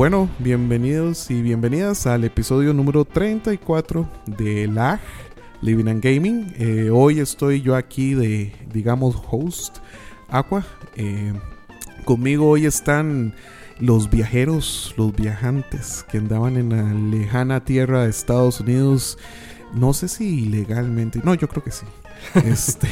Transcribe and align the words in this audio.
Bueno, 0.00 0.30
bienvenidos 0.38 1.30
y 1.30 1.42
bienvenidas 1.42 2.06
al 2.06 2.24
episodio 2.24 2.72
número 2.72 3.04
34 3.04 4.08
de 4.24 4.66
LAG, 4.66 4.98
Living 5.60 5.88
and 5.88 6.02
Gaming. 6.02 6.54
Eh, 6.56 6.88
hoy 6.90 7.20
estoy 7.20 7.60
yo 7.60 7.76
aquí 7.76 8.14
de, 8.14 8.50
digamos, 8.72 9.14
host, 9.30 9.76
Aqua. 10.30 10.64
Eh, 10.96 11.34
conmigo 12.06 12.48
hoy 12.48 12.64
están 12.64 13.34
los 13.78 14.08
viajeros, 14.08 14.94
los 14.96 15.14
viajantes 15.14 16.06
que 16.10 16.16
andaban 16.16 16.56
en 16.56 16.70
la 16.70 16.94
lejana 17.18 17.62
tierra 17.62 18.04
de 18.04 18.08
Estados 18.08 18.60
Unidos. 18.60 19.18
No 19.74 19.92
sé 19.92 20.08
si 20.08 20.44
ilegalmente, 20.44 21.20
no, 21.22 21.34
yo 21.34 21.46
creo 21.46 21.62
que 21.62 21.72
sí. 21.72 21.84
Este, 22.46 22.88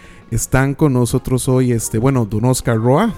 están 0.30 0.74
con 0.74 0.94
nosotros 0.94 1.50
hoy, 1.50 1.72
este, 1.72 1.98
bueno, 1.98 2.24
Don 2.24 2.46
Oscar 2.46 2.78
Roa. 2.78 3.12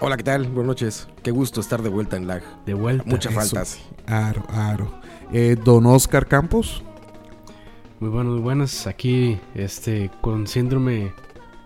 Hola, 0.00 0.16
¿qué 0.16 0.22
tal? 0.22 0.44
Buenas 0.46 0.66
noches. 0.66 1.08
Qué 1.22 1.30
gusto 1.30 1.60
estar 1.60 1.82
de 1.82 1.88
vuelta 1.88 2.16
en 2.16 2.26
lag. 2.26 2.42
De 2.64 2.74
vuelta. 2.74 3.04
Muchas 3.06 3.32
Eso 3.32 3.40
faltas. 3.40 3.68
sí, 3.68 3.80
Aro, 4.06 4.44
aro. 4.48 4.92
Eh, 5.32 5.56
don 5.62 5.86
Oscar 5.86 6.26
Campos. 6.26 6.82
Muy 8.00 8.10
buenos, 8.10 8.34
muy 8.34 8.42
buenas. 8.42 8.86
Aquí, 8.86 9.40
este, 9.54 10.10
con 10.20 10.46
síndrome 10.46 11.12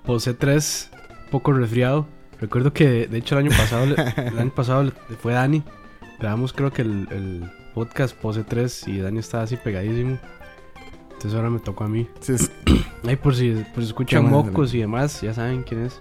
post 0.05 0.29
3 0.39 0.91
poco 1.31 1.53
resfriado. 1.53 2.07
Recuerdo 2.41 2.73
que, 2.73 3.07
de 3.07 3.19
hecho, 3.19 3.39
el 3.39 3.47
año 3.47 3.57
pasado, 3.57 3.87
le- 3.87 3.95
el 4.29 4.39
año 4.39 4.51
pasado 4.55 4.91
fue 5.21 5.35
Dani. 5.35 5.63
Grabamos, 6.19 6.53
creo 6.53 6.73
que 6.73 6.83
el, 6.83 7.09
el 7.11 7.51
podcast 7.75 8.17
pose 8.17 8.45
3 8.45 8.89
y 8.89 8.99
Dani 8.99 9.19
estaba 9.19 9.43
así 9.45 9.57
pegadísimo. 9.57 10.19
Entonces 11.13 11.35
ahora 11.35 11.51
me 11.51 11.61
tocó 11.61 11.85
a 11.85 11.89
mí. 11.89 12.09
Sí, 12.21 12.33
es- 12.33 12.51
Ay, 13.07 13.17
por 13.17 13.35
si, 13.37 13.51
por 13.75 13.83
si 13.83 13.89
escuchan 13.89 14.29
mocos 14.31 14.73
y 14.75 14.79
demás, 14.79 15.21
ya 15.21 15.35
saben 15.35 15.65
quién 15.65 15.85
es. 15.85 16.01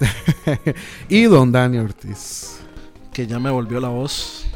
y 1.08 1.22
Don 1.24 1.52
Dani 1.52 1.78
Ortiz. 1.78 2.58
que 3.12 3.26
ya 3.26 3.38
me 3.38 3.50
volvió 3.50 3.80
la 3.80 3.88
voz. 3.88 4.46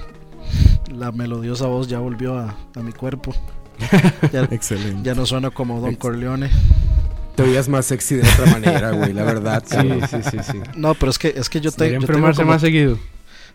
La 0.93 1.13
melodiosa 1.13 1.67
voz 1.67 1.87
ya 1.89 1.99
volvió 1.99 2.37
a, 2.39 2.57
a 2.75 2.81
mi 2.81 2.93
cuerpo. 2.93 3.35
Ya, 4.33 4.43
Excelente. 4.51 5.03
ya 5.09 5.15
no 5.15 5.25
suena 5.25 5.51
como 5.51 5.81
Don 5.81 5.91
Ex- 5.91 5.99
Corleone. 5.99 6.51
Te 7.35 7.43
oías 7.45 7.69
más 7.69 7.87
sexy 7.87 8.17
de 8.17 8.29
otra 8.29 8.47
manera, 8.47 8.91
güey, 8.91 9.13
la 9.15 9.25
verdad. 9.25 9.65
Sí, 9.67 9.77
sí, 10.11 10.17
sí, 10.31 10.37
sí. 10.53 10.61
No, 10.77 10.95
pero 10.95 11.11
es 11.11 11.19
que, 11.19 11.29
es 11.35 11.49
que 11.49 11.61
yo, 11.63 11.73
te- 11.73 11.93
yo 11.93 12.01
tengo, 12.01 12.31
como- 12.33 12.45
más 12.51 12.61
seguido. 12.61 12.99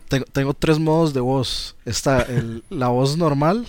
tengo, 0.07 0.25
tengo 0.31 0.53
tres 0.55 0.79
modos 0.79 1.13
de 1.13 1.19
voz. 1.19 1.75
Está 1.85 2.21
el- 2.23 2.63
la 2.71 2.87
voz 2.87 3.17
normal. 3.17 3.67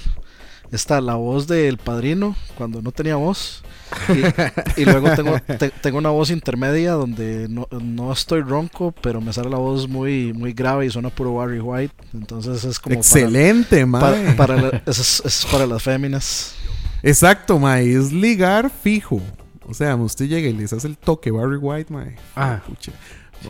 Está 0.72 1.00
la 1.02 1.14
voz 1.16 1.46
del 1.46 1.76
padrino 1.76 2.34
cuando 2.56 2.80
no 2.80 2.90
tenía 2.92 3.16
voz. 3.16 3.62
Y, 4.08 4.80
y 4.80 4.84
luego 4.84 5.10
tengo, 5.14 5.38
te- 5.40 5.70
tengo 5.70 5.98
una 5.98 6.10
voz 6.10 6.30
intermedia 6.30 6.92
donde 6.92 7.46
no, 7.48 7.68
no 7.80 8.12
estoy 8.12 8.40
ronco, 8.42 8.92
pero 9.00 9.20
me 9.20 9.32
sale 9.32 9.48
la 9.50 9.58
voz 9.58 9.88
muy, 9.88 10.32
muy 10.32 10.52
grave 10.52 10.86
y 10.86 10.90
suena 10.90 11.10
puro 11.10 11.34
Barry 11.34 11.60
White. 11.60 11.94
Entonces 12.14 12.64
es 12.64 12.78
como 12.80 12.94
para- 12.94 13.00
Excelente, 13.00 13.86
mae. 13.86 14.00
para, 14.00 14.36
para 14.36 14.56
la- 14.62 14.82
es, 14.86 15.22
es- 15.24 15.46
para 15.50 15.66
las 15.66 15.82
féminas. 15.82 16.54
Exacto, 17.02 17.58
mae. 17.58 17.94
Es 17.96 18.12
ligar 18.12 18.70
fijo. 18.70 19.20
O 19.68 19.74
sea, 19.74 19.94
usted 19.96 20.26
llega 20.26 20.48
y 20.48 20.52
les 20.52 20.72
hace 20.72 20.86
el 20.88 20.96
toque 20.96 21.30
Barry 21.30 21.56
White, 21.56 21.92
mae. 21.92 22.16
Ah, 22.34 22.60
sí. 22.80 22.92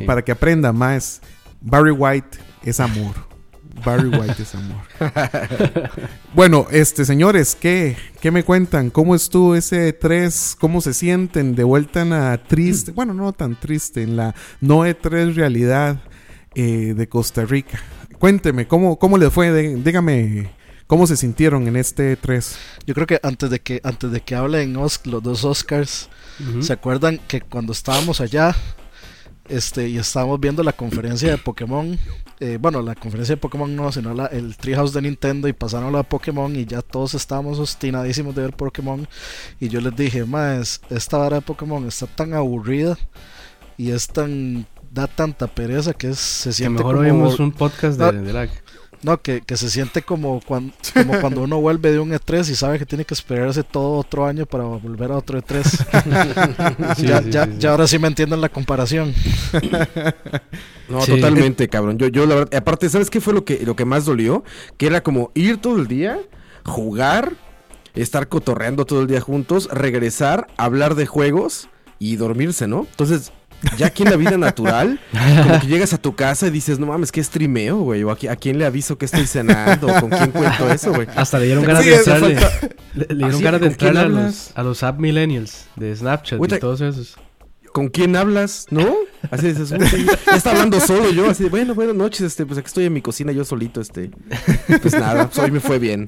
Para 0.05 0.23
que 0.23 0.33
aprenda 0.33 0.73
más. 0.73 1.21
Barry 1.61 1.91
White 1.91 2.39
es 2.62 2.81
amor. 2.81 3.15
Barry 3.85 4.09
White 4.09 4.43
es 4.43 4.55
amor. 4.55 4.81
bueno, 6.35 6.67
este 6.71 7.05
señores, 7.05 7.57
¿qué, 7.59 7.97
¿qué 8.21 8.31
me 8.31 8.43
cuentan? 8.45 8.91
¿Cómo 8.91 9.15
estuvo 9.15 9.55
ese 9.55 9.93
3? 9.93 10.57
¿Cómo 10.61 10.81
se 10.81 10.95
sienten 10.95 11.55
de 11.55 11.65
vuelta 11.65 12.03
en 12.03 12.11
la 12.11 12.37
triste? 12.43 12.93
Bueno, 12.93 13.15
no 13.15 13.33
tan 13.33 13.59
triste, 13.59 14.03
en 14.03 14.17
la 14.17 14.35
no 14.61 14.85
E3 14.87 15.35
realidad 15.35 16.00
eh, 16.55 16.95
de 16.97 17.09
Costa 17.09 17.45
Rica. 17.45 17.81
Cuénteme, 18.19 18.67
¿cómo, 18.67 18.99
cómo 18.99 19.19
les 19.19 19.33
fue? 19.33 19.50
Dí- 19.53 19.83
Dígame, 19.83 20.50
¿cómo 20.87 21.06
se 21.06 21.17
sintieron 21.17 21.69
en 21.69 21.77
este 21.77 22.17
3? 22.17 22.56
Yo 22.87 22.95
creo 22.95 23.06
que 23.06 23.21
antes 23.23 23.50
de 23.50 23.61
que 23.61 23.81
antes 23.84 24.11
de 24.11 24.21
que 24.21 24.34
hablen 24.34 24.77
Os- 24.77 25.00
los 25.06 25.23
dos 25.23 25.45
Oscars. 25.45 26.09
¿se 26.61 26.75
acuerdan 26.75 27.19
que 27.29 27.41
cuando 27.41 27.73
estábamos 27.73 28.21
allá 28.21 28.55
este 29.49 29.89
y 29.89 29.99
estábamos 29.99 30.41
viendo 30.41 30.62
la 30.62 30.73
conferencia 30.73 31.31
de 31.31 31.39
Pokémon? 31.39 31.99
eh, 32.41 32.59
bueno, 32.61 32.83
la 32.83 32.95
conferencia 32.95 33.34
de 33.34 33.41
Pokémon 33.41 33.75
no, 33.75 33.91
sino 33.93 34.12
la, 34.12 34.27
el 34.27 34.57
Treehouse 34.57 34.93
de 34.93 35.03
Nintendo 35.03 35.49
y 35.49 35.53
pasaron 35.53 35.91
la 35.93 35.99
de 35.99 36.05
Pokémon 36.05 36.55
y 36.55 36.67
ya 36.67 36.83
todos 36.83 37.15
estábamos 37.15 37.59
obstinadísimos 37.59 38.35
de 38.35 38.43
ver 38.43 38.53
Pokémon 38.55 39.09
y 39.59 39.69
yo 39.69 39.81
les 39.81 39.97
dije, 39.97 40.25
más 40.25 40.81
esta 40.91 41.17
vara 41.19 41.37
de 41.37 41.43
Pokémon 41.43 41.87
está 41.87 42.06
tan 42.06 42.35
aburrida 42.35 42.99
y 43.79 43.91
es 43.91 44.06
tan 44.09 44.67
da 44.91 45.06
tanta 45.06 45.47
pereza 45.47 45.93
que 45.93 46.09
es, 46.09 46.19
se 46.19 46.51
Que 46.51 46.55
siente 46.55 46.79
mejor 46.83 46.97
como 47.09 47.29
un 47.29 47.53
podcast 47.53 47.99
de, 47.99 48.05
No. 48.05 48.12
de 48.23 48.33
lag. 48.33 48.51
No, 49.03 49.21
que, 49.21 49.41
que 49.41 49.57
se 49.57 49.71
siente 49.71 50.03
como 50.03 50.41
cuando, 50.41 50.73
como 50.95 51.21
cuando 51.21 51.43
uno 51.43 51.61
vuelve 51.61 51.93
de 51.93 51.99
un 51.99 52.11
E3 52.11 52.51
y 52.51 52.55
sabe 52.55 52.79
que 52.79 52.87
tiene 52.87 53.05
que 53.05 53.15
esperarse 53.15 53.62
todo 53.62 53.99
otro 53.99 54.27
año 54.27 54.47
para 54.47 54.65
volver 54.65 55.12
a 55.12 55.19
otro 55.19 55.41
E3. 55.41 56.95
Sí, 56.97 57.03
ya, 57.06 57.23
sí, 57.23 57.31
ya, 57.31 57.45
sí, 57.45 57.51
sí. 57.53 57.59
ya 57.59 57.71
ahora 57.71 57.87
sí 57.87 57.99
me 57.99 58.09
entienden 58.09 58.41
la 58.41 58.49
comparación. 58.49 59.15
No, 60.89 61.01
Sí. 61.01 61.12
totalmente, 61.17 61.69
cabrón. 61.69 61.99
Yo, 61.99 62.06
yo 62.06 62.27
la 62.27 62.37
verdad, 62.37 62.55
aparte, 62.55 62.89
¿sabes 62.89 63.11
qué 63.11 63.21
fue 63.21 63.35
lo 63.35 63.45
que, 63.45 63.65
lo 63.67 63.75
que 63.75 63.85
más 63.85 64.05
dolió? 64.05 64.45
Que 64.77 64.87
era 64.87 65.03
como 65.03 65.33
ir 65.35 65.56
todo 65.61 65.79
el 65.79 65.89
día, 65.89 66.21
jugar, 66.65 67.33
estar 67.97 68.29
cotorreando 68.29 68.85
todo 68.85 69.01
el 69.01 69.09
día 69.09 69.21
juntos, 69.21 69.69
regresar, 69.73 70.47
hablar 70.56 70.95
de 70.95 71.06
juegos 71.06 71.69
y 71.99 72.15
dormirse, 72.17 72.69
¿no? 72.69 72.87
Entonces, 72.89 73.33
ya 73.77 73.87
aquí 73.88 74.03
en 74.04 74.10
la 74.10 74.16
vida 74.16 74.37
natural, 74.38 75.00
como 75.43 75.60
que 75.60 75.66
llegas 75.69 75.93
a 75.93 75.99
tu 75.99 76.15
casa 76.15 76.47
y 76.47 76.50
dices, 76.50 76.78
no 76.78 76.87
mames, 76.87 77.12
¿qué 77.12 77.22
streameo, 77.22 77.78
güey? 77.78 78.03
O 78.04 78.10
a, 78.10 78.19
qui- 78.19 78.31
a 78.31 78.37
quién 78.37 78.59
le 78.59 78.65
aviso 78.66 78.97
que 78.99 79.06
estoy 79.06 79.27
cenando, 79.27 79.87
o 79.88 80.00
con 80.00 80.10
quién 80.10 80.31
cuento 80.31 80.71
eso, 80.71 80.93
güey. 80.93 81.06
Hasta 81.16 81.38
le 81.38 81.47
dieron 81.47 81.65
ganas 81.65 81.82
Sí, 81.82 81.91
de 81.91 81.97
entrarle. 81.97 82.37
falta- 82.38 82.69
Le, 82.94 83.06
le 83.09 83.15
dieron 83.15 83.34
Así, 83.34 83.43
ganas 83.43 83.60
de 83.60 83.66
¿con 83.69 83.76
quién 83.76 83.88
entrarle 83.88 84.21
a 84.21 84.22
los, 84.26 84.53
a 84.55 84.62
los 84.62 84.82
app 84.82 84.99
millennials 84.99 85.66
de 85.76 85.94
Snapchat 85.97 86.41
y 86.43 86.59
todos 86.59 86.81
esos. 86.81 87.16
¿Con 87.72 87.88
quién 87.88 88.16
hablas? 88.16 88.65
¿No? 88.71 88.94
Así 89.31 89.49
dices, 89.49 89.71
"Uy, 89.71 90.06
ya 90.26 90.37
está 90.37 90.53
hablando 90.53 90.81
solo 90.81 91.10
yo, 91.10 91.28
así 91.28 91.44
de, 91.44 91.50
bueno, 91.50 91.75
buenas 91.75 91.94
noches, 91.94 92.22
este, 92.22 92.47
pues 92.47 92.59
aquí 92.59 92.69
estoy 92.69 92.87
en 92.87 92.94
mi 92.94 93.03
cocina 93.03 93.32
yo 93.32 93.44
solito, 93.44 93.82
este. 93.82 94.10
Pues 94.81 94.94
nada, 94.94 95.26
pues 95.26 95.38
hoy 95.44 95.50
me 95.50 95.60
fue 95.60 95.78
bien. 95.78 96.06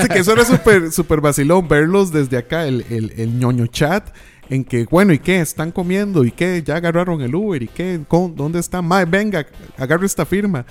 Sí, 0.00 0.08
que 0.08 0.20
eso 0.20 0.32
era 0.32 0.46
súper 0.46 0.90
súper 0.90 1.20
vacilón 1.20 1.68
verlos 1.68 2.12
desde 2.12 2.38
acá, 2.38 2.66
el, 2.66 2.86
el, 2.88 3.12
el 3.18 3.38
ñoño 3.38 3.66
chat, 3.66 4.08
en 4.54 4.64
que, 4.64 4.84
bueno, 4.90 5.12
¿y 5.12 5.18
qué? 5.18 5.40
¿Están 5.40 5.72
comiendo? 5.72 6.24
¿Y 6.24 6.30
qué? 6.30 6.62
¿Ya 6.64 6.76
agarraron 6.76 7.20
el 7.22 7.34
Uber? 7.34 7.62
¿Y 7.62 7.68
qué? 7.68 8.00
¿Cómo- 8.08 8.28
¿Dónde 8.36 8.58
está? 8.60 8.82
Mae, 8.82 9.04
venga, 9.06 9.46
agarro 9.78 10.04
esta 10.04 10.26
firma. 10.26 10.64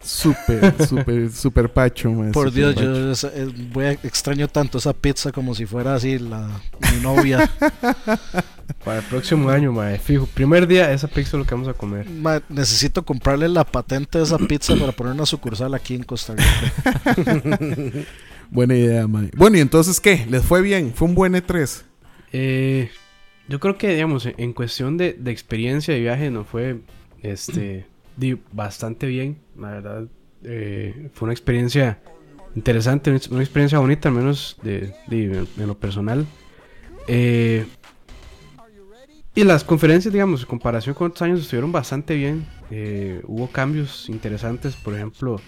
Súper, 0.00 0.74
súper, 0.88 1.30
súper 1.32 1.72
pacho, 1.72 2.10
mae, 2.12 2.30
Por 2.32 2.52
Dios, 2.52 2.74
pacho. 2.74 2.84
yo 2.86 3.12
es- 3.12 3.24
es- 3.24 3.72
voy 3.72 3.84
a 3.86 3.92
extraño 3.92 4.46
tanto 4.48 4.78
esa 4.78 4.92
pizza 4.92 5.32
como 5.32 5.54
si 5.54 5.66
fuera 5.66 5.94
así 5.94 6.18
la 6.18 6.48
mi 6.92 7.00
novia. 7.00 7.50
Para 8.84 8.98
el 8.98 9.04
próximo 9.06 9.48
año, 9.50 9.72
mae. 9.72 9.98
Fijo. 9.98 10.26
Primer 10.26 10.66
día, 10.66 10.92
esa 10.92 11.08
pizza 11.08 11.30
es 11.30 11.34
lo 11.34 11.44
que 11.44 11.54
vamos 11.54 11.68
a 11.68 11.74
comer. 11.74 12.08
Ma, 12.10 12.40
necesito 12.48 13.04
comprarle 13.04 13.48
la 13.48 13.64
patente 13.64 14.18
de 14.18 14.24
esa 14.24 14.38
pizza 14.38 14.76
para 14.76 14.92
poner 14.92 15.14
una 15.14 15.26
sucursal 15.26 15.74
aquí 15.74 15.94
en 15.94 16.02
Costa 16.04 16.34
Rica. 16.36 17.58
Buena 18.50 18.74
idea, 18.76 19.06
mae. 19.06 19.30
Bueno, 19.36 19.58
¿y 19.58 19.60
entonces 19.60 20.00
qué? 20.00 20.26
¿Les 20.28 20.42
fue 20.44 20.60
bien? 20.62 20.92
¿Fue 20.94 21.08
un 21.08 21.14
buen 21.14 21.34
E 21.34 21.44
E3? 21.44 21.82
Eh, 22.32 22.90
yo 23.48 23.60
creo 23.60 23.76
que, 23.78 23.94
digamos, 23.94 24.26
en- 24.26 24.52
cuestión 24.52 24.96
de, 24.96 25.14
de 25.14 25.30
experiencia 25.30 25.94
de 25.94 26.00
viaje, 26.00 26.30
nos 26.30 26.46
fue 26.46 26.80
este, 27.22 27.86
bastante 28.52 29.06
bien. 29.06 29.38
La 29.58 29.70
verdad, 29.70 30.04
eh, 30.44 31.08
fue 31.14 31.26
una 31.26 31.32
experiencia 31.32 32.00
interesante, 32.54 33.10
una 33.10 33.16
ex- 33.18 33.28
una 33.28 33.42
experiencia 33.42 33.78
bonita, 33.78 34.08
al 34.08 34.14
menos 34.14 34.56
de, 34.62 34.94
de- 35.08 35.46
en 35.56 35.66
lo 35.66 35.78
personal. 35.78 36.26
Eh, 37.06 37.66
y 39.34 39.44
las 39.44 39.62
conferencias, 39.62 40.12
digamos, 40.12 40.40
en 40.42 40.46
comparación 40.48 40.94
con 40.94 41.08
otros 41.08 41.22
años, 41.22 41.40
estuvieron 41.40 41.70
bastante 41.70 42.14
bien. 42.16 42.44
Eh, 42.70 43.22
hubo 43.26 43.46
cambios 43.48 44.08
interesantes, 44.08 44.74
por 44.74 44.94
ejemplo, 44.94 45.40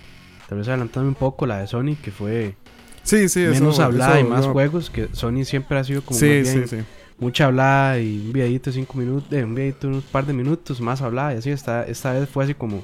tal 0.48 0.58
vez 0.58 0.68
adelantando 0.68 1.08
un 1.08 1.14
poco 1.16 1.44
la 1.46 1.58
de 1.58 1.66
Sony, 1.66 1.96
que 2.02 2.10
fue 2.12 2.54
Sí, 3.02 3.28
sí, 3.28 3.40
eso. 3.42 3.50
menos 3.50 3.80
hablada 3.80 4.18
eso- 4.18 4.26
y 4.26 4.30
más 4.30 4.46
juegos, 4.46 4.90
que 4.90 5.08
Sony 5.12 5.44
siempre 5.44 5.76
ha 5.78 5.84
sido 5.84 6.02
como 6.02 6.18
Sí, 6.20 6.26
más 6.26 6.42
bien 6.54 6.68
sí, 6.68 6.76
sí. 6.78 6.82
Mucha 7.20 7.46
hablada 7.46 7.98
y 8.00 8.18
un 8.26 8.32
videito 8.32 8.70
de 8.70 8.74
cinco 8.74 8.94
minutos, 8.98 9.30
de 9.30 9.44
un 9.44 9.54
videito 9.54 9.86
de 9.86 9.92
unos 9.94 10.04
par 10.04 10.26
de 10.26 10.32
minutos, 10.32 10.80
más 10.80 11.02
hablada 11.02 11.34
y 11.34 11.38
así. 11.38 11.50
Esta, 11.50 11.84
esta 11.86 12.12
vez 12.12 12.28
fue 12.28 12.44
así 12.44 12.54
como 12.54 12.82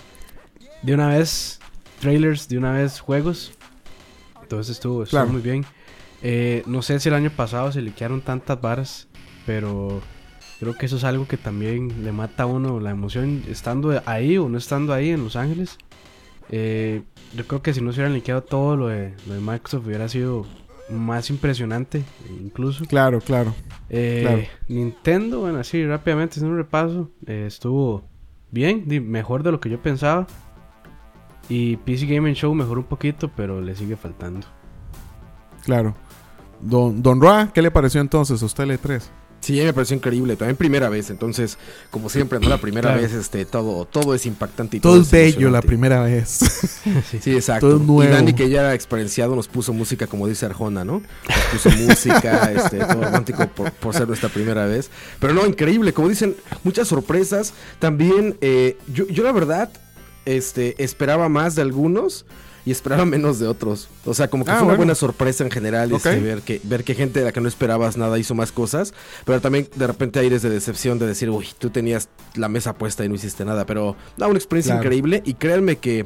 de 0.82 0.94
una 0.94 1.08
vez 1.08 1.58
trailers, 2.00 2.48
de 2.48 2.58
una 2.58 2.72
vez 2.72 3.00
juegos. 3.00 3.52
Entonces 4.42 4.76
estuvo, 4.76 5.02
estuvo 5.02 5.20
Claro. 5.20 5.32
muy 5.32 5.40
bien. 5.42 5.64
Eh, 6.22 6.62
no 6.66 6.82
sé 6.82 7.00
si 7.00 7.08
el 7.08 7.14
año 7.14 7.30
pasado 7.30 7.72
se 7.72 7.82
liquearon 7.82 8.20
tantas 8.20 8.60
varas, 8.60 9.08
pero 9.44 10.00
creo 10.60 10.74
que 10.76 10.86
eso 10.86 10.96
es 10.96 11.04
algo 11.04 11.26
que 11.26 11.36
también 11.36 12.04
le 12.04 12.12
mata 12.12 12.44
a 12.44 12.46
uno 12.46 12.78
la 12.80 12.90
emoción 12.90 13.42
estando 13.48 14.00
ahí 14.06 14.38
o 14.38 14.48
no 14.48 14.56
estando 14.58 14.92
ahí 14.92 15.10
en 15.10 15.24
Los 15.24 15.36
Ángeles. 15.36 15.78
Eh, 16.50 17.02
yo 17.34 17.46
creo 17.46 17.60
que 17.62 17.74
si 17.74 17.80
no 17.80 17.92
se 17.92 17.96
hubieran 18.00 18.14
liqueado 18.14 18.42
todo 18.42 18.76
lo 18.76 18.88
de, 18.88 19.14
lo 19.26 19.34
de 19.34 19.40
Microsoft 19.40 19.86
hubiera 19.86 20.08
sido 20.08 20.46
más 20.88 21.30
impresionante 21.30 22.02
incluso. 22.40 22.84
Claro, 22.84 23.20
claro. 23.20 23.54
Eh, 23.88 24.20
Claro. 24.22 24.42
Nintendo, 24.68 25.40
bueno, 25.40 25.58
así 25.58 25.84
rápidamente 25.84 26.34
haciendo 26.34 26.52
un 26.52 26.58
repaso, 26.58 27.10
eh, 27.26 27.44
estuvo 27.46 28.04
bien, 28.50 28.84
mejor 29.10 29.42
de 29.42 29.52
lo 29.52 29.60
que 29.60 29.70
yo 29.70 29.80
pensaba. 29.80 30.26
Y 31.48 31.76
PC 31.76 32.06
Gaming 32.06 32.34
Show 32.34 32.52
mejoró 32.54 32.80
un 32.80 32.86
poquito, 32.88 33.30
pero 33.36 33.60
le 33.60 33.74
sigue 33.76 33.96
faltando. 33.96 34.46
Claro. 35.64 35.94
Don, 36.60 37.02
Don 37.02 37.20
Roa, 37.20 37.50
¿qué 37.52 37.62
le 37.62 37.70
pareció 37.70 38.00
entonces 38.00 38.42
a 38.42 38.46
usted 38.46 38.64
el 38.64 38.80
E3? 38.80 39.02
Sí, 39.46 39.60
me 39.60 39.72
pareció 39.72 39.94
increíble. 39.94 40.34
También 40.34 40.56
primera 40.56 40.88
vez. 40.88 41.08
Entonces, 41.08 41.56
como 41.92 42.08
siempre, 42.08 42.40
¿no? 42.40 42.48
La 42.48 42.58
primera 42.58 42.88
Claro. 42.88 43.02
vez, 43.02 43.12
este, 43.12 43.44
todo, 43.44 43.84
todo 43.84 44.12
es 44.12 44.26
impactante 44.26 44.78
y 44.78 44.80
Todo 44.80 45.00
es 45.00 45.08
bello 45.08 45.50
la 45.50 45.62
primera 45.62 46.02
vez. 46.02 46.40
Sí. 47.10 47.18
Sí, 47.20 47.34
exacto. 47.34 47.68
Todo 47.68 47.78
nuevo. 47.78 48.02
Y 48.04 48.08
Dani, 48.08 48.32
que 48.32 48.48
ya 48.48 48.60
era 48.62 48.74
experienciado, 48.74 49.36
nos 49.36 49.46
puso 49.46 49.72
música, 49.72 50.08
como 50.08 50.26
dice 50.26 50.46
Arjona, 50.46 50.84
¿no? 50.84 51.00
Nos 51.28 51.62
puso 51.62 51.70
música, 51.76 52.50
este, 52.56 52.78
todo 52.78 53.04
romántico 53.04 53.46
por, 53.48 53.70
por 53.72 53.94
ser 53.94 54.08
nuestra 54.08 54.28
primera 54.28 54.66
vez. 54.66 54.90
Pero 55.20 55.32
no, 55.32 55.46
increíble. 55.46 55.92
Como 55.92 56.08
dicen, 56.08 56.34
muchas 56.64 56.88
sorpresas. 56.88 57.54
También, 57.78 58.36
eh, 58.40 58.76
yo, 58.92 59.06
yo 59.06 59.22
la 59.22 59.30
verdad, 59.30 59.70
este, 60.24 60.82
esperaba 60.82 61.28
más 61.28 61.54
de 61.54 61.62
algunos 61.62 62.26
y 62.66 62.72
esperaba 62.72 63.06
menos 63.06 63.38
de 63.38 63.46
otros. 63.46 63.88
O 64.04 64.12
sea, 64.12 64.28
como 64.28 64.44
que 64.44 64.50
Ah, 64.50 64.56
fue 64.56 64.66
una 64.66 64.76
buena 64.76 64.94
sorpresa 64.94 65.42
en 65.44 65.50
general 65.50 65.90
este, 65.92 66.16
Ok. 66.16 66.22
ver, 66.22 66.42
que, 66.42 66.60
ver 66.64 66.84
que 66.84 66.94
gente 66.94 67.20
de 67.20 67.24
la 67.24 67.32
que 67.32 67.40
no 67.40 67.48
esperabas 67.48 67.96
nada 67.96 68.18
hizo 68.18 68.34
más 68.34 68.52
cosas. 68.52 68.92
Pero 69.24 69.40
también 69.40 69.68
de 69.76 69.86
repente 69.86 70.18
aires 70.18 70.42
de 70.42 70.50
decepción 70.50 70.98
de 70.98 71.06
decir, 71.06 71.30
uy, 71.30 71.46
tú 71.58 71.70
tenías 71.70 72.08
la 72.34 72.48
mesa 72.50 72.74
puesta 72.74 73.04
y 73.04 73.08
no 73.08 73.14
hiciste 73.14 73.44
nada. 73.46 73.64
Pero, 73.64 73.96
no, 74.18 74.28
una 74.28 74.36
experiencia 74.36 74.72
Claro. 74.74 74.84
increíble. 74.84 75.22
Y 75.24 75.34
créanme 75.34 75.76
que 75.76 76.04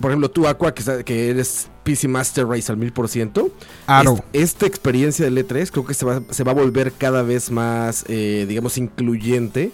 por 0.00 0.10
ejemplo, 0.10 0.30
tú, 0.30 0.48
Aqua, 0.48 0.74
que, 0.74 1.30
eres 1.30 1.68
PC 1.84 2.08
Master 2.08 2.46
Race 2.48 2.72
al 2.72 2.76
mil 2.78 2.92
por 2.92 3.08
ciento. 3.08 3.52
Aro. 3.86 4.14
est- 4.14 4.24
Esta 4.32 4.66
experiencia 4.66 5.24
del 5.24 5.38
E3 5.38 5.70
creo 5.70 5.84
que 5.86 5.94
se 5.94 6.04
va, 6.04 6.22
se 6.28 6.42
va 6.42 6.50
a 6.50 6.54
volver 6.54 6.92
cada 6.92 7.22
vez 7.22 7.50
más, 7.52 8.04
eh, 8.08 8.44
digamos, 8.48 8.78
incluyente 8.78 9.70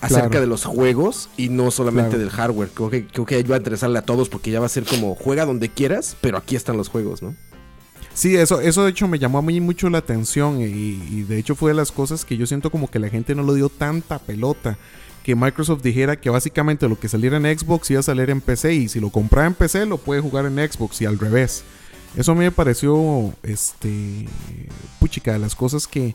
acerca 0.00 0.28
Claro. 0.28 0.40
de 0.42 0.46
los 0.46 0.64
juegos 0.64 1.28
y 1.36 1.48
no 1.48 1.70
solamente 1.70 2.10
Claro. 2.10 2.24
del 2.24 2.30
hardware. 2.30 2.68
Creo 2.74 2.90
que, 2.90 3.06
creo 3.06 3.26
que 3.26 3.42
va 3.44 3.56
a 3.56 3.58
interesarle 3.58 3.98
a 3.98 4.02
todos 4.02 4.28
porque 4.28 4.50
ya 4.50 4.60
va 4.60 4.66
a 4.66 4.70
ser 4.70 4.84
como 4.84 5.14
juega 5.14 5.44
donde 5.44 5.68
quieras, 5.68 6.16
pero 6.20 6.38
aquí 6.38 6.56
están 6.56 6.76
los 6.76 6.88
juegos, 6.88 7.22
¿no? 7.22 7.34
Sí, 8.12 8.36
eso, 8.36 8.60
eso 8.60 8.84
de 8.84 8.90
hecho 8.90 9.06
me 9.08 9.18
llamó 9.18 9.38
a 9.38 9.42
mí 9.42 9.60
mucho 9.60 9.88
la 9.88 9.98
atención 9.98 10.60
y, 10.60 10.64
y 10.64 11.22
de 11.28 11.38
hecho 11.38 11.54
fue 11.54 11.70
de 11.70 11.76
las 11.76 11.92
cosas 11.92 12.24
que 12.24 12.36
yo 12.36 12.46
siento 12.46 12.70
como 12.70 12.90
que 12.90 12.98
la 12.98 13.08
gente 13.08 13.34
no 13.34 13.42
le 13.44 13.54
dio 13.54 13.68
tanta 13.68 14.18
pelota. 14.18 14.76
Que 15.22 15.34
Microsoft 15.36 15.82
dijera 15.82 16.16
que 16.16 16.30
básicamente 16.30 16.88
lo 16.88 16.98
que 16.98 17.08
saliera 17.08 17.36
en 17.36 17.58
Xbox 17.58 17.90
iba 17.90 18.00
a 18.00 18.02
salir 18.02 18.30
en 18.30 18.40
PC 18.40 18.72
y 18.74 18.88
si 18.88 19.00
lo 19.00 19.10
compraba 19.10 19.46
en 19.46 19.54
PC 19.54 19.84
lo 19.86 19.98
puede 19.98 20.22
jugar 20.22 20.46
en 20.46 20.56
Xbox 20.56 21.00
y 21.02 21.04
al 21.04 21.18
revés. 21.18 21.62
Eso 22.16 22.32
a 22.32 22.34
mí 22.34 22.40
me 22.40 22.50
pareció, 22.50 23.32
este, 23.42 24.26
puchica, 24.98 25.32
de 25.34 25.38
las 25.38 25.54
cosas 25.54 25.86
que, 25.86 26.14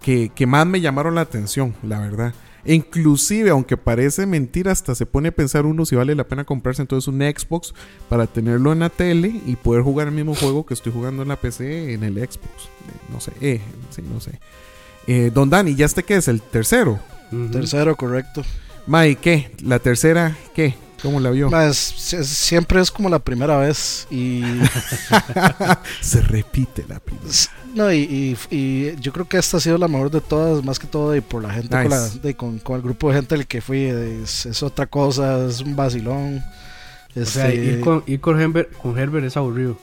que, 0.00 0.30
que 0.34 0.46
más 0.46 0.66
me 0.66 0.80
llamaron 0.80 1.14
la 1.14 1.20
atención, 1.20 1.74
la 1.82 2.00
verdad. 2.00 2.34
E 2.64 2.74
inclusive, 2.74 3.50
aunque 3.50 3.76
parece 3.76 4.26
mentira, 4.26 4.72
hasta 4.72 4.94
se 4.94 5.06
pone 5.06 5.28
a 5.28 5.32
pensar 5.32 5.66
uno 5.66 5.86
si 5.86 5.96
vale 5.96 6.14
la 6.14 6.24
pena 6.24 6.44
comprarse 6.44 6.82
entonces 6.82 7.08
un 7.08 7.20
Xbox 7.20 7.74
para 8.08 8.26
tenerlo 8.26 8.72
en 8.72 8.80
la 8.80 8.88
tele 8.88 9.40
y 9.46 9.56
poder 9.56 9.82
jugar 9.82 10.08
el 10.08 10.14
mismo 10.14 10.34
juego 10.34 10.66
que 10.66 10.74
estoy 10.74 10.92
jugando 10.92 11.22
en 11.22 11.28
la 11.28 11.36
PC 11.36 11.92
en 11.94 12.02
el 12.02 12.14
Xbox. 12.14 12.38
Eh, 12.38 13.12
no 13.12 13.20
sé, 13.20 13.32
eh, 13.40 13.60
sí, 13.90 14.02
no 14.02 14.20
sé. 14.20 14.38
Eh, 15.06 15.30
Don 15.32 15.48
Dani, 15.48 15.74
¿ya 15.74 15.86
este 15.86 16.02
qué 16.02 16.16
es? 16.16 16.28
¿El 16.28 16.42
tercero? 16.42 16.98
Tercero, 17.52 17.96
correcto. 17.96 18.42
May, 18.86 19.16
¿qué? 19.16 19.50
¿La 19.62 19.78
tercera 19.78 20.36
qué? 20.54 20.74
¿Cómo 21.02 21.20
la 21.20 21.30
vio? 21.30 21.48
Es- 21.60 22.12
es- 22.12 22.28
siempre 22.28 22.80
es 22.80 22.90
como 22.90 23.08
la 23.08 23.18
primera 23.20 23.56
vez 23.56 24.06
y 24.10 24.42
Se 26.00 26.20
repite 26.22 26.84
la 26.88 26.98
primera. 27.00 27.26
no 27.74 27.92
y, 27.92 27.98
y- 27.98 28.36
y 28.56 28.96
yo 29.00 29.12
creo 29.12 29.28
que 29.28 29.38
esta 29.38 29.58
ha 29.58 29.60
sido 29.60 29.78
la 29.78 29.86
mejor 29.88 30.10
de 30.10 30.20
todas, 30.20 30.64
más 30.64 30.78
que 30.78 30.86
todo 30.86 31.14
y 31.14 31.20
por 31.20 31.42
la 31.42 31.52
gente 31.52 31.68
con, 31.70 31.88
la- 31.88 32.04
Nice. 32.04 32.18
de- 32.20 32.34
con, 32.34 32.58
con 32.58 32.76
el 32.76 32.82
grupo 32.82 33.08
de 33.10 33.16
gente 33.16 33.34
al 33.36 33.46
que 33.46 33.60
fui, 33.60 33.84
es, 33.84 34.46
es 34.46 34.62
otra 34.62 34.86
cosa, 34.86 35.46
es 35.46 35.60
un 35.60 35.76
vacilón. 35.76 36.42
O 37.16 37.24
sea, 37.24 37.48
Este, 37.48 37.54
ir 37.64 37.80
con, 37.80 38.02
ir 38.06 38.20
con 38.20 38.40
Herbert, 38.40 38.72
con 38.76 38.98
Herbert 38.98 39.26
es 39.26 39.36
aburrido. 39.36 39.78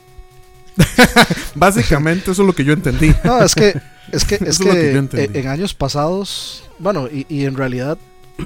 Básicamente 1.54 2.30
eso 2.30 2.42
es 2.42 2.46
lo 2.46 2.54
que 2.54 2.64
yo 2.64 2.72
entendí. 2.72 3.14
No, 3.24 3.42
es 3.42 3.54
que 3.54 3.80
es 4.12 4.24
que, 4.24 4.34
es 4.46 4.58
que 4.58 4.64
que 4.70 4.92
yo 4.92 4.98
entendí. 4.98 5.38
en, 5.38 5.44
en 5.44 5.48
años 5.50 5.74
pasados, 5.74 6.64
bueno, 6.78 7.08
y, 7.10 7.26
y 7.28 7.44
en 7.46 7.56
realidad 7.56 7.98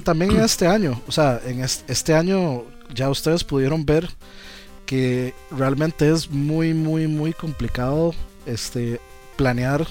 también 0.03 0.31
en 0.31 0.41
este 0.41 0.67
año, 0.67 1.01
o 1.07 1.11
sea, 1.11 1.39
en 1.45 1.63
es- 1.63 1.83
este 1.87 2.13
año 2.13 2.63
ya 2.93 3.09
ustedes 3.09 3.43
pudieron 3.43 3.85
ver 3.85 4.09
que 4.85 5.33
realmente 5.51 6.09
es 6.11 6.29
muy, 6.29 6.73
muy, 6.73 7.07
muy 7.07 7.33
complicado 7.33 8.13
este 8.45 8.99
planear 9.37 9.87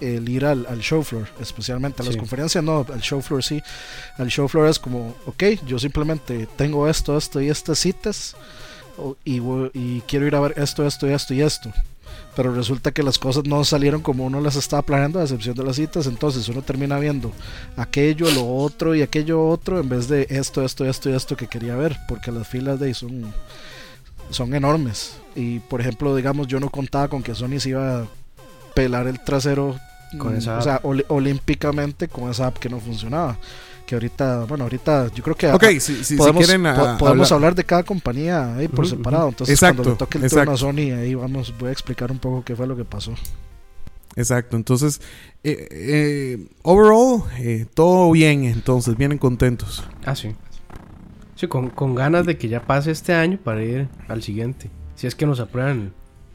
el 0.00 0.28
ir 0.28 0.44
al, 0.44 0.64
al 0.66 0.78
show 0.80 1.02
floor, 1.02 1.26
especialmente 1.40 2.02
a 2.02 2.04
las 2.04 2.14
Sí. 2.14 2.20
conferencias, 2.20 2.62
no, 2.62 2.86
al 2.92 3.00
show 3.00 3.20
floor 3.20 3.42
sí. 3.42 3.60
Al 4.16 4.28
show 4.28 4.46
floor 4.46 4.68
es 4.68 4.78
como, 4.78 5.16
ok, 5.26 5.42
yo 5.66 5.78
simplemente 5.80 6.46
tengo 6.56 6.88
esto, 6.88 7.16
esto 7.18 7.40
y 7.40 7.48
estas 7.48 7.80
citas 7.80 8.36
y, 9.24 9.40
y 9.74 10.02
quiero 10.06 10.26
ir 10.26 10.34
a 10.36 10.40
ver 10.40 10.54
esto, 10.56 10.86
esto, 10.86 11.08
esto 11.08 11.34
y 11.34 11.40
esto 11.42 11.72
pero 12.38 12.54
resulta 12.54 12.92
que 12.92 13.02
las 13.02 13.18
cosas 13.18 13.42
no 13.46 13.64
salieron 13.64 14.00
como 14.00 14.24
uno 14.24 14.40
las 14.40 14.54
estaba 14.54 14.82
planeando, 14.82 15.18
a 15.18 15.24
excepción 15.24 15.56
de 15.56 15.64
las 15.64 15.74
citas, 15.74 16.06
entonces 16.06 16.48
uno 16.48 16.62
termina 16.62 16.96
viendo 17.00 17.32
aquello, 17.76 18.30
lo 18.30 18.46
otro 18.46 18.94
y 18.94 19.02
aquello 19.02 19.44
otro 19.48 19.80
en 19.80 19.88
vez 19.88 20.06
de 20.06 20.24
esto, 20.30 20.62
esto, 20.64 20.84
esto 20.84 21.10
y 21.10 21.14
esto 21.14 21.36
que 21.36 21.48
quería 21.48 21.74
ver, 21.74 21.96
porque 22.06 22.30
las 22.30 22.46
filas 22.46 22.78
de 22.78 22.86
ahí 22.86 22.94
son, 22.94 23.34
son 24.30 24.54
enormes. 24.54 25.16
Y 25.34 25.58
por 25.58 25.80
ejemplo, 25.80 26.14
digamos, 26.14 26.46
yo 26.46 26.60
no 26.60 26.70
contaba 26.70 27.08
con 27.08 27.24
que 27.24 27.34
Sony 27.34 27.58
se 27.58 27.70
iba 27.70 28.02
a 28.02 28.06
pelar 28.72 29.08
el 29.08 29.18
trasero, 29.18 29.76
Con 30.16 30.34
mm, 30.34 30.38
esa 30.38 30.58
o 30.58 30.62
sea, 30.62 30.80
oli- 30.84 31.04
olímpicamente 31.08 32.06
con 32.06 32.30
esa 32.30 32.46
app 32.46 32.58
que 32.58 32.68
no 32.68 32.78
funcionaba. 32.78 33.36
Que 33.88 33.94
ahorita, 33.94 34.44
bueno, 34.44 34.64
ahorita 34.64 35.10
yo 35.14 35.22
creo 35.24 35.34
que 35.34 35.80
si, 35.80 35.94
si- 35.96 36.04
si 36.04 36.16
podemos, 36.16 36.44
quieren 36.44 36.62
po- 36.62 36.68
a- 36.68 36.98
podemos 36.98 37.32
hablar- 37.32 37.36
hablar 37.48 37.54
de 37.54 37.64
cada 37.64 37.84
compañía 37.84 38.54
ahí 38.54 38.68
por 38.68 38.86
separado. 38.86 39.28
Entonces, 39.30 39.54
Exacto, 39.54 39.76
cuando 39.76 39.90
le 39.92 39.96
toque 39.96 40.18
el 40.18 40.28
turno 40.28 40.38
a 40.40 40.44
exacto. 40.44 40.56
Sony, 40.58 40.92
ahí 40.94 41.14
vamos, 41.14 41.54
voy 41.58 41.70
a 41.70 41.72
explicar 41.72 42.12
un 42.12 42.18
poco 42.18 42.44
qué 42.44 42.54
fue 42.54 42.66
lo 42.66 42.76
que 42.76 42.84
pasó. 42.84 43.14
Exacto, 44.14 44.58
entonces, 44.58 45.00
eh, 45.42 45.68
eh, 45.70 46.48
overall, 46.62 47.22
eh, 47.38 47.64
todo 47.72 48.10
bien, 48.10 48.44
entonces, 48.44 48.94
vienen 48.94 49.16
contentos. 49.16 49.82
Ah, 50.04 50.14
sí. 50.14 50.34
Sí, 51.34 51.46
con, 51.46 51.70
con 51.70 51.94
ganas 51.94 52.26
de 52.26 52.36
que 52.36 52.48
ya 52.48 52.60
pase 52.66 52.90
este 52.90 53.14
año 53.14 53.38
para 53.42 53.62
ir 53.64 53.88
al 54.08 54.22
siguiente. 54.22 54.70
Si 54.96 55.06
es 55.06 55.14
que 55.14 55.24
nos 55.24 55.40
aprueban 55.40 55.94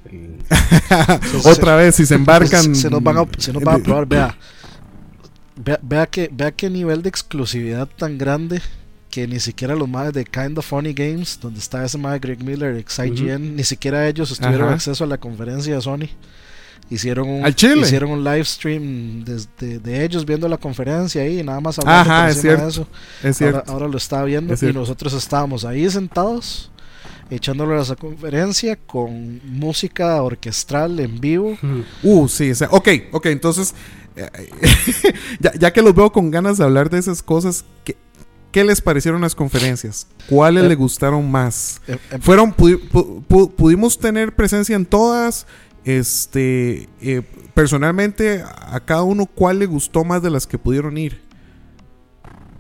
el- 0.10 0.38
Otra 1.46 1.76
vez, 1.76 1.94
si 1.96 2.06
se 2.08 2.16
embarcan... 2.16 2.74
Se, 2.74 2.84
se 2.84 2.90
nos 2.90 3.04
van 3.04 3.18
a, 3.18 3.26
se 3.38 3.54
nos 3.54 3.62
van 3.64 3.80
a 3.82 3.84
probar, 3.84 4.06
vea. 4.08 4.38
Vea, 5.56 5.80
vea, 5.82 6.06
que, 6.08 6.30
vea 6.32 6.52
qué 6.52 6.70
nivel 6.70 7.02
de 7.04 7.10
exclusividad 7.10 7.88
tan 7.98 8.18
grande 8.18 8.62
que 9.10 9.28
ni 9.28 9.40
siquiera 9.40 9.76
los 9.76 9.88
madres 9.88 10.14
de 10.14 10.26
Kind 10.26 10.58
of 10.58 10.66
Funny 10.66 10.94
Games, 10.94 11.38
donde 11.40 11.60
está 11.60 11.86
ese 11.86 12.00
madre 12.00 12.18
Greg 12.20 12.44
Miller, 12.44 12.76
ex 12.78 12.98
IGN, 12.98 13.56
ni 13.56 13.64
siquiera 13.64 14.08
ellos 14.08 14.36
tuvieron 14.40 14.68
Ajá. 14.68 14.76
acceso 14.76 15.04
a 15.04 15.08
la 15.08 15.20
conferencia 15.20 15.76
de 15.76 15.82
Sony. 15.82 16.10
Hicieron 16.90 17.30
un, 17.30 17.46
¿Al 17.46 17.56
Chile? 17.56 17.82
hicieron 17.82 18.10
un 18.12 18.24
live 18.24 18.44
stream 18.44 19.24
desde 19.24 19.80
de 19.80 20.04
ellos 20.04 20.26
viendo 20.26 20.48
la 20.50 20.58
conferencia 20.58 21.22
ahí 21.22 21.40
y 21.40 21.44
nada 21.44 21.62
más 21.62 21.78
hablando 21.80 22.12
Ajá, 22.12 22.30
es 22.30 22.38
encima 22.38 22.54
de 22.54 22.58
cierto. 22.60 22.70
eso. 22.70 22.88
Es 23.28 23.38
cierto. 23.38 23.58
Ahora, 23.60 23.72
ahora 23.72 23.88
lo 23.88 23.98
estaba 23.98 24.26
viendo 24.26 24.54
Es 24.54 24.60
y 24.60 24.62
cierto. 24.62 24.80
nosotros 24.80 25.14
estábamos 25.14 25.64
ahí 25.64 25.90
sentados 25.90 26.72
echándole 27.30 27.76
a 27.78 27.82
esa 27.82 27.96
conferencia 27.96 28.76
con 28.76 29.42
música 29.46 30.22
orquestral 30.22 31.00
en 31.00 31.20
vivo. 31.20 31.58
Uh, 32.04 32.28
sí, 32.28 32.52
o 32.52 32.56
sea, 32.56 32.68
ok, 32.70 32.88
ok, 33.12 33.26
entonces, 33.28 33.74
ya, 35.40 35.54
ya 35.54 35.74
que 35.74 35.82
los 35.82 35.94
veo 35.96 36.12
con 36.12 36.32
ganas 36.32 36.58
de 36.58 36.64
hablar 36.64 36.90
de 36.90 37.00
esas 37.00 37.24
cosas, 37.24 37.66
¿qué, 37.84 37.96
qué 38.52 38.64
les 38.64 38.82
parecieron 38.82 39.22
las 39.22 39.36
conferencias? 39.36 40.08
¿Cuáles 40.30 40.64
Eh, 40.64 40.68
les 40.70 40.78
gustaron 40.78 41.30
más? 41.32 41.82
Eh, 41.88 41.98
eh, 42.12 42.18
Fueron, 42.22 42.54
pudi- 42.56 42.80
pu- 42.90 43.24
pu- 43.28 43.52
pudimos 43.52 43.98
tener 44.00 44.36
presencia 44.36 44.76
en 44.76 44.86
todas, 44.86 45.48
este, 45.86 46.88
eh, 47.02 47.22
personalmente, 47.54 48.44
a 48.44 48.80
cada 48.86 49.04
uno, 49.04 49.26
¿cuál 49.26 49.60
le 49.60 49.66
gustó 49.66 50.04
más 50.04 50.22
de 50.22 50.30
las 50.30 50.48
que 50.48 50.58
pudieron 50.58 50.98
ir? 50.98 51.22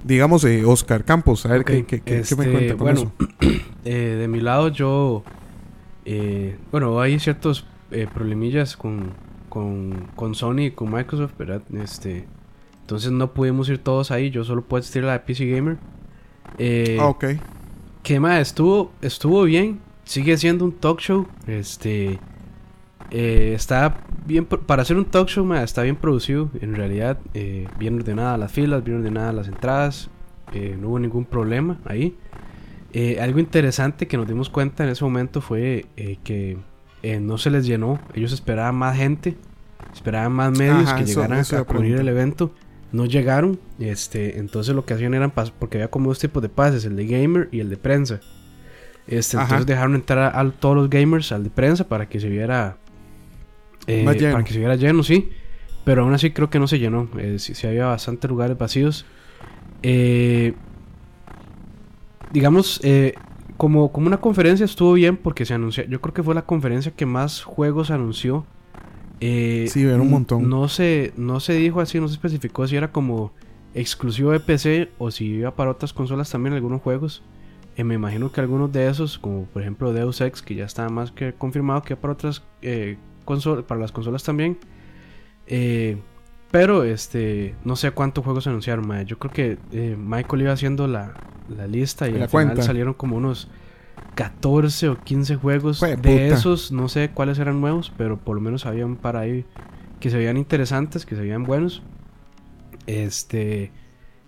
Digamos, 0.04 0.46
Oscar 0.66 1.06
Campos, 1.06 1.46
a 1.46 1.50
ver 1.50 1.64
qué, 1.64 1.86
qué- 1.86 2.02
qué- 2.02 2.24
qué 2.28 2.36
me 2.36 2.44
este, 2.46 2.52
cuenta 2.52 2.76
con 2.76 2.84
bueno, 2.84 3.00
eso. 3.40 3.60
de 3.86 4.28
mi 4.28 4.42
lado 4.42 4.68
yo... 4.70 5.24
bueno, 6.72 7.00
hay 7.00 7.20
ciertos 7.20 7.66
problemillas 8.14 8.76
con, 8.76 9.14
con, 9.54 10.08
con 10.16 10.34
Sony 10.34 10.62
y 10.62 10.72
con 10.72 10.92
Microsoft, 10.92 11.38
¿verdad? 11.38 11.62
Este, 11.80 12.26
entonces 12.82 13.12
no 13.12 13.34
pudimos 13.34 13.70
ir 13.70 13.78
todos 13.78 14.10
ahí, 14.10 14.32
yo 14.32 14.44
solo 14.44 14.64
puedo 14.64 14.80
asistir 14.82 15.04
a 15.04 15.08
la 15.08 15.14
de 15.14 15.20
PC 15.20 15.46
Gamer. 15.46 15.78
Eh, 16.58 16.98
Ah, 17.00 17.06
ok. 17.10 17.26
que 18.02 18.20
más 18.20 18.42
estuvo 18.42 18.92
estuvo 19.02 19.44
bien 19.44 19.80
sigue 20.06 20.36
siendo 20.38 20.66
un 20.66 20.72
talk 20.74 21.00
show 21.00 21.26
este 21.48 22.20
eh, 23.12 23.54
está 23.56 23.98
bien 24.26 24.46
para 24.46 24.82
hacer 24.82 24.98
un 24.98 25.06
talk 25.06 25.28
show 25.30 25.46
ma, 25.46 25.64
está 25.64 25.84
bien 25.84 25.96
producido 25.96 26.50
en 26.62 26.76
realidad 26.76 27.18
eh, 27.34 27.68
bien 27.80 27.96
ordenadas 27.96 28.40
las 28.40 28.52
filas 28.52 28.84
bien 28.84 28.98
ordenadas 28.98 29.34
las 29.36 29.48
entradas 29.48 30.10
eh, 30.54 30.76
no 30.80 30.90
hubo 30.90 31.00
ningún 31.00 31.26
problema 31.26 31.80
ahí 31.86 32.16
algo 33.22 33.40
interesante 33.40 34.08
que 34.08 34.18
nos 34.18 34.28
dimos 34.28 34.50
cuenta 34.50 34.84
en 34.84 34.90
ese 34.90 35.04
momento 35.04 35.42
fue 35.42 35.86
que 36.24 36.58
eh, 37.04 37.20
no 37.20 37.38
se 37.38 37.50
les 37.52 37.66
llenó 37.66 38.00
ellos 38.16 38.32
esperaban 38.34 38.76
más 38.76 38.98
gente 38.98 39.36
esperaban 39.94 40.32
más 40.32 40.52
medios 40.58 40.88
Ajá, 40.90 40.96
que 40.98 41.04
eso- 41.04 41.20
llegaran 41.22 41.40
eso 41.40 41.58
a, 41.58 41.64
cubrir 41.66 41.96
el 41.98 42.08
evento 42.08 42.54
no 42.92 43.06
llegaron 43.06 43.60
este 43.80 44.40
entonces 44.40 44.74
lo 44.76 44.86
que 44.86 44.94
hacían 44.96 45.14
eran 45.14 45.34
pas- 45.34 45.52
porque 45.58 45.78
había 45.78 45.90
como 45.90 46.10
dos 46.10 46.20
tipos 46.20 46.42
de 46.42 46.50
pases 46.50 46.86
el 46.86 46.96
de 46.96 47.06
gamer 47.06 47.50
y 47.52 47.60
el 47.60 47.70
de 47.70 47.78
prensa 47.78 48.20
Este, 49.06 49.36
Ajá. 49.36 49.44
entonces 49.46 49.66
dejaron 49.68 49.96
entrar 49.96 50.20
a, 50.36 50.40
a 50.40 50.50
todos 50.52 50.76
los 50.78 50.90
gamers 50.90 51.32
al 51.34 51.44
de 51.44 51.50
prensa 51.50 51.88
para 51.90 52.08
que 52.08 52.20
se 52.22 52.30
viera 52.30 52.78
eh, 53.88 54.04
para 54.32 54.44
que 54.46 54.54
se 54.54 54.60
viera 54.60 54.76
lleno, 54.78 55.04
sí. 55.04 55.30
Pero 55.84 56.04
aún 56.04 56.14
así 56.14 56.32
creo 56.32 56.50
que 56.50 56.58
no 56.58 56.68
se 56.70 56.80
llenó. 56.80 57.10
Eh, 57.18 57.36
sí, 57.38 57.54
sí 57.54 57.68
había 57.68 57.88
bastantes 57.88 58.30
lugares 58.30 58.58
vacíos. 58.58 59.06
Eh, 59.82 60.54
digamos, 62.32 62.80
eh, 62.84 63.14
como, 63.58 63.92
como 63.92 64.08
una 64.08 64.18
conferencia 64.18 64.66
estuvo 64.66 64.94
bien 64.94 65.18
porque 65.18 65.46
se 65.46 65.54
anunció. 65.54 65.84
Yo 65.86 66.02
creo 66.02 66.14
que 66.14 66.24
fue 66.24 66.36
la 66.36 66.44
conferencia 66.44 66.92
que 66.92 67.06
más 67.06 67.44
juegos 67.44 67.92
anunció. 67.92 68.46
Eh, 69.20 69.68
Sí, 69.70 69.84
era 69.84 70.02
un 70.02 70.10
montón. 70.10 70.50
No 70.50 70.68
se, 70.68 71.14
no 71.18 71.40
se 71.40 71.54
dijo 71.54 71.82
así, 71.82 72.00
no 72.00 72.08
se 72.08 72.16
especificó 72.16 72.68
si 72.68 72.76
era 72.76 72.92
como 72.92 73.32
exclusivo 73.74 74.32
de 74.32 74.40
PC 74.40 74.90
o 74.98 75.12
si 75.12 75.26
iba 75.26 75.56
para 75.56 75.72
otras 75.72 75.94
consolas 75.94 76.30
también 76.30 76.54
algunos 76.54 76.82
juegos. 76.82 77.24
Eh, 77.76 77.84
me 77.84 77.96
imagino 77.96 78.32
que 78.32 78.40
algunos 78.42 78.72
de 78.72 78.88
esos, 78.88 79.18
como 79.18 79.46
por 79.46 79.62
ejemplo 79.62 79.94
Deus 79.94 80.22
Ex, 80.22 80.42
que 80.42 80.56
ya 80.56 80.66
está 80.66 80.90
más 80.90 81.12
que 81.12 81.34
confirmado 81.34 81.82
que 81.82 81.96
para 81.96 82.14
otras 82.14 82.44
eh, 82.62 82.98
consolas, 83.26 83.66
para 83.66 83.82
las 83.82 83.92
consolas 83.92 84.24
también. 84.24 84.58
Eh, 85.48 85.98
pero 86.54 86.84
este, 86.84 87.56
no 87.66 87.76
sé 87.76 87.90
cuántos 87.90 88.24
juegos 88.24 88.46
anunciaron, 88.46 88.88
mae. 88.88 89.06
Yo 89.06 89.18
creo 89.18 89.34
que 89.34 89.58
eh, 89.72 89.96
Michael 89.98 90.44
iba 90.44 90.52
haciendo 90.52 90.86
la, 90.86 91.16
la 91.50 91.66
lista 91.66 92.08
y 92.08 92.12
La 92.12 92.26
al 92.26 92.30
final 92.30 92.46
cuenta. 92.50 92.62
salieron 92.62 92.94
como 92.94 93.18
unos 93.18 93.48
14 94.14 94.90
o 94.90 95.00
15 95.00 95.36
juegos. 95.38 95.80
Jue 95.80 95.96
de 95.96 95.98
puta. 95.98 96.12
esos, 96.28 96.72
no 96.72 96.90
sé 96.90 97.10
cuáles 97.12 97.40
eran 97.40 97.60
nuevos, 97.60 97.92
pero 97.98 98.18
por 98.20 98.36
lo 98.36 98.42
menos 98.42 98.68
había 98.68 98.86
un 98.86 98.98
par 98.98 99.18
ahí 99.18 99.46
que 100.00 100.12
se 100.12 100.18
veían 100.18 100.38
interesantes, 100.38 101.08
que 101.08 101.16
se 101.16 101.22
veían 101.22 101.42
buenos. 101.44 101.82
Este. 102.86 103.72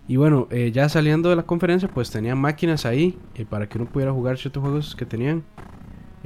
Y 0.08 0.16
bueno, 0.16 0.48
eh, 0.50 0.72
ya 0.72 0.88
saliendo 0.88 1.30
de 1.30 1.36
la 1.36 1.44
conferencia, 1.44 1.88
pues 1.88 2.10
tenían 2.10 2.38
máquinas 2.38 2.86
ahí 2.86 3.16
eh, 3.36 3.46
para 3.48 3.68
que 3.68 3.78
uno 3.78 3.86
pudiera 3.88 4.10
jugar 4.10 4.36
ciertos 4.36 4.64
juegos 4.64 4.96
que 4.96 5.06
tenían. 5.06 5.44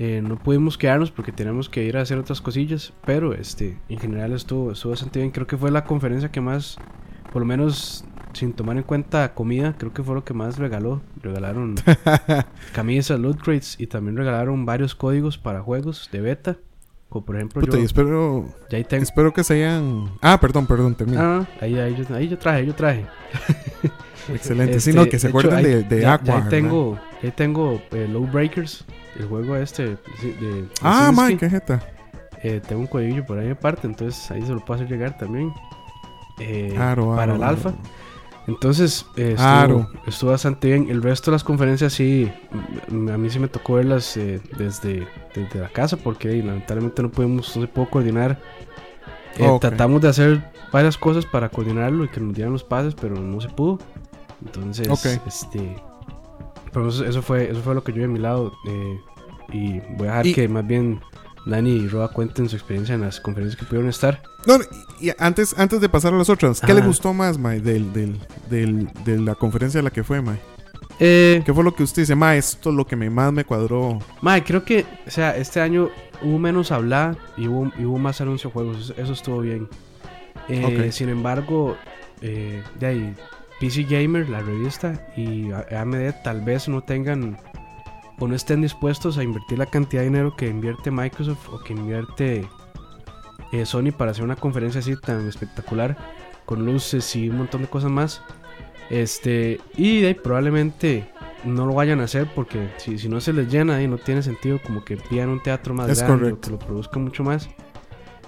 Eh, 0.02 0.22
no 0.26 0.38
pudimos 0.38 0.78
quedarnos 0.78 1.10
porque 1.10 1.30
teníamos 1.30 1.68
que 1.68 1.84
ir 1.84 1.98
a 1.98 2.00
hacer 2.00 2.16
otras 2.16 2.40
cosillas, 2.40 2.94
pero 3.04 3.34
este, 3.34 3.76
en 3.90 3.98
general 3.98 4.32
estuvo, 4.32 4.72
estuvo 4.72 4.92
bastante 4.92 5.18
bien. 5.18 5.30
Creo 5.30 5.46
que 5.46 5.58
fue 5.58 5.70
la 5.70 5.84
conferencia 5.84 6.30
que 6.30 6.40
más, 6.40 6.78
por 7.34 7.42
lo 7.42 7.46
menos 7.46 8.06
sin 8.32 8.54
tomar 8.54 8.78
en 8.78 8.82
cuenta 8.84 9.34
comida, 9.34 9.74
creo 9.76 9.92
que 9.92 10.02
fue 10.02 10.14
lo 10.14 10.24
que 10.24 10.32
más 10.32 10.56
regaló. 10.56 11.02
Regalaron 11.20 11.74
camisas, 12.72 13.20
loot 13.20 13.42
crates 13.42 13.76
y 13.78 13.88
también 13.88 14.16
regalaron 14.16 14.64
varios 14.64 14.94
códigos 14.94 15.36
para 15.36 15.60
juegos 15.60 16.08
de 16.10 16.22
beta. 16.22 16.56
Como 17.10 17.26
por 17.26 17.36
ejemplo, 17.36 17.60
Puta, 17.60 17.76
yo, 17.76 17.84
espero, 17.84 18.46
ya 18.70 18.78
ahí 18.78 18.84
tengo. 18.84 19.02
espero 19.02 19.34
que 19.34 19.44
se 19.44 19.52
hayan... 19.54 20.12
Ah, 20.22 20.38
perdón, 20.40 20.66
perdón, 20.66 20.94
termina. 20.94 21.40
Ah, 21.40 21.48
ahí, 21.60 21.76
ahí, 21.78 21.94
yo, 21.94 22.14
ahí 22.16 22.26
yo 22.26 22.38
traje, 22.38 22.64
yo 22.64 22.74
traje. 22.74 23.04
Excelente. 24.32 24.76
Este, 24.76 24.92
sí, 24.92 24.96
no, 24.96 25.04
que 25.06 25.18
se 25.18 25.28
de 25.30 25.54
ahí- 25.56 25.64
de, 25.64 25.82
de 25.82 26.06
Aqua. 26.06 26.24
ya 26.26 26.36
ahí 26.44 26.48
tengo, 26.48 26.98
ahí 27.22 27.30
tengo 27.30 27.80
eh, 27.92 28.08
Low 28.10 28.26
Breakers, 28.26 28.84
el 29.18 29.26
juego 29.26 29.56
este 29.56 29.84
de, 29.84 29.96
de 30.40 30.68
Ah, 30.80 31.12
man, 31.12 31.36
qué 31.36 31.50
jeta. 31.50 31.80
Eh, 32.42 32.60
tengo 32.66 32.82
un 32.82 32.86
codillo 32.86 33.24
por 33.26 33.38
ahí 33.38 33.50
aparte, 33.50 33.86
entonces 33.86 34.30
ahí 34.30 34.42
se 34.42 34.52
lo 34.52 34.64
puedo 34.64 34.80
hacer 34.80 34.90
llegar 34.90 35.18
también. 35.18 35.52
Eh, 36.38 36.74
Aro, 36.78 37.14
para 37.14 37.34
aro, 37.34 37.36
el 37.36 37.42
alfa. 37.42 37.74
Entonces, 38.46 39.06
eh, 39.16 39.36
estuvo, 40.06 40.32
bastante 40.32 40.68
bien. 40.68 40.88
El 40.90 41.02
resto 41.02 41.30
de 41.30 41.36
las 41.36 41.44
conferencias 41.44 41.92
sí, 41.92 42.30
a 42.88 43.16
mí 43.16 43.30
sí 43.30 43.38
me 43.38 43.48
tocó 43.48 43.74
verlas 43.74 44.16
eh, 44.16 44.40
desde, 44.56 45.06
desde 45.34 45.60
la 45.60 45.68
casa 45.68 45.96
porque 45.96 46.42
lamentablemente 46.42 47.02
no 47.02 47.10
pudimos, 47.10 47.54
no 47.56 47.62
se 47.62 47.68
pudo 47.68 47.88
coordinar. 47.90 48.40
Eh. 49.36 49.58
Tratamos 49.60 50.00
de 50.00 50.08
hacer 50.08 50.50
varias 50.72 50.96
cosas 50.98 51.26
para 51.26 51.48
coordinarlo 51.48 52.04
y 52.04 52.08
que 52.08 52.20
nos 52.20 52.34
dieran 52.34 52.52
los 52.52 52.64
pases, 52.64 52.94
pero 52.94 53.14
no 53.14 53.40
se 53.40 53.48
pudo. 53.48 53.78
Entonces, 54.44 54.88
este, 55.26 55.76
pero 56.72 56.88
eso, 56.88 57.04
eso 57.04 57.22
fue, 57.22 57.50
eso 57.50 57.60
fue 57.62 57.74
lo 57.74 57.82
que 57.84 57.92
yo 57.92 57.96
vi 57.96 58.02
de 58.02 58.08
mi 58.08 58.18
lado. 58.18 58.52
eh, 58.66 59.00
y 59.52 59.80
voy 59.96 60.06
a 60.06 60.10
dejar 60.12 60.26
Y- 60.28 60.32
que 60.34 60.48
más 60.48 60.64
bien 60.66 61.00
Dani 61.46 61.70
y 61.70 61.88
Roa 61.88 62.08
cuenten 62.12 62.48
su 62.48 62.54
experiencia 62.56 62.94
en 62.94 63.00
las 63.00 63.18
conferencias 63.20 63.58
que 63.58 63.66
pudieron 63.66 63.88
estar. 63.88 64.22
No, 64.46 64.58
y 65.00 65.10
antes, 65.18 65.58
antes 65.58 65.80
de 65.80 65.88
pasar 65.88 66.14
a 66.14 66.16
las 66.18 66.28
otras, 66.30 66.60
¿qué 66.60 66.72
le 66.72 66.80
gustó 66.82 67.12
más, 67.12 67.36
Mae, 67.38 67.60
del, 67.60 67.92
del, 67.92 68.18
del, 68.48 68.88
de 69.04 69.18
la 69.18 69.34
conferencia 69.34 69.80
a 69.80 69.82
la 69.82 69.90
que 69.90 70.04
fue, 70.04 70.22
Mae? 70.22 70.38
Eh, 71.00 71.42
¿Qué 71.44 71.52
fue 71.54 71.64
lo 71.64 71.74
que 71.74 71.82
usted 71.82 72.02
dice, 72.02 72.14
Mae? 72.14 72.38
Esto 72.38 72.70
es 72.70 72.76
lo 72.76 72.86
que 72.86 72.94
me, 72.94 73.08
más 73.10 73.32
me 73.32 73.44
cuadró. 73.44 73.98
Mae, 74.20 74.44
creo 74.44 74.64
que, 74.64 74.84
o 75.06 75.10
sea, 75.10 75.34
este 75.36 75.60
año 75.60 75.88
hubo 76.22 76.38
menos 76.38 76.70
hablar 76.72 77.16
y 77.36 77.48
hubo, 77.48 77.72
y 77.78 77.84
hubo 77.86 77.98
más 77.98 78.20
anuncio 78.20 78.50
de 78.50 78.52
juegos. 78.54 78.78
Eso, 78.90 78.94
eso 79.00 79.12
estuvo 79.14 79.40
bien. 79.40 79.66
Eh, 80.48 80.62
Ok. 80.86 80.92
Sin 80.92 81.08
embargo, 81.08 81.76
eh, 82.20 82.62
de 82.78 82.86
ahí, 82.86 83.14
PC 83.60 83.84
Gamer, 83.84 84.28
la 84.28 84.40
revista, 84.40 85.06
y 85.16 85.52
AMD 85.52 86.22
tal 86.24 86.40
vez 86.40 86.68
no 86.68 86.82
tengan 86.82 87.36
o 88.18 88.26
no 88.26 88.34
estén 88.34 88.62
dispuestos 88.62 89.18
a 89.18 89.22
invertir 89.22 89.58
la 89.58 89.66
cantidad 89.66 90.02
de 90.02 90.08
dinero 90.08 90.34
que 90.36 90.48
invierte 90.48 90.90
Microsoft 90.90 91.48
o 91.50 91.60
que 91.60 91.72
invierte 91.72 92.48
eh, 93.52 93.66
Sony 93.66 93.92
para 93.96 94.10
hacer 94.10 94.24
una 94.24 94.36
conferencia 94.36 94.80
así 94.80 94.96
tan 94.96 95.26
espectacular 95.26 95.96
con 96.44 96.64
luces 96.64 97.14
y 97.16 97.28
un 97.28 97.38
montón 97.38 97.62
de 97.62 97.68
cosas 97.68 97.90
más. 97.90 98.22
Este, 98.90 99.60
y 99.76 100.12
probablemente 100.14 101.10
no 101.44 101.64
lo 101.64 101.74
vayan 101.74 102.00
a 102.00 102.04
hacer 102.04 102.28
porque 102.34 102.70
si, 102.76 102.98
si 102.98 103.08
no 103.08 103.20
se 103.20 103.32
les 103.32 103.50
llena 103.50 103.80
y 103.82 103.88
no 103.88 103.98
tiene 103.98 104.22
sentido 104.22 104.58
como 104.66 104.84
que 104.84 104.96
pidan 104.96 105.28
un 105.28 105.42
teatro 105.42 105.74
más 105.74 105.88
Es 105.88 106.02
grande 106.02 106.32
o 106.32 106.40
que 106.40 106.50
lo 106.50 106.58
produzca 106.58 106.98
mucho 106.98 107.24
más. 107.24 107.48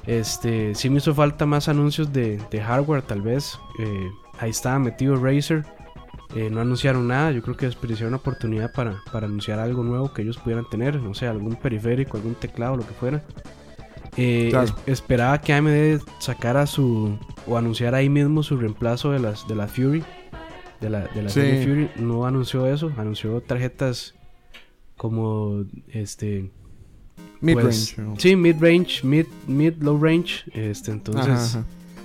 Este, 0.07 0.75
sí 0.75 0.91
me 0.91 0.99
hizo 0.99 1.15
falta 1.15 1.47
más 1.47 1.69
anuncios 1.69 2.12
de, 2.12 2.41
de 2.51 2.61
hardware 2.61 3.03
tal 3.03 3.23
vez. 3.23 3.59
Eh, 3.79 4.11
ahí 4.43 4.51
estaba 4.51 4.79
metido 4.79 5.17
Razer. 5.17 5.65
Eh, 6.35 6.49
no 6.51 6.61
anunciaron 6.63 7.07
nada, 7.09 7.31
yo 7.31 7.43
creo 7.43 7.57
que 7.57 7.67
desperdiciaron 7.67 8.09
una 8.15 8.17
oportunidad 8.17 8.73
para, 8.73 9.03
para 9.13 9.27
anunciar 9.27 9.59
algo 9.59 9.83
nuevo 9.85 10.13
que 10.15 10.23
ellos 10.23 10.39
pudieran 10.39 10.65
tener, 10.71 10.97
no 11.01 11.13
sé, 11.15 11.27
algún 11.27 11.57
periférico, 11.57 12.17
algún 12.17 12.35
teclado, 12.35 12.77
lo 12.77 12.87
que 12.87 12.95
fuera. 12.95 13.23
Eh, 14.17 14.49
Claro. 14.51 14.67
es- 14.67 14.75
esperaba 14.95 15.41
que 15.41 15.53
AMD 15.53 16.01
sacara 16.21 16.67
su 16.67 17.19
o 17.47 17.57
anunciara 17.59 17.99
ahí 17.99 18.09
mismo 18.09 18.43
su 18.43 18.57
reemplazo 18.57 19.11
de 19.13 19.19
las 19.21 19.47
de 19.47 19.55
la 19.55 19.69
Fury, 19.69 20.03
de 20.81 20.91
la, 20.91 21.01
de 21.09 21.23
la 21.23 21.29
Sí. 21.29 21.41
serie 21.41 21.65
Fury. 21.67 21.91
No 22.03 22.25
anunció 22.27 22.67
eso, 22.67 22.91
anunció 22.97 23.41
tarjetas 23.43 24.15
como 24.97 25.65
este 25.89 26.51
Mid-range. 27.41 27.63
pues, 27.95 27.99
¿no? 27.99 28.15
sí, 28.19 28.37
mid 28.37 28.57
range, 28.61 29.05
mid, 29.05 29.27
mid 29.47 29.75
low 29.83 29.99
range, 30.03 30.45
este 30.55 30.93
entonces 30.93 31.27
Ajá, 31.27 31.45
ajá. 31.61 31.65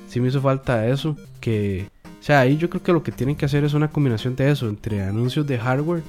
sí 0.10 0.20
me 0.20 0.28
hizo 0.30 0.42
falta 0.42 0.88
eso. 0.88 1.16
Que, 1.40 1.90
sea, 2.28 2.42
ahí 2.42 2.58
yo 2.58 2.70
creo 2.70 2.84
que 2.84 2.92
lo 2.94 3.02
que 3.04 3.12
tienen 3.12 3.36
que 3.36 3.46
hacer 3.46 3.64
es 3.64 3.74
una 3.74 3.90
combinación 3.90 4.36
de 4.36 4.52
eso, 4.52 4.68
entre 4.70 5.02
anuncios 5.04 5.48
de 5.48 5.58
hardware 5.58 6.04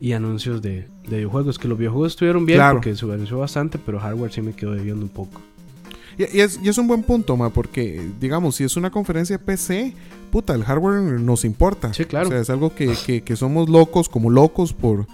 y 0.00 0.12
anuncios 0.12 0.62
de, 0.62 0.88
de 1.08 1.16
videojuegos. 1.16 1.58
Que 1.58 1.68
los 1.68 1.76
videojuegos 1.78 2.12
estuvieron 2.12 2.46
bien 2.46 2.58
Claro. 2.58 2.76
porque 2.76 2.94
se 2.94 3.04
anunció 3.04 3.38
bastante, 3.38 3.78
pero 3.78 3.98
hardware 4.00 4.32
sí 4.32 4.40
me 4.42 4.52
quedó 4.52 4.72
debiendo 4.72 5.02
un 5.04 5.10
poco. 5.10 5.40
Y, 6.18 6.36
y 6.36 6.40
es, 6.40 6.60
y 6.62 6.68
es 6.68 6.78
un 6.78 6.86
buen 6.88 7.02
punto, 7.02 7.36
ma, 7.36 7.50
porque, 7.50 8.08
digamos, 8.20 8.56
si 8.56 8.64
es 8.64 8.76
una 8.76 8.90
conferencia 8.90 9.38
PC, 9.38 9.94
puta, 10.30 10.54
el 10.54 10.62
hardware 10.64 11.00
nos 11.20 11.44
importa. 11.44 11.92
Sí, 11.94 12.04
claro. 12.04 12.28
O 12.28 12.30
sea, 12.32 12.40
es 12.40 12.50
algo 12.50 12.74
que, 12.74 12.92
que, 13.06 13.22
que 13.22 13.36
somos 13.36 13.68
locos, 13.68 14.08
como 14.08 14.28
locos 14.30 14.72
por, 14.74 15.06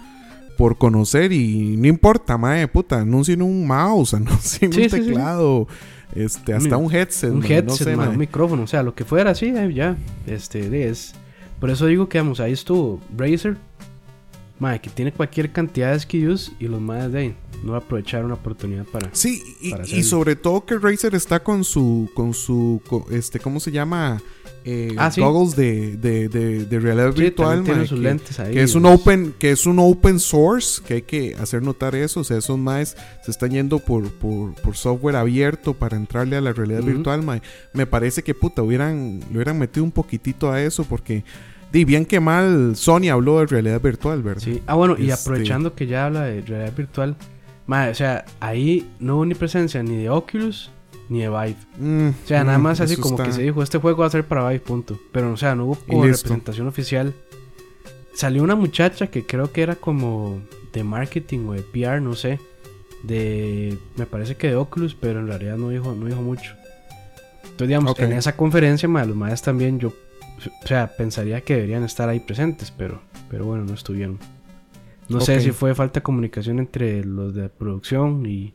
por 0.57 0.77
conocer 0.77 1.31
y 1.31 1.77
no 1.77 1.87
importa, 1.87 2.37
mae, 2.37 2.67
puta, 2.67 2.99
anuncien 3.01 3.41
un 3.41 3.65
mouse, 3.65 4.13
anuncien 4.15 4.73
Sí, 4.73 4.83
un 4.83 4.89
sí, 4.89 5.03
sí. 5.03 5.13
Este, 6.15 6.53
hasta 6.53 6.77
Un- 6.77 6.85
un 6.85 6.95
headset, 6.95 7.31
un 7.31 7.39
ma, 7.39 7.45
headset, 7.47 7.65
no 7.65 7.75
sé, 7.75 7.95
ma, 7.95 8.03
mae. 8.03 8.09
un 8.09 8.17
micrófono, 8.17 8.63
o 8.63 8.67
sea, 8.67 8.83
lo 8.83 8.93
que 8.95 9.05
fuera, 9.05 9.33
sí, 9.35 9.47
eh, 9.55 9.71
ya. 9.73 9.97
Este, 10.27 10.87
es. 10.89 11.13
Por 11.59 11.69
eso 11.69 11.85
digo 11.85 12.07
que, 12.09 12.17
vamos, 12.19 12.39
ahí 12.39 12.53
estuvo 12.53 13.01
Razer, 13.17 13.57
mae, 14.59 14.79
que 14.81 14.89
tiene 14.89 15.11
cualquier 15.11 15.51
cantidad 15.51 15.91
de 15.93 15.99
SKUs 15.99 16.53
y 16.59 16.67
los 16.67 16.81
más 16.81 17.11
de 17.11 17.19
ahí 17.19 17.35
no 17.63 17.75
aprovecharon 17.75 18.27
una 18.27 18.35
oportunidad 18.35 18.85
para. 18.85 19.09
Sí, 19.13 19.41
y, 19.61 19.71
para 19.71 19.85
y 19.85 20.03
sobre 20.03 20.35
todo 20.35 20.65
que 20.65 20.77
Razer 20.77 21.15
está 21.15 21.41
con 21.43 21.63
su, 21.63 22.09
con 22.13 22.33
su, 22.33 22.81
co- 22.87 23.05
este, 23.11 23.39
¿cómo 23.39 23.59
se 23.59 23.71
llama? 23.71 24.21
Eh, 24.71 24.95
Ah, 24.97 25.09
sí. 25.09 25.19
goggles 25.21 25.55
de, 25.55 25.97
de, 25.97 26.29
de, 26.29 26.65
de 26.65 26.79
realidad 26.79 27.13
Sí, 27.15 27.21
virtual, 27.21 27.63
tienen 27.63 27.87
sus 27.87 27.97
que- 27.97 28.03
lentes 28.03 28.39
ahí. 28.39 28.53
que 28.53 28.61
es 28.61 28.75
un 28.75 28.85
open 28.85 29.33
que 29.39 29.49
es 29.51 29.65
un 29.65 29.79
open 29.79 30.19
source 30.19 30.81
que 30.85 30.93
hay 30.95 31.01
que 31.01 31.35
hacer 31.39 31.63
notar 31.63 31.95
eso 31.95 32.19
o 32.19 32.23
sea 32.23 32.37
esos 32.37 32.59
más 32.59 32.95
se 33.23 33.31
están 33.31 33.49
yendo 33.51 33.79
por, 33.79 34.11
por, 34.11 34.53
por 34.55 34.75
software 34.75 35.15
abierto 35.15 35.73
para 35.73 35.97
entrarle 35.97 36.35
a 36.35 36.41
la 36.41 36.53
realidad 36.53 36.83
virtual 36.83 37.23
mae. 37.23 37.41
me 37.73 37.85
parece 37.87 38.21
que 38.21 38.35
puta 38.35 38.61
hubieran 38.61 39.21
le 39.31 39.35
hubieran 39.37 39.57
metido 39.57 39.83
un 39.83 39.91
poquitito 39.91 40.51
a 40.51 40.61
eso 40.61 40.83
porque 40.83 41.23
di 41.71 41.85
bien 41.85 42.05
que 42.05 42.19
mal 42.19 42.75
Sony 42.75 43.09
habló 43.09 43.39
de 43.39 43.45
realidad 43.47 43.81
virtual 43.81 44.21
verdad 44.21 44.41
Sí. 44.43 44.61
Ah, 44.67 44.75
bueno, 44.75 44.95
y 44.99 45.09
Este- 45.09 45.13
aprovechando 45.13 45.73
que 45.73 45.87
ya 45.87 46.05
habla 46.05 46.25
de 46.25 46.41
realidad 46.41 46.73
virtual, 46.75 47.15
mae, 47.65 47.89
o 47.89 47.95
sea, 47.95 48.25
ahí 48.39 48.87
no 48.99 49.15
hubo 49.15 49.25
ni 49.25 49.35
presencia 49.35 49.81
ni 49.81 49.97
de 49.97 50.09
Oculus 50.09 50.69
ni 51.09 51.19
de 51.21 51.29
Vive. 51.29 51.55
Mm, 51.77 52.09
O 52.09 52.27
sea, 52.27 52.43
nada 52.43 52.57
mm, 52.57 52.61
más 52.61 52.79
así 52.81 52.95
como 52.97 53.15
está- 53.15 53.25
que 53.25 53.33
se 53.33 53.41
dijo, 53.41 53.61
este 53.63 53.77
juego 53.79 53.99
va 54.01 54.05
a 54.07 54.09
ser 54.11 54.25
para 54.25 54.47
Vive, 54.47 54.59
punto. 54.61 54.99
Pero, 55.11 55.33
o 55.33 55.37
sea, 55.37 55.55
no 55.55 55.65
hubo 55.65 55.75
como 55.75 56.03
representación 56.05 56.67
oficial. 56.67 57.13
Salió 58.13 58.43
una 58.43 58.55
muchacha 58.55 59.07
que 59.07 59.25
creo 59.25 59.51
que 59.51 59.61
era 59.61 59.75
como 59.75 60.39
de 60.73 60.83
marketing 60.83 61.47
o 61.47 61.53
de 61.53 61.61
PR, 61.61 61.99
no 62.01 62.15
sé. 62.15 62.39
De, 63.03 63.77
me 63.95 64.05
parece 64.05 64.35
que 64.35 64.47
de 64.49 64.55
Oculus, 64.57 64.93
pero 64.93 65.19
en 65.21 65.27
realidad 65.27 65.57
no 65.57 65.69
dijo, 65.69 65.93
no 65.95 66.05
dijo 66.05 66.21
mucho. 66.21 66.53
Entonces, 67.43 67.67
digamos, 67.69 67.91
Ok. 67.91 67.99
en 68.01 68.13
esa 68.13 68.35
conferencia, 68.35 68.87
mae, 68.89 69.05
los 69.05 69.15
maestros 69.15 69.43
también, 69.43 69.79
yo, 69.79 69.89
o 69.89 70.67
sea, 70.67 70.87
pensaría 70.97 71.41
que 71.41 71.55
deberían 71.55 71.83
estar 71.83 72.09
ahí 72.09 72.19
presentes, 72.19 72.71
pero, 72.71 73.01
pero 73.29 73.45
bueno, 73.45 73.63
no 73.65 73.73
estuvieron. 73.73 74.19
No 75.07 75.21
sé 75.21 75.39
si 75.41 75.51
fue 75.51 75.73
falta 75.73 76.01
de 76.01 76.03
comunicación 76.03 76.59
entre 76.59 77.03
los 77.03 77.33
de 77.33 77.49
producción 77.49 78.25
y, 78.25 78.53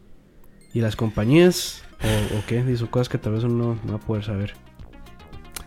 y 0.75 0.81
las 0.81 0.97
compañías 0.97 1.83
o, 2.03 2.39
o 2.39 2.45
qué. 2.47 2.63
Y 2.71 2.77
son 2.77 2.89
cosas 2.89 3.09
que 3.09 3.17
tal 3.17 3.33
vez 3.33 3.45
uno 3.45 3.79
no 3.85 3.93
va 3.93 3.97
a 3.97 4.01
poder 4.01 4.25
saber. 4.25 4.55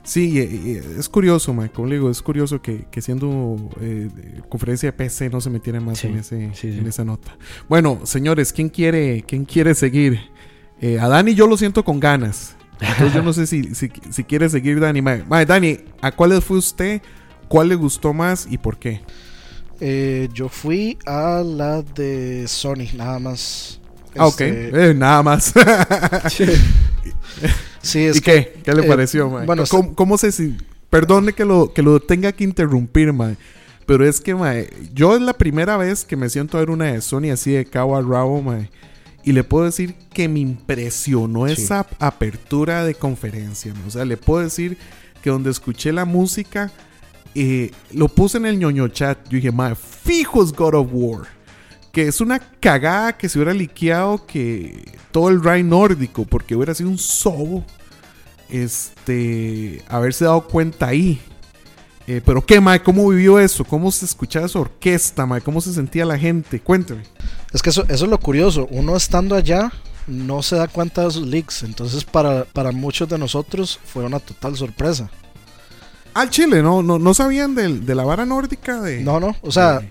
Sí, 0.04 0.40
es 0.40 1.10
curioso, 1.10 1.54
Mike. 1.54 1.74
Como 1.74 1.90
le 1.90 1.96
digo, 1.96 2.10
es 2.10 2.22
curioso 2.22 2.62
que, 2.62 2.86
que 2.90 3.02
siendo 3.02 3.58
eh, 3.82 4.08
conferencia 4.48 4.88
de 4.88 4.94
PC 4.94 5.30
no 5.30 5.42
se 5.42 5.50
metiera 5.50 5.82
más 5.82 5.98
Sí, 6.00 6.08
en, 6.08 6.20
ese, 6.20 6.50
sí, 6.54 6.72
sí. 6.72 6.80
en 6.80 6.88
esa 6.88 7.04
nota. 7.04 7.38
Bueno, 7.68 8.00
señores, 8.06 8.54
¿quién 8.54 8.70
quiere, 8.70 9.24
quién 9.28 9.44
quiere 9.44 9.76
seguir? 9.76 10.20
Eh, 10.80 10.98
a 11.00 11.10
Dani 11.10 11.34
yo 11.36 11.46
lo 11.46 11.58
siento 11.58 11.84
con 11.84 12.00
ganas. 12.00 12.56
Entonces 12.80 13.14
yo 13.16 13.22
no 13.24 13.34
sé 13.34 13.48
si, 13.48 13.76
si, 13.76 13.92
si 14.10 14.24
quiere 14.24 14.48
seguir 14.50 14.80
Dani. 14.80 15.02
Dani, 15.46 15.80
¿a 16.02 16.12
cuáles 16.12 16.42
fue 16.44 16.58
usted? 16.58 17.02
¿Cuál 17.50 17.70
le 17.70 17.76
gustó 17.76 18.14
más 18.14 18.48
y 18.50 18.58
por 18.58 18.78
qué? 18.78 19.02
Eh, 19.82 20.30
yo 20.34 20.48
fui 20.48 20.98
a 21.06 21.44
la 21.46 21.82
de 21.82 22.48
Sony, 22.48 22.96
nada 22.96 23.20
más. 23.20 23.82
Ah, 24.20 24.28
ok. 24.28 24.42
Este, 24.42 24.90
Eh, 24.90 24.94
nada 24.94 25.24
más. 25.24 25.54
sí, 27.82 28.06
es 28.06 28.18
¿Y 28.18 28.22
que 28.22 28.32
qué? 28.54 28.62
¿Qué 28.64 28.74
le 28.74 28.86
eh, 28.86 28.88
pareció, 28.88 29.30
Mae? 29.30 29.46
bueno, 29.46 29.64
¿Cómo, 29.70 29.96
cómo 29.96 30.18
se 30.18 30.32
Perdone 30.90 31.34
que 31.34 31.46
lo, 31.46 31.74
que 31.74 31.82
lo 31.82 32.00
tenga 32.00 32.32
que 32.32 32.44
interrumpir, 32.44 33.12
Mae. 33.14 33.36
Pero 33.86 34.08
es 34.08 34.20
que, 34.22 34.36
Mae, 34.36 34.70
yo 34.94 35.16
es 35.16 35.22
la 35.22 35.34
primera 35.34 35.78
vez 35.78 36.06
que 36.06 36.16
me 36.16 36.30
siento 36.30 36.58
a 36.58 36.62
ver 36.62 36.70
una 36.70 36.86
de 36.86 37.02
Sony 37.02 37.32
así 37.32 37.52
de 37.52 37.66
cabo 37.66 37.98
a 37.98 38.02
rabo, 38.02 38.42
Mae. 38.42 38.70
Y 39.24 39.34
le 39.34 39.44
puedo 39.44 39.66
decir 39.66 39.96
que 40.14 40.30
me 40.30 40.40
impresionó 40.40 41.48
Sí. 41.48 41.54
esa 41.54 41.80
ap- 41.80 42.02
apertura 42.02 42.86
de 42.86 42.96
conferencia. 42.96 43.74
¿no? 43.74 43.88
O 43.88 43.92
sea, 43.92 44.06
le 44.06 44.16
puedo 44.16 44.42
decir 44.44 44.78
que 45.22 45.30
donde 45.30 45.50
escuché 45.52 45.92
la 45.92 46.06
música, 46.06 46.72
eh, 47.36 47.72
lo 47.92 48.08
puse 48.08 48.38
en 48.38 48.46
el 48.46 48.58
ñoño 48.58 48.88
chat. 48.88 49.18
Yo 49.26 49.36
dije, 49.36 49.52
Mae, 49.52 49.76
fijo 49.76 50.42
es 50.44 50.54
God 50.54 50.76
of 50.76 50.88
War. 50.94 51.28
Que 51.92 52.08
es 52.08 52.22
una 52.22 52.40
cagada 52.40 53.18
que 53.18 53.30
se 53.30 53.40
hubiera 53.40 53.54
liqueado 53.54 54.26
que 54.26 54.86
todo 55.12 55.30
el 55.30 55.44
ride 55.44 55.64
nórdico, 55.64 56.26
porque 56.26 56.56
hubiera 56.56 56.74
sido 56.74 56.90
un 56.90 56.98
sobo 56.98 57.64
este, 58.50 59.84
haberse 59.88 60.26
dado 60.26 60.48
cuenta 60.48 60.88
ahí. 60.88 61.20
Eh, 62.08 62.22
pero 62.26 62.46
qué, 62.46 62.62
Mae, 62.62 62.82
¿cómo 62.82 63.10
vivió 63.10 63.38
eso? 63.38 63.66
¿Cómo 63.66 63.92
se 63.92 64.06
escuchaba 64.06 64.46
esa 64.46 64.60
orquesta, 64.60 65.26
Mae? 65.26 65.42
¿Cómo 65.42 65.60
se 65.60 65.74
sentía 65.74 66.06
la 66.06 66.18
gente? 66.18 66.62
Cuénteme. 66.62 67.04
Es 67.52 67.62
que 67.62 67.70
eso, 67.70 67.86
es 67.90 68.02
lo 68.02 68.20
curioso. 68.20 68.68
Uno 68.72 68.96
estando 68.96 69.36
allá 69.36 69.72
no 70.08 70.42
se 70.42 70.56
da 70.56 70.70
cuenta 70.70 71.02
de 71.02 71.10
esos 71.10 71.28
leaks. 71.28 71.64
Entonces, 71.64 72.06
para, 72.06 72.46
para 72.46 72.72
muchos 72.72 73.10
de 73.10 73.18
nosotros 73.18 73.80
fue 73.84 74.06
una 74.06 74.20
total 74.20 74.56
sorpresa. 74.56 75.10
Al 76.20 76.30
Chile, 76.30 76.62
¿no? 76.64 76.82
¿No, 76.82 76.98
no 77.00 77.14
sabían 77.14 77.54
del- 77.56 77.86
de, 77.86 77.96
la 77.96 78.04
vara 78.04 78.26
nórdica? 78.26 78.82
De... 78.82 79.02
No, 79.02 79.20
no. 79.20 79.36
O 79.42 79.52
sea, 79.52 79.82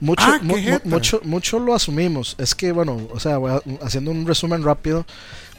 mucho, 0.00 0.24
Ah, 0.26 0.38
mu- 0.42 0.56
mucho, 0.84 1.20
mucho 1.24 1.58
lo 1.58 1.74
asumimos. 1.74 2.34
Es 2.38 2.54
que, 2.54 2.72
bueno, 2.72 2.98
o 3.12 3.20
sea, 3.20 3.38
voy 3.38 3.52
a- 3.52 3.62
haciendo 3.84 4.10
un 4.10 4.26
resumen 4.26 4.62
rápido. 4.62 5.04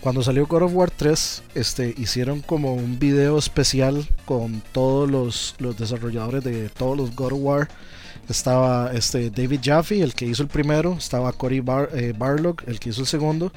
Cuando 0.01 0.21
salió 0.21 0.45
God 0.45 0.63
of 0.63 0.71
War 0.75 0.91
3, 0.91 1.43
este, 1.55 1.93
hicieron 1.97 2.41
como 2.41 2.73
un 2.75 2.99
video 2.99 3.37
especial 3.39 4.07
con 4.25 4.61
todos 4.71 5.09
los, 5.09 5.55
los 5.59 5.77
desarrolladores 5.77 6.43
de 6.43 6.69
todos 6.69 6.95
los 6.97 7.15
God 7.15 7.33
of 7.33 7.39
War. 7.41 7.67
Estaba 8.27 8.91
este 8.93 9.29
David 9.29 9.59
Jaffe, 9.63 10.01
el 10.01 10.13
que 10.15 10.25
hizo 10.25 10.41
el 10.43 10.49
primero, 10.49 10.95
estaba 10.97 11.31
Cory 11.33 11.59
Bar, 11.59 11.89
eh, 11.93 12.13
Barlog, 12.17 12.57
el 12.67 12.79
que 12.79 12.89
hizo 12.89 13.01
el 13.01 13.07
segundo, 13.07 13.51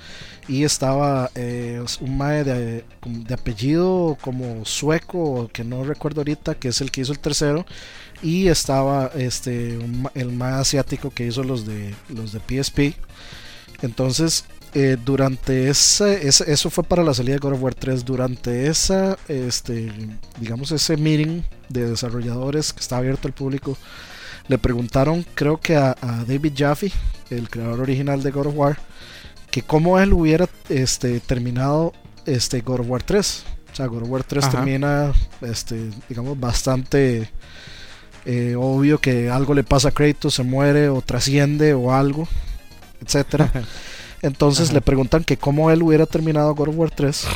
y 0.46 0.64
estaba 0.64 1.30
eh, 1.34 1.82
un 2.00 2.18
mae 2.18 2.44
de, 2.44 2.84
de 3.06 3.34
apellido 3.34 4.18
como 4.20 4.64
sueco, 4.66 5.48
que 5.52 5.64
no 5.64 5.84
recuerdo 5.84 6.20
ahorita, 6.20 6.54
que 6.56 6.68
es 6.68 6.80
el 6.82 6.90
que 6.90 7.00
hizo 7.00 7.12
el 7.12 7.18
tercero, 7.18 7.64
y 8.22 8.48
estaba 8.48 9.10
este 9.16 9.78
el 10.14 10.32
mae 10.32 10.54
asiático 10.54 11.10
que 11.10 11.26
hizo 11.26 11.42
los 11.44 11.64
de 11.66 11.94
los 12.10 12.32
de 12.32 12.40
PSP. 12.40 12.94
Entonces, 13.82 14.44
eh, 14.74 14.96
durante 15.02 15.68
ese, 15.70 16.26
ese- 16.28 16.50
eso 16.52 16.70
fue 16.70 16.84
para 16.84 17.02
la 17.02 17.14
salida 17.14 17.34
de 17.34 17.38
God 17.38 17.52
of 17.54 17.62
War 17.62 17.74
3. 17.74 18.04
Durante 18.04 18.66
esa, 18.66 19.16
este, 19.28 19.90
digamos, 20.40 20.72
ese 20.72 20.96
meeting 20.96 21.42
de 21.68 21.88
desarrolladores 21.90 22.72
que 22.72 22.80
está 22.80 22.96
abierto 22.98 23.28
al 23.28 23.34
público, 23.34 23.76
le 24.48 24.58
preguntaron, 24.58 25.24
creo 25.34 25.58
que 25.58 25.76
a, 25.76 25.96
a 26.00 26.24
David 26.26 26.54
Jaffe, 26.56 26.90
el 27.30 27.48
creador 27.50 27.80
original 27.80 28.22
de 28.22 28.30
God 28.30 28.46
of 28.46 28.54
War, 28.56 28.78
que 29.50 29.62
cómo 29.62 29.98
él 29.98 30.12
hubiera 30.12 30.48
este, 30.68 31.20
terminado 31.20 31.92
este 32.26 32.60
God 32.60 32.80
of 32.80 32.90
War 32.90 33.02
3. 33.02 33.44
O 33.72 33.76
sea, 33.76 33.86
God 33.86 34.02
of 34.02 34.08
War 34.08 34.24
3 34.24 34.44
Ajá. 34.44 34.52
termina, 34.56 35.12
este, 35.42 35.90
digamos, 36.08 36.38
bastante 36.38 37.30
eh, 38.24 38.56
obvio 38.58 38.98
que 38.98 39.30
algo 39.30 39.54
le 39.54 39.64
pasa 39.64 39.88
a 39.88 39.92
Kratos, 39.92 40.34
se 40.34 40.42
muere 40.42 40.88
o 40.88 41.00
trasciende 41.02 41.74
o 41.74 41.92
algo, 41.92 42.28
etcétera. 43.00 43.50
Entonces 44.22 44.66
Ajá. 44.66 44.74
le 44.74 44.80
preguntan 44.80 45.24
que 45.24 45.36
cómo 45.36 45.70
él 45.70 45.82
hubiera 45.82 46.06
terminado 46.06 46.54
God 46.54 46.68
of 46.68 46.76
War 46.76 46.90
3 46.90 47.26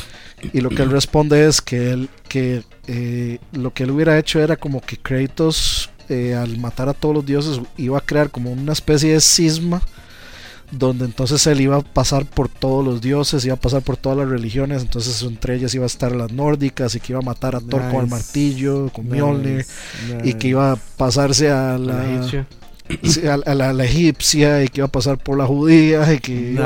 y 0.52 0.60
lo 0.60 0.70
que 0.70 0.82
él 0.82 0.90
responde 0.90 1.46
es 1.46 1.60
que 1.60 1.92
él 1.92 2.10
que 2.28 2.64
eh, 2.88 3.38
lo 3.52 3.72
que 3.72 3.84
él 3.84 3.92
hubiera 3.92 4.18
hecho 4.18 4.40
era 4.40 4.56
como 4.56 4.80
que 4.80 4.96
Kratos 4.96 5.90
eh, 6.08 6.34
al 6.34 6.58
matar 6.58 6.88
a 6.88 6.94
todos 6.94 7.14
los 7.14 7.26
dioses 7.26 7.60
iba 7.76 7.98
a 7.98 8.00
crear 8.00 8.30
como 8.30 8.50
una 8.52 8.72
especie 8.72 9.12
de 9.12 9.20
cisma 9.20 9.80
donde 10.70 11.04
entonces 11.04 11.46
él 11.46 11.60
iba 11.60 11.76
a 11.76 11.82
pasar 11.82 12.24
por 12.24 12.48
todos 12.48 12.82
los 12.82 13.02
dioses, 13.02 13.44
iba 13.44 13.52
a 13.54 13.60
pasar 13.60 13.82
por 13.82 13.98
todas 13.98 14.16
las 14.16 14.28
religiones, 14.28 14.80
entonces 14.80 15.20
entre 15.22 15.56
ellas 15.56 15.74
iba 15.74 15.84
a 15.84 15.86
estar 15.86 16.12
las 16.16 16.32
nórdicas 16.32 16.94
y 16.94 17.00
que 17.00 17.12
iba 17.12 17.18
a 17.18 17.22
matar 17.22 17.54
a 17.54 17.60
Thor 17.60 17.82
con 17.90 18.00
el 18.04 18.06
martillo, 18.10 18.88
con 18.90 19.04
Nice, 19.04 19.16
Mjolnir 19.16 19.66
y 20.24 20.32
que 20.34 20.48
iba 20.48 20.72
a 20.72 20.76
pasarse 20.76 21.50
a 21.50 21.76
La 21.76 22.04
a, 23.28 23.34
a 23.50 23.54
la, 23.54 23.72
la 23.74 23.84
egipcia 23.84 24.64
y 24.64 24.68
que 24.68 24.80
iba 24.80 24.86
a 24.86 24.90
pasar 24.90 25.18
por 25.18 25.36
la 25.36 25.46
judía 25.46 26.10
y 26.12 26.18
que 26.20 26.32
iba 26.52 26.64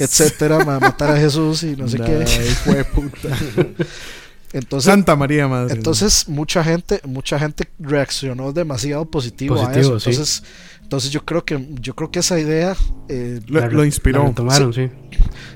etcétera, 0.00 0.64
ma- 0.64 0.80
matar 0.80 1.10
a 1.12 1.16
Jesús 1.16 1.62
y 1.62 1.76
no 1.76 1.86
sé 1.88 1.98
qué. 2.06 2.26
Fue 2.64 2.84
puta. 2.92 3.28
Entonces, 4.52 4.90
Santa 4.92 5.16
María 5.16 5.48
Madre. 5.48 5.74
entonces 5.74 6.28
mucha 6.28 6.62
gente, 6.62 7.00
mucha 7.04 7.38
gente 7.38 7.68
reaccionó 7.78 8.52
demasiado 8.52 9.04
positivo, 9.06 9.54
a 9.56 9.66
Positivo, 9.68 9.96
eso. 9.96 10.00
sí. 10.00 10.10
Entonces, 10.10 10.42
entonces 10.82 11.10
yo 11.10 11.24
creo 11.24 11.42
que 11.44 11.68
yo 11.80 11.94
creo 11.94 12.10
que 12.10 12.18
esa 12.18 12.38
idea 12.38 12.76
eh, 13.08 13.40
lo, 13.46 13.60
La 13.60 13.68
lo 13.68 13.80
re- 13.80 13.86
inspiró. 13.86 14.22
la 14.24 14.28
retomaron, 14.28 14.74
sí. 14.74 14.90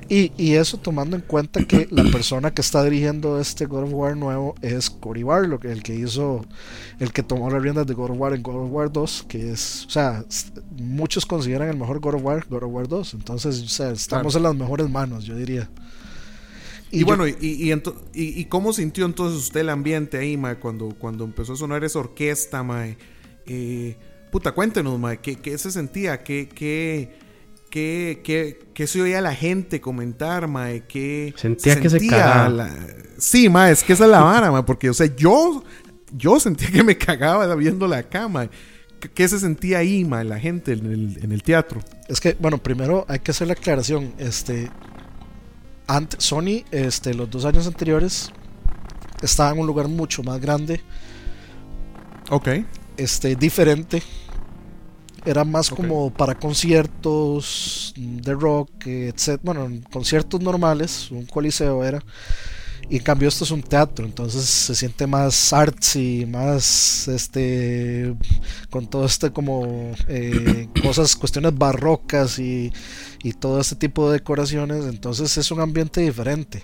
y, 0.09 0.33
y 0.39 0.55
eso 0.55 0.79
tomando 0.79 1.15
en 1.15 1.21
cuenta 1.21 1.63
que 1.65 1.89
la 1.91 2.05
persona 2.05 2.53
que 2.53 2.63
está 2.63 2.83
dirigiendo 2.85 3.39
este 3.39 3.67
God 3.67 3.83
of 3.83 3.91
War 3.93 4.17
nuevo 4.17 4.55
es 4.63 4.89
Cory 4.89 5.25
Barlog, 5.25 5.67
el 5.67 5.83
que 5.83 5.95
hizo, 5.95 6.47
el 6.99 7.13
que 7.13 7.23
tomó 7.23 7.51
las 7.51 7.61
riendas 7.61 7.87
de 7.87 7.93
God 7.93 8.13
of 8.13 8.17
War 8.19 8.33
en 8.33 8.43
God 8.43 8.65
of 8.65 8.71
War 8.73 8.91
2, 8.91 9.27
que 9.29 9.53
es, 9.53 9.85
o 9.87 9.91
sea, 9.91 10.25
muchos 10.79 11.27
consideran 11.27 11.69
el 11.69 11.77
mejor 11.77 12.01
God 12.01 12.15
of 12.15 12.23
War, 12.25 12.47
God 12.49 12.63
of 12.63 12.73
War 12.73 12.89
2. 12.89 13.13
Entonces, 13.13 13.61
o 13.63 13.69
sea, 13.69 13.91
estamos 13.91 14.35
en 14.37 14.43
las 14.45 14.55
mejores 14.55 14.89
manos, 14.89 15.25
yo 15.25 15.37
diría. 15.37 15.69
Y, 16.97 17.01
yo- 17.01 17.07
bueno, 17.07 17.27
y, 17.27 17.37
y, 17.41 17.73
y- 17.73 18.41
y 18.41 18.45
cómo 18.47 18.73
sintió 18.73 19.05
entonces 19.07 19.39
usted 19.39 19.61
el 19.61 19.71
ambiente 19.71 20.19
ahí, 20.19 20.37
mae, 20.37 20.57
cuando, 20.57 20.89
cuando 20.99 21.25
empezó 21.25 21.53
a 21.55 21.57
sonar 21.57 21.85
esa 21.85 21.99
orquesta, 21.99 22.63
mae? 22.63 22.97
Eh, 23.47 23.97
puta, 24.31 24.53
cuéntenos, 24.53 24.99
mae, 24.99 25.19
¿qué, 25.19 25.37
qué 25.37 25.57
se 25.59 25.71
sentía? 25.71 26.23
¿Qué, 26.23 26.49
qué, 26.49 27.17
qué, 27.71 28.21
qué, 28.25 28.59
qué 28.75 28.87
se 28.87 29.01
oía 29.03 29.21
la 29.21 29.35
gente 29.35 29.81
comentar, 29.81 30.49
mae? 30.49 30.85
¿Qué 30.87 31.33
Sentía 31.37 31.81
que 31.81 31.91
se 31.91 31.99
cagaba. 32.07 32.49
la- 32.49 32.77
Sí, 33.19 33.49
mae, 33.49 33.73
es 33.73 33.83
que 33.83 33.93
esa 33.95 34.05
es 34.05 34.11
la 34.11 34.21
vara, 34.23 34.51
mae, 34.51 34.63
porque, 34.65 34.91
o 34.91 34.95
sea, 34.95 35.07
yo, 35.17 35.63
yo 36.17 36.39
sentía 36.41 36.71
que 36.71 36.83
me 36.85 36.97
cagaba 36.99 37.55
viéndola 37.55 37.99
acá, 37.99 38.29
mae. 38.29 38.51
¿Qué- 39.01 39.11
¿Qué 39.11 39.29
se 39.29 39.39
sentía 39.39 39.79
ahí, 39.79 40.05
mae, 40.05 40.25
la 40.25 40.39
gente 40.41 40.73
en 40.73 40.87
el, 40.87 41.19
en 41.23 41.33
el 41.33 41.43
teatro? 41.43 41.81
Es 42.09 42.21
que, 42.21 42.35
bueno, 42.41 42.59
primero 42.59 43.05
hay 43.09 43.19
que 43.21 43.31
hacer 43.31 43.47
la 43.47 43.53
aclaración. 43.53 44.13
Este, 44.19 44.71
ante, 45.87 46.17
Sony, 46.21 46.65
este, 46.71 47.15
los 47.15 47.31
dos 47.31 47.45
años 47.45 47.67
anteriores, 47.67 48.31
estaba 49.23 49.51
en 49.53 49.59
un 49.61 49.67
lugar 49.67 49.89
mucho 49.89 50.23
más 50.23 50.41
grande, 50.41 50.83
Ok. 52.31 52.49
este, 52.97 53.37
diferente. 53.37 54.03
Era 55.25 55.45
más 55.45 55.71
como 55.71 56.13
para 56.13 56.37
conciertos 56.37 57.93
de 57.97 58.33
rock, 58.35 58.87
etc. 58.87 59.41
Bueno, 59.43 59.69
conciertos 59.91 60.41
normales, 60.41 61.11
un 61.11 61.27
coliseo 61.27 61.85
era. 61.85 62.05
Y 62.89 62.99
en 62.99 63.03
cambio 63.03 63.29
esto 63.29 63.43
es 63.43 63.51
un 63.51 63.63
teatro, 63.65 64.07
entonces 64.07 64.45
se 64.45 64.75
siente 64.77 65.09
más 65.09 65.53
artsy, 65.53 66.25
más 66.25 67.09
este 67.09 68.15
con 68.71 68.87
todo 68.87 69.05
este 69.07 69.33
como 69.33 69.93
eh, 70.07 70.69
cosas, 70.83 71.17
cuestiones 71.17 71.57
barrocas 71.59 72.39
y, 72.39 72.73
y 73.25 73.33
todo 73.33 73.61
este 73.61 73.75
tipo 73.75 74.09
de 74.09 74.19
decoraciones, 74.19 74.85
entonces 74.85 75.37
es 75.37 75.51
un 75.51 75.61
ambiente 75.61 76.01
diferente. 76.01 76.63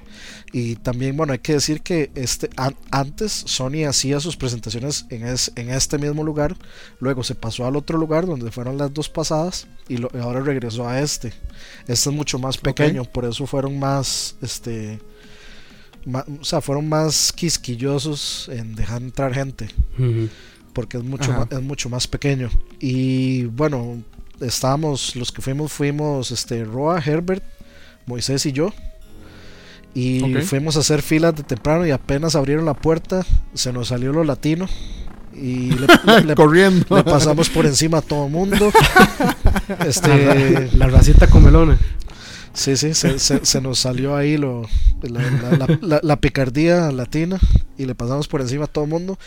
Y 0.53 0.77
también, 0.77 1.17
bueno, 1.17 1.33
hay 1.33 1.41
que 1.41 1.55
decir 1.55 1.83
que 1.83 2.13
este 2.15 2.51
an- 2.57 2.77
antes 2.93 3.33
Sony 3.33 3.85
hacía 3.89 4.21
sus 4.21 4.37
presentaciones 4.37 5.07
en, 5.11 5.27
es- 5.27 5.51
en 5.57 5.71
este 5.71 5.99
mismo 5.99 6.23
lugar, 6.23 6.55
luego 7.01 7.25
se 7.25 7.35
pasó 7.35 7.67
al 7.67 7.75
otro 7.75 7.99
lugar 7.99 8.27
donde 8.27 8.53
fueron 8.53 8.79
las 8.79 8.95
dos 8.95 9.09
pasadas 9.09 9.67
y 9.89 9.97
lo- 9.97 10.11
ahora 10.21 10.41
regresó 10.41 10.87
a 10.89 11.01
este. 11.01 11.33
Este 11.89 12.11
es 12.11 12.15
mucho 12.15 12.39
más 12.39 12.59
pequeño, 12.59 13.05
por 13.07 13.25
eso 13.25 13.45
fueron 13.47 13.77
más 13.81 14.37
este 14.41 15.01
ma- 16.07 16.25
o 16.41 16.45
sea, 16.45 16.61
fueron 16.61 16.89
más 16.89 17.33
quisquillosos 17.33 18.49
en 18.53 18.75
dejar 18.75 19.03
entrar 19.03 19.33
gente 19.35 19.69
Ujú. 19.99 20.29
porque 20.73 20.97
es 20.99 21.05
mucho 21.05 21.33
más, 21.33 21.47
es 21.51 21.63
mucho 21.63 21.89
más 21.89 22.07
pequeño 22.07 22.51
y 22.81 23.45
bueno 23.45 24.03
estábamos, 24.41 25.15
los 25.17 25.31
que 25.31 25.41
fuimos, 25.43 25.73
fuimos 25.73 26.31
este, 26.33 26.65
Roa, 26.65 27.01
Herbert, 27.05 27.45
Moisés 28.07 28.45
y 28.47 28.53
yo. 28.53 28.73
Y 29.95 30.35
fuimos 30.47 30.77
a 30.77 30.81
hacer 30.81 31.03
filas 31.03 31.37
de 31.37 31.43
temprano 31.43 31.87
y 31.87 31.91
apenas 31.91 32.35
abrieron 32.35 32.65
la 32.65 32.73
puerta, 32.75 33.25
se 33.55 33.73
nos 33.73 33.89
salió 33.89 34.11
lo 34.13 34.25
latino. 34.25 34.67
Y 35.35 35.71
le, 35.73 35.87
le- 36.07 36.25
le- 36.25 36.35
Corriendo. 36.35 36.97
le 36.97 37.05
pasamos 37.05 37.51
por 37.51 37.67
encima 37.67 37.99
a 37.99 38.03
todo 38.03 38.29
mundo. 38.29 38.73
Este, 39.87 40.71
La 40.77 40.87
racita 40.89 41.27
comelona. 41.29 41.79
Sí, 42.55 42.77
sí, 42.77 42.93
se, 42.95 43.19
se- 43.19 43.45
se 43.47 43.61
nos 43.61 43.79
salió 43.79 44.15
ahí 44.15 44.37
lo, 44.37 44.63
la, 45.03 45.21
la- 45.23 45.57
la- 45.67 45.79
la- 45.81 46.01
la 46.03 46.17
picardía 46.17 46.91
latina 46.93 47.39
y 47.79 47.87
le 47.87 47.95
pasamos 47.95 48.29
por 48.29 48.41
encima 48.43 48.65
a 48.65 48.69
todo 48.69 48.85
el 48.85 48.91
mundo 48.91 49.19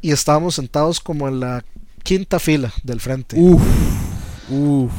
y 0.00 0.12
estábamos 0.12 0.54
sentados 0.54 0.98
como 1.00 1.28
en 1.28 1.40
la 1.40 1.62
quinta 2.02 2.38
fila 2.38 2.72
del 2.82 3.00
frente. 3.00 3.36
Uf. 3.38 3.60
Uf. 4.50 4.90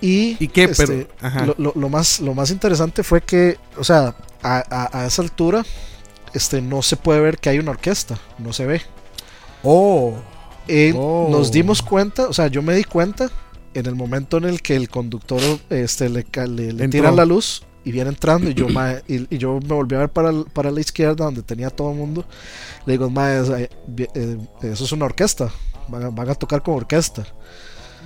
y 0.00 0.36
¿Y 0.38 0.48
qué? 0.48 0.64
este, 0.64 1.08
Pero- 1.20 1.54
lo- 1.58 1.72
lo 1.74 1.88
más, 1.88 2.20
lo 2.20 2.34
más 2.34 2.50
interesante 2.50 3.02
fue 3.02 3.22
que, 3.22 3.58
o 3.76 3.84
sea, 3.84 4.14
a, 4.42 4.62
a- 4.70 5.00
a 5.02 5.06
esa 5.06 5.22
altura 5.22 5.64
este, 6.32 6.60
no 6.60 6.82
se 6.82 6.96
puede 6.96 7.20
ver 7.20 7.38
que 7.38 7.48
hay 7.48 7.58
una 7.58 7.70
orquesta, 7.72 8.18
no 8.38 8.52
se 8.52 8.66
ve. 8.66 8.82
Oh. 9.64 10.14
Eh, 10.68 10.92
Oh. 10.96 11.28
Nos 11.30 11.50
dimos 11.50 11.80
cuenta, 11.82 12.28
o 12.28 12.32
sea, 12.32 12.48
yo 12.48 12.60
me 12.62 12.74
di 12.74 12.84
cuenta 12.84 13.30
en 13.78 13.86
el 13.86 13.94
momento 13.94 14.36
en 14.38 14.44
el 14.44 14.62
que 14.62 14.76
el 14.76 14.88
conductor 14.88 15.40
este, 15.70 16.08
le, 16.08 16.24
le, 16.48 16.72
le 16.72 16.88
tiran 16.88 17.16
la 17.16 17.24
luz 17.24 17.62
y 17.84 17.92
viene 17.92 18.10
entrando 18.10 18.50
y 18.50 18.54
yo, 18.54 18.66
y, 19.08 19.34
y 19.34 19.38
yo 19.38 19.60
me 19.60 19.74
volví 19.74 19.94
a 19.96 20.00
ver 20.00 20.08
para, 20.10 20.32
la 20.70 20.80
izquierda 20.80 21.24
donde 21.26 21.42
tenía 21.42 21.70
todo 21.70 21.92
el 21.92 21.96
mundo. 21.98 22.24
Le 22.86 22.92
digo, 22.94 23.06
es- 23.08 23.48
eh, 23.50 23.70
eh, 24.14 24.38
eso 24.62 24.84
es 24.84 24.92
una 24.92 25.04
orquesta, 25.04 25.50
van 25.88 26.04
a, 26.04 26.10
van 26.10 26.28
a 26.30 26.34
tocar 26.34 26.62
con 26.62 26.74
orquesta. 26.74 27.26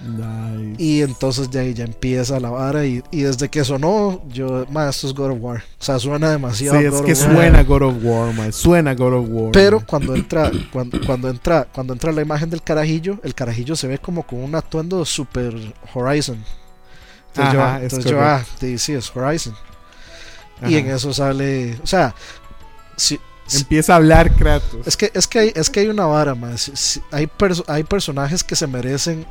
Nice. 0.03 0.83
Y 0.83 1.03
entonces 1.03 1.51
ya, 1.51 1.63
ya 1.65 1.85
empieza 1.85 2.41
la 2.41 2.49
vara 2.51 2.87
y, 2.87 3.03
y 3.11 3.21
desde 3.23 3.49
que 3.51 3.65
sonó, 3.65 4.23
yo, 4.29 4.67
mae, 4.71 4.89
esto 4.89 5.07
es 5.09 5.15
God 5.15 5.33
of 5.33 5.39
War. 5.41 5.59
O 5.79 5.85
sea, 5.85 5.99
suena 5.99 6.29
Sí, 6.29 6.33
demasiado. 6.33 6.79
es 6.81 6.91
God 6.91 7.05
que 7.05 7.13
War. 7.13 7.17
suena 7.35 7.63
God 7.65 7.83
of 7.83 7.95
War, 8.03 8.33
man. 8.35 8.53
Suena 8.53 8.95
God 8.95 9.13
of 9.15 9.27
War. 9.29 9.53
Pero 9.53 9.77
man. 9.79 9.87
cuando 9.87 10.15
entra, 10.15 10.51
cuando, 10.73 10.99
cuando 11.05 11.29
entra, 11.29 11.67
cuando 11.71 11.93
entra 11.93 12.13
la 12.13 12.23
imagen 12.23 12.49
del 12.49 12.63
carajillo, 12.63 13.19
el 13.23 13.35
carajillo 13.35 13.77
se 13.77 13.89
ve 13.89 13.99
como 13.99 14.23
con 14.27 14.39
un 14.43 14.55
atuendo 14.55 15.05
super 15.05 15.55
Horizon. 15.93 16.43
Entonces 17.29 17.55
yo, 17.55 17.63
Ajá, 17.63 17.77
es 17.79 17.83
entonces 17.85 18.11
yo, 18.11 18.21
ah, 18.21 18.45
sí, 18.59 18.79
sí, 18.79 18.93
es 18.95 19.15
Horizon. 19.15 19.55
Y 20.67 20.77
en 20.77 20.89
eso 20.91 21.13
sale, 21.13 21.79
o 21.83 21.87
sea, 21.87 22.15
si- 22.97 23.21
Empieza 23.53 23.95
a 23.95 23.97
hablar 23.97 24.33
Kratos. 24.35 24.87
es 24.87 24.97
que 24.97 25.11
es 25.13 25.27
que 25.27 25.39
hay, 25.41 25.53
es 25.57 25.69
que 25.71 25.81
hay 25.81 25.89
una 25.89 26.07
vara, 26.07 26.35
más. 26.37 26.61
Si- 26.61 26.73
si- 26.77 27.03
hay 27.11 27.27
perso- 27.27 27.65
hay 27.67 27.83
personajes 27.83 28.45
que 28.45 28.55
se 28.55 28.67
merecen 28.69 29.27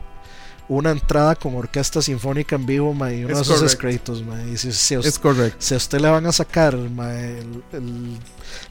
una 0.69 0.91
entrada 0.91 1.36
con 1.36 1.55
orquesta 1.55 2.01
sinfónica 2.01 2.55
en 2.55 2.65
vivo, 2.65 2.93
ma, 2.93 3.12
y 3.12 3.23
uno 3.25 3.32
Es 3.32 3.38
de 3.38 3.41
esos 3.55 3.62
es 3.63 3.75
correcto. 3.75 4.13
Kratos, 4.13 4.23
ma, 4.25 4.41
y 4.43 4.55
si, 4.58 4.71
si 4.71 4.95
a 4.95 4.99
Es 4.99 5.08
usted, 5.08 5.21
correcto. 5.21 5.58
si 5.60 5.73
a 5.73 5.77
usted 5.77 5.99
le 5.99 6.10
van 6.10 6.25
a 6.27 6.32
sacar 6.32 6.77
ma, 6.77 7.13
el- 7.13 7.63
el- 7.73 8.17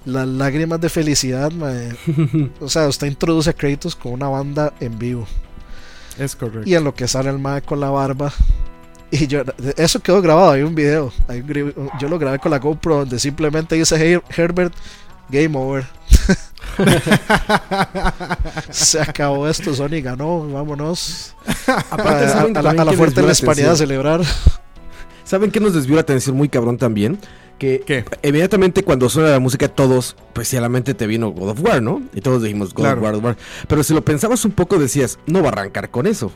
las 0.04 0.26
lágrimas 0.26 0.80
de 0.80 0.88
felicidad, 0.88 1.50
ma, 1.52 1.72
o 2.60 2.68
sea, 2.68 2.86
usted 2.88 3.08
introduce 3.08 3.52
Kratos 3.52 3.94
con 3.96 4.12
una 4.12 4.28
banda 4.28 4.72
en 4.80 4.98
vivo. 4.98 5.26
Es 6.18 6.34
correcto. 6.34 6.68
Y 6.68 6.74
en 6.74 6.84
lo 6.84 6.94
que 6.94 7.06
sale 7.08 7.30
el 7.30 7.38
mae 7.38 7.62
con 7.62 7.78
la 7.80 7.90
barba. 7.90 8.32
Y 9.10 9.26
yo, 9.26 9.42
eso 9.76 10.00
quedó 10.00 10.20
grabado, 10.20 10.50
hay 10.50 10.62
un 10.62 10.74
video. 10.74 11.12
hay 11.28 11.40
un 11.40 11.90
yo 11.98 12.08
lo 12.08 12.18
grabé 12.18 12.38
con 12.38 12.50
la 12.50 12.58
GoPro 12.58 12.98
donde 12.98 13.18
simplemente 13.18 13.74
dice 13.76 13.96
"Hey, 13.96 14.20
Herbert, 14.36 14.74
game 15.30 15.56
over. 15.58 15.86
Se 18.70 19.00
acabó 19.00 19.48
esto, 19.48 19.74
Sony 19.74 20.00
ganó, 20.02 20.48
vámonos. 20.48 21.34
Aparte, 21.90 22.24
a, 22.26 22.28
¿saben 22.28 22.56
a 22.56 22.62
la, 22.62 22.70
a 22.70 22.84
la 22.84 22.92
fuerte 22.92 23.22
la 23.22 23.32
hispanidad 23.32 23.72
a 23.72 23.76
celebrar. 23.76 24.20
¿Saben 25.24 25.50
qué 25.50 25.60
nos 25.60 25.74
desvió 25.74 25.96
la 25.96 26.02
atención 26.02 26.36
muy 26.36 26.48
cabrón 26.48 26.78
también? 26.78 27.18
Que 27.58 27.82
¿Qué? 27.84 28.04
inmediatamente 28.22 28.84
cuando 28.84 29.08
suena 29.08 29.30
la 29.30 29.40
música 29.40 29.68
todos, 29.68 30.16
pues 30.32 30.48
sí, 30.48 30.56
a 30.56 30.60
la 30.60 30.68
mente 30.68 30.94
te 30.94 31.06
vino 31.06 31.30
God 31.30 31.50
of 31.50 31.60
War, 31.64 31.82
¿no? 31.82 32.02
Y 32.14 32.20
todos 32.20 32.42
dijimos 32.42 32.72
God 32.72 32.82
Claro. 32.84 32.98
of 32.98 33.02
War, 33.02 33.12
God 33.12 33.18
of 33.18 33.24
War. 33.24 33.36
Pero 33.66 33.82
si 33.82 33.94
lo 33.94 34.02
pensabas 34.04 34.44
un 34.44 34.52
poco 34.52 34.78
decías, 34.78 35.18
no 35.26 35.42
va 35.42 35.48
a 35.48 35.52
arrancar 35.52 35.90
con 35.90 36.06
eso. 36.06 36.30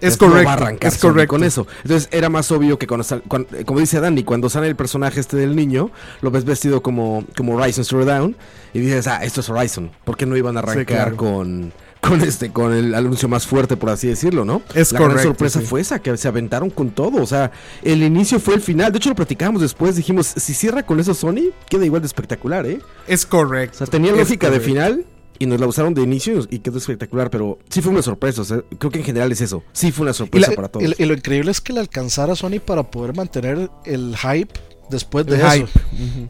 Es 0.00 0.20
No 0.20 0.28
correcto. 0.28 0.46
va 0.46 0.52
a 0.52 0.56
arrancar 0.56 0.92
es 0.92 0.98
correcto. 0.98 1.30
con 1.30 1.44
eso. 1.44 1.66
Entonces 1.82 2.08
era 2.12 2.28
más 2.28 2.50
obvio 2.50 2.78
que 2.78 2.86
cuando, 2.86 3.04
sal- 3.04 3.22
eh, 3.56 3.64
como 3.64 3.80
dice 3.80 4.00
Dani, 4.00 4.22
cuando 4.24 4.50
sale 4.50 4.66
el 4.68 4.76
personaje 4.76 5.20
este 5.20 5.36
del 5.36 5.56
niño, 5.56 5.90
lo 6.20 6.30
ves 6.30 6.44
vestido 6.44 6.82
como, 6.82 7.24
como 7.36 7.54
Horizon 7.56 7.84
Zero 7.84 8.04
Dawn 8.04 8.36
y 8.72 8.80
dices, 8.80 9.06
ah, 9.06 9.24
esto 9.24 9.40
es 9.40 9.48
Horizon. 9.48 9.90
¿Por 10.04 10.16
qué 10.16 10.26
no 10.26 10.36
iban 10.36 10.56
a 10.56 10.60
Sí, 10.62 10.68
arrancar 10.70 10.84
claro. 11.14 11.16
con, 11.16 11.72
con 12.00 12.20
este, 12.20 12.50
con 12.52 12.74
el 12.74 12.94
anuncio 12.94 13.28
más 13.28 13.46
fuerte, 13.46 13.76
por 13.78 13.88
así 13.90 14.08
decirlo, 14.08 14.44
¿no? 14.44 14.60
Es 14.74 14.92
La 14.92 14.98
gran 14.98 15.10
correcto, 15.12 15.28
sorpresa 15.30 15.60
sí. 15.60 15.66
fue 15.66 15.80
esa, 15.80 16.00
que 16.00 16.14
se 16.18 16.28
aventaron 16.28 16.68
con 16.70 16.90
todo. 16.90 17.22
O 17.22 17.26
sea, 17.26 17.50
el 17.82 18.02
inicio 18.02 18.38
fue 18.40 18.54
el 18.56 18.60
final. 18.60 18.92
De 18.92 18.98
hecho, 18.98 19.08
lo 19.08 19.14
platicábamos 19.14 19.62
después. 19.62 19.96
Dijimos, 19.96 20.26
si 20.36 20.52
cierra 20.52 20.82
con 20.82 21.00
eso 21.00 21.14
Sony, 21.14 21.50
queda 21.70 21.86
igual 21.86 22.02
de 22.02 22.06
espectacular, 22.06 22.66
¿eh? 22.66 22.80
Es 23.06 23.24
correcto. 23.24 23.76
O 23.76 23.78
sea, 23.78 23.86
tenía 23.86 24.12
lógica 24.12 24.50
de 24.50 24.60
final 24.60 25.04
y 25.38 25.46
nos 25.46 25.58
la 25.60 25.66
usaron 25.66 25.94
de 25.94 26.02
inicio 26.02 26.46
y 26.50 26.60
quedó 26.60 26.78
espectacular. 26.78 27.30
Pero 27.30 27.58
sí 27.68 27.80
fue 27.82 27.92
una 27.92 28.02
sorpresa. 28.02 28.42
o 28.42 28.44
sea, 28.44 28.62
creo 28.78 28.90
que 28.90 28.98
en 28.98 29.04
general 29.04 29.32
es 29.32 29.40
eso. 29.40 29.62
Sí 29.72 29.90
fue 29.92 30.02
una 30.04 30.12
Y, 30.12 30.14
sorpresa 30.14 30.50
la- 30.50 30.56
para 30.56 30.68
todos. 30.68 30.86
y- 30.98 31.02
y 31.02 31.06
lo 31.06 31.14
increíble 31.14 31.50
es 31.50 31.60
que 31.60 31.72
le 31.72 31.80
alcanzara 31.80 32.32
a 32.34 32.36
Sony 32.36 32.60
para 32.64 32.82
poder 32.90 33.14
mantener 33.16 33.70
el 33.84 34.16
hype 34.16 34.52
después 34.90 35.26
de 35.26 35.36
El 35.36 35.40
eso. 35.40 35.50
hype. 35.52 35.70
Ujú. 35.92 36.28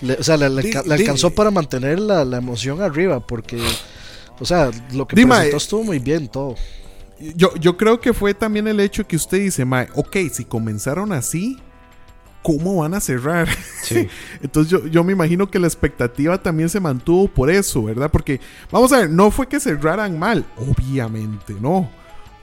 Le- 0.00 0.14
o 0.14 0.22
sea, 0.22 0.36
le, 0.36 0.48
le 0.50 0.62
Di- 0.62 0.68
alca- 0.68 0.82
le 0.86 0.94
di- 0.96 1.02
alcanzó 1.02 1.30
para 1.30 1.50
mantener 1.50 1.98
la, 2.00 2.24
la 2.24 2.38
emoción 2.38 2.80
arriba, 2.82 3.24
porque, 3.26 3.60
o 4.40 4.44
sea, 4.44 4.70
lo 4.92 5.06
que 5.08 5.14
presentó 5.16 5.42
eh, 5.42 5.56
estuvo 5.56 5.82
muy 5.84 5.98
bien 5.98 6.28
todo. 6.28 6.54
Yo, 7.34 7.52
yo 7.56 7.76
creo 7.76 8.00
que 8.00 8.12
fue 8.12 8.32
también 8.32 8.68
el 8.68 8.78
hecho 8.78 9.04
que 9.06 9.16
usted 9.16 9.38
dice, 9.40 9.64
Mae, 9.64 9.88
ok, 9.96 10.16
si 10.32 10.44
comenzaron 10.44 11.12
así, 11.12 11.58
¿cómo 12.42 12.76
van 12.76 12.94
a 12.94 13.00
cerrar? 13.00 13.48
Sí. 13.82 14.08
Entonces 14.42 14.70
yo, 14.70 14.86
yo 14.86 15.04
me 15.04 15.12
imagino 15.12 15.50
que 15.50 15.58
la 15.58 15.66
expectativa 15.66 16.38
también 16.42 16.68
se 16.68 16.80
mantuvo 16.80 17.28
por 17.28 17.50
eso, 17.50 17.84
¿verdad? 17.84 18.10
Porque, 18.10 18.40
vamos 18.70 18.92
a 18.92 18.98
ver, 18.98 19.10
no 19.10 19.30
fue 19.30 19.46
que 19.48 19.60
cerraran 19.60 20.18
mal, 20.18 20.44
obviamente 20.56 21.54
no. 21.60 21.90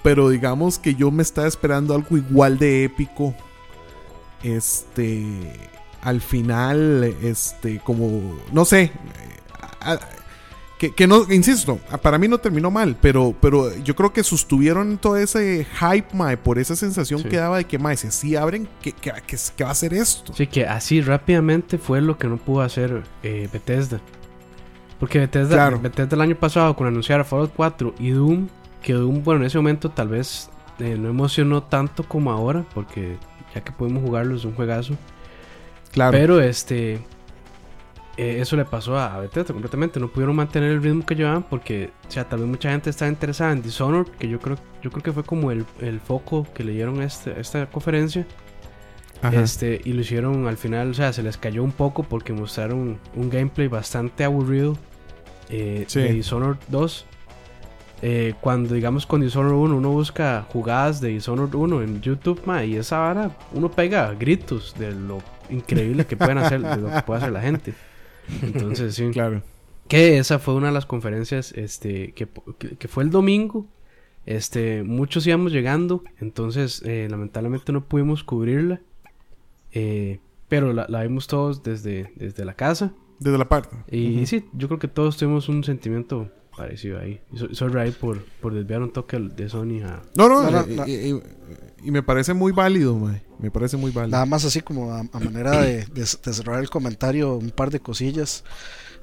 Pero 0.03 0.29
digamos 0.29 0.77
que 0.77 0.93
yo 0.95 1.09
me 1.11 1.23
estaba 1.23 1.47
esperando 1.47 1.95
algo 1.95 2.15
igual 2.17 2.59
de 2.59 2.83
épico. 2.83 3.33
Este, 4.43 5.23
al 6.01 6.21
final, 6.21 7.03
este, 7.23 7.79
como, 7.79 8.37
no 8.51 8.65
sé. 8.65 8.91
a- 9.81 9.99
que, 10.77 10.91
que 10.93 11.07
no, 11.07 11.31
insisto, 11.31 11.79
para 12.01 12.17
mí 12.17 12.27
no 12.27 12.37
terminó 12.37 12.69
mal, 12.69 12.97
pero, 13.01 13.33
pero 13.39 13.73
yo 13.77 13.95
creo 13.95 14.11
que 14.11 14.23
sostuvieron 14.23 14.97
todo 14.97 15.15
ese 15.15 15.65
hype, 15.79 16.07
mae, 16.13 16.35
por 16.37 16.59
esa 16.59 16.75
sensación 16.75 17.21
Sí. 17.21 17.29
que 17.29 17.37
daba 17.37 17.57
de 17.57 17.63
que, 17.63 17.79
mae, 17.79 17.95
si 17.95 18.07
así 18.07 18.35
abren, 18.35 18.67
¿qué, 18.81 18.91
qué, 18.91 19.11
qué- 19.25 19.37
qué 19.55 19.63
va 19.63 19.71
a 19.71 19.75
ser 19.75 19.93
esto? 19.93 20.33
Sí, 20.33 20.47
que 20.47 20.65
así 20.67 21.01
rápidamente 21.01 21.77
fue 21.77 22.01
lo 22.01 22.17
que 22.17 22.27
no 22.27 22.37
pudo 22.37 22.61
hacer 22.61 23.03
eh, 23.23 23.47
Bethesda. 23.53 24.01
Porque 24.99 25.19
Bethesda, 25.19 25.55
Claro. 25.55 25.79
Bethesda 25.79 26.15
el 26.15 26.21
año 26.21 26.35
pasado 26.35 26.75
con 26.75 26.87
anunciar 26.87 27.23
Fallout 27.25 27.51
4 27.55 27.95
y 27.99 28.09
Doom, 28.11 28.47
que 28.81 28.93
Doom, 28.93 29.23
bueno, 29.23 29.41
en 29.41 29.47
ese 29.47 29.57
momento 29.57 29.89
tal 29.91 30.09
vez 30.09 30.49
eh, 30.79 30.97
no 30.99 31.09
emocionó 31.09 31.63
tanto 31.63 32.03
como 32.03 32.31
ahora, 32.31 32.65
porque 32.73 33.17
ya 33.53 33.61
que 33.63 33.71
podemos 33.71 34.03
jugarlo 34.03 34.35
es 34.35 34.43
un 34.45 34.53
juegazo. 34.55 34.95
Claro. 35.91 36.11
Pero 36.11 36.41
este. 36.41 36.99
Eh, 38.17 38.37
eso 38.39 38.55
le 38.55 38.65
pasó 38.65 38.97
a, 38.97 39.17
Bethesda 39.19 39.53
completamente. 39.53 39.99
No 39.99 40.07
pudieron 40.09 40.35
mantener 40.35 40.71
el 40.71 40.81
ritmo 40.81 41.05
que 41.05 41.15
llevaban 41.15 41.43
porque, 41.43 41.91
o 42.07 42.11
sea, 42.11 42.27
tal 42.27 42.39
vez 42.39 42.47
mucha 42.47 42.71
gente 42.71 42.89
estaba 42.89 43.09
interesada 43.09 43.51
en 43.51 43.61
Dishonored, 43.61 44.07
que 44.17 44.27
yo 44.29 44.39
creo, 44.39 44.57
yo 44.81 44.89
creo 44.91 45.03
que 45.03 45.11
fue 45.11 45.23
como 45.23 45.51
el, 45.51 45.65
el 45.81 45.99
foco 45.99 46.47
que 46.53 46.63
le 46.63 46.73
dieron 46.73 47.01
a, 47.01 47.05
este- 47.05 47.31
a 47.31 47.39
esta 47.39 47.65
conferencia. 47.67 48.25
Ajá. 49.21 49.41
Este, 49.41 49.81
y 49.83 49.93
lo 49.93 50.01
hicieron 50.01 50.47
al 50.47 50.57
final, 50.57 50.91
o 50.91 50.93
sea, 50.93 51.11
se 51.13 51.23
les 51.23 51.37
cayó 51.37 51.63
un 51.63 51.71
poco 51.71 52.03
porque 52.03 52.33
mostraron 52.33 52.99
un 53.15 53.29
gameplay 53.29 53.67
bastante 53.67 54.23
aburrido 54.23 54.77
eh, 55.49 55.85
Sí. 55.87 55.99
de 56.01 56.13
Dishonored 56.13 56.57
2. 56.67 57.05
Eh, 58.01 58.33
cuando 58.41 58.75
digamos 58.75 59.05
con 59.05 59.21
Dishonored 59.21 59.55
1 59.55 59.75
uno 59.77 59.89
busca 59.89 60.45
jugadas 60.49 60.99
de 60.99 61.09
Dishonored 61.09 61.53
1 61.55 61.81
en 61.81 62.01
YouTube, 62.01 62.41
ma, 62.45 62.63
y 62.65 62.75
esa 62.75 62.99
vara 62.99 63.31
uno 63.53 63.71
pega 63.71 64.13
gritos 64.13 64.75
de 64.77 64.91
lo 64.91 65.19
increíble 65.49 66.05
que 66.05 66.17
pueden 66.17 66.37
hacer, 66.37 66.61
de 66.61 66.77
lo 66.77 66.91
que 66.91 67.01
puede 67.01 67.19
hacer 67.19 67.31
la 67.31 67.41
gente. 67.41 67.73
Entonces, 68.41 68.95
sí. 68.95 69.09
Claro. 69.13 69.41
Que 69.87 70.17
esa 70.17 70.39
fue 70.39 70.55
una 70.55 70.67
de 70.67 70.73
las 70.73 70.85
conferencias 70.85 71.51
este, 71.51 72.13
que, 72.13 72.27
fue 72.87 73.03
el 73.03 73.11
domingo. 73.11 73.67
Este, 74.25 74.81
muchos 74.81 75.27
íbamos 75.27 75.51
llegando, 75.51 76.03
entonces 76.19 76.81
eh, 76.83 77.07
lamentablemente 77.09 77.71
no 77.71 77.85
pudimos 77.85 78.23
cubrirla. 78.23 78.81
Eh, 79.71 80.19
pero 80.47 80.73
la, 80.73 80.87
la 80.89 81.03
vimos 81.03 81.27
todos 81.27 81.61
desde, 81.61 82.11
desde 82.15 82.45
la 82.45 82.55
casa. 82.55 82.93
Desde 83.19 83.37
la 83.37 83.47
parte. 83.47 83.77
Y 83.91 84.25
sí, 84.25 84.45
yo 84.53 84.67
creo 84.67 84.79
que 84.79 84.87
todos 84.87 85.17
tuvimos 85.17 85.47
un 85.49 85.63
sentimiento 85.63 86.31
parecido 86.55 86.99
ahí. 86.99 87.21
Y 87.33 87.37
so- 87.37 87.53
Sorry 87.53 87.79
ahí 87.79 87.91
por, 87.91 88.23
por 88.41 88.53
desviar 88.53 88.81
un 88.81 88.91
toque 88.93 89.17
de 89.19 89.49
Sony 89.49 89.81
a... 89.83 90.01
No, 90.15 90.29
no, 90.29 90.43
No, 90.43 90.51
no, 90.51 90.65
no. 90.67 90.87
Y, 90.87 90.91
y- 91.11 91.21
y 91.83 91.91
me 91.91 92.01
parece 92.01 92.33
muy 92.33 92.51
válido, 92.51 92.95
mae. 92.97 93.21
Me 93.39 93.51
parece 93.51 93.77
muy 93.77 93.91
válido. 93.91 94.11
Nada 94.11 94.25
más 94.25 94.43
así 94.45 94.61
como 94.61 94.91
a, 94.93 95.01
a 95.01 95.19
manera 95.19 95.61
de, 95.61 95.85
de- 95.85 96.01
de 96.01 96.33
cerrar 96.33 96.59
el 96.59 96.69
comentario, 96.69 97.35
un 97.35 97.51
par 97.51 97.69
de 97.69 97.79
cosillas. 97.79 98.43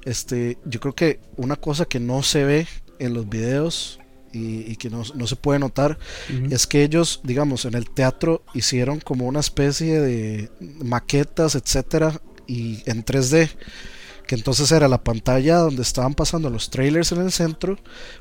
Este, 0.03 0.57
yo 0.65 0.79
creo 0.79 0.93
que 0.93 1.19
una 1.37 1.55
cosa 1.55 1.85
que 1.85 1.99
no 1.99 2.23
se 2.23 2.43
ve 2.43 2.67
en 2.99 3.13
los 3.13 3.29
videos 3.29 3.99
y, 4.33 4.69
y 4.69 4.75
que 4.75 4.89
no, 4.89 5.03
no 5.15 5.27
se 5.27 5.35
puede 5.37 5.59
notar 5.59 5.97
Ujú. 6.29 6.53
es 6.53 6.67
que 6.67 6.83
ellos, 6.83 7.21
digamos, 7.23 7.65
en 7.65 7.75
el 7.75 7.89
teatro 7.89 8.43
hicieron 8.53 8.99
como 8.99 9.27
una 9.27 9.39
especie 9.39 10.01
de 10.01 10.49
maquetas, 10.83 11.55
etcétera, 11.55 12.19
y 12.47 12.81
en 12.85 13.05
3D, 13.05 13.49
que 14.27 14.35
entonces 14.35 14.71
era 14.71 14.87
la 14.87 15.03
pantalla 15.03 15.57
donde 15.57 15.81
estaban 15.81 16.13
pasando 16.13 16.49
los 16.49 16.69
trailers 16.69 17.11
en 17.11 17.21
el 17.21 17.31
centro, 17.31 17.77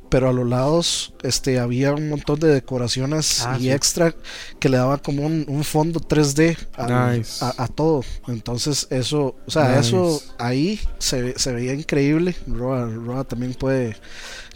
pero 0.09 0.29
a 0.29 0.33
los 0.33 0.47
lados 0.49 1.15
este, 1.23 1.59
había 1.61 1.93
un 1.93 2.09
montón 2.09 2.41
de 2.41 2.49
decoraciones 2.49 3.45
Ah, 3.47 3.57
y 3.59 3.63
sí. 3.63 3.71
extra 3.71 4.15
que 4.59 4.69
le 4.69 4.77
daban 4.79 4.99
como 4.99 5.25
un, 5.25 5.45
un 5.49 5.65
fondo 5.65 6.01
3D 6.01 6.57
a, 6.77 7.13
Nice. 7.17 7.45
a- 7.45 7.55
a 7.65 7.69
todo. 7.69 8.05
Entonces 8.29 8.87
eso, 8.91 9.37
o 9.47 9.51
sea, 9.51 9.69
Nice. 9.77 9.89
eso 9.89 10.23
ahí 10.39 10.81
se, 10.99 11.39
se 11.39 11.53
veía 11.53 11.73
increíble. 11.75 12.35
Roa, 12.47 12.87
Roa 12.87 13.25
también 13.25 13.55
puede 13.55 13.97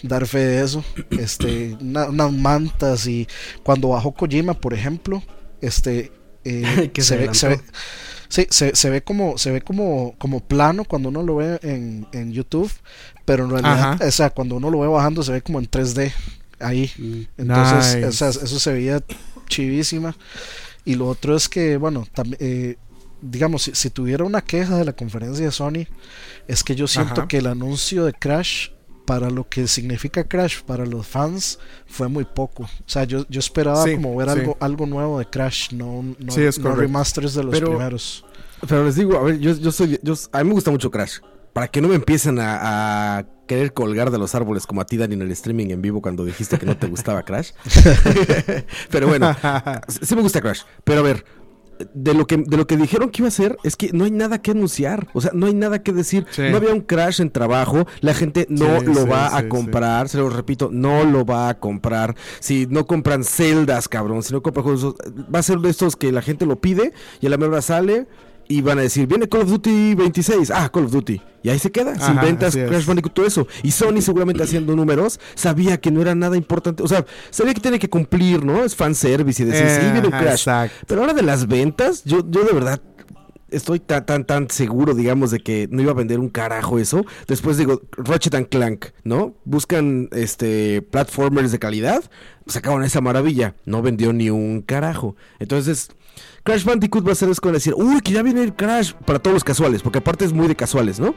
dar 0.02 0.26
fe 0.26 0.38
de 0.40 0.64
eso. 0.64 0.84
Este, 1.10 1.76
una- 1.80 2.06
unas 2.08 2.32
mantas 2.32 3.06
y 3.06 3.26
cuando 3.62 3.88
bajó 3.90 4.12
Kojima, 4.12 4.54
por 4.54 4.74
ejemplo, 4.74 5.22
este 5.60 6.12
eh, 6.44 6.90
Que 6.92 7.02
se 7.02 7.16
ve, 7.16 7.34
se 7.34 7.48
ve-. 7.48 7.60
Sí, 8.28 8.46
se, 8.50 8.74
se 8.74 8.90
ve 8.90 9.02
como 9.02 9.38
se 9.38 9.50
ve 9.50 9.60
como 9.62 10.14
como 10.18 10.40
plano 10.40 10.84
cuando 10.84 11.08
uno 11.08 11.22
lo 11.22 11.36
ve 11.36 11.58
en, 11.62 12.06
en 12.12 12.32
YouTube, 12.32 12.70
pero 13.24 13.44
en 13.44 13.50
realidad, 13.50 13.92
Ajá. 13.94 14.06
o 14.06 14.10
sea, 14.10 14.30
cuando 14.30 14.56
uno 14.56 14.70
lo 14.70 14.80
ve 14.80 14.88
bajando 14.88 15.22
se 15.22 15.32
ve 15.32 15.42
como 15.42 15.58
en 15.58 15.70
3D 15.70 16.12
ahí. 16.60 16.90
Mm. 16.98 17.20
Entonces, 17.42 17.96
Nice. 17.96 18.06
o 18.06 18.12
sea, 18.12 18.28
eso 18.28 18.58
se 18.58 18.72
veía 18.72 19.02
chivísima. 19.48 20.16
Y 20.84 20.94
lo 20.94 21.08
otro 21.08 21.36
es 21.36 21.48
que, 21.48 21.76
bueno, 21.76 22.06
también, 22.14 22.36
eh, 22.40 22.76
digamos, 23.20 23.62
si, 23.62 23.74
si 23.74 23.90
tuviera 23.90 24.24
una 24.24 24.40
queja 24.40 24.78
de 24.78 24.84
la 24.84 24.92
conferencia 24.92 25.44
de 25.44 25.50
Sony, 25.50 25.86
es 26.46 26.62
que 26.62 26.76
yo 26.76 26.86
siento 26.86 27.22
Ajá. 27.22 27.28
que 27.28 27.38
el 27.38 27.46
anuncio 27.48 28.04
de 28.04 28.12
Crash, 28.12 28.68
para 29.06 29.30
lo 29.30 29.48
que 29.48 29.66
significa 29.68 30.24
Crash 30.24 30.60
para 30.62 30.84
los 30.84 31.06
fans, 31.06 31.58
fue 31.86 32.08
muy 32.08 32.24
poco. 32.24 32.64
O 32.64 32.68
sea, 32.84 33.04
yo, 33.04 33.24
yo 33.30 33.38
esperaba 33.40 33.82
Sí, 33.84 33.94
como 33.94 34.14
ver 34.16 34.28
sí. 34.30 34.40
algo, 34.40 34.56
algo 34.60 34.84
nuevo 34.86 35.18
de 35.18 35.26
Crash, 35.26 35.72
no, 35.72 36.02
no, 36.18 36.32
Sí, 36.32 36.42
no 36.60 36.74
remasters 36.74 37.32
de 37.34 37.44
los 37.44 37.52
Pero- 37.54 37.68
primeros. 37.70 38.24
Pero 38.68 38.84
les 38.84 38.96
digo, 38.96 39.16
a 39.18 39.22
ver, 39.22 39.38
yo, 39.38 39.52
yo 39.54 39.70
soy. 39.70 39.98
Yo, 40.02 40.14
a 40.32 40.38
mí 40.42 40.48
me 40.48 40.54
gusta 40.54 40.70
mucho 40.70 40.90
Crash. 40.90 41.18
Para 41.52 41.68
que 41.68 41.80
no 41.80 41.88
me 41.88 41.94
empiecen 41.94 42.38
a, 42.38 43.18
a 43.18 43.24
querer 43.46 43.72
colgar 43.72 44.10
de 44.10 44.18
los 44.18 44.34
árboles 44.34 44.66
como 44.66 44.80
a 44.82 44.84
ti, 44.86 44.96
Dani, 44.98 45.14
en 45.14 45.22
el 45.22 45.30
streaming 45.32 45.68
en 45.70 45.80
vivo 45.80 46.02
cuando 46.02 46.24
dijiste 46.24 46.58
que 46.58 46.66
no 46.66 46.76
te 46.76 46.86
gustaba 46.86 47.22
Crash. 47.24 47.52
Pero 48.90 49.08
bueno, 49.08 49.34
sí 50.02 50.14
me 50.16 50.22
gusta 50.22 50.40
Crash. 50.40 50.62
Pero 50.84 51.00
a 51.00 51.02
ver, 51.02 51.24
de 51.94 52.14
lo 52.14 52.26
que 52.26 52.36
de 52.36 52.56
lo 52.56 52.66
que 52.66 52.76
dijeron 52.76 53.10
que 53.10 53.22
iba 53.22 53.28
a 53.28 53.32
ser 53.32 53.56
es 53.62 53.76
que 53.76 53.90
no 53.92 54.04
hay 54.04 54.10
nada 54.10 54.40
que 54.40 54.50
anunciar, 54.50 55.08
o 55.14 55.20
sea, 55.20 55.30
no 55.34 55.46
hay 55.46 55.54
nada 55.54 55.82
que 55.82 55.92
decir. 55.92 56.26
Sí. 56.30 56.42
No 56.50 56.56
había 56.56 56.72
un 56.72 56.80
Crash 56.80 57.20
en 57.20 57.30
trabajo, 57.30 57.86
la 58.00 58.14
gente 58.14 58.46
no 58.48 58.80
Sí, 58.80 58.86
lo 58.86 59.02
sí, 59.02 59.08
va 59.08 59.36
a 59.36 59.48
comprar, 59.48 60.08
se 60.08 60.18
lo 60.18 60.28
repito, 60.28 60.70
no 60.72 61.04
lo 61.04 61.24
va 61.24 61.48
a 61.48 61.58
comprar. 61.58 62.14
Si 62.40 62.66
no 62.68 62.86
compran 62.86 63.24
celdas, 63.24 63.88
cabrón, 63.88 64.22
si 64.22 64.32
no 64.32 64.42
compran 64.42 64.64
juegos, 64.64 64.94
va 65.34 65.38
a 65.38 65.42
ser 65.42 65.58
de 65.58 65.70
estos 65.70 65.96
que 65.96 66.12
la 66.12 66.22
gente 66.22 66.46
lo 66.46 66.60
pide 66.60 66.92
y 67.20 67.26
a 67.26 67.30
la 67.30 67.36
hora 67.36 67.62
sale 67.62 68.06
y 68.48 68.60
van 68.60 68.78
a 68.78 68.82
decir, 68.82 69.06
viene 69.06 69.28
Call 69.28 69.42
of 69.42 69.50
Duty 69.50 69.94
26, 69.94 70.50
ah, 70.50 70.68
Call 70.72 70.84
of 70.84 70.92
Duty. 70.92 71.20
Y 71.42 71.48
ahí 71.48 71.58
se 71.58 71.70
queda, 71.70 71.98
sin 71.98 72.16
ventas. 72.16 72.54
Crash 72.56 72.86
Bandicoot, 72.86 73.14
todo 73.14 73.26
eso. 73.26 73.46
Y 73.62 73.70
Sony 73.70 74.00
seguramente 74.00 74.42
haciendo 74.42 74.74
números, 74.74 75.20
sabía 75.34 75.80
que 75.80 75.90
no 75.90 76.00
era 76.00 76.14
nada 76.14 76.36
importante. 76.36 76.82
O 76.82 76.88
sea, 76.88 77.04
sabía 77.30 77.54
que 77.54 77.60
tiene 77.60 77.78
que 77.78 77.88
cumplir, 77.88 78.44
¿no? 78.44 78.64
Es 78.64 78.74
fanservice 78.74 79.42
y 79.42 79.46
decir, 79.46 79.68
sí, 79.68 79.92
viene 79.92 80.08
un 80.08 80.14
Ajá, 80.14 80.22
Crash. 80.24 80.40
exacto. 80.40 80.76
Pero 80.88 81.00
ahora 81.02 81.14
de 81.14 81.22
las 81.22 81.46
ventas, 81.46 82.02
yo, 82.04 82.28
yo 82.28 82.44
de 82.44 82.52
verdad 82.52 82.80
estoy 83.50 83.78
tan, 83.78 84.04
tan, 84.04 84.24
tan 84.24 84.50
seguro, 84.50 84.94
digamos, 84.94 85.30
de 85.30 85.38
que 85.40 85.68
no 85.70 85.80
iba 85.82 85.92
a 85.92 85.94
vender 85.94 86.18
un 86.18 86.28
carajo 86.28 86.78
eso. 86.78 87.04
Después 87.28 87.56
digo, 87.58 87.82
Ratchet 87.92 88.34
and 88.34 88.48
Clank, 88.48 88.86
¿no? 89.04 89.34
Buscan 89.44 90.08
este 90.12 90.82
platformers 90.82 91.52
de 91.52 91.58
calidad, 91.58 92.02
sacaron 92.46 92.82
esa 92.82 93.00
maravilla. 93.00 93.54
No 93.64 93.82
vendió 93.82 94.12
ni 94.12 94.30
un 94.30 94.62
carajo. 94.62 95.16
Entonces, 95.38 95.90
Crash 96.46 96.64
Bandicoot 96.64 97.06
va 97.06 97.12
a 97.12 97.14
ser 97.14 97.28
es 97.28 97.40
como 97.40 97.52
decir, 97.52 97.74
uy, 97.76 98.00
que 98.00 98.12
ya 98.12 98.22
viene 98.22 98.42
el 98.42 98.54
Crash 98.54 98.92
para 99.04 99.18
todos 99.18 99.34
los 99.34 99.44
casuales, 99.44 99.82
porque 99.82 99.98
aparte 99.98 100.24
es 100.24 100.32
muy 100.32 100.46
de 100.48 100.56
casuales, 100.56 100.98
¿no? 101.00 101.08
O 101.08 101.14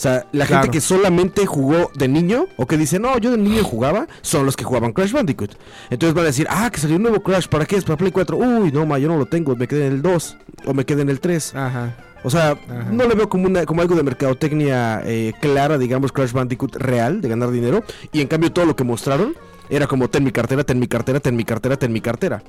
sea, 0.00 0.24
la 0.32 0.46
Claro. 0.46 0.62
gente 0.62 0.76
que 0.78 0.80
solamente 0.80 1.44
jugó 1.46 1.90
de 1.94 2.06
niño 2.08 2.46
o 2.56 2.66
que 2.66 2.76
dice, 2.78 2.98
no, 3.00 3.18
yo 3.18 3.32
de 3.32 3.36
niño 3.38 3.64
jugaba, 3.64 4.06
son 4.22 4.46
los 4.46 4.56
que 4.56 4.62
jugaban 4.64 4.92
Crash 4.92 5.10
Bandicoot. 5.12 5.56
Entonces 5.90 6.14
van 6.14 6.22
a 6.22 6.26
decir, 6.28 6.46
ah, 6.48 6.70
que 6.70 6.78
salió 6.80 6.96
un 6.96 7.02
nuevo 7.02 7.20
Crash, 7.22 7.48
¿para 7.48 7.66
qué 7.66 7.76
es? 7.76 7.84
Para 7.84 7.96
Play 7.96 8.12
4. 8.12 8.36
Uy, 8.36 8.70
no, 8.72 8.86
ma, 8.86 8.98
yo 8.98 9.08
no 9.08 9.18
lo 9.18 9.26
tengo, 9.26 9.56
me 9.56 9.66
quedé 9.66 9.88
en 9.88 9.92
el 9.94 10.02
2 10.02 10.36
o 10.66 10.72
me 10.74 10.86
quedé 10.86 11.02
en 11.02 11.10
el 11.10 11.18
3. 11.20 11.54
Ajá. 11.56 11.96
O 12.22 12.30
sea, 12.30 12.50
Ajá. 12.52 12.88
no 12.92 13.06
le 13.06 13.14
veo 13.16 13.28
como, 13.28 13.46
una, 13.46 13.64
como 13.66 13.82
algo 13.82 13.96
de 13.96 14.02
mercadotecnia 14.04 15.02
eh, 15.04 15.32
clara, 15.40 15.78
digamos, 15.78 16.12
Crash 16.12 16.32
Bandicoot 16.32 16.76
real, 16.76 17.20
de 17.20 17.28
ganar 17.28 17.50
dinero. 17.50 17.82
Y 18.12 18.20
en 18.20 18.28
cambio 18.28 18.52
todo 18.52 18.64
lo 18.64 18.76
que 18.76 18.84
mostraron 18.84 19.34
era 19.70 19.86
como, 19.88 20.08
ten 20.08 20.22
mi 20.24 20.30
cartera, 20.32 20.62
ten 20.64 20.78
mi 20.78 20.86
cartera, 20.86 21.18
ten 21.20 21.34
mi 21.36 21.44
cartera, 21.44 21.76
ten 21.76 21.92
mi 21.92 22.00
cartera. 22.00 22.42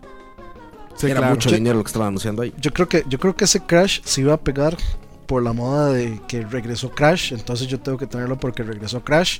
Sí, 0.99 1.07
era 1.07 1.19
claro. 1.19 1.35
mucho 1.35 1.49
Yo- 1.49 1.55
dinero 1.55 1.77
lo 1.77 1.83
que 1.83 1.87
estaban 1.89 2.09
anunciando 2.09 2.41
ahí. 2.41 2.53
Yo 2.59 2.71
creo 2.73 2.87
que 2.89 3.03
yo 3.07 3.19
creo 3.19 3.35
que 3.35 3.45
ese 3.45 3.61
Crash 3.61 4.01
se 4.03 4.21
iba 4.21 4.33
a 4.33 4.37
pegar 4.39 4.75
por 5.27 5.41
la 5.43 5.53
moda 5.53 5.91
de 5.93 6.19
que 6.27 6.41
regresó 6.45 6.89
Crash, 6.91 7.33
entonces 7.33 7.67
yo 7.67 7.79
tengo 7.79 7.97
que 7.97 8.07
tenerlo 8.07 8.39
porque 8.39 8.63
regresó 8.63 9.03
Crash. 9.03 9.39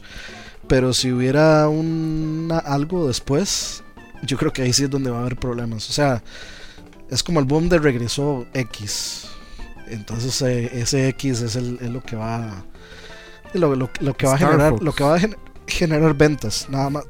Pero 0.68 0.94
si 0.94 1.12
hubiera 1.12 1.68
una, 1.68 2.60
algo 2.60 3.08
después, 3.08 3.84
yo 4.24 4.38
creo 4.38 4.54
que 4.54 4.62
ahí 4.62 4.72
sí 4.74 4.84
es 4.84 4.90
donde 4.90 5.10
va 5.10 5.18
a 5.18 5.22
haber 5.22 5.36
problemas. 5.36 5.90
O 5.90 5.94
sea, 5.94 6.22
es 7.10 7.24
como 7.24 7.40
el 7.40 7.46
boom 7.46 7.70
de 7.70 7.80
regresó 7.80 8.46
X. 8.54 9.28
Entonces 9.88 10.40
eh, 10.44 10.70
ese 10.80 11.08
X 11.10 11.42
es, 11.42 11.56
el, 11.56 11.80
es 11.82 11.90
lo 11.90 12.02
que 12.04 12.16
va 12.16 12.64
lo, 13.54 13.76
lo- 13.76 13.90
lo 14.00 14.14
que 14.16 14.28
va 14.28 14.36
a 14.36 14.38
generar 14.38 14.70
Fox. 14.74 14.84
lo 14.84 14.94
que 14.94 15.04
va 15.04 15.16
a 15.16 15.20
gen- 15.20 15.36
generar 15.66 16.14
ventas, 16.14 16.68
nada 16.70 16.90
más. 16.92 17.06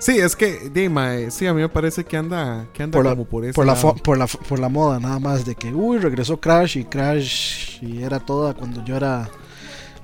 Sí, 0.00 0.18
es 0.18 0.36
que, 0.36 0.70
Dima, 0.72 1.16
eh, 1.16 1.30
sí, 1.30 1.46
a 1.46 1.52
mí 1.52 1.60
me 1.60 1.68
parece 1.68 2.04
que 2.04 2.16
anda, 2.16 2.66
que 2.72 2.82
anda 2.84 2.96
Por 2.96 3.04
la- 3.04 3.10
como 3.12 3.24
por 3.24 3.44
ese 3.44 3.52
por 3.54 3.66
la, 3.66 3.74
por, 3.74 4.16
la, 4.16 4.26
por 4.26 4.58
la 4.60 4.68
moda 4.68 5.00
nada 5.00 5.18
más 5.18 5.44
de 5.44 5.54
que 5.56 5.72
uy 5.74 5.98
regresó 5.98 6.40
Crash 6.40 6.78
y 6.78 6.84
Crash 6.84 7.82
y 7.82 8.02
era 8.02 8.20
toda 8.20 8.54
cuando 8.54 8.84
yo 8.84 8.96
era 8.96 9.28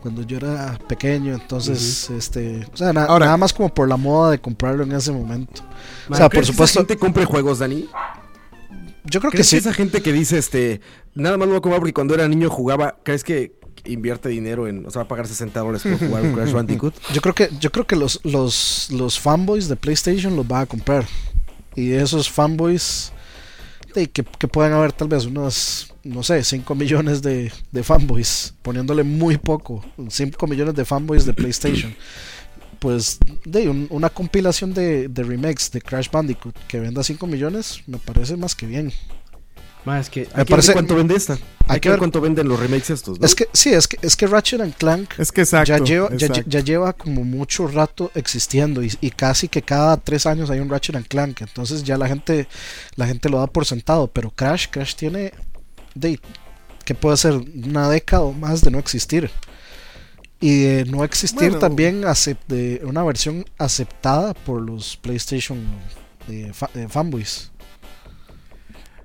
cuando 0.03 0.23
yo 0.23 0.37
era 0.37 0.77
pequeño 0.89 1.35
entonces 1.35 2.11
este 2.11 2.67
o 2.75 2.77
sea 2.77 2.93
na- 2.93 3.05
Ahora- 3.05 3.27
nada 3.27 3.37
más 3.39 3.53
como 3.53 3.73
por 3.73 3.89
la 3.89 3.97
moda 3.97 4.33
de 4.33 4.41
comprarlo 4.41 4.83
en 4.83 4.93
ese 4.93 5.13
momento. 5.13 5.63
O 6.11 6.15
sea 6.15 6.25
por 6.27 6.31
¿Crees 6.33 6.47
que 6.49 6.53
supuesto 6.53 6.81
esa 6.81 6.87
gente 6.89 6.99
compre 6.99 7.25
juegos, 7.25 7.61
Dani? 7.61 7.89
yo 9.05 9.21
creo 9.21 9.31
que 9.31 9.37
¿Crees 9.37 9.51
que 9.51 9.57
sí. 9.57 9.57
esa 9.59 9.73
gente 9.73 10.03
que 10.03 10.13
dice, 10.13 10.39
este, 10.39 10.81
nada 11.15 11.37
más 11.37 11.47
lo 11.47 11.53
voy 11.53 11.59
a 11.59 11.61
comprar 11.61 11.79
porque 11.81 11.93
cuando 11.95 12.15
era 12.15 12.27
niño 12.27 12.51
jugaba, 12.51 12.97
¿crees 13.05 13.23
que 13.23 13.53
invierte 13.87 14.29
dinero 14.29 14.67
en, 14.69 14.87
o 14.87 14.91
sea, 14.91 15.01
va 15.01 15.05
a 15.05 15.09
pagar 15.09 15.27
60 15.27 15.59
dólares 15.61 15.83
por 15.83 15.99
jugar 15.99 16.23
un 16.23 16.33
Crash 16.35 16.53
Bandicoot? 16.59 16.95
yo 17.13 17.21
creo 17.21 17.35
que 17.35 17.51
yo 17.61 17.71
creo 17.71 17.87
que 17.87 17.97
los 17.97 18.21
los 18.25 18.89
los 18.91 19.19
fanboys 19.21 19.69
de 19.69 19.77
PlayStation 19.77 20.37
los 20.37 20.47
van 20.49 20.63
a 20.63 20.67
comprar. 20.67 21.07
Y 21.77 21.93
esos 21.93 22.31
fanboys 22.31 23.13
de 23.95 24.09
que, 24.09 24.23
que 24.25 24.49
pueden 24.49 24.73
haber 24.73 24.93
tal 24.93 25.09
vez 25.09 25.25
unos 25.27 25.93
no 26.05 26.23
sé 26.23 26.45
5 26.45 26.75
millones 26.75 27.23
de, 27.23 27.51
de 27.73 27.83
fanboys 27.83 28.55
poniéndole 28.63 29.03
muy 29.05 29.39
poco 29.39 29.85
5 30.09 30.47
millones 30.47 30.75
de 30.75 30.85
fanboys 30.85 31.25
de 31.27 31.33
PlayStation. 31.35 31.95
Pues 32.81 33.19
de 33.47 33.69
un- 33.71 33.87
una 33.89 34.11
compilación 34.11 34.75
de, 34.75 35.09
de 35.09 35.23
remakes 35.23 35.71
de 35.71 35.81
Crash 35.81 36.11
Bandicoot 36.11 36.55
que 36.69 36.81
venda 36.81 37.03
5 37.03 37.27
millones 37.27 37.81
me 37.87 37.97
parece 37.97 38.37
más 38.37 38.55
que 38.55 38.67
bien 38.67 38.93
Ma, 39.85 40.01
es 40.01 40.09
que 40.09 40.21
Me 40.21 40.27
Hay 40.27 40.31
que 40.33 40.37
ver 40.39 40.47
parece- 40.49 40.73
cuánto 40.73 40.95
vende 40.97 41.15
esta. 41.15 41.35
Hay, 41.67 41.77
que 41.77 41.81
que 41.81 41.89
ver 41.91 41.95
ver- 41.97 41.99
cuánto 41.99 42.21
venden 42.21 42.49
los 42.49 42.59
remakes 42.61 42.91
estos, 42.91 43.19
¿no? 43.21 43.27
es 43.27 43.35
que 43.35 43.49
sí 43.53 43.71
es 43.71 43.87
que 43.89 43.99
es 44.03 44.17
que 44.17 44.27
Ratchet 44.27 44.61
and 44.61 44.75
Clank 44.75 45.19
Es 45.19 45.31
que 45.33 45.43
exacto. 45.43 45.69
ya 45.69 45.79
lleva, 45.79 46.09
ya, 46.17 46.27
exacto. 46.27 46.51
ya 46.51 46.61
lleva 46.61 46.93
como 46.95 47.25
mucho 47.25 47.67
rato 47.69 48.11
existiendo 48.15 48.83
y, 48.83 48.93
y 49.01 49.11
casi 49.11 49.49
que 49.49 49.63
cada 49.63 49.97
tres 49.97 50.27
años 50.27 50.51
hay 50.51 50.61
un 50.61 50.69
Ratchet 50.69 50.97
and 50.97 51.07
Clank 51.07 51.41
entonces 51.43 51.83
ya 51.85 51.97
la 51.99 52.07
gente 52.09 52.47
la 52.97 53.07
gente 53.07 53.29
lo 53.31 53.39
da 53.39 53.47
por 53.47 53.65
sentado 53.67 54.09
pero 54.09 54.31
Crash 54.31 54.67
Crash 54.71 54.95
tiene 54.95 55.33
de 55.95 56.21
que 56.85 56.95
puede 56.95 57.17
ser 57.17 57.33
una 57.35 57.89
década 57.89 58.23
o 58.25 58.33
más 58.35 58.61
de 58.61 58.71
no 58.71 58.79
existir 58.79 59.31
y 60.41 60.63
de 60.65 60.85
no 60.85 61.03
existir 61.05 61.49
Bueno. 61.49 61.59
también 61.61 62.05
de 62.49 62.83
una 62.85 63.03
versión 63.05 63.45
aceptada 63.57 64.35
por 64.35 64.61
los 64.61 64.97
PlayStation 64.99 65.59
eh, 66.29 66.51
fa- 66.53 66.71
eh, 66.75 66.87
fanboys 66.91 67.51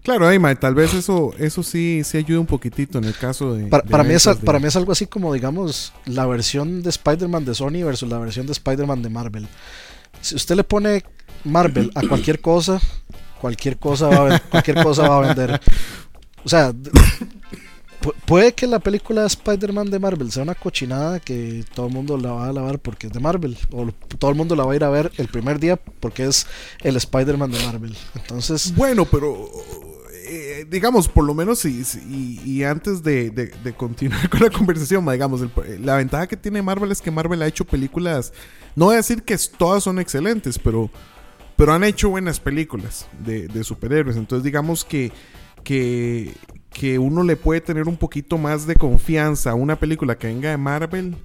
Claro, 0.03 0.29
Dima, 0.29 0.55
tal 0.55 0.75
vez 0.75 0.93
eso, 0.93 1.33
eso 1.37 1.61
sí, 1.61 2.01
sí 2.03 2.17
ayuda 2.17 2.39
un 2.39 2.45
poquitito 2.45 2.97
en 2.97 3.03
el 3.03 3.13
caso 3.15 3.53
de. 3.53 3.67
Para, 3.67 3.83
de 3.83 3.89
para 3.89 4.03
mí 4.03 4.13
es, 4.13 4.23
de- 4.23 4.35
para 4.35 4.59
mí 4.59 4.67
es 4.67 4.75
algo 4.75 4.91
así 4.91 5.05
como, 5.07 5.33
digamos, 5.33 5.93
la 6.05 6.25
versión 6.25 6.81
de 6.81 6.89
Spider-Man 6.89 7.45
de 7.45 7.53
Sony 7.55 7.83
versus 7.83 8.09
la 8.09 8.17
versión 8.17 8.45
de 8.45 8.53
Spider-Man 8.53 9.01
de 9.01 9.09
Marvel. 9.09 9.47
Si 10.21 10.35
usted 10.35 10.55
le 10.55 10.63
pone 10.63 11.03
Marvel 11.43 11.91
a 11.95 12.01
cualquier 12.07 12.39
cosa, 12.41 12.79
cualquier 13.41 13.77
cosa 13.77 14.07
va 14.07 14.35
a, 14.35 14.39
cualquier 14.39 14.81
cosa 14.83 15.07
va 15.07 15.17
a 15.17 15.27
vender. 15.27 15.61
O 16.43 16.49
sea, 16.49 16.73
puede 18.25 18.53
que 18.53 18.65
la 18.67 18.79
película 18.79 19.21
de 19.21 19.27
Spider-Man 19.27 19.89
de 19.91 19.99
Marvel 19.99 20.31
sea 20.31 20.43
una 20.43 20.55
cochinada 20.55 21.19
que 21.19 21.63
todo 21.75 21.87
el 21.87 21.93
mundo 21.93 22.17
la 22.17 22.31
va 22.31 22.47
a 22.47 22.53
lavar 22.53 22.79
porque 22.79 23.07
es 23.07 23.13
de 23.13 23.19
Marvel. 23.19 23.57
O 23.71 23.87
todo 24.17 24.31
el 24.31 24.37
mundo 24.37 24.55
la 24.55 24.63
va 24.65 24.73
a 24.73 24.75
ir 24.75 24.83
a 24.83 24.89
ver 24.89 25.11
el 25.17 25.27
primer 25.27 25.59
día 25.59 25.75
porque 25.75 26.25
es 26.25 26.47
el 26.81 26.95
Spider-Man 26.95 27.51
de 27.51 27.65
Marvel. 27.65 27.95
Entonces, 28.15 28.73
Bueno, 28.75 29.05
pero 29.05 29.49
eh, 30.59 30.65
digamos, 30.69 31.07
por 31.07 31.23
lo 31.23 31.33
menos, 31.33 31.63
y, 31.65 32.63
antes 32.63 33.03
de, 33.03 33.51
continuar 33.77 34.29
con 34.29 34.41
la 34.41 34.49
conversación, 34.49 35.09
digamos, 35.09 35.41
el- 35.41 35.85
la 35.85 35.97
ventaja 35.97 36.27
que 36.27 36.37
tiene 36.37 36.61
Marvel 36.61 36.91
es 36.91 37.01
que 37.01 37.11
Marvel 37.11 37.41
ha 37.41 37.47
hecho 37.47 37.65
películas, 37.65 38.33
no 38.75 38.85
voy 38.85 38.95
a 38.95 38.97
decir 38.97 39.23
que 39.23 39.37
todas 39.57 39.83
son 39.83 39.99
excelentes, 39.99 40.59
pero, 40.59 40.89
pero 41.55 41.73
han 41.73 41.83
hecho 41.83 42.09
buenas 42.09 42.39
películas 42.39 43.07
de, 43.23 43.63
superhéroes. 43.63 44.17
Entonces, 44.17 44.43
digamos 44.43 44.83
que, 44.85 45.11
que 45.63 46.99
uno 46.99 47.23
le 47.23 47.35
puede 47.35 47.61
tener 47.61 47.87
un 47.87 47.97
poquito 47.97 48.37
más 48.37 48.65
de 48.67 48.75
confianza 48.75 49.51
a 49.51 49.55
una 49.55 49.77
película 49.79 50.17
que 50.17 50.27
venga 50.27 50.49
de 50.49 50.57
Marvel. 50.57 51.17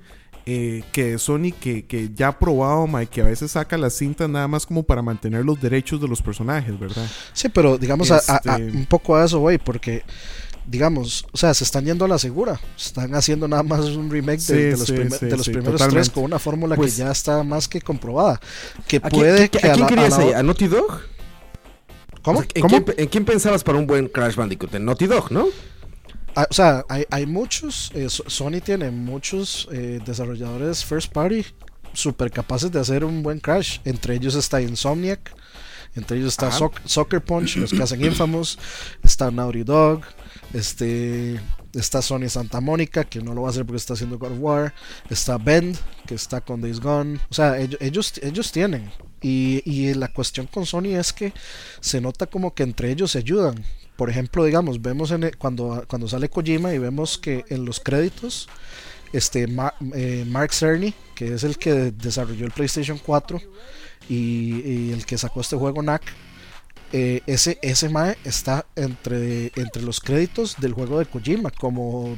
Eh, 0.46 0.83
que 0.92 1.12
de 1.12 1.18
Sony 1.18 1.52
que, 1.59 1.87
que 1.87 2.11
ya 2.14 2.28
ha 2.28 2.38
probado, 2.38 2.87
y 3.02 3.07
que 3.07 3.22
a 3.22 3.24
veces 3.24 3.52
saca 3.52 3.78
las 3.78 3.94
cintas 3.94 4.28
nada 4.28 4.46
más 4.48 4.66
como 4.66 4.83
para 4.83 5.00
mantener 5.02 5.44
los 5.44 5.61
derechos 5.61 6.00
de 6.00 6.09
los 6.09 6.20
personajes, 6.22 6.78
¿verdad? 6.78 7.07
Sí, 7.33 7.48
pero 7.48 7.78
digamos 7.78 8.11
a- 8.11 8.16
a- 8.28 8.40
a- 8.44 8.57
Este- 8.59 8.76
un 8.76 8.87
poco 8.87 9.16
a 9.16 9.24
eso, 9.24 9.38
güey, 9.38 9.59
porque 9.59 10.02
digamos, 10.66 11.26
o 11.33 11.37
sea, 11.37 11.52
se 11.52 11.62
están 11.64 11.85
yendo 11.85 12.04
a 12.07 12.09
la 12.09 12.18
segura. 12.18 12.59
Están 12.76 13.14
haciendo 13.14 13.46
nada 13.46 13.62
más 13.62 13.80
un 13.87 14.11
remake 14.11 14.38
de, 14.40 14.44
Sí, 14.46 14.54
de 14.54 14.70
los, 14.72 14.80
sí, 14.87 14.92
primer- 14.94 15.18
sí, 15.18 15.26
de 15.26 15.37
los 15.37 15.44
sí, 15.44 15.50
primeros 15.52 15.72
totalmente. 15.74 16.00
tres 16.04 16.11
con 16.14 16.24
una 16.24 16.38
fórmula 16.38 16.74
Pues- 16.76 16.92
que 16.94 16.98
ya 17.00 17.11
está 17.11 17.42
más 17.42 17.68
que 17.68 17.80
comprobada. 17.83 18.40
Que 18.88 18.96
¿A 18.96 19.00
quién, 19.00 19.11
puede 19.11 19.48
que 19.50 19.59
a 19.59 19.72
quién 19.72 19.80
la- 19.80 19.87
querías 19.87 20.11
la- 20.18 20.24
ahí? 20.24 20.33
¿A 20.33 20.42
Naughty 20.42 20.68
Dog? 20.68 21.00
¿Cómo? 22.22 22.38
O 22.38 22.42
sea, 22.42 22.50
¿en, 22.54 22.62
¿Cómo? 22.62 22.85
Quién, 22.85 22.94
en 22.98 23.09
quién 23.09 23.24
pensabas 23.26 23.62
para 23.62 23.76
un 23.78 23.87
buen 23.87 24.09
Crash 24.09 24.37
Bandicoot? 24.37 24.74
En 24.74 24.85
Naughty 24.87 25.07
Dog, 25.07 25.30
¿no? 25.30 25.46
Ah, 26.37 26.47
o 26.51 26.55
sea, 26.55 26.85
hay, 26.88 27.05
hay 27.11 27.27
muchos, 27.27 27.90
eh, 27.94 28.09
So- 28.11 28.25
Sony 28.29 28.61
tiene 28.64 28.90
muchos 28.90 29.68
eh, 29.73 30.01
desarrolladores 30.05 30.85
first 30.85 31.12
party 31.12 31.44
super 31.92 32.31
capaces 32.31 32.73
de 32.73 32.81
hacer 32.81 33.05
un 33.05 33.23
buen 33.23 33.38
Crash. 33.38 33.79
Entre 33.85 34.16
ellos 34.16 34.35
está 34.35 34.61
Insomniac, 34.61 35.33
entre 35.94 36.16
ellos 36.18 36.31
está. 36.33 36.51
Soc- 36.59 36.81
Soccer 36.87 37.23
Punch, 37.23 37.57
los 37.57 37.70
que 37.70 37.83
hacen 37.83 38.05
Infamous, 38.05 38.59
está 39.03 39.31
Naughty 39.31 39.62
Dog, 39.62 40.01
este, 40.53 41.40
está 41.73 42.03
Sony 42.03 42.29
Santa 42.29 42.61
Mónica, 42.61 43.05
que 43.05 43.20
no 43.20 43.33
lo 43.33 43.42
va 43.42 43.49
a 43.49 43.51
hacer 43.51 43.64
porque 43.64 43.77
está 43.77 43.94
haciendo 43.94 44.18
God 44.18 44.33
of 44.33 44.38
War, 44.40 44.75
está 45.11 45.38
Bend, 45.38 45.77
que 46.07 46.14
está 46.16 46.40
con 46.40 46.61
Days 46.61 46.81
Gone. 46.81 47.20
O 47.31 47.35
sea, 47.35 47.59
ellos, 47.61 47.81
ellos, 47.81 48.12
ellos 48.23 48.51
tienen. 48.53 48.90
Y, 49.20 49.62
y 49.64 49.94
la 49.94 50.09
cuestión 50.09 50.47
con 50.49 50.66
Sony 50.66 50.97
es 50.99 51.12
que 51.12 51.33
se 51.81 52.01
nota 52.01 52.27
como 52.27 52.55
que 52.55 52.62
entre 52.64 52.90
ellos 52.90 53.12
se 53.12 53.18
ayudan. 53.18 53.64
Por 53.96 54.11
ejemplo, 54.11 54.44
digamos, 54.44 54.83
vemos 54.83 55.11
en 55.12 55.24
el- 55.24 55.37
cuando, 55.37 55.85
cuando 55.88 56.09
sale 56.09 56.28
Kojima 56.28 56.72
y 56.74 56.78
vemos 56.78 57.16
que 57.18 57.44
en 57.48 57.64
los 57.64 57.78
créditos, 57.80 58.48
este 59.12 59.46
Ma- 59.46 59.74
eh, 59.94 60.24
Mark 60.28 60.52
Cerny, 60.52 60.92
que 61.14 61.35
es 61.35 61.44
el 61.44 61.57
que 61.59 61.92
desarrolló 61.92 62.44
el 62.46 62.50
PlayStation 62.52 62.98
4 62.98 63.40
y, 64.09 64.61
y 64.88 64.92
el 64.92 65.07
que 65.07 65.16
sacó 65.16 65.40
este 65.40 65.57
juego 65.57 65.80
NAC, 65.83 66.02
eh, 66.92 67.22
ese, 67.26 67.59
ese 67.62 67.88
Mae 67.88 68.16
está 68.24 68.66
entre, 68.76 69.50
entre 69.57 69.83
los 69.83 70.00
créditos 70.00 70.57
del 70.61 70.74
juego 70.74 70.98
de 70.98 71.07
Kojima 71.07 71.50
como, 71.50 72.16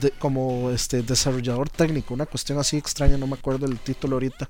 de- 0.00 0.10
como 0.12 0.70
este 0.70 1.02
desarrollador 1.02 1.70
técnico, 1.70 2.12
una 2.14 2.26
cuestión 2.26 2.58
así 2.58 2.76
extraña, 2.76 3.16
no 3.16 3.26
me 3.26 3.34
acuerdo 3.34 3.66
el 3.66 3.78
título 3.78 4.16
ahorita. 4.16 4.48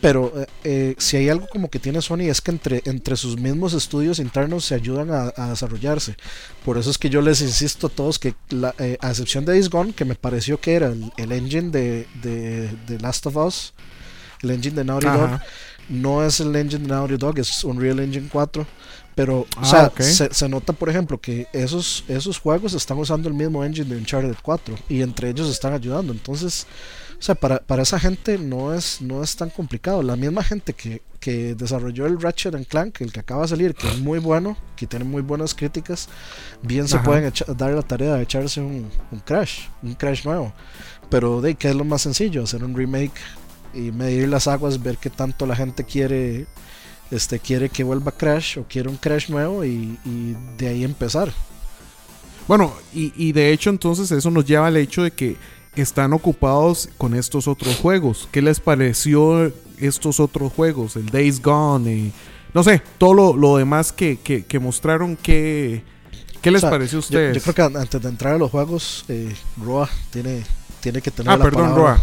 Pero 0.00 0.32
eh, 0.34 0.46
eh, 0.64 0.94
si 0.98 1.18
hay 1.18 1.28
algo 1.28 1.46
como 1.48 1.68
que 1.68 1.78
tiene 1.78 2.00
Sony 2.00 2.22
es 2.30 2.40
que 2.40 2.50
entre, 2.50 2.82
entre 2.86 3.16
sus 3.16 3.38
mismos 3.38 3.74
estudios 3.74 4.18
internos 4.18 4.64
se 4.64 4.74
ayudan 4.74 5.10
a, 5.10 5.32
a 5.36 5.50
desarrollarse. 5.50 6.16
Por 6.64 6.78
eso 6.78 6.90
es 6.90 6.96
que 6.98 7.10
yo 7.10 7.20
les 7.20 7.42
insisto 7.42 7.88
a 7.88 7.90
todos 7.90 8.18
que, 8.18 8.34
la, 8.48 8.74
eh, 8.78 8.96
a 9.00 9.10
excepción 9.10 9.44
de 9.44 9.52
Days 9.52 9.68
Gone, 9.68 9.92
que 9.92 10.06
me 10.06 10.14
pareció 10.14 10.58
que 10.60 10.72
era 10.74 10.86
el, 10.88 11.12
el 11.18 11.32
engine 11.32 11.70
de, 11.70 12.06
de, 12.22 12.70
de 12.86 12.98
Last 13.00 13.26
of 13.26 13.36
Us, 13.36 13.74
el 14.42 14.50
engine 14.52 14.74
de 14.76 14.84
Naughty 14.84 15.06
Dog, 15.06 15.22
Ajá. 15.34 15.44
no 15.90 16.24
es 16.24 16.40
el 16.40 16.56
engine 16.56 16.82
de 16.84 16.88
Naughty 16.88 17.16
Dog, 17.18 17.38
es 17.38 17.62
Unreal 17.64 18.00
Engine 18.00 18.28
4. 18.32 18.66
Pero, 19.14 19.40
o 19.40 19.46
Ah, 19.56 19.64
sea, 19.66 19.86
ok. 19.88 20.00
se, 20.00 20.32
se 20.32 20.48
nota, 20.48 20.72
por 20.72 20.88
ejemplo, 20.88 21.20
que 21.20 21.46
esos, 21.52 22.04
esos 22.08 22.38
juegos 22.38 22.72
están 22.72 22.96
usando 22.96 23.28
el 23.28 23.34
mismo 23.34 23.62
engine 23.62 23.90
de 23.90 23.96
Uncharted 23.96 24.36
4 24.40 24.76
y 24.88 25.02
entre 25.02 25.28
ellos 25.28 25.50
están 25.50 25.74
ayudando. 25.74 26.12
Entonces, 26.12 26.66
o 27.20 27.22
sea, 27.22 27.34
para, 27.34 27.58
para 27.58 27.82
esa 27.82 28.00
gente 28.00 28.38
no 28.38 28.72
es, 28.72 29.02
no 29.02 29.22
es 29.22 29.36
tan 29.36 29.50
complicado. 29.50 30.02
La 30.02 30.16
misma 30.16 30.42
gente 30.42 30.72
que, 30.72 31.02
que 31.20 31.54
desarrolló 31.54 32.06
el 32.06 32.18
Ratchet 32.18 32.54
and 32.54 32.66
Clank, 32.66 33.02
el 33.02 33.12
que 33.12 33.20
acaba 33.20 33.42
de 33.42 33.48
salir, 33.48 33.74
que 33.74 33.86
es 33.86 33.98
muy 33.98 34.18
bueno, 34.18 34.56
que 34.74 34.86
tiene 34.86 35.04
muy 35.04 35.20
buenas 35.20 35.54
críticas, 35.54 36.08
bien 36.62 36.88
se 36.88 36.98
pueden 37.00 37.30
dar 37.58 37.72
la 37.72 37.82
tarea 37.82 38.14
de 38.14 38.22
echarse 38.22 38.62
un, 38.62 38.90
un 39.10 39.20
Crash, 39.20 39.66
un 39.82 39.92
Crash 39.92 40.24
nuevo. 40.24 40.54
Pero 41.10 41.42
de 41.42 41.56
qué 41.56 41.68
es 41.68 41.74
lo 41.74 41.84
más 41.84 42.00
sencillo, 42.00 42.44
hacer 42.44 42.64
un 42.64 42.74
remake 42.74 43.12
y 43.74 43.92
medir 43.92 44.26
las 44.28 44.48
aguas, 44.48 44.82
ver 44.82 44.96
qué 44.96 45.10
tanto 45.10 45.44
la 45.44 45.56
gente 45.56 45.84
quiere, 45.84 46.46
este, 47.10 47.38
quiere 47.38 47.68
que 47.68 47.84
vuelva 47.84 48.12
Crash 48.12 48.58
o 48.58 48.64
quiere 48.64 48.88
un 48.88 48.96
Crash 48.96 49.28
nuevo 49.28 49.62
y, 49.62 49.98
y 50.06 50.36
de 50.56 50.68
ahí 50.68 50.84
empezar. 50.84 51.30
Bueno, 52.48 52.72
y, 52.94 53.12
y 53.14 53.32
de 53.32 53.52
hecho 53.52 53.68
entonces 53.68 54.10
eso 54.10 54.30
nos 54.30 54.46
lleva 54.46 54.68
al 54.68 54.78
hecho 54.78 55.02
de 55.02 55.10
que 55.10 55.36
están 55.80 56.12
ocupados 56.12 56.88
con 56.98 57.14
estos 57.14 57.48
otros 57.48 57.76
juegos. 57.76 58.28
¿Qué 58.30 58.42
les 58.42 58.60
pareció 58.60 59.52
estos 59.78 60.20
otros 60.20 60.52
juegos? 60.52 60.96
El 60.96 61.06
Days 61.06 61.40
Gone, 61.42 61.92
y 61.92 62.12
no 62.54 62.62
sé, 62.62 62.82
todo 62.98 63.14
lo, 63.14 63.36
lo 63.36 63.56
demás 63.56 63.92
que, 63.92 64.18
que, 64.18 64.44
que 64.44 64.58
mostraron, 64.58 65.16
¿qué, 65.16 65.82
qué 66.42 66.50
les 66.50 66.58
O 66.58 66.62
sea, 66.62 66.70
pareció 66.70 66.98
a 66.98 67.00
ustedes? 67.00 67.36
yo 67.36 67.42
creo 67.42 67.54
que 67.54 67.62
an- 67.62 67.76
antes 67.76 68.00
de 68.02 68.08
entrar 68.08 68.34
a 68.34 68.38
los 68.38 68.50
juegos, 68.50 69.04
eh, 69.08 69.34
Roa 69.62 69.88
tiene, 70.10 70.44
tiene 70.80 71.00
que 71.00 71.10
tener 71.10 71.32
ah, 71.32 71.36
la 71.36 71.44
perdón, 71.44 71.62
palabra. 71.62 71.82
Roa. 71.94 72.00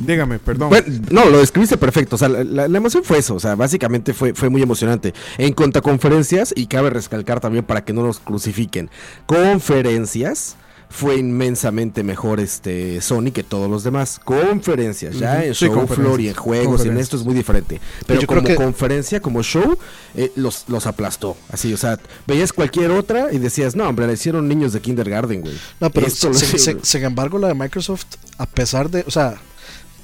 Dígame, 0.00 0.38
perdón. 0.38 0.68
Bueno, 0.68 0.86
no, 1.10 1.24
lo 1.24 1.38
describiste 1.38 1.76
perfecto. 1.76 2.14
O 2.14 2.18
sea, 2.20 2.28
la, 2.28 2.44
la- 2.44 2.68
la 2.68 2.78
emoción 2.78 3.02
fue 3.02 3.18
eso. 3.18 3.34
O 3.34 3.40
sea, 3.40 3.56
básicamente 3.56 4.14
fue, 4.14 4.32
fue 4.32 4.48
muy 4.48 4.62
emocionante. 4.62 5.12
En 5.38 5.52
cuanto 5.54 5.80
a 5.80 5.82
conferencias, 5.82 6.52
y 6.54 6.68
cabe 6.68 6.90
recalcar 6.90 7.40
también 7.40 7.64
para 7.64 7.84
que 7.84 7.92
no 7.92 8.04
nos 8.04 8.20
crucifiquen, 8.20 8.90
conferencias. 9.26 10.54
Fue 10.90 11.16
inmensamente 11.16 12.02
mejor 12.02 12.40
este 12.40 13.00
Sony 13.02 13.30
que 13.32 13.42
todos 13.42 13.70
los 13.70 13.84
demás. 13.84 14.18
Conferencias, 14.24 15.16
ya 15.18 15.34
Ujú. 15.34 15.42
en 15.42 15.54
Sí, 15.54 15.66
show 15.66 15.86
floor 15.86 16.20
y 16.20 16.28
en 16.28 16.34
juegos 16.34 16.84
y 16.84 16.88
en 16.88 16.96
esto 16.96 17.16
es 17.16 17.24
muy 17.24 17.34
diferente. 17.34 17.78
Pero 18.06 18.20
yo 18.22 18.26
creo 18.26 18.38
como 18.42 18.48
que- 18.48 18.54
conferencia, 18.56 19.20
como 19.20 19.42
show, 19.42 19.76
eh, 20.14 20.32
los, 20.34 20.64
los 20.68 20.86
aplastó. 20.86 21.36
Así, 21.52 21.72
o 21.74 21.76
sea, 21.76 21.98
veías 22.26 22.52
cualquier 22.54 22.90
otra 22.90 23.32
y 23.32 23.38
decías, 23.38 23.76
no, 23.76 23.86
hombre, 23.86 24.06
la 24.06 24.14
hicieron 24.14 24.48
niños 24.48 24.72
de 24.72 24.80
kindergarten, 24.80 25.42
güey. 25.42 25.54
No, 25.78 25.90
pero 25.90 26.06
Esto 26.06 26.28
lo 26.30 26.34
sin 26.34 27.04
embargo, 27.04 27.38
la 27.38 27.48
de 27.48 27.54
Microsoft, 27.54 28.06
a 28.38 28.46
pesar 28.46 28.88
de, 28.90 29.04
o 29.06 29.10
sea, 29.10 29.34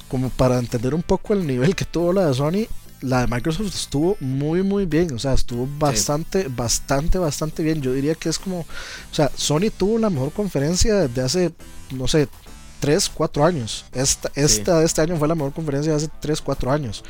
como 0.07 0.29
para 0.29 0.59
entender 0.59 0.93
un 0.93 1.01
poco 1.01 1.33
el 1.33 1.47
nivel 1.47 1.75
que 1.75 1.85
tuvo 1.85 2.13
la 2.13 2.27
de 2.27 2.33
Sony, 2.35 2.67
la 3.01 3.21
de 3.21 3.27
Microsoft 3.27 3.73
estuvo 3.73 4.17
muy, 4.19 4.63
muy 4.63 4.85
bien. 4.85 5.13
O 5.13 5.19
sea, 5.19 5.33
estuvo 5.33 5.67
bastante, 5.79 6.47
bastante, 6.49 7.17
bastante 7.17 7.63
bien. 7.63 7.81
Yo 7.81 7.93
diría 7.93 8.15
que 8.15 8.29
es 8.29 8.39
como, 8.39 8.59
o 8.59 9.13
sea, 9.13 9.31
Sony 9.35 9.71
tuvo 9.75 9.97
la 9.97 10.09
mejor 10.09 10.31
conferencia 10.31 10.95
desde 10.95 11.21
hace, 11.21 11.51
no 11.91 12.07
sé, 12.07 12.27
3, 12.79 13.09
4 13.09 13.45
años. 13.45 13.85
Esta, 13.93 14.31
esta 14.35 14.83
este 14.83 15.01
año 15.01 15.17
fue 15.17 15.27
la 15.27 15.35
mejor 15.35 15.53
conferencia 15.53 15.91
de 15.91 15.97
hace 15.97 16.09
3, 16.19 16.41
4 16.41 16.71
años. 16.71 17.03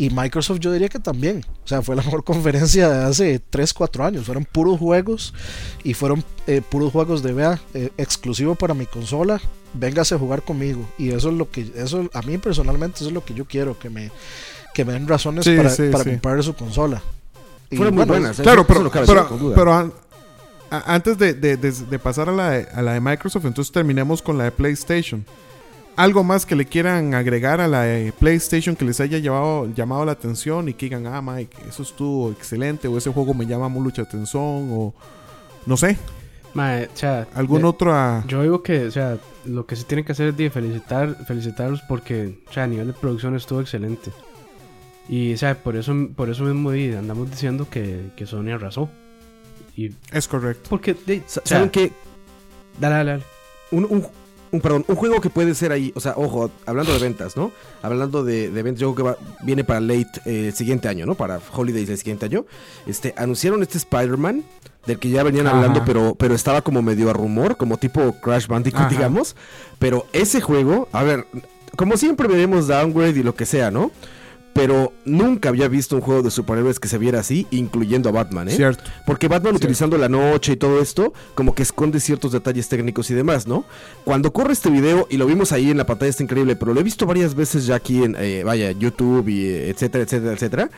Y 0.00 0.10
Microsoft 0.10 0.60
yo 0.60 0.72
diría 0.72 0.88
que 0.88 1.00
también. 1.00 1.44
O 1.64 1.68
sea, 1.68 1.82
fue 1.82 1.96
la 1.96 2.02
mejor 2.04 2.24
conferencia 2.24 2.88
de 2.88 3.04
hace 3.04 3.38
3, 3.38 3.74
4 3.74 4.04
años. 4.04 4.26
Fueron 4.26 4.44
puros 4.44 4.78
juegos 4.78 5.34
y 5.82 5.94
fueron 5.94 6.24
eh, 6.46 6.62
puros 6.62 6.92
juegos 6.92 7.22
de 7.22 7.32
vea 7.32 7.60
eh, 7.74 7.90
exclusivo 7.98 8.54
para 8.54 8.74
mi 8.74 8.86
consola. 8.86 9.40
Véngase 9.74 10.14
a 10.14 10.18
jugar 10.18 10.42
conmigo. 10.42 10.88
Y 10.98 11.10
eso 11.10 11.30
es 11.30 11.34
lo 11.34 11.50
que, 11.50 11.70
eso 11.74 12.08
a 12.12 12.22
mí 12.22 12.38
personalmente 12.38 12.98
eso 12.98 13.08
es 13.08 13.12
lo 13.12 13.24
que 13.24 13.34
yo 13.34 13.44
quiero, 13.44 13.78
que 13.78 13.90
me, 13.90 14.10
que 14.78 14.84
me 14.84 14.92
den 14.92 15.08
razones 15.08 15.44
Sí, 15.44 15.56
para, 15.56 15.70
sí, 15.70 15.88
para 15.90 16.04
sí. 16.04 16.10
comprar 16.10 16.40
su 16.44 16.54
consola. 16.54 17.02
Y 17.68 17.76
Fueron 17.76 17.96
muy 17.96 18.04
bueno, 18.04 18.12
buenas. 18.22 18.38
¿eh? 18.38 18.42
Claro, 18.44 18.64
pero, 18.64 18.88
pero, 18.88 19.28
sin 19.28 19.38
duda. 19.40 19.54
pero 19.56 19.74
an- 19.74 19.92
a- 20.70 20.94
antes 20.94 21.18
de, 21.18 21.34
de- 21.34 21.56
de- 21.56 21.72
de 21.72 21.98
pasar 21.98 22.28
a 22.28 22.32
la, 22.32 22.50
de- 22.50 22.68
a 22.72 22.80
la 22.80 22.92
de 22.92 23.00
Microsoft, 23.00 23.44
entonces 23.44 23.72
terminemos 23.72 24.22
con 24.22 24.38
la 24.38 24.44
de 24.44 24.52
PlayStation. 24.52 25.24
Algo 25.96 26.22
más 26.22 26.46
que 26.46 26.54
le 26.54 26.64
quieran 26.64 27.12
agregar 27.14 27.60
a 27.60 27.66
la 27.66 27.82
de 27.82 28.12
PlayStation 28.12 28.76
que 28.76 28.84
les 28.84 29.00
haya 29.00 29.18
llevado, 29.18 29.66
llamado 29.74 30.04
la 30.04 30.12
atención 30.12 30.68
y 30.68 30.74
que 30.74 30.86
digan, 30.86 31.08
ah, 31.08 31.20
Mike, 31.20 31.56
eso 31.68 31.82
estuvo 31.82 32.30
excelente, 32.30 32.86
o 32.86 32.96
ese 32.96 33.10
juego 33.10 33.34
me 33.34 33.46
llama 33.46 33.68
mucha 33.68 34.02
atención, 34.02 34.68
o 34.70 34.94
no 35.66 35.76
sé, 35.76 35.98
Mae, 36.54 36.84
o 36.86 36.96
sea, 36.96 37.26
algún 37.34 37.64
otro 37.64 37.92
a... 37.94 38.24
Yo 38.28 38.42
digo 38.42 38.62
que, 38.62 38.86
o 38.86 38.90
sea, 38.90 39.18
lo 39.44 39.66
que 39.66 39.74
se 39.76 39.84
tiene 39.84 40.04
que 40.04 40.12
hacer 40.12 40.28
es 40.28 40.36
de 40.36 40.48
felicitar, 40.50 41.16
felicitarlos 41.26 41.82
porque, 41.88 42.38
o 42.48 42.52
sea, 42.52 42.62
a 42.62 42.66
nivel 42.68 42.86
de 42.86 42.92
producción 42.94 43.34
estuvo 43.36 43.60
excelente. 43.60 44.10
Y, 45.08 45.32
o 45.34 45.38
sea, 45.38 45.54
por 45.62 45.76
eso, 45.76 45.94
por 46.14 46.28
eso 46.30 46.44
mismo 46.44 46.70
andamos 46.70 47.30
diciendo 47.30 47.66
que, 47.70 48.10
que 48.16 48.26
Sony 48.26 48.50
arrasó. 48.52 48.90
Y, 49.76 49.92
Es 50.12 50.28
correcto. 50.28 50.68
porque, 50.70 50.94
¿Saben 51.44 51.70
qué? 51.70 51.92
Dale, 52.80 52.94
dale, 52.96 53.10
dale. 53.12 53.22
un, 53.70 53.84
un, 53.84 54.06
un- 54.52 54.60
perdón, 54.60 54.84
un 54.88 54.96
juego 54.96 55.20
que 55.20 55.30
puede 55.30 55.54
ser 55.54 55.72
ahí, 55.72 55.92
o 55.94 56.00
sea, 56.00 56.14
ojo, 56.16 56.50
hablando 56.66 56.92
de 56.92 56.98
ventas, 56.98 57.36
¿no? 57.36 57.52
Hablando 57.82 58.24
de, 58.24 58.50
de 58.50 58.62
ventas, 58.62 58.80
yo 58.80 58.94
creo 58.94 59.14
que 59.14 59.18
va- 59.20 59.26
viene 59.44 59.64
para 59.64 59.80
late 59.80 60.20
eh, 60.26 60.46
el 60.48 60.52
siguiente 60.52 60.88
año, 60.88 61.06
¿no? 61.06 61.14
Para 61.14 61.40
Holidays 61.54 61.88
del 61.88 61.98
siguiente 61.98 62.26
año. 62.26 62.44
Este, 62.86 63.14
anunciaron 63.16 63.62
este 63.62 63.78
Spider-Man, 63.78 64.44
del 64.86 64.98
que 64.98 65.10
ya 65.10 65.22
venían 65.22 65.46
Ajá. 65.46 65.56
hablando, 65.56 65.84
pero, 65.84 66.14
pero 66.16 66.34
estaba 66.34 66.62
como 66.62 66.82
medio 66.82 67.08
a 67.10 67.12
rumor, 67.12 67.56
como 67.56 67.76
tipo 67.78 68.12
Crash 68.20 68.46
Bandicoot, 68.46 68.82
Ajá. 68.86 68.90
digamos. 68.90 69.36
Pero 69.78 70.06
ese 70.12 70.40
juego, 70.40 70.88
a 70.92 71.02
ver, 71.02 71.26
como 71.76 71.96
siempre 71.96 72.26
veremos 72.28 72.66
downgrade 72.68 73.20
y 73.20 73.22
lo 73.22 73.34
que 73.34 73.46
sea, 73.46 73.70
¿no? 73.70 73.90
Pero 74.58 74.92
nunca 75.04 75.50
había 75.50 75.68
visto 75.68 75.94
un 75.94 76.02
juego 76.02 76.20
de 76.20 76.32
superhéroes 76.32 76.80
que 76.80 76.88
se 76.88 76.98
viera 76.98 77.20
así, 77.20 77.46
incluyendo 77.52 78.08
a 78.08 78.12
Batman, 78.12 78.48
¿eh? 78.48 78.56
Cierto. 78.56 78.82
Porque 79.06 79.28
Batman 79.28 79.54
utilizando 79.54 79.96
la 79.96 80.08
noche 80.08 80.54
y 80.54 80.56
todo 80.56 80.82
esto, 80.82 81.12
como 81.36 81.54
que 81.54 81.62
esconde 81.62 82.00
ciertos 82.00 82.32
detalles 82.32 82.68
técnicos 82.68 83.08
y 83.12 83.14
demás, 83.14 83.46
¿no? 83.46 83.64
Cuando 84.02 84.32
corre 84.32 84.52
este 84.52 84.68
video, 84.68 85.06
y 85.10 85.16
lo 85.16 85.26
vimos 85.26 85.52
ahí 85.52 85.70
en 85.70 85.76
la 85.76 85.86
pantalla, 85.86 86.10
está 86.10 86.24
increíble, 86.24 86.56
pero 86.56 86.74
lo 86.74 86.80
he 86.80 86.82
visto 86.82 87.06
varias 87.06 87.36
veces 87.36 87.66
ya 87.66 87.76
aquí 87.76 88.02
en, 88.02 88.16
eh, 88.18 88.42
vaya, 88.42 88.72
YouTube 88.72 89.28
y 89.28 89.46
eh, 89.46 89.70
etcétera, 89.70 90.02
etcétera, 90.02 90.32
etcétera. 90.32 90.70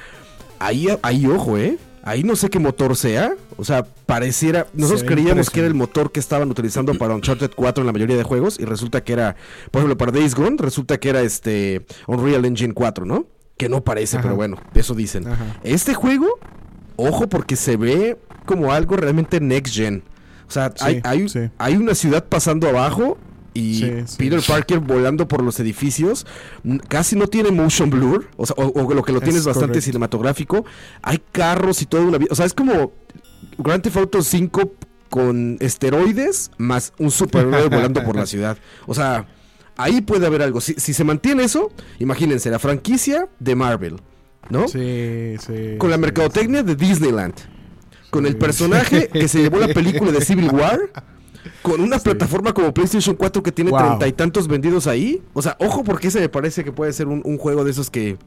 Ahí, 0.59 0.87
ahí, 1.01 1.25
ojo, 1.25 1.57
¿eh? 1.57 1.79
Ahí 2.03 2.23
no 2.23 2.37
sé 2.37 2.51
qué 2.51 2.59
motor 2.59 2.95
sea. 2.97 3.35
O 3.57 3.65
sea, 3.65 3.85
pareciera. 4.05 4.67
Nosotros 4.75 5.05
creíamos 5.05 5.49
que 5.49 5.61
era 5.61 5.69
el 5.69 5.75
motor 5.75 6.13
que 6.13 6.21
estaban 6.21 6.51
utilizando 6.51 6.93
para 6.99 7.15
Uncharted 7.15 7.53
4 7.57 7.81
en 7.81 7.87
la 7.87 7.93
mayoría 7.95 8.17
de 8.19 8.25
juegos. 8.25 8.61
Y 8.61 8.67
resulta 8.67 9.03
que 9.03 9.15
era. 9.15 9.37
Por 9.71 9.81
ejemplo, 9.81 9.97
para 9.97 10.13
Days 10.13 10.35
Gone, 10.35 10.57
resulta 10.59 11.01
que 11.01 11.09
era 11.09 11.23
este. 11.23 11.87
Unreal 12.07 12.45
Engine 12.45 12.75
4, 12.75 13.07
¿no? 13.07 13.27
Que 13.61 13.69
no 13.69 13.85
parece, 13.85 14.17
Ajá. 14.17 14.23
pero 14.23 14.37
bueno, 14.37 14.57
eso 14.75 14.95
dicen. 14.95 15.29
Ajá. 15.29 15.45
Este 15.63 15.93
juego, 15.93 16.27
ojo, 16.97 17.29
porque 17.29 17.57
se 17.57 17.77
ve 17.77 18.17
como 18.47 18.73
algo 18.73 18.97
realmente 18.97 19.39
next 19.39 19.75
gen. 19.75 20.03
O 20.49 20.51
sea, 20.51 20.73
Sí, 20.75 20.83
hay, 20.85 21.01
hay, 21.05 21.29
sí. 21.29 21.41
hay 21.59 21.77
una 21.77 21.95
ciudad 21.95 22.25
pasando 22.27 22.69
abajo 22.69 23.19
y 23.53 23.75
Sí. 24.07 24.17
Peter 24.17 24.41
Parker 24.47 24.79
volando 24.81 25.29
por 25.29 25.43
los 25.43 25.61
edificios. 25.61 26.27
Casi 26.89 27.17
no 27.17 27.27
tiene 27.27 27.51
motion 27.51 27.91
blur. 27.91 28.29
O, 28.39 28.47
sea, 28.47 28.55
o, 28.57 28.67
o 28.69 28.95
lo 28.95 29.03
que 29.03 29.13
lo 29.13 29.21
tiene 29.21 29.35
es 29.35 29.41
Es 29.41 29.47
bastante 29.47 29.73
correcto. 29.73 29.85
cinematográfico. 29.85 30.65
Hay 31.03 31.21
carros 31.33 31.83
y 31.83 31.87
toda 31.87 32.05
una 32.05 32.17
vida. 32.17 32.29
O 32.31 32.35
sea, 32.35 32.47
es 32.47 32.55
como 32.55 32.93
Grand 33.59 33.83
Theft 33.83 33.97
Auto 33.99 34.23
5 34.23 34.73
con 35.11 35.59
esteroides 35.61 36.51
más 36.57 36.93
un 36.99 37.11
superhéroe 37.11 37.69
volando 37.69 38.03
por 38.05 38.17
la 38.17 38.25
ciudad. 38.33 38.57
O 38.87 38.95
sea, 38.95 39.27
ahí 39.83 40.01
puede 40.01 40.27
haber 40.27 40.43
algo. 40.43 40.61
Si, 40.61 40.75
si 40.75 40.93
se 40.95 41.05
mantiene 41.05 41.45
eso, 41.45 41.71
imagínense, 41.99 42.51
la 42.51 42.59
franquicia 42.59 43.29
de 43.39 43.55
Marvel, 43.55 43.97
¿no? 44.49 44.69
Sí, 44.69 45.37
sí. 45.45 45.77
con 45.79 45.91
la 45.91 45.97
sí, 45.97 46.01
mercadotecnia 46.03 46.63
de 46.63 46.77
Disneyland. 46.77 47.35
Con 48.11 48.27
el 48.27 48.33
Sí. 48.33 48.39
personaje 48.39 49.09
que 49.09 49.29
se 49.29 49.41
llevó 49.41 49.59
la 49.59 49.69
película 49.75 50.11
de 50.13 50.21
Civil 50.21 50.51
War. 50.51 50.79
Con 51.63 51.81
una 51.81 51.99
plataforma 51.99 52.53
como 52.53 52.75
PlayStation 52.75 53.17
4 53.17 53.43
que 53.43 53.53
tiene 53.53 53.71
Wow. 53.71 53.79
treinta 53.81 54.07
y 54.09 54.13
tantos 54.13 54.47
vendidos 54.47 54.87
ahí. 54.87 55.23
O 55.33 55.41
sea, 55.41 55.57
ojo 55.61 55.85
porque 55.85 56.09
ese 56.09 56.21
me 56.21 56.29
parece 56.29 56.65
que 56.65 56.73
puede 56.73 56.93
ser 56.93 57.07
un, 57.09 57.23
un 57.25 57.39
juego 57.39 57.65
de 57.65 57.71
esos 57.71 57.89
que... 57.89 58.19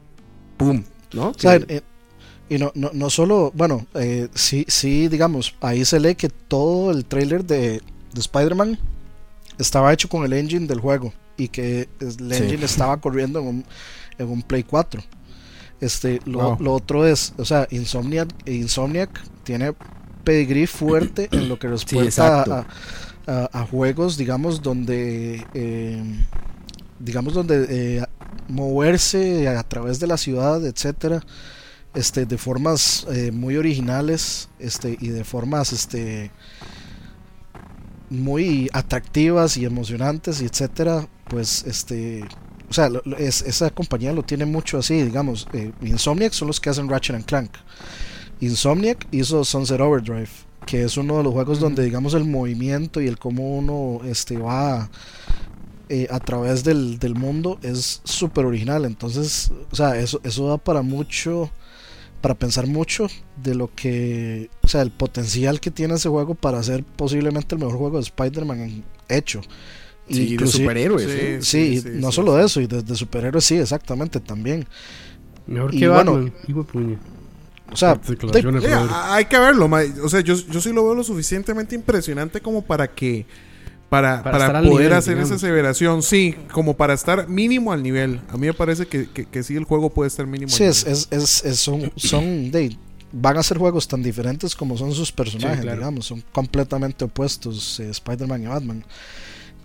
¡Pum! 0.56 0.82
¿No? 1.12 1.28
O 1.28 1.34
sea, 1.36 1.56
eh, 1.56 1.82
y 2.48 2.58
no, 2.58 2.72
no, 2.74 2.90
no 2.92 3.10
solo, 3.10 3.52
bueno, 3.54 3.86
eh, 3.94 4.28
sí, 4.34 4.64
sí, 4.68 5.08
digamos, 5.08 5.54
ahí 5.60 5.84
se 5.84 6.00
lee 6.00 6.14
que 6.16 6.28
todo 6.28 6.90
el 6.90 7.04
trailer 7.04 7.44
de, 7.44 7.80
de 8.12 8.20
Spider-Man 8.20 8.78
estaba 9.58 9.92
hecho 9.92 10.08
con 10.08 10.24
el 10.24 10.32
engine 10.32 10.66
del 10.66 10.80
juego 10.80 11.12
y 11.36 11.48
que 11.48 11.88
el 12.00 12.12
Sí. 12.12 12.42
engine 12.42 12.64
estaba 12.64 12.96
corriendo 13.00 13.40
en 13.40 13.46
un, 13.46 13.64
en 14.18 14.28
un 14.28 14.42
Play 14.42 14.62
4. 14.62 15.02
Este, 15.80 16.20
lo, 16.24 16.38
Wow. 16.50 16.56
lo 16.60 16.72
otro 16.74 17.06
es, 17.06 17.34
o 17.36 17.44
sea, 17.44 17.66
Insomniac, 17.70 18.28
Insomniac 18.48 19.20
tiene 19.42 19.74
pedigree 20.22 20.66
fuerte 20.66 21.28
en 21.32 21.48
lo 21.48 21.58
que 21.58 21.68
respecta 21.68 22.04
exacto. 22.04 22.54
a, 22.54 22.66
a- 23.26 23.50
a 23.52 23.66
juegos, 23.66 24.16
digamos, 24.16 24.62
donde, 24.62 25.44
eh, 25.54 26.02
digamos, 26.98 27.34
donde 27.34 27.66
eh, 27.68 28.04
moverse 28.48 29.48
a 29.48 29.62
través 29.64 29.98
de 30.00 30.06
la 30.06 30.16
ciudad, 30.16 30.64
etcétera, 30.64 31.20
este, 31.94 32.24
de 32.26 32.38
formas 32.38 33.06
eh, 33.10 33.30
muy 33.32 33.56
originales, 33.56 34.48
este, 34.58 34.96
y 35.00 35.08
de 35.08 35.24
formas, 35.24 35.72
este, 35.72 36.30
muy 38.10 38.68
atractivas 38.72 39.56
y 39.56 39.64
emocionantes, 39.64 40.40
y 40.40 40.44
etcétera, 40.46 41.08
pues, 41.28 41.64
este, 41.66 42.24
o 42.68 42.72
sea, 42.72 42.88
lo- 42.88 43.02
lo- 43.04 43.16
es- 43.16 43.42
esa 43.42 43.70
compañía 43.70 44.12
lo 44.12 44.22
tiene 44.22 44.44
mucho 44.46 44.78
así, 44.78 45.02
digamos, 45.02 45.46
eh, 45.52 45.72
Insomniac 45.82 46.32
son 46.32 46.48
los 46.48 46.60
que 46.60 46.70
hacen 46.70 46.88
Ratchet 46.88 47.16
and 47.16 47.24
Clank. 47.24 47.50
Insomniac 48.40 49.06
hizo 49.12 49.44
Sunset 49.44 49.80
Overdrive, 49.80 50.28
que 50.66 50.82
es 50.84 50.96
uno 50.96 51.18
de 51.18 51.24
los 51.24 51.32
juegos 51.32 51.60
donde, 51.60 51.84
digamos, 51.84 52.14
el 52.14 52.24
movimiento 52.24 53.00
y 53.00 53.06
el 53.06 53.18
cómo 53.18 53.56
uno 53.56 54.00
este, 54.04 54.36
va 54.38 54.90
eh, 55.88 56.06
a 56.10 56.18
través 56.20 56.64
del, 56.64 56.98
del 56.98 57.14
mundo 57.14 57.58
es 57.62 58.00
súper 58.04 58.46
original. 58.46 58.84
Entonces, 58.84 59.50
o 59.70 59.76
sea, 59.76 59.98
eso, 59.98 60.20
eso 60.24 60.48
da 60.48 60.58
para 60.58 60.82
mucho, 60.82 61.50
para 62.20 62.34
pensar 62.34 62.66
mucho 62.66 63.08
de 63.42 63.54
lo 63.54 63.74
que, 63.74 64.50
o 64.62 64.68
sea, 64.68 64.82
el 64.82 64.90
potencial 64.90 65.60
que 65.60 65.70
tiene 65.70 65.94
ese 65.94 66.08
juego 66.08 66.34
para 66.34 66.62
ser 66.62 66.84
posiblemente 66.84 67.54
el 67.54 67.60
mejor 67.60 67.76
juego 67.78 67.96
de 67.98 68.04
Spider-Man 68.04 68.84
hecho. 69.08 69.42
Sí, 70.08 70.36
de 70.36 70.46
superhéroes. 70.46 71.06
Sí. 71.10 71.18
¿eh? 71.18 71.38
Sí, 71.42 71.80
sí, 71.80 71.88
no 71.94 72.10
sí, 72.10 72.16
solo 72.16 72.32
sí. 72.32 72.38
de 72.38 72.44
eso, 72.46 72.60
y 72.60 72.66
desde 72.66 72.94
superhéroes 72.94 73.44
sí, 73.44 73.56
exactamente, 73.56 74.20
también. 74.20 74.66
Mejor 75.46 75.74
Y 75.74 75.78
que 75.80 75.88
bueno, 75.88 76.12
Batman. 76.14 76.32
de 76.46 76.64
puña. 76.64 76.98
O 77.72 77.76
sea, 77.76 77.98
Sí, 78.04 78.16
a- 78.68 79.14
hay 79.14 79.24
que 79.24 79.38
verlo, 79.38 79.66
ma- 79.68 79.82
o 80.02 80.08
sea, 80.08 80.20
yo, 80.20 80.34
yo 80.34 80.60
sí 80.60 80.72
lo 80.72 80.84
veo 80.84 80.94
lo 80.94 81.02
suficientemente 81.02 81.74
impresionante 81.74 82.40
como 82.40 82.62
para 82.62 82.86
que 82.88 83.26
para, 83.88 84.22
Para 84.22 84.38
para 84.38 84.60
poder 84.60 84.70
nivel, 84.72 84.92
hacer 84.92 85.14
digamos. 85.14 85.30
esa 85.30 85.36
aseveración, 85.46 86.02
sí, 86.02 86.34
como 86.52 86.76
para 86.76 86.94
estar 86.94 87.28
mínimo 87.28 87.72
al 87.72 87.82
nivel. 87.82 88.20
A 88.28 88.36
mí 88.36 88.46
me 88.48 88.54
parece 88.54 88.86
que, 88.86 89.08
que, 89.08 89.24
que 89.24 89.42
sí 89.42 89.54
el 89.56 89.64
juego 89.64 89.90
puede 89.90 90.08
estar 90.08 90.26
mínimo 90.26 90.50
Sí, 90.50 90.64
al 90.64 90.70
es, 90.70 90.84
nivel. 90.84 90.92
es, 90.92 91.08
es- 91.12 91.44
es- 91.44 91.58
son, 91.60 91.92
son 91.96 92.50
de, 92.50 92.76
van 93.12 93.36
a 93.38 93.42
ser 93.42 93.58
juegos 93.58 93.86
tan 93.86 94.02
diferentes 94.02 94.54
como 94.56 94.76
son 94.76 94.92
sus 94.94 95.12
personajes, 95.12 95.60
claro. 95.60 95.78
digamos, 95.78 96.06
son 96.06 96.22
completamente 96.32 97.04
opuestos 97.04 97.78
eh, 97.80 97.88
Spider-Man 97.90 98.42
y 98.42 98.46
Batman. 98.46 98.84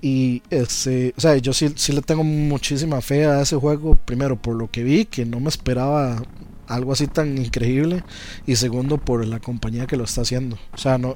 Y 0.02 0.42
este, 0.50 1.14
o 1.18 1.22
sea, 1.22 1.36
yo 1.38 1.52
sí, 1.54 1.74
sí 1.76 1.92
le 1.92 2.02
tengo 2.02 2.24
muchísima 2.24 3.02
fe 3.02 3.26
a 3.26 3.42
ese 3.42 3.56
juego, 3.58 3.96
primero 3.96 4.36
por 4.42 4.56
lo 4.56 4.70
que 4.72 4.84
vi, 4.84 5.06
que 5.06 5.26
no 5.26 5.40
me 5.40 5.50
esperaba 5.50 6.22
algo 6.68 6.94
así 6.94 7.08
tan 7.08 7.38
increíble, 7.38 8.04
y 8.46 8.56
segundo 8.56 8.98
por 8.98 9.26
la 9.26 9.40
compañía 9.40 9.88
que 9.88 9.98
lo 9.98 10.04
está 10.04 10.22
haciendo. 10.22 10.58
O 10.74 10.78
sea, 10.78 10.98
no, 10.98 11.16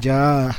ya 0.00 0.54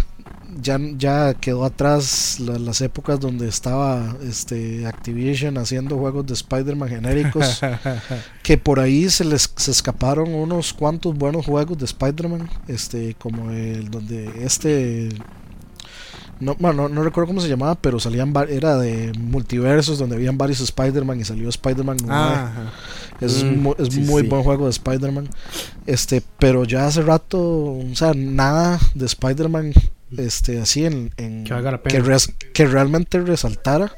ya, 0.61 0.80
ya 0.97 1.34
quedó 1.34 1.66
atrás 1.66 2.39
la- 2.39 2.59
las 2.59 2.80
épocas 2.82 3.20
donde 3.20 3.47
estaba 3.47 4.16
este 4.24 4.86
Activision 4.86 5.57
haciendo 5.57 5.97
juegos 5.97 6.26
de 6.28 6.34
Spider-Man 6.34 6.88
genéricos 6.89 7.61
que 8.43 8.57
por 8.57 8.80
ahí 8.80 9.09
se 9.09 9.26
les 9.26 9.51
se 9.55 9.72
escaparon 9.72 10.34
unos 10.34 10.72
cuantos 10.74 11.16
buenos 11.16 11.45
juegos 11.45 11.78
de 11.80 11.86
Spider-Man, 11.86 12.47
este 12.68 13.16
como 13.16 13.49
el 13.51 13.89
donde 13.89 14.30
este 14.43 15.09
no, 16.40 16.56
bueno, 16.60 16.84
no, 16.84 16.90
no 16.96 17.04
recuerdo 17.04 17.28
cómo 17.28 17.42
se 17.42 17.48
llamaba, 17.50 17.76
pero 17.76 18.00
salían 18.00 18.34
era 18.50 18.78
de 18.78 19.12
multiversos 19.18 19.98
donde 20.00 20.16
habían 20.16 20.38
varios 20.38 20.60
Spider-Man 20.62 21.20
y 21.20 21.24
salió 21.26 21.50
Spider-Man 21.50 21.98
9. 22.06 22.14
Ah. 22.14 22.52
Es, 23.22 23.44
Mm, 23.44 23.60
mu- 23.62 23.76
es 23.78 23.94
sí, 23.94 24.02
muy 24.02 24.24
sí. 24.24 24.28
buen 24.28 24.44
juego 24.44 24.66
de 24.66 24.72
Spider-Man. 24.72 25.30
Este, 25.86 26.22
pero 26.40 26.64
ya 26.66 26.88
hace 26.88 27.02
rato, 27.02 27.40
o 27.42 27.96
sea, 27.96 28.14
nada 28.16 28.80
de 28.94 29.06
Spider-Man 29.06 29.74
este 30.18 30.62
así 30.62 30.86
en, 30.86 31.12
en- 31.18 31.44
Que 31.46 32.00
res- 32.02 32.34
que 32.54 32.66
realmente 32.68 33.20
resaltara. 33.20 33.92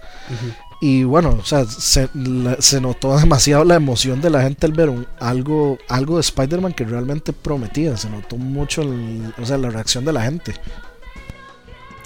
Y 0.80 1.04
bueno, 1.04 1.38
o 1.42 1.44
sea, 1.46 1.66
se, 1.66 2.08
la- 2.14 2.58
se 2.62 2.80
notó 2.80 3.18
demasiado 3.18 3.64
la 3.64 3.76
emoción 3.76 4.22
de 4.22 4.30
la 4.30 4.44
gente 4.44 4.68
al 4.68 4.74
ver 4.74 4.90
un- 4.90 5.08
algo, 5.20 5.80
algo 5.90 6.16
de 6.18 6.22
Spider-Man 6.22 6.74
que 6.74 6.86
realmente 6.86 7.34
prometía. 7.34 7.98
Se 7.98 8.10
notó 8.10 8.38
mucho 8.38 8.84
el- 8.84 9.34
o 9.42 9.46
sea, 9.46 9.58
la 9.58 9.72
reacción 9.72 10.06
de 10.06 10.14
la 10.14 10.22
gente. 10.22 10.54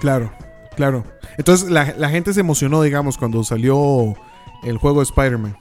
Claro, 0.01 0.33
claro. 0.75 1.05
Entonces 1.37 1.69
la, 1.69 1.93
la 1.97 2.09
gente 2.09 2.33
se 2.33 2.41
emocionó, 2.41 2.81
digamos, 2.81 3.17
cuando 3.17 3.43
salió 3.43 4.15
el 4.63 4.77
juego 4.77 4.99
de 4.99 5.03
Spider-Man. 5.03 5.55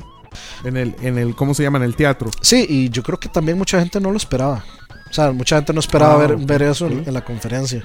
En 0.64 0.76
el, 0.76 0.96
en 1.02 1.18
el, 1.18 1.36
¿cómo 1.36 1.54
se 1.54 1.62
llama? 1.62 1.78
En 1.78 1.84
el 1.84 1.94
teatro. 1.94 2.30
Sí, 2.40 2.66
y 2.68 2.88
yo 2.88 3.02
creo 3.02 3.20
que 3.20 3.28
también 3.28 3.58
mucha 3.58 3.78
gente 3.78 4.00
no 4.00 4.10
lo 4.10 4.16
esperaba. 4.16 4.64
O 5.10 5.12
sea, 5.12 5.30
mucha 5.32 5.56
gente 5.56 5.72
no 5.72 5.80
esperaba 5.80 6.24
Ah, 6.24 6.36
ver, 6.38 6.62
eso 6.62 6.86
en, 6.86 7.04
en 7.06 7.12
la 7.14 7.24
conferencia. 7.24 7.84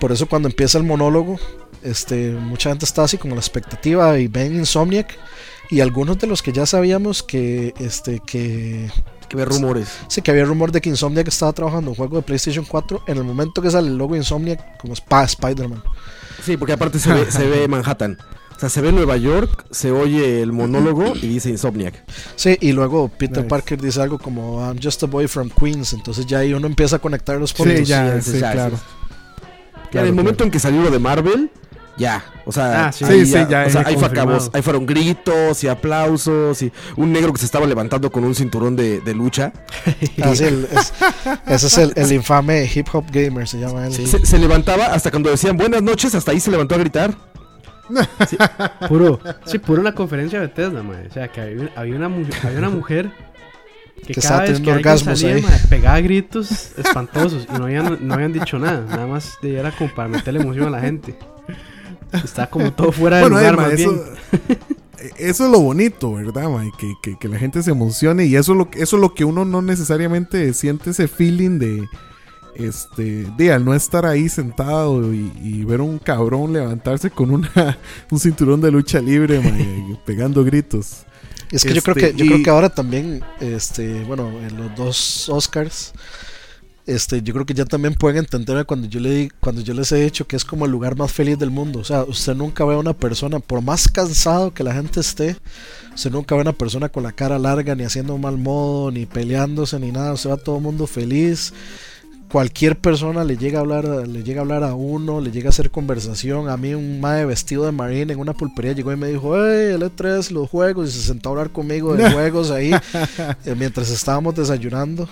Por 0.00 0.10
eso 0.10 0.26
cuando 0.26 0.48
empieza 0.48 0.78
el 0.78 0.84
monólogo, 0.84 1.38
este, 1.82 2.32
mucha 2.32 2.70
gente 2.70 2.84
está 2.84 3.04
así 3.04 3.16
con 3.16 3.30
la 3.30 3.36
expectativa 3.36 4.18
y 4.18 4.26
ven 4.26 4.56
Insomniac 4.56 5.16
y 5.70 5.80
algunos 5.80 6.18
de 6.18 6.26
los 6.26 6.42
que 6.42 6.52
ya 6.52 6.66
sabíamos 6.66 7.22
que, 7.22 7.74
este, 7.78 8.20
que 8.20 8.90
Que 9.30 9.36
ve 9.36 9.44
rumores. 9.46 9.88
sí 10.08 10.20
que 10.20 10.30
había 10.32 10.44
rumor 10.44 10.72
de 10.72 10.80
que 10.82 10.88
Insomniac 10.90 11.28
estaba 11.28 11.52
trabajando 11.52 11.84
en 11.86 11.88
un 11.90 11.94
juego 11.94 12.16
de 12.16 12.22
PlayStation 12.22 12.64
4 12.68 13.04
en 13.06 13.16
el 13.16 13.24
momento 13.24 13.62
que 13.62 13.70
sale 13.70 13.88
el 13.88 13.96
logo 13.96 14.14
Insomniac 14.16 14.76
como 14.78 14.92
Spa 14.94 15.24
Spider-Man. 15.24 15.82
Sí, 16.44 16.56
porque 16.56 16.72
aparte 16.74 16.98
se 16.98 17.12
ve, 17.12 17.30
se 17.30 17.46
ve 17.46 17.66
Manhattan. 17.68 18.18
O 18.56 18.60
sea, 18.60 18.68
se 18.68 18.82
ve 18.82 18.92
Nueva 18.92 19.16
York, 19.16 19.64
se 19.70 19.90
oye 19.90 20.42
el 20.42 20.52
monólogo 20.52 21.14
y 21.16 21.28
dice 21.28 21.48
Insomniac. 21.48 22.04
Sí, 22.36 22.58
y 22.60 22.72
luego 22.72 23.08
Peter 23.08 23.38
Nice. 23.38 23.48
Parker 23.48 23.80
dice 23.80 24.02
algo 24.02 24.18
como 24.18 24.60
I'm 24.60 24.78
just 24.82 25.02
a 25.02 25.06
boy 25.06 25.26
from 25.28 25.48
Queens, 25.48 25.94
entonces 25.94 26.26
ya 26.26 26.38
ahí 26.40 26.52
uno 26.52 26.66
empieza 26.66 26.96
a 26.96 26.98
conectar 26.98 27.38
los 27.38 27.50
Sí, 27.50 27.56
puntos. 27.62 27.88
ya, 27.88 28.20
sí, 28.20 28.32
sí, 28.32 28.38
ya, 28.40 28.52
claro. 28.52 28.76
sí. 28.76 28.82
Ya 28.82 29.90
Claro, 29.90 30.06
en 30.06 30.08
el 30.10 30.14
claro. 30.14 30.14
momento 30.14 30.44
en 30.44 30.50
que 30.50 30.58
salió 30.58 30.82
lo 30.82 30.90
de 30.90 30.98
Marvel, 30.98 31.50
ya. 32.00 32.24
O 32.46 32.50
sea, 32.52 32.86
Ah, 32.86 32.92
sí. 32.92 33.04
ahí 33.04 33.20
Sí, 33.20 33.26
sí, 33.26 33.38
ya, 33.48 33.64
o 33.66 33.70
sea, 33.70 33.82
ahí, 33.86 33.94
fue 33.96 34.08
acabos, 34.08 34.50
ahí 34.52 34.62
fueron 34.62 34.86
gritos 34.86 35.62
y 35.62 35.68
aplausos 35.68 36.60
y 36.62 36.72
un 36.96 37.12
negro 37.12 37.32
que 37.32 37.38
se 37.38 37.44
estaba 37.44 37.66
levantando 37.66 38.10
con 38.10 38.24
un 38.24 38.34
cinturón 38.34 38.74
de, 38.74 39.00
de 39.00 39.14
lucha. 39.14 39.52
Ah, 40.22 40.34
sí, 40.34 40.44
el- 40.44 40.66
es- 40.72 40.92
ese 41.46 41.66
es 41.68 41.78
el, 41.78 41.92
el 41.96 42.12
infame 42.12 42.68
hip 42.74 42.88
hop 42.92 43.04
gamer, 43.12 43.46
se 43.46 43.58
llama 43.60 43.86
él. 43.86 43.92
Se, 43.92 44.26
se 44.26 44.38
levantaba 44.38 44.86
hasta 44.86 45.10
cuando 45.10 45.30
decían 45.30 45.56
buenas 45.56 45.82
noches, 45.82 46.14
hasta 46.14 46.32
ahí 46.32 46.40
se 46.40 46.50
levantó 46.50 46.74
a 46.74 46.78
gritar. 46.78 47.14
Sí, 48.28 48.36
puro, 48.88 49.20
sí, 49.44 49.58
puro 49.58 49.80
una 49.80 49.94
conferencia 49.94 50.40
de 50.40 50.46
Bethesda, 50.46 50.82
mae. 50.82 51.06
O 51.08 51.12
sea, 51.12 51.28
que 51.28 51.40
había, 51.40 51.70
había 51.76 51.96
una, 51.96 52.06
había 52.06 52.58
una 52.58 52.70
mujer 52.70 53.10
que, 54.06 54.14
Que 54.14 54.20
cada 54.20 54.42
vez 54.42 54.60
que 54.60 54.72
orgasmos 54.72 55.20
salía, 55.20 55.36
ahí. 55.36 55.44
pegaba 55.68 56.00
gritos 56.00 56.70
espantosos 56.78 57.46
y 57.52 57.58
no 57.58 57.64
habían, 57.64 57.98
no 58.06 58.14
habían 58.14 58.32
dicho 58.32 58.58
nada. 58.58 58.84
Nada 58.88 59.06
más 59.06 59.32
de- 59.42 59.58
era 59.58 59.72
como 59.72 59.92
para 59.94 60.08
meterle 60.08 60.40
emoción 60.40 60.68
a 60.68 60.70
la 60.70 60.80
gente. 60.80 61.16
Estaba 62.12 62.48
como 62.50 62.72
todo 62.72 62.92
fuera 62.92 63.16
de 63.18 63.22
Bueno, 63.22 63.36
lugar, 63.38 63.56
ma, 63.56 63.62
más 63.64 63.72
eso, 63.74 63.90
bien. 63.92 64.58
eso 65.16 65.44
es 65.46 65.50
lo 65.50 65.60
bonito, 65.60 66.14
¿verdad? 66.14 66.48
Que, 66.78 66.92
que- 67.02 67.18
que 67.18 67.28
la 67.28 67.38
gente 67.38 67.62
se 67.62 67.70
emocione 67.70 68.26
y 68.26 68.36
eso 68.36 68.52
es, 68.52 68.58
lo, 68.58 68.70
que- 68.70 68.82
eso 68.82 68.96
es 68.96 69.00
lo 69.00 69.14
que 69.14 69.24
uno 69.24 69.44
no 69.44 69.62
necesariamente 69.62 70.52
siente 70.54 70.90
ese 70.90 71.08
feeling 71.08 71.58
de, 71.58 71.88
este, 72.56 73.26
de 73.36 73.52
al 73.52 73.64
no 73.64 73.74
estar 73.74 74.04
ahí 74.06 74.28
sentado 74.28 75.12
y, 75.14 75.32
y 75.42 75.64
ver 75.64 75.80
un 75.80 75.98
cabrón 75.98 76.52
levantarse 76.52 77.10
con 77.10 77.30
una, 77.30 77.78
un 78.10 78.18
cinturón 78.18 78.60
de 78.60 78.70
lucha 78.70 79.00
libre, 79.00 79.40
pegando 80.04 80.44
gritos. 80.44 81.04
Es 81.50 81.64
que 81.64 81.74
yo 81.74 81.82
creo 81.82 81.96
Este, 81.96 82.12
que 82.12 82.16
yo 82.18 82.24
y- 82.24 82.28
creo 82.28 82.42
que 82.44 82.50
ahora 82.50 82.68
también, 82.68 83.22
este, 83.40 84.04
bueno, 84.04 84.28
en 84.46 84.56
los 84.56 84.74
dos 84.76 85.28
Oscars, 85.28 85.92
este, 86.94 87.22
yo 87.22 87.32
creo 87.34 87.46
que 87.46 87.54
ya 87.54 87.64
también 87.64 87.94
pueden 87.94 88.18
entender 88.18 88.64
cuando 88.66 88.86
yo 88.88 89.00
le 89.00 89.10
di- 89.10 89.28
cuando 89.40 89.60
yo 89.62 89.74
les 89.74 89.90
he 89.92 89.96
dicho 90.02 90.26
que 90.26 90.36
es 90.36 90.44
como 90.44 90.64
el 90.66 90.70
lugar 90.72 90.96
más 90.96 91.12
feliz 91.12 91.38
del 91.38 91.50
mundo. 91.50 91.80
O 91.80 91.84
sea, 91.84 92.02
usted 92.04 92.34
nunca 92.34 92.64
ve 92.64 92.74
a 92.74 92.78
una 92.78 92.92
persona, 92.94 93.38
por 93.40 93.62
más 93.62 93.88
cansado 93.88 94.52
que 94.52 94.64
la 94.64 94.74
gente 94.74 95.00
esté, 95.00 95.36
usted 95.94 96.10
nunca 96.10 96.34
ve 96.34 96.40
a 96.40 96.42
una 96.42 96.52
persona 96.52 96.88
con 96.88 97.02
la 97.02 97.12
cara 97.12 97.38
larga, 97.38 97.74
ni 97.74 97.84
haciendo 97.84 98.14
un 98.14 98.20
mal 98.20 98.38
modo, 98.38 98.90
ni 98.90 99.06
peleándose, 99.06 99.78
ni 99.78 99.92
nada. 99.92 100.12
Usted 100.12 100.30
va 100.30 100.34
a 100.34 100.38
todo 100.38 100.56
el 100.56 100.62
mundo 100.62 100.86
feliz. 100.86 101.52
Cualquier 102.30 102.78
persona 102.78 103.24
le 103.24 103.36
llega 103.36 103.58
a 103.58 103.62
hablar, 103.62 103.84
le 104.06 104.22
llega 104.22 104.40
a 104.40 104.42
hablar 104.42 104.62
a 104.62 104.74
uno, 104.74 105.20
le 105.20 105.32
llega 105.32 105.48
a 105.48 105.50
hacer 105.50 105.72
conversación. 105.72 106.48
A 106.48 106.56
mí 106.56 106.74
un 106.74 107.00
mae 107.00 107.24
vestido 107.26 107.64
de 107.64 107.72
marine 107.72 108.12
en 108.12 108.20
una 108.20 108.34
pulpería 108.34 108.72
llegó 108.72 108.92
y 108.92 108.96
me 108.96 109.08
dijo, 109.08 109.34
hey, 109.36 109.72
el 109.74 109.82
E3, 109.82 110.30
los 110.30 110.48
juegos, 110.48 110.88
y 110.90 110.92
se 110.92 111.00
sentó 111.08 111.28
a 111.28 111.32
hablar 111.32 111.50
conmigo 111.50 111.96
de 111.96 112.08
juegos 112.12 112.52
ahí 112.52 112.70
eh, 112.72 113.54
mientras 113.58 113.90
estábamos 113.90 114.36
desayunando. 114.36 115.08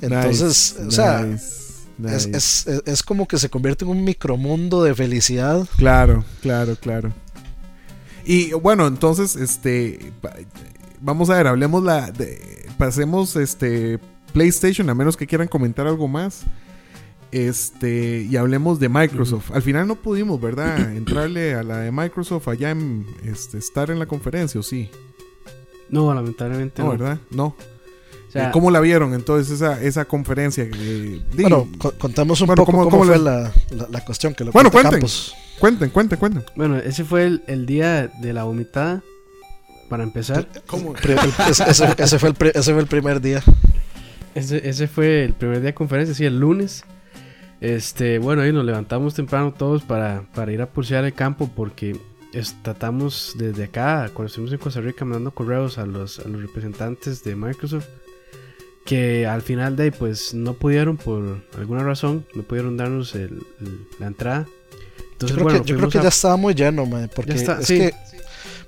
Entonces, 0.00 0.74
Nice, 0.78 0.86
o 0.88 0.90
sea, 0.90 1.22
nice, 1.22 1.44
es, 1.46 2.26
nice. 2.26 2.36
es, 2.36 2.66
es- 2.66 2.82
es 2.86 3.02
como 3.02 3.26
que 3.28 3.38
se 3.38 3.50
convierte 3.50 3.84
en 3.84 3.90
un 3.90 4.04
micromundo 4.04 4.82
de 4.82 4.94
felicidad. 4.94 5.66
Claro, 5.76 6.24
claro, 6.42 6.76
claro. 6.76 7.12
Y 8.24 8.52
bueno, 8.52 8.86
entonces, 8.86 9.36
este, 9.36 10.12
vamos 11.00 11.30
a 11.30 11.36
ver, 11.36 11.46
hablemos 11.46 11.82
la, 11.82 12.10
de, 12.10 12.66
pasemos, 12.78 13.36
este, 13.36 13.98
PlayStation, 14.32 14.88
a 14.90 14.94
menos 14.94 15.16
que 15.16 15.26
quieran 15.26 15.48
comentar 15.48 15.86
algo 15.86 16.06
más. 16.08 16.42
Este, 17.32 18.26
y 18.28 18.36
hablemos 18.36 18.80
de 18.80 18.88
Microsoft. 18.88 19.52
Al 19.52 19.62
final 19.62 19.86
no 19.86 19.94
pudimos, 19.96 20.40
¿verdad? 20.40 20.92
Entrarle 20.96 21.54
a 21.54 21.62
la 21.62 21.78
de 21.78 21.92
Microsoft 21.92 22.48
allá 22.48 22.70
en, 22.70 23.06
este, 23.24 23.58
estar 23.58 23.90
en 23.90 23.98
la 23.98 24.06
conferencia, 24.06 24.58
¿o 24.58 24.62
sí? 24.64 24.90
No, 25.88 26.12
lamentablemente 26.12 26.82
No, 26.82 26.88
no. 26.88 26.98
¿verdad? 26.98 27.18
No. 27.30 27.54
O 28.30 28.32
sea, 28.32 28.52
¿Cómo 28.52 28.70
la 28.70 28.78
vieron 28.78 29.12
entonces 29.12 29.52
esa, 29.54 29.82
esa 29.82 30.04
conferencia? 30.04 30.64
Eh, 30.72 31.20
Bueno, 31.34 31.68
co- 31.78 31.92
contamos 31.98 32.40
un 32.40 32.46
Bueno, 32.46 32.62
poco 32.64 32.70
¿cómo- 32.72 32.84
cómo, 32.84 32.98
cómo 32.98 33.04
fue 33.12 33.18
la, 33.18 33.52
la- 33.70 33.88
la 33.90 34.04
cuestión 34.04 34.34
que 34.34 34.44
lo 34.44 34.52
Bueno, 34.52 34.70
cuenta 34.70 34.90
cuenten. 34.90 35.00
Campos. 35.08 35.34
cuenten, 35.58 35.90
cuenten, 35.90 36.18
cuenten. 36.18 36.44
Bueno, 36.54 36.76
ese 36.78 37.04
fue 37.04 37.24
el, 37.24 37.42
el 37.48 37.66
día 37.66 38.06
de 38.06 38.32
la 38.32 38.44
vomitada. 38.44 39.02
Para 39.88 40.04
empezar, 40.04 40.46
¿Cómo? 40.68 40.94
Ese, 41.48 41.64
ese- 41.68 41.94
ese 41.98 42.18
fue 42.20 42.28
el, 42.28 42.36
ese 42.54 42.72
fue 42.72 42.80
el 42.80 42.86
primer 42.86 43.20
día. 43.20 43.42
ese, 44.36 44.68
ese 44.68 44.86
fue 44.86 45.24
el 45.24 45.32
primer 45.32 45.56
día 45.56 45.66
de 45.70 45.74
conferencia, 45.74 46.14
sí, 46.14 46.24
el 46.24 46.38
lunes. 46.38 46.84
Este, 47.60 48.18
bueno, 48.20 48.42
ahí 48.42 48.52
nos 48.52 48.64
levantamos 48.64 49.14
temprano 49.14 49.52
todos 49.52 49.82
para, 49.82 50.22
para 50.34 50.52
ir 50.52 50.62
a 50.62 50.66
pulsear 50.66 51.04
el 51.04 51.12
campo 51.14 51.50
porque 51.54 51.96
es- 52.32 52.54
tratamos 52.62 53.34
desde 53.36 53.64
acá, 53.64 54.08
cuando 54.14 54.26
estuvimos 54.28 54.52
en 54.52 54.58
Costa 54.60 54.80
Rica, 54.80 55.04
mandando 55.04 55.32
correos 55.32 55.78
a 55.78 55.84
los, 55.86 56.20
a 56.20 56.28
los 56.28 56.40
representantes 56.40 57.24
de 57.24 57.34
Microsoft 57.34 57.86
que 58.90 59.24
al 59.24 59.40
final 59.40 59.76
de 59.76 59.84
ahí 59.84 59.90
pues 59.92 60.34
no 60.34 60.54
pudieron 60.54 60.96
por 60.96 61.38
alguna 61.56 61.84
razón, 61.84 62.26
no 62.34 62.42
pudieron 62.42 62.76
darnos 62.76 63.14
el- 63.14 63.40
el- 63.60 63.86
la 64.00 64.08
entrada. 64.08 64.48
Entonces, 65.12 65.28
Yo 65.30 65.34
creo, 65.36 65.44
bueno, 65.44 65.62
que, 65.62 65.68
yo 65.70 65.76
creo 65.76 65.88
que 65.90 65.98
a- 65.98 66.02
ya 66.02 66.08
estaba 66.08 66.36
muy 66.36 66.54
lleno, 66.54 66.86
mae, 66.86 67.06
porque 67.06 67.34
está, 67.34 67.60
es 67.60 67.66
sí. 67.68 67.78
que 67.78 67.94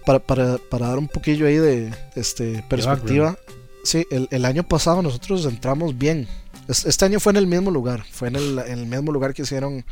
para, 0.06 0.20
para, 0.20 0.58
para 0.58 0.86
dar 0.86 0.98
un 0.98 1.08
poquillo 1.08 1.46
ahí 1.48 1.56
de 1.56 1.92
este, 2.14 2.64
perspectiva, 2.70 3.36
sí, 3.82 4.06
el, 4.12 4.28
el 4.30 4.44
año 4.44 4.62
pasado 4.62 5.02
nosotros 5.02 5.44
entramos 5.44 5.98
bien. 5.98 6.28
Es- 6.68 6.84
Este 6.84 7.04
año 7.04 7.18
fue 7.18 7.32
en 7.32 7.38
el 7.38 7.48
mismo 7.48 7.72
lugar, 7.72 8.04
fue 8.12 8.28
en 8.28 8.36
el, 8.36 8.58
en 8.60 8.78
el 8.78 8.86
mismo 8.86 9.10
lugar 9.10 9.34
que 9.34 9.42
hicieron 9.42 9.84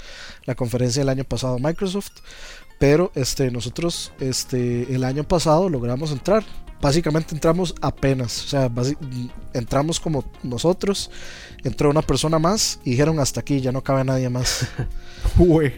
la 0.45 0.55
conferencia 0.55 1.03
el 1.03 1.09
año 1.09 1.25
pasado 1.25 1.59
Microsoft, 1.59 2.13
pero 2.81 3.13
este, 3.15 3.51
nosotros 3.51 4.11
este, 4.21 4.95
el 4.95 5.05
año 5.05 5.23
pasado 5.23 5.69
logramos 5.69 6.13
entrar. 6.13 6.43
Básicamente 6.81 7.35
entramos 7.35 7.75
apenas, 7.83 8.43
o 8.47 8.49
sea, 8.49 8.71
entramos 9.53 10.01
como 10.01 10.25
nosotros, 10.43 11.11
entró 11.63 11.91
una 11.91 12.01
persona 12.01 12.39
más 12.39 12.81
y 12.83 12.93
dijeron 12.93 13.21
hasta 13.21 13.41
aquí, 13.41 13.61
ya 13.61 13.71
no 13.71 13.83
cabe 13.83 14.03
nadie 14.03 14.31
más. 14.31 14.67
Uy. 15.39 15.75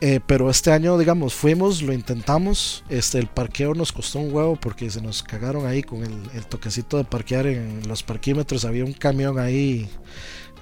Eh, 0.00 0.20
pero 0.24 0.48
este 0.48 0.70
año, 0.70 0.96
digamos, 0.98 1.34
fuimos, 1.34 1.82
lo 1.82 1.92
intentamos. 1.92 2.84
Este, 2.88 3.18
el 3.18 3.26
parqueo 3.26 3.74
nos 3.74 3.90
costó 3.90 4.20
un 4.20 4.32
huevo 4.32 4.54
porque 4.54 4.88
se 4.88 5.02
nos 5.02 5.24
cagaron 5.24 5.66
ahí 5.66 5.82
con 5.82 6.04
el, 6.04 6.30
el 6.32 6.46
toquecito 6.46 6.96
de 6.96 7.02
parquear 7.02 7.48
en 7.48 7.88
los 7.88 8.04
parquímetros. 8.04 8.64
Había 8.64 8.84
un 8.84 8.92
camión 8.92 9.36
ahí 9.40 9.90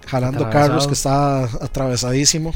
jalando 0.07 0.47
Atravesado. 0.47 0.69
carros 0.69 0.87
que 0.87 0.95
estaba 0.95 1.45
atravesadísimo. 1.45 2.55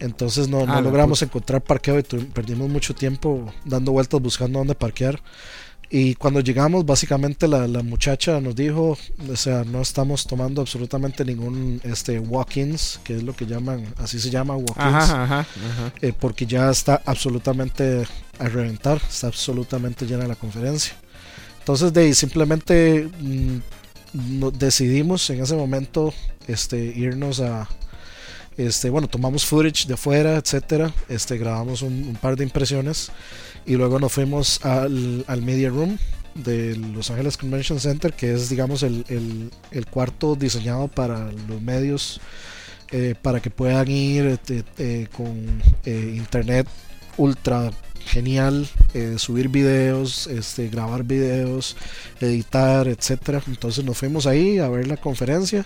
Entonces 0.00 0.48
no, 0.48 0.66
no 0.66 0.72
Ah, 0.72 0.76
la 0.76 0.80
logramos 0.82 1.22
encontrar 1.22 1.62
parqueo 1.62 1.98
y 1.98 2.02
perdimos 2.02 2.68
mucho 2.68 2.94
tiempo 2.94 3.52
dando 3.64 3.92
vueltas 3.92 4.20
buscando 4.20 4.58
dónde 4.58 4.74
parquear. 4.74 5.20
Y 5.88 6.16
cuando 6.16 6.40
llegamos, 6.40 6.84
básicamente 6.84 7.46
la, 7.46 7.68
la 7.68 7.80
muchacha 7.84 8.40
nos 8.40 8.56
dijo, 8.56 8.98
o 9.30 9.36
sea, 9.36 9.62
no 9.62 9.80
estamos 9.80 10.26
tomando 10.26 10.60
absolutamente 10.60 11.24
ningún 11.24 11.80
este 11.84 12.18
walk-ins, 12.18 12.98
que 13.04 13.14
es 13.16 13.22
lo 13.22 13.36
que 13.36 13.46
llaman, 13.46 13.94
así 13.98 14.18
se 14.18 14.28
llama 14.30 14.56
walk-ins. 14.56 15.10
Eh, 16.02 16.12
porque 16.18 16.44
ya 16.44 16.70
está 16.70 17.00
absolutamente 17.06 18.04
a 18.40 18.48
reventar, 18.48 19.00
está 19.08 19.28
absolutamente 19.28 20.06
llena 20.06 20.26
la 20.26 20.34
conferencia. 20.34 20.94
Entonces, 21.60 21.92
de 21.92 22.00
ahí 22.02 22.14
simplemente 22.14 23.08
mm, 23.20 23.58
no- 24.40 24.50
decidimos 24.50 25.30
en 25.30 25.40
ese 25.42 25.54
momento 25.54 26.12
este, 26.48 26.78
irnos 26.84 27.38
a, 27.40 27.68
este, 28.56 28.90
bueno, 28.90 29.08
tomamos 29.08 29.44
footage 29.46 29.86
de 29.86 29.94
afuera, 29.94 30.36
etcétera, 30.36 30.92
este, 31.08 31.36
grabamos 31.38 31.82
un, 31.82 31.92
un 32.08 32.16
par 32.16 32.36
de 32.36 32.44
impresiones 32.44 33.10
y 33.66 33.74
luego 33.76 33.98
nos 33.98 34.12
fuimos 34.12 34.64
al, 34.64 35.24
al 35.26 35.42
Media 35.42 35.68
Room 35.70 35.98
de 36.34 36.76
Los 36.76 37.10
Ángeles 37.10 37.36
Convention 37.36 37.80
Center, 37.80 38.12
que 38.12 38.32
es, 38.34 38.48
digamos, 38.50 38.82
el, 38.82 39.04
el- 39.08 39.50
el 39.70 39.86
cuarto 39.86 40.36
diseñado 40.36 40.88
para 40.88 41.30
los 41.48 41.60
medios 41.62 42.20
eh, 42.92 43.14
para 43.20 43.40
que 43.40 43.50
puedan 43.50 43.88
ir 43.90 44.38
eh, 44.78 45.08
con 45.16 45.62
eh, 45.84 46.14
internet 46.16 46.68
ultra 47.16 47.72
genial, 48.04 48.68
eh, 48.94 49.14
subir 49.18 49.48
videos, 49.48 50.28
este, 50.28 50.68
grabar 50.68 51.02
videos, 51.02 51.76
editar, 52.20 52.86
etcétera. 52.86 53.42
Entonces 53.48 53.84
nos 53.84 53.96
fuimos 53.98 54.26
ahí 54.26 54.58
a 54.58 54.68
ver 54.68 54.86
la 54.86 54.96
conferencia 54.96 55.64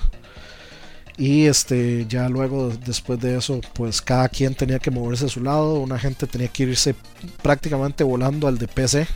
y 1.20 1.46
este 1.46 2.06
ya 2.08 2.28
luego 2.28 2.70
después 2.84 3.20
de 3.20 3.36
eso 3.36 3.60
pues 3.74 4.00
cada 4.00 4.28
quien 4.28 4.54
tenía 4.54 4.78
que 4.78 4.90
moverse 4.90 5.26
a 5.26 5.28
su 5.28 5.42
lado, 5.42 5.74
una 5.74 5.98
gente 5.98 6.26
tenía 6.26 6.48
que 6.48 6.62
irse 6.64 6.94
prácticamente 7.42 8.02
volando 8.02 8.48
al 8.48 8.56
de 8.58 8.66
PC 8.66 9.06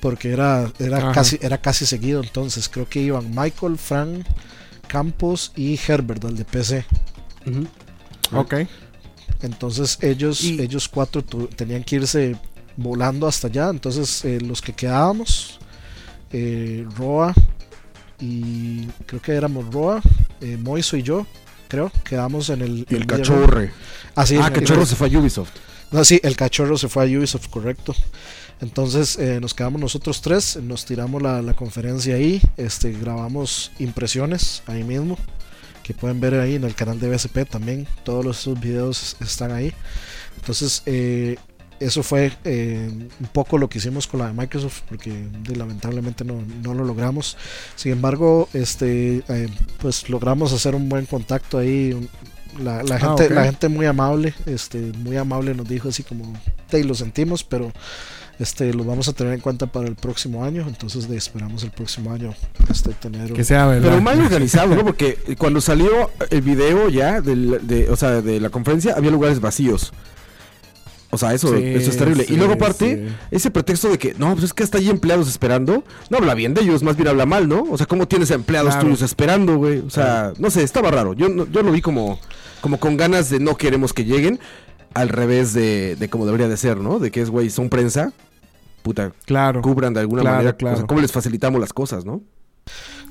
porque 0.00 0.30
era 0.30 0.70
era 0.78 0.98
Ajá. 0.98 1.12
casi 1.12 1.38
era 1.40 1.58
casi 1.58 1.86
seguido, 1.86 2.22
entonces 2.22 2.68
creo 2.68 2.88
que 2.88 3.00
iban 3.00 3.30
Michael, 3.34 3.78
Frank, 3.78 4.24
Campos 4.86 5.52
y 5.56 5.76
Herbert 5.88 6.24
al 6.24 6.36
de 6.36 6.44
PC. 6.44 6.84
Ujú. 7.46 7.66
Ok. 8.38 8.54
Entonces 9.42 9.98
ellos, 10.02 10.42
Y- 10.44 10.60
ellos 10.60 10.88
cuatro 10.88 11.22
tenían 11.24 11.82
que 11.82 11.96
irse 11.96 12.36
volando 12.76 13.26
hasta 13.26 13.48
allá. 13.48 13.68
Entonces 13.70 14.24
eh, 14.24 14.40
los 14.40 14.60
que 14.62 14.72
quedábamos, 14.72 15.58
eh, 16.32 16.86
Roa 16.96 17.34
y 18.20 18.86
creo 19.06 19.20
que 19.20 19.32
éramos 19.32 19.72
Roa, 19.72 20.00
eh, 20.40 20.56
Moiso 20.56 20.96
y 20.96 21.02
yo, 21.02 21.26
creo, 21.68 21.90
quedamos 22.04 22.48
en 22.50 22.62
el... 22.62 22.86
Y 22.88 22.94
el 22.94 23.06
cachorre. 23.06 23.72
Ah, 24.14 24.26
sí, 24.26 24.36
ah, 24.40 24.46
el- 24.48 24.52
cachorro 24.52 24.86
se 24.86 24.96
fue 24.96 25.08
a 25.12 25.18
Ubisoft. 25.18 25.50
No, 25.90 26.04
sí, 26.04 26.20
el 26.22 26.36
cachorro 26.36 26.76
se 26.78 26.88
fue 26.88 27.04
a 27.04 27.18
Ubisoft, 27.18 27.48
correcto. 27.48 27.94
Entonces 28.60 29.16
eh, 29.18 29.38
nos 29.40 29.52
quedamos 29.54 29.80
nosotros 29.80 30.22
tres, 30.22 30.56
nos 30.56 30.86
tiramos 30.86 31.22
la, 31.22 31.42
la 31.42 31.54
conferencia 31.54 32.14
ahí, 32.14 32.40
este, 32.56 32.90
grabamos 32.92 33.70
impresiones 33.78 34.62
ahí 34.66 34.82
mismo, 34.82 35.18
que 35.82 35.92
pueden 35.92 36.20
ver 36.20 36.34
ahí 36.40 36.54
en 36.54 36.64
el 36.64 36.74
canal 36.74 36.98
de 36.98 37.10
BSP 37.10 37.46
también, 37.48 37.86
todos 38.02 38.24
los, 38.24 38.40
esos 38.40 38.58
videos 38.58 39.16
están 39.20 39.52
ahí. 39.52 39.74
Entonces 40.36 40.82
eh, 40.86 41.36
eso 41.80 42.02
fue 42.02 42.32
eh, 42.44 42.88
un 43.20 43.26
poco 43.32 43.58
lo 43.58 43.68
que 43.68 43.78
hicimos 43.78 44.06
con 44.06 44.20
la 44.20 44.26
de 44.28 44.32
Microsoft, 44.32 44.82
porque 44.88 45.10
de- 45.42 45.56
lamentablemente 45.56 46.24
no, 46.24 46.42
no 46.62 46.74
lo 46.74 46.84
logramos. 46.84 47.36
Sin 47.74 47.92
embargo, 47.92 48.48
este, 48.52 49.22
eh, 49.28 49.48
pues 49.78 50.08
logramos 50.08 50.52
hacer 50.52 50.74
un 50.74 50.88
buen 50.88 51.06
contacto 51.06 51.58
ahí. 51.58 52.08
La, 52.62 52.82
la 52.82 52.94
Ah, 52.96 52.98
gente, 52.98 53.28
la 53.34 53.44
gente 53.44 53.68
muy 53.68 53.84
amable, 53.86 54.32
este, 54.46 54.78
muy 54.78 55.16
amable 55.18 55.54
nos 55.54 55.68
dijo 55.68 55.90
así 55.90 56.02
como 56.02 56.32
te, 56.70 56.82
lo 56.84 56.94
sentimos, 56.94 57.44
pero 57.44 57.70
este 58.38 58.72
los 58.72 58.86
vamos 58.86 59.08
a 59.08 59.12
tener 59.12 59.32
en 59.34 59.40
cuenta 59.40 59.66
para 59.66 59.88
el 59.88 59.94
próximo 59.94 60.42
año. 60.42 60.64
Entonces 60.66 61.06
de, 61.06 61.18
esperamos 61.18 61.64
el 61.64 61.70
próximo 61.70 62.12
año 62.12 62.34
este, 62.70 62.94
tener 62.94 63.30
Que 63.34 63.44
sea 63.44 63.66
verdad. 63.66 63.90
Pero 63.90 64.00
más 64.00 64.16
organizado, 64.18 64.74
¿no? 64.74 64.84
Porque 64.86 65.18
cuando 65.36 65.60
salió 65.60 66.10
el 66.30 66.40
video 66.40 66.88
ya 66.88 67.20
del- 67.20 67.60
de, 67.66 67.90
o 67.90 67.96
sea, 67.96 68.22
de 68.22 68.40
la 68.40 68.48
conferencia, 68.48 68.94
había 68.96 69.10
lugares 69.10 69.38
vacíos. 69.40 69.92
O 71.10 71.18
sea, 71.18 71.32
eso, 71.34 71.56
Sí, 71.56 71.62
eso 71.64 71.90
es 71.90 71.96
terrible. 71.96 72.24
sí, 72.24 72.34
y 72.34 72.36
luego 72.36 72.54
aparte, 72.54 73.08
sí. 73.08 73.14
ese 73.30 73.50
pretexto 73.50 73.88
de 73.88 73.96
que, 73.98 74.14
no, 74.18 74.32
pues 74.32 74.44
es 74.46 74.52
que 74.52 74.64
hasta 74.64 74.78
ahí 74.78 74.90
empleados 74.90 75.28
esperando, 75.28 75.84
no 76.10 76.18
habla 76.18 76.34
bien 76.34 76.52
de 76.52 76.62
ellos, 76.62 76.82
más 76.82 76.96
bien 76.96 77.08
habla 77.08 77.26
mal, 77.26 77.48
¿no? 77.48 77.62
O 77.70 77.76
sea, 77.78 77.86
¿cómo 77.86 78.08
tienes 78.08 78.30
empleados 78.32 78.70
Claro. 78.74 78.86
tuyos 78.86 79.02
esperando, 79.02 79.56
güey? 79.56 79.78
O 79.78 79.90
sea, 79.90 80.32
no 80.38 80.50
sé, 80.50 80.62
estaba 80.64 80.90
raro. 80.90 81.12
Yo, 81.14 81.28
no- 81.28 81.46
yo 81.50 81.62
lo 81.62 81.70
vi 81.70 81.80
como, 81.80 82.18
como 82.60 82.78
con 82.80 82.96
ganas 82.96 83.30
de 83.30 83.38
no 83.38 83.56
queremos 83.56 83.92
que 83.92 84.04
lleguen, 84.04 84.40
al 84.94 85.08
revés 85.08 85.52
de, 85.52 85.94
de 85.96 86.08
como 86.10 86.26
debería 86.26 86.48
de 86.48 86.56
ser, 86.56 86.78
¿no? 86.78 86.98
De 86.98 87.10
que 87.10 87.20
es, 87.20 87.30
güey, 87.30 87.50
son 87.50 87.68
prensa, 87.68 88.12
puta, 88.82 89.12
Claro. 89.26 89.62
cubran 89.62 89.94
de 89.94 90.00
alguna 90.00 90.22
Claro, 90.22 90.36
manera, 90.38 90.50
o 90.52 90.56
claro. 90.56 90.76
sea, 90.78 90.86
cómo 90.86 91.00
les 91.00 91.12
facilitamos 91.12 91.60
las 91.60 91.72
cosas, 91.72 92.04
¿no? 92.04 92.22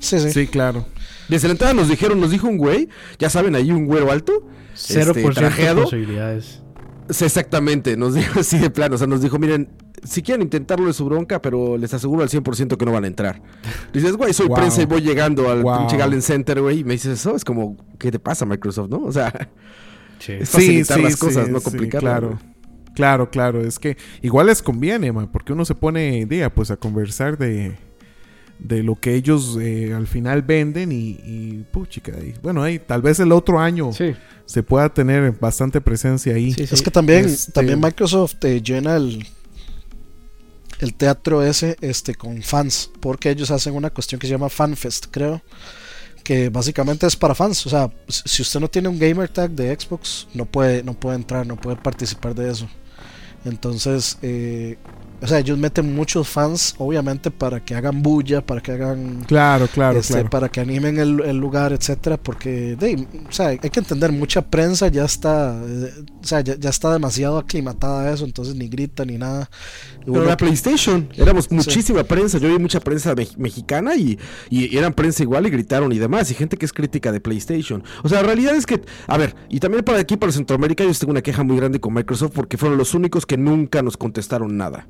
Sí, 0.00 0.20
sí. 0.20 0.30
Sí, 0.32 0.46
claro. 0.48 0.84
Desde 1.28 1.48
la 1.48 1.52
entrada 1.52 1.72
nos 1.72 1.88
dijeron, 1.88 2.20
nos 2.20 2.30
dijo 2.30 2.46
un 2.46 2.58
güey, 2.58 2.88
ya 3.18 3.30
saben, 3.30 3.54
ahí 3.54 3.70
un 3.70 3.86
güero 3.86 4.10
alto. 4.12 4.46
0% 4.74 5.14
de 5.28 5.34
trajeado. 5.34 5.84
posibilidades. 5.84 6.60
Sí, 7.10 7.24
exactamente, 7.24 7.96
nos 7.96 8.14
dijo 8.14 8.40
así 8.40 8.58
de 8.58 8.70
plano, 8.70 8.94
o 8.96 8.98
sea, 8.98 9.06
nos 9.06 9.20
dijo, 9.22 9.38
miren, 9.38 9.68
si 10.04 10.22
quieren 10.22 10.42
intentarlo 10.42 10.86
de 10.86 10.92
su 10.92 11.04
bronca, 11.04 11.40
pero 11.42 11.76
les 11.76 11.92
aseguro 11.94 12.22
al 12.22 12.28
100% 12.28 12.76
que 12.76 12.84
no 12.84 12.92
van 12.92 13.04
a 13.04 13.06
entrar. 13.06 13.40
Dices, 13.92 14.16
güey, 14.16 14.32
soy 14.32 14.46
Wow. 14.48 14.56
prensa 14.56 14.82
y 14.82 14.86
voy 14.86 15.00
llegando 15.02 15.50
al 15.50 15.62
Wow. 15.62 15.78
pinche 15.80 15.96
Galen 15.96 16.22
Center, 16.22 16.60
güey, 16.60 16.80
y 16.80 16.84
me 16.84 16.94
dices 16.94 17.18
eso, 17.20 17.34
es 17.36 17.44
como, 17.44 17.76
¿qué 17.98 18.10
te 18.10 18.18
pasa 18.18 18.44
Microsoft, 18.46 18.90
no? 18.90 18.98
O 19.04 19.12
sea, 19.12 19.32
Sí. 20.18 20.32
es 20.32 20.48
facilitar 20.50 20.98
las 21.00 21.16
cosas, 21.16 21.48
no 21.48 21.58
sí, 21.58 21.64
complicarlas. 21.64 22.18
claro. 22.20 22.38
Claro, 22.94 23.30
claro. 23.30 23.60
Es 23.60 23.78
que 23.78 23.98
igual 24.22 24.46
les 24.46 24.62
conviene, 24.62 25.12
man, 25.12 25.28
porque 25.30 25.52
uno 25.52 25.66
se 25.66 25.74
pone 25.74 26.24
día 26.24 26.54
pues 26.54 26.70
a 26.70 26.76
conversar 26.78 27.36
de, 27.36 27.76
de 28.58 28.82
lo 28.82 28.94
que 28.96 29.14
ellos 29.14 29.58
eh, 29.60 29.92
al 29.94 30.06
final 30.06 30.42
venden 30.42 30.90
y, 30.92 31.18
y 31.24 31.64
puchica, 31.70 32.12
y 32.18 32.34
bueno, 32.42 32.62
ahí 32.62 32.78
tal 32.78 33.02
vez 33.02 33.20
el 33.20 33.32
otro 33.32 33.58
año 33.60 33.92
Sí, 33.92 34.14
se 34.46 34.62
pueda 34.62 34.88
tener 34.92 35.32
bastante 35.38 35.80
presencia 35.80 36.34
ahí. 36.34 36.52
sí, 36.52 36.66
sí. 36.66 36.74
Es 36.74 36.82
que 36.82 36.90
también, 36.90 37.26
Este- 37.26 37.52
también 37.52 37.80
Microsoft 37.80 38.36
te 38.40 38.60
llena 38.62 38.96
el, 38.96 39.26
el 40.78 40.94
teatro 40.94 41.42
ese 41.42 41.76
este, 41.80 42.14
con 42.14 42.42
fans, 42.42 42.90
porque 43.00 43.30
ellos 43.30 43.50
hacen 43.50 43.74
una 43.74 43.90
cuestión 43.90 44.18
que 44.18 44.26
se 44.26 44.32
llama 44.32 44.48
FanFest, 44.48 45.06
creo, 45.10 45.42
que 46.22 46.48
básicamente 46.48 47.06
es 47.06 47.16
para 47.16 47.34
fans. 47.34 47.64
O 47.66 47.70
sea, 47.70 47.90
si 48.08 48.22
si 48.26 48.42
usted 48.42 48.60
no 48.60 48.68
tiene 48.68 48.88
un 48.88 48.98
gamer 48.98 49.28
tag 49.28 49.50
de 49.52 49.74
Xbox, 49.78 50.28
no 50.34 50.44
puede, 50.44 50.82
no 50.82 50.94
puede 50.94 51.16
entrar, 51.16 51.46
no 51.46 51.56
puede 51.56 51.76
participar 51.76 52.34
de 52.34 52.50
eso. 52.50 52.68
Entonces, 53.44 54.18
eh, 54.22 54.76
o 55.20 55.26
sea, 55.26 55.38
ellos 55.38 55.56
meten 55.58 55.94
muchos 55.94 56.28
fans, 56.28 56.74
obviamente, 56.78 57.30
para 57.30 57.64
que 57.64 57.74
hagan 57.74 58.02
bulla, 58.02 58.44
para 58.44 58.60
que 58.60 58.72
hagan 58.72 59.22
Claro, 59.26 59.66
claro, 59.68 59.98
este, 59.98 60.14
claro. 60.14 60.30
para 60.30 60.48
que 60.48 60.60
animen 60.60 60.98
el, 60.98 61.20
el 61.20 61.36
lugar, 61.36 61.72
etcétera, 61.72 62.16
porque 62.16 62.76
de, 62.76 63.06
o 63.28 63.32
sea, 63.32 63.48
hay 63.48 63.58
que 63.58 63.80
entender, 63.80 64.12
mucha 64.12 64.42
prensa 64.42 64.88
ya 64.88 65.04
está, 65.04 65.58
eh, 65.66 65.90
o 66.20 66.24
sea, 66.26 66.40
ya, 66.40 66.56
ya 66.56 66.70
está 66.70 66.92
demasiado 66.92 67.38
aclimatada 67.38 68.02
a 68.02 68.12
eso, 68.12 68.24
entonces 68.24 68.54
ni 68.56 68.68
grita 68.68 69.04
ni 69.04 69.18
nada. 69.18 69.48
Y 70.06 70.10
Pero 70.10 70.24
la 70.24 70.36
PlayStation, 70.36 71.08
éramos 71.16 71.50
muchísima 71.50 72.04
prensa, 72.04 72.38
yo 72.38 72.48
vi 72.48 72.58
mucha 72.58 72.80
prensa 72.80 73.14
me- 73.14 73.26
mexicana 73.38 73.96
y, 73.96 74.18
y 74.50 74.76
eran 74.76 74.92
prensa 74.92 75.22
igual 75.22 75.46
y 75.46 75.50
gritaron 75.50 75.90
y 75.92 75.98
demás, 75.98 76.30
y 76.30 76.34
gente 76.34 76.56
que 76.56 76.66
es 76.66 76.72
crítica 76.72 77.10
de 77.10 77.20
PlayStation. 77.20 77.82
O 78.04 78.08
sea, 78.08 78.20
la 78.20 78.26
realidad 78.28 78.54
es 78.54 78.66
que, 78.66 78.82
a 79.06 79.16
ver, 79.16 79.34
y 79.48 79.60
también 79.60 79.82
para 79.84 79.98
aquí, 79.98 80.16
para 80.16 80.30
Centroamérica, 80.32 80.84
yo 80.84 80.92
tengo 80.94 81.10
una 81.10 81.22
queja 81.22 81.42
muy 81.42 81.56
grande 81.56 81.80
con 81.80 81.94
Microsoft 81.94 82.32
porque 82.34 82.56
fueron 82.56 82.78
los 82.78 82.94
únicos 82.94 83.26
que 83.26 83.36
nunca 83.36 83.82
nos 83.82 83.96
contestaron 83.96 84.56
nada. 84.56 84.86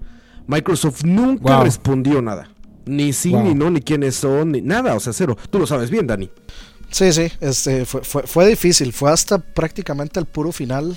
Microsoft 0.46 1.04
nunca 1.04 1.56
Wow. 1.56 1.64
respondió 1.64 2.22
nada. 2.22 2.50
Ni 2.84 3.12
sí, 3.12 3.30
Wow. 3.30 3.42
ni 3.44 3.54
no, 3.54 3.70
ni 3.70 3.80
quiénes 3.80 4.14
son, 4.16 4.52
ni 4.52 4.60
nada, 4.60 4.94
o 4.94 5.00
sea, 5.00 5.12
cero. 5.12 5.36
Tú 5.50 5.58
lo 5.58 5.66
sabes 5.66 5.90
bien, 5.90 6.06
Dani. 6.06 6.30
sí, 6.90 7.12
sí, 7.12 7.30
este, 7.40 7.84
fue, 7.84 8.02
fue, 8.04 8.22
fue 8.26 8.48
difícil, 8.48 8.92
fue 8.92 9.10
hasta 9.10 9.38
prácticamente 9.38 10.20
el 10.20 10.26
puro 10.26 10.52
final. 10.52 10.96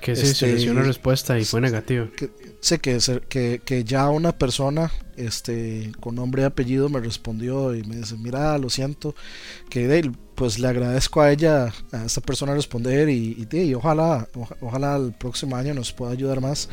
Que 0.00 0.16
sí, 0.16 0.22
Este, 0.22 0.34
seleccionó 0.34 0.80
una 0.80 0.88
respuesta 0.88 1.38
y 1.38 1.44
fue 1.44 1.60
negativa. 1.60 2.08
Sé 2.60 2.80
que, 2.80 2.98
que, 3.28 3.60
que 3.64 3.84
ya 3.84 4.08
una 4.10 4.32
persona 4.32 4.90
este, 5.16 5.92
con 6.00 6.16
nombre 6.16 6.42
y 6.42 6.44
apellido 6.44 6.88
me 6.88 6.98
respondió 6.98 7.72
y 7.76 7.84
me 7.84 7.96
dice, 7.96 8.16
mira, 8.16 8.58
lo 8.58 8.68
siento, 8.68 9.14
que 9.70 9.86
de, 9.86 10.10
pues 10.34 10.58
le 10.58 10.66
agradezco 10.66 11.20
a 11.20 11.30
ella, 11.30 11.72
a 11.92 12.04
esta 12.04 12.20
persona 12.20 12.52
responder 12.52 13.08
y, 13.10 13.36
y, 13.38 13.44
de, 13.44 13.64
y 13.64 13.74
ojalá, 13.74 14.26
oja- 14.34 14.56
ojalá 14.60 14.96
el 14.96 15.12
próximo 15.12 15.54
año 15.54 15.72
nos 15.72 15.92
pueda 15.92 16.10
ayudar 16.10 16.40
más. 16.40 16.68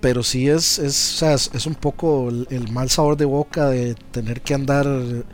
Pero 0.00 0.22
sí 0.22 0.48
es, 0.48 0.78
es, 0.78 1.14
o 1.14 1.18
sea, 1.18 1.34
es, 1.34 1.66
un 1.66 1.74
poco 1.74 2.28
el, 2.28 2.46
el 2.50 2.70
mal 2.70 2.90
sabor 2.90 3.16
de 3.16 3.24
boca 3.24 3.68
de 3.70 3.94
tener 4.12 4.42
que 4.42 4.54
andar, 4.54 4.86
o 4.86 5.24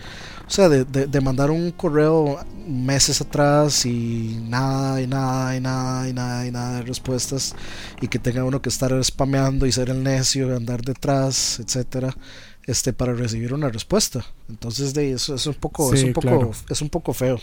sea, 0.46 0.68
de, 0.68 0.84
de- 0.84 1.06
de 1.06 1.20
mandar 1.20 1.50
un 1.50 1.70
correo 1.72 2.38
meses 2.66 3.20
atrás 3.20 3.84
y 3.86 4.38
nada, 4.48 5.00
y 5.02 5.06
nada, 5.06 5.56
y 5.56 5.60
nada, 5.60 6.08
y 6.08 6.12
nada, 6.12 6.46
y 6.46 6.50
nada 6.52 6.76
de 6.76 6.82
respuestas 6.82 7.54
y 8.00 8.08
que 8.08 8.18
tenga 8.18 8.44
uno 8.44 8.62
que 8.62 8.68
estar 8.68 8.92
spameando 9.04 9.66
y 9.66 9.72
ser 9.72 9.90
el 9.90 10.02
necio, 10.02 10.54
andar 10.56 10.82
detrás, 10.82 11.58
etcétera, 11.60 12.16
este 12.66 12.92
para 12.92 13.14
recibir 13.14 13.52
una 13.54 13.68
respuesta. 13.68 14.24
Entonces 14.48 14.94
de 14.94 15.12
eso 15.12 15.34
es 15.34 15.46
un 15.46 15.54
poco, 15.54 15.92
es 15.92 16.04
un 16.04 16.12
poco, 16.12 16.28
claro. 16.28 16.50
es 16.68 16.80
un 16.82 16.88
poco 16.90 17.12
feo. 17.12 17.38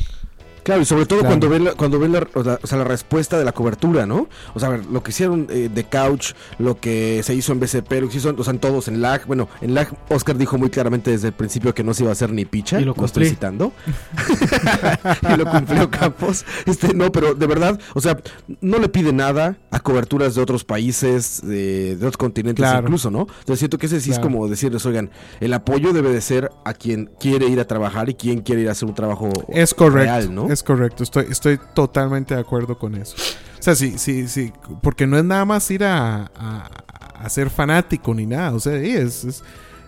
Claro, 0.70 0.82
y 0.84 0.86
sobre 0.86 1.06
todo 1.08 1.20
Claro. 1.22 1.30
cuando 1.32 1.50
ven 1.50 1.64
la, 1.64 1.74
cuando 1.74 1.98
ven 2.00 2.12
la, 2.14 2.28
o 2.36 2.44
sea, 2.44 2.60
o 2.62 2.68
sea, 2.68 2.78
la 2.78 2.84
respuesta 2.84 3.40
de 3.40 3.44
la 3.46 3.54
cobertura, 3.54 4.06
¿no? 4.06 4.28
O 4.54 4.60
sea, 4.60 4.70
a 4.70 4.72
ver, 4.74 4.86
lo 4.86 5.02
que 5.02 5.10
hicieron 5.10 5.48
eh, 5.50 5.68
de 5.74 5.84
Couch, 5.86 6.34
lo 6.60 6.80
que 6.80 7.22
se 7.24 7.34
hizo 7.34 7.54
en 7.54 7.60
BCP, 7.60 7.92
lo 8.02 8.10
que 8.10 8.18
hizo, 8.18 8.34
o 8.38 8.44
sea, 8.44 8.54
en 8.54 8.60
todos 8.60 8.88
en 8.88 9.02
lag. 9.02 9.26
Bueno, 9.26 9.50
en 9.62 9.74
lag 9.74 9.88
Oscar 10.10 10.38
dijo 10.38 10.60
muy 10.60 10.70
claramente 10.70 11.10
desde 11.10 11.30
el 11.30 11.34
principio 11.34 11.74
que 11.74 11.84
no 11.84 11.94
se 11.96 12.04
iba 12.04 12.12
a 12.12 12.14
hacer 12.14 12.32
ni 12.32 12.46
picha. 12.46 12.80
Y 12.80 12.86
lo 12.86 12.94
no 12.96 13.06
estoy 13.06 13.30
citando. 13.30 13.72
y 15.34 15.38
lo 15.38 15.46
cumplió 15.50 15.90
Campos. 15.90 16.46
Este, 16.66 16.94
no, 16.94 17.12
pero 17.12 17.34
de 17.34 17.48
verdad, 17.48 17.80
o 17.96 18.02
sea, 18.02 18.18
no 18.62 18.78
le 18.78 18.90
pide 18.90 19.12
nada 19.12 19.58
a 19.72 19.80
coberturas 19.80 20.36
de 20.36 20.42
otros 20.42 20.64
países, 20.64 21.42
de, 21.44 21.96
de 21.96 22.06
otros 22.06 22.18
continentes 22.18 22.64
Claro. 22.64 22.82
incluso, 22.88 23.10
¿no? 23.10 23.22
Entonces 23.22 23.60
siento 23.60 23.78
que 23.78 23.86
ese 23.88 24.02
sí 24.02 24.12
es 24.12 24.20
como 24.20 24.48
decirles, 24.48 24.86
oigan, 24.86 25.10
el 25.40 25.54
apoyo 25.54 25.94
debe 25.94 26.12
de 26.12 26.22
ser 26.22 26.52
a 26.66 26.74
quien 26.74 27.10
quiere 27.20 27.48
ir 27.48 27.60
a 27.60 27.66
trabajar 27.66 28.10
y 28.10 28.14
quien 28.14 28.42
quiere 28.42 28.62
ir 28.64 28.70
a 28.70 28.74
hacer 28.74 28.88
un 28.88 28.96
trabajo 28.96 29.30
Es 29.48 29.74
correcto, 29.74 30.00
real, 30.04 30.34
¿no? 30.36 30.52
es 30.52 30.59
correcto, 30.64 31.04
estoy, 31.04 31.26
estoy 31.30 31.60
totalmente 31.74 32.34
de 32.36 32.42
acuerdo 32.42 32.78
con 32.78 32.96
eso. 32.96 33.16
O 33.60 33.62
sea, 33.64 33.76
sí, 33.76 33.98
sí, 33.98 34.28
sí, 34.28 34.54
porque 34.82 35.06
no 35.08 35.18
es 35.18 35.24
nada 35.24 35.46
más 35.46 35.70
ir 35.72 35.84
a, 35.84 36.32
a, 36.36 36.70
a 37.14 37.30
ser 37.30 37.50
fanático 37.50 38.14
ni 38.14 38.26
nada, 38.26 38.54
o 38.54 38.60
sea, 38.60 38.80
sí, 38.80 38.90
es, 38.96 39.24
es- 39.26 39.44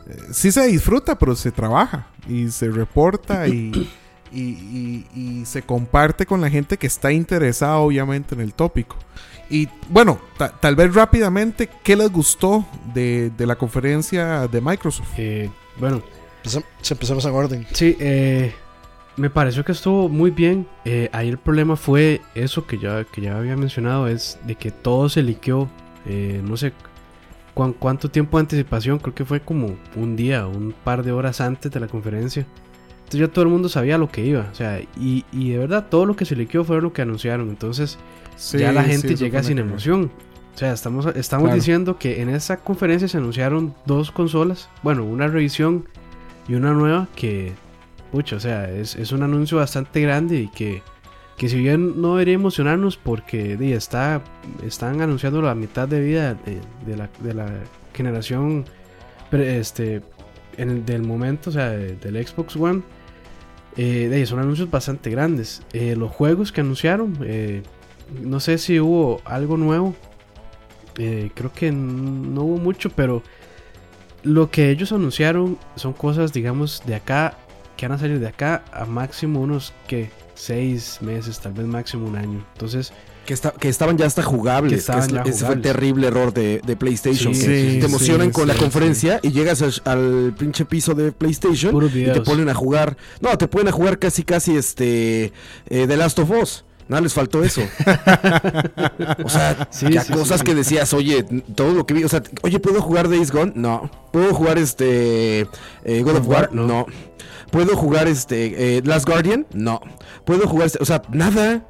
eh, 0.07 0.17
sí 0.31 0.51
se 0.51 0.65
disfruta, 0.67 1.17
pero 1.17 1.35
se 1.35 1.51
trabaja 1.51 2.07
y 2.27 2.49
se 2.49 2.69
reporta 2.69 3.47
y, 3.47 3.71
y, 4.31 4.41
y- 4.41 5.05
y 5.15 5.45
se 5.45 5.61
comparte 5.61 6.25
con 6.25 6.41
la 6.41 6.49
gente 6.49 6.77
que 6.77 6.87
está 6.87 7.11
interesada 7.11 7.77
obviamente 7.77 8.33
en 8.35 8.41
el 8.41 8.53
tópico. 8.53 8.95
Y 9.49 9.67
bueno, 9.89 10.19
ta- 10.37 10.51
tal 10.59 10.75
vez 10.75 10.93
rápidamente, 10.93 11.69
¿qué 11.83 11.95
les 11.95 12.11
gustó 12.11 12.65
de, 12.93 13.31
de 13.37 13.45
la 13.45 13.55
conferencia 13.57 14.47
de 14.47 14.59
Microsoft? 14.61 15.09
Eh, 15.17 15.49
bueno, 15.77 16.01
si 16.81 16.93
empecemos 16.93 17.23
en 17.25 17.31
orden. 17.35 17.67
sí, 17.73 17.95
eh, 17.99 18.53
me 19.21 19.29
pareció 19.29 19.63
que 19.63 19.71
estuvo 19.71 20.09
muy 20.09 20.31
bien. 20.31 20.65
Eh, 20.83 21.09
ahí 21.13 21.29
el 21.29 21.37
problema 21.37 21.75
fue 21.75 22.21
eso 22.33 22.65
que 22.65 22.79
ya, 22.79 23.03
que 23.03 23.21
ya 23.21 23.37
había 23.37 23.55
mencionado, 23.55 24.07
es 24.07 24.39
de 24.47 24.55
que 24.55 24.71
todo 24.71 25.09
se 25.09 25.21
liqueó, 25.21 25.69
eh, 26.07 26.41
no 26.43 26.57
sé 26.57 26.73
cuán- 27.53 27.73
cuánto 27.73 28.09
tiempo 28.09 28.37
de 28.37 28.41
anticipación, 28.41 28.97
creo 28.97 29.13
que 29.13 29.23
fue 29.25 29.39
como 29.41 29.75
un 29.95 30.15
día, 30.15 30.47
un 30.47 30.73
par 30.83 31.03
de 31.03 31.11
horas 31.11 31.39
antes 31.39 31.71
de 31.71 31.79
la 31.79 31.87
conferencia. 31.87 32.47
Entonces 33.03 33.19
ya 33.19 33.27
todo 33.27 33.43
el 33.43 33.51
mundo 33.51 33.69
sabía 33.69 33.97
lo 33.99 34.09
que 34.09 34.25
iba, 34.25 34.47
o 34.51 34.55
sea, 34.55 34.79
y, 34.99 35.23
y 35.31 35.51
de 35.51 35.57
verdad 35.59 35.85
todo 35.89 36.05
lo 36.07 36.15
que 36.15 36.25
se 36.25 36.35
liqueó 36.35 36.63
fue 36.63 36.81
lo 36.81 36.91
que 36.91 37.01
anunciaron, 37.03 37.49
entonces 37.49 37.99
ya 38.53 38.71
la 38.71 38.83
gente 38.83 39.09
sí, 39.09 39.15
llega 39.15 39.43
sin 39.43 39.59
emoción. 39.59 40.09
O 40.55 40.57
sea, 40.57 40.73
estamos, 40.73 41.05
estamos 41.15 41.43
Claro. 41.45 41.55
diciendo 41.55 41.97
que 41.99 42.21
en 42.21 42.29
esa 42.29 42.57
conferencia 42.57 43.07
se 43.07 43.17
anunciaron 43.17 43.73
dos 43.85 44.11
consolas. 44.11 44.67
Bueno, 44.81 45.03
una 45.05 45.27
revisión 45.27 45.85
y 46.47 46.55
una 46.55 46.73
nueva 46.73 47.07
que, 47.15 47.53
o 48.35 48.39
sea, 48.39 48.69
es, 48.69 48.95
es 48.95 49.11
un 49.11 49.23
anuncio 49.23 49.57
bastante 49.57 50.01
grande 50.01 50.37
y 50.41 50.47
que, 50.49 50.81
que 51.37 51.47
si 51.49 51.57
bien 51.57 52.01
no 52.01 52.13
debería 52.15 52.33
emocionarnos 52.35 52.97
porque 52.97 53.57
están 54.61 55.01
anunciando 55.01 55.41
la 55.41 55.55
mitad 55.55 55.87
de 55.87 56.01
vida 56.01 56.33
de, 56.33 56.59
de 56.85 56.97
la, 56.97 57.09
de 57.19 57.33
la 57.33 57.47
generación 57.93 58.65
este, 59.31 60.01
en 60.57 60.69
el, 60.69 60.85
del 60.85 61.03
momento, 61.03 61.49
o 61.49 61.53
sea, 61.53 61.69
de- 61.69 61.95
del 61.95 62.25
Xbox 62.27 62.55
One. 62.55 62.81
Eh, 63.77 64.07
son 64.27 64.39
anuncios 64.39 64.69
bastante 64.69 65.09
grandes. 65.09 65.61
Eh, 65.71 65.95
los 65.95 66.11
juegos 66.11 66.51
que 66.51 66.59
anunciaron, 66.61 67.17
eh, 67.23 67.63
no 68.21 68.41
sé 68.41 68.57
si 68.57 68.79
hubo 68.81 69.21
algo 69.23 69.55
nuevo. 69.55 69.95
Eh, 70.97 71.31
creo 71.33 71.53
que 71.53 71.71
no 71.71 72.41
hubo 72.43 72.57
mucho, 72.57 72.89
pero 72.89 73.23
lo 74.23 74.51
que 74.51 74.69
ellos 74.69 74.91
anunciaron 74.91 75.57
son 75.77 75.93
cosas, 75.93 76.33
digamos, 76.33 76.83
de 76.85 76.95
acá, 76.95 77.37
que 77.81 77.87
van 77.87 77.97
a 77.97 77.99
salir 77.99 78.19
de 78.19 78.27
acá 78.27 78.63
a 78.71 78.85
máximo 78.85 79.41
unos 79.41 79.73
que 79.87 80.11
seis 80.35 80.99
meses, 81.01 81.39
tal 81.39 81.53
vez 81.53 81.65
máximo 81.65 82.05
un 82.07 82.15
año. 82.15 82.45
Entonces, 82.53 82.93
Que, 83.25 83.33
está- 83.33 83.51
que 83.51 83.69
estaban 83.69 83.97
ya 83.97 84.05
hasta 84.05 84.21
jugables. 84.23 84.71
Que 84.73 84.79
estaban 84.79 85.01
que 85.01 85.07
es- 85.07 85.25
ya 85.25 85.31
ese 85.31 85.45
fue 85.45 85.55
el 85.55 85.61
terrible 85.61 86.07
error 86.07 86.31
de, 86.33 86.61
de 86.65 86.75
PlayStation. 86.75 87.33
Sí, 87.33 87.45
que 87.45 87.71
sí, 87.73 87.79
te 87.79 87.85
emocionan 87.87 88.27
sí, 88.27 88.33
con 88.33 88.47
la 88.47 88.55
conferencia 88.55 89.19
y 89.23 89.31
llegas 89.31 89.61
al, 89.63 89.73
al 89.85 90.35
pinche 90.37 90.65
piso 90.65 90.93
de 90.93 91.11
PlayStation 91.11 91.75
y 91.87 92.03
te 92.05 92.21
ponen 92.21 92.49
a 92.49 92.53
jugar. 92.53 92.97
No, 93.19 93.35
te 93.37 93.47
ponen 93.47 93.67
a 93.69 93.71
jugar 93.71 93.97
casi, 93.99 94.23
casi 94.23 94.55
este. 94.57 95.33
eh, 95.69 95.87
The 95.87 95.97
Last 95.97 96.19
of 96.19 96.29
Us. 96.31 96.65
Nada 96.91 97.01
les 97.03 97.13
faltó 97.13 97.41
eso. 97.41 97.61
o 99.23 99.29
sea, 99.29 99.67
Sí, 99.71 99.85
que 99.87 99.99
a 99.99 100.03
sí, 100.03 100.11
cosas 100.11 100.39
sí. 100.41 100.45
que 100.45 100.55
decías, 100.55 100.93
oye, 100.93 101.23
todo 101.55 101.73
lo 101.73 101.85
que 101.85 101.93
vi, 101.93 102.03
o 102.03 102.09
sea, 102.09 102.21
oye, 102.43 102.59
¿puedo 102.59 102.81
jugar 102.81 103.09
Days 103.09 103.31
Gone? 103.31 103.53
No. 103.55 103.89
¿Puedo 104.11 104.33
jugar 104.33 104.57
este 104.57 105.47
eh, 105.85 106.01
God 106.03 106.17
of 106.17 106.27
War? 106.27 106.49
No. 106.53 106.67
No. 106.67 106.85
¿Puedo 107.49 107.77
jugar 107.77 108.07
este 108.09 108.77
eh, 108.77 108.81
Last 108.83 109.07
Guardian? 109.07 109.47
No. 109.53 109.79
¿Puedo 110.25 110.47
jugar 110.47 110.67
este, 110.67 110.79
o 110.81 110.85
sea, 110.85 111.01
nada? 111.13 111.65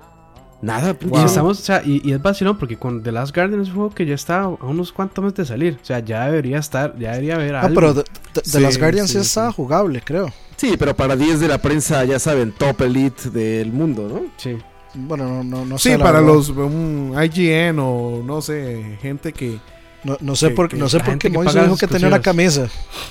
Nada. 0.64 0.92
Y 0.92 0.94
pinche- 1.06 1.26
estamos, 1.26 1.60
o 1.60 1.64
sea, 1.64 1.84
y, 1.86 2.02
y 2.04 2.14
es 2.14 2.22
vacilón 2.22 2.58
porque 2.58 2.78
con 2.78 3.04
The 3.04 3.12
Last 3.12 3.36
Guardian 3.36 3.62
es 3.62 3.68
un 3.70 3.76
juego 3.76 3.90
que 3.92 4.08
ya 4.08 4.16
está 4.16 4.42
a 4.42 4.48
unos 4.48 4.92
cuantos 4.92 5.24
meses 5.24 5.38
de 5.38 5.46
salir. 5.46 5.78
O 5.82 5.86
sea, 5.86 6.00
ya 6.00 6.26
debería 6.26 6.58
estar, 6.58 6.98
ya 6.98 7.12
debería 7.12 7.36
haber 7.36 7.56
Ah, 7.56 7.62
algo. 7.62 7.76
pero 7.76 7.94
The, 7.94 8.04
The- 8.34 8.42
The 8.42 8.50
Sí, 8.50 8.60
Last 8.60 8.80
Guardian 8.80 9.08
sí, 9.08 9.24
sí. 9.24 9.40
jugable, 9.56 10.02
creo. 10.04 10.34
Sí, 10.58 10.76
pero 10.80 10.96
para 10.96 11.16
10 11.16 11.40
de 11.40 11.48
la 11.48 11.60
prensa, 11.60 12.04
ya 12.06 12.18
saben, 12.20 12.52
top 12.52 12.82
elite 12.82 13.30
del 13.32 13.72
mundo, 13.72 14.08
¿no? 14.08 14.22
Sí. 14.38 14.58
Bueno, 14.94 15.28
no, 15.28 15.44
no, 15.44 15.66
no 15.66 15.78
Sí, 15.78 15.90
sé. 15.90 15.98
la 15.98 16.04
para 16.04 16.20
verdad. 16.20 16.34
los 16.36 16.50
um, 16.50 17.14
IGN 17.22 17.80
o 17.80 18.22
no 18.26 18.42
sé, 18.42 18.98
gente 19.02 19.32
que... 19.34 19.60
No, 20.04 20.18
no 20.20 20.36
sé 20.36 20.50
que- 20.50 20.56
por, 20.56 20.68
que 20.70 20.78
no 20.78 20.90
sé 20.90 21.00
por 21.00 21.18
qué 21.20 21.30
Moiso 21.30 21.62
dijo 21.62 21.78
que 21.78 21.88
tenía 21.88 22.08
una 22.08 22.22
camisa. 22.22 22.68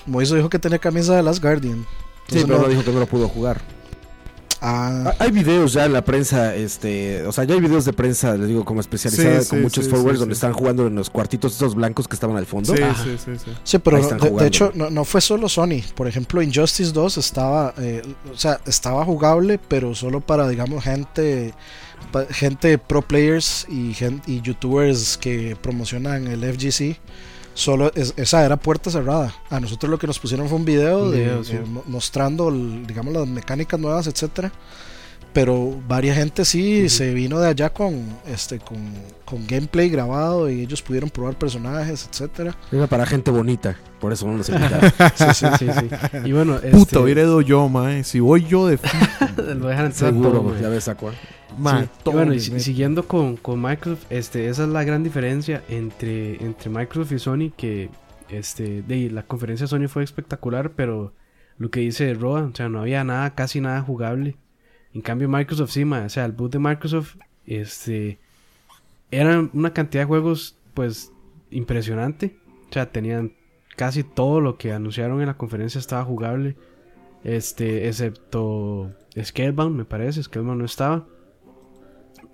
Moiso 0.06 0.34
dijo 0.34 0.48
que 0.50 0.58
tenía 0.58 0.78
camisa 0.78 1.14
de 1.16 1.22
Last 1.22 1.40
Guardian. 1.42 1.86
Sí, 2.28 2.38
Entonces 2.38 2.44
pero 2.46 2.56
no- 2.58 2.62
no 2.64 2.68
dijo 2.68 2.84
que 2.84 2.92
no 2.92 2.98
lo 3.00 3.06
pudo 3.06 3.28
jugar. 3.28 3.60
Ah, 4.60 5.14
Ha- 5.18 5.24
Hay 5.24 5.30
videos 5.30 5.72
ya 5.72 5.86
en 5.86 5.92
la 5.92 6.04
prensa, 6.04 6.54
este, 6.54 7.24
o 7.26 7.32
sea, 7.32 7.44
ya 7.44 7.54
hay 7.54 7.60
videos 7.60 7.84
de 7.86 7.92
prensa, 7.92 8.36
les 8.36 8.48
digo, 8.48 8.64
como 8.64 8.80
especializada, 8.80 9.40
Sí, 9.42 9.48
con 9.48 9.58
sí, 9.58 9.62
muchos 9.62 9.84
sí, 9.86 9.90
forwards 9.90 10.18
sí, 10.18 10.20
donde 10.20 10.34
sí. 10.34 10.38
están 10.38 10.52
jugando 10.52 10.86
en 10.86 10.94
los 10.94 11.08
cuartitos 11.08 11.52
estos 11.52 11.74
blancos 11.74 12.06
que 12.06 12.14
estaban 12.14 12.36
al 12.36 12.46
fondo. 12.46 12.76
Sí, 12.76 12.82
Ajá. 12.82 13.02
sí, 13.02 13.16
sí, 13.24 13.32
sí. 13.42 13.50
sí, 13.64 13.78
pero 13.78 13.98
de, 14.00 14.46
hecho 14.46 14.70
no, 14.74 14.90
no 14.90 15.04
fue 15.04 15.20
solo 15.20 15.48
Sony. 15.48 15.80
Por 15.94 16.06
ejemplo, 16.08 16.42
Injustice 16.42 16.92
2 16.92 17.16
estaba, 17.18 17.72
eh, 17.78 18.02
o 18.32 18.36
sea, 18.36 18.60
estaba 18.66 19.04
jugable, 19.04 19.58
pero 19.68 19.94
solo 19.94 20.20
para, 20.20 20.46
digamos, 20.48 20.84
gente, 20.84 21.54
pa- 22.12 22.26
gente 22.26 22.76
pro 22.76 23.02
players 23.02 23.66
y 23.70 23.94
youtubers 24.42 25.16
que 25.16 25.56
promocionan 25.60 26.26
el 26.26 26.44
FGC. 26.44 26.98
Solo 27.60 27.92
es- 27.94 28.14
esa 28.16 28.42
era 28.42 28.56
puerta 28.56 28.90
cerrada. 28.90 29.34
A 29.50 29.60
nosotros 29.60 29.90
lo 29.90 29.98
que 29.98 30.06
nos 30.06 30.18
pusieron 30.18 30.48
fue 30.48 30.56
un 30.56 30.64
video, 30.64 31.10
de- 31.10 31.18
video, 31.18 31.38
de- 31.40 31.44
sí. 31.44 31.56
mo- 31.66 31.84
mostrando, 31.86 32.48
el- 32.48 32.86
digamos, 32.86 33.12
las 33.12 33.26
mecánicas 33.26 33.78
nuevas, 33.78 34.06
etcétera. 34.06 34.50
Pero 35.32 35.80
varias 35.86 36.16
gente 36.16 36.44
sí 36.44 36.88
se 36.88 37.14
vino 37.14 37.38
de 37.38 37.48
allá 37.48 37.72
con 37.72 38.04
este 38.26 38.58
con, 38.58 38.78
con 39.24 39.46
gameplay 39.46 39.88
grabado 39.88 40.50
y 40.50 40.62
ellos 40.62 40.82
pudieron 40.82 41.08
probar 41.08 41.38
personajes, 41.38 42.08
etcétera. 42.10 42.56
Era 42.72 42.86
para 42.88 43.06
gente 43.06 43.30
bonita, 43.30 43.76
por 44.00 44.12
eso 44.12 44.26
no 44.26 44.38
nos 44.38 44.48
invitaron. 44.48 44.90
Sí, 45.14 45.24
sí, 45.34 45.46
sí, 45.58 45.66
sí. 45.72 46.18
Y 46.24 46.32
bueno, 46.32 46.56
este, 46.56 46.70
Puta, 46.70 47.00
hubiera 47.00 47.22
ido 47.22 47.40
yo, 47.40 47.68
mae. 47.68 48.02
Si 48.02 48.18
voy 48.18 48.44
yo 48.44 48.66
de 48.66 48.78
lo 49.36 49.68
dejan 49.68 49.86
entrar 49.86 50.12
Seguro, 50.12 50.30
todo, 50.32 50.60
ya 50.60 50.68
ves, 50.68 50.84
Sí. 50.84 51.06
Y 51.56 52.02
todo 52.04 52.14
bueno, 52.14 52.32
y 52.32 52.40
siguiendo 52.40 53.06
con, 53.06 53.36
con 53.36 53.60
Microsoft, 53.60 54.06
este, 54.10 54.48
esa 54.48 54.64
es 54.64 54.68
la 54.68 54.84
gran 54.84 55.02
diferencia 55.02 55.62
entre, 55.68 56.42
entre 56.44 56.70
Microsoft 56.70 57.12
y 57.12 57.18
Sony, 57.18 57.50
que 57.56 57.90
este, 58.28 58.82
de, 58.82 59.10
la 59.10 59.24
conferencia 59.24 59.64
de 59.64 59.68
Sony 59.68 59.88
fue 59.88 60.02
espectacular, 60.02 60.72
pero 60.72 61.12
lo 61.58 61.70
que 61.70 61.80
dice 61.80 62.14
Roa, 62.14 62.42
o 62.42 62.54
sea, 62.54 62.68
no 62.68 62.80
había 62.80 63.04
nada, 63.04 63.34
casi 63.34 63.60
nada 63.60 63.82
jugable. 63.82 64.36
En 64.94 65.00
cambio 65.02 65.28
Microsoft 65.28 65.70
sí, 65.70 65.84
ma, 65.84 66.04
o 66.04 66.08
sea, 66.08 66.24
el 66.24 66.32
boot 66.32 66.52
de 66.52 66.58
Microsoft, 66.58 67.16
este, 67.46 68.18
eran 69.10 69.50
una 69.52 69.72
cantidad 69.72 70.02
de 70.02 70.08
juegos, 70.08 70.56
pues, 70.74 71.12
impresionante. 71.50 72.36
O 72.68 72.72
sea, 72.72 72.90
tenían 72.90 73.32
casi 73.76 74.04
todo 74.04 74.40
lo 74.40 74.56
que 74.56 74.72
anunciaron 74.72 75.20
en 75.20 75.26
la 75.26 75.36
conferencia 75.36 75.78
estaba 75.78 76.04
jugable. 76.04 76.56
Este, 77.24 77.88
excepto 77.88 78.92
Scalebound, 79.20 79.76
me 79.76 79.84
parece. 79.84 80.22
Scalebound 80.22 80.60
no 80.60 80.64
estaba. 80.64 81.06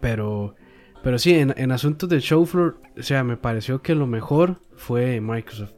Pero, 0.01 0.55
pero 1.03 1.19
sí, 1.19 1.35
en, 1.35 1.55
en 1.57 1.73
asuntos 1.73 2.09
de 2.09 2.21
show 2.21 2.45
floor, 2.47 2.81
o 2.99 3.03
sea, 3.03 3.25
me 3.25 3.37
pareció 3.37 3.83
que 3.83 3.95
lo 3.95 4.07
mejor 4.07 4.61
fue 4.77 5.21
Microsoft. 5.21 5.73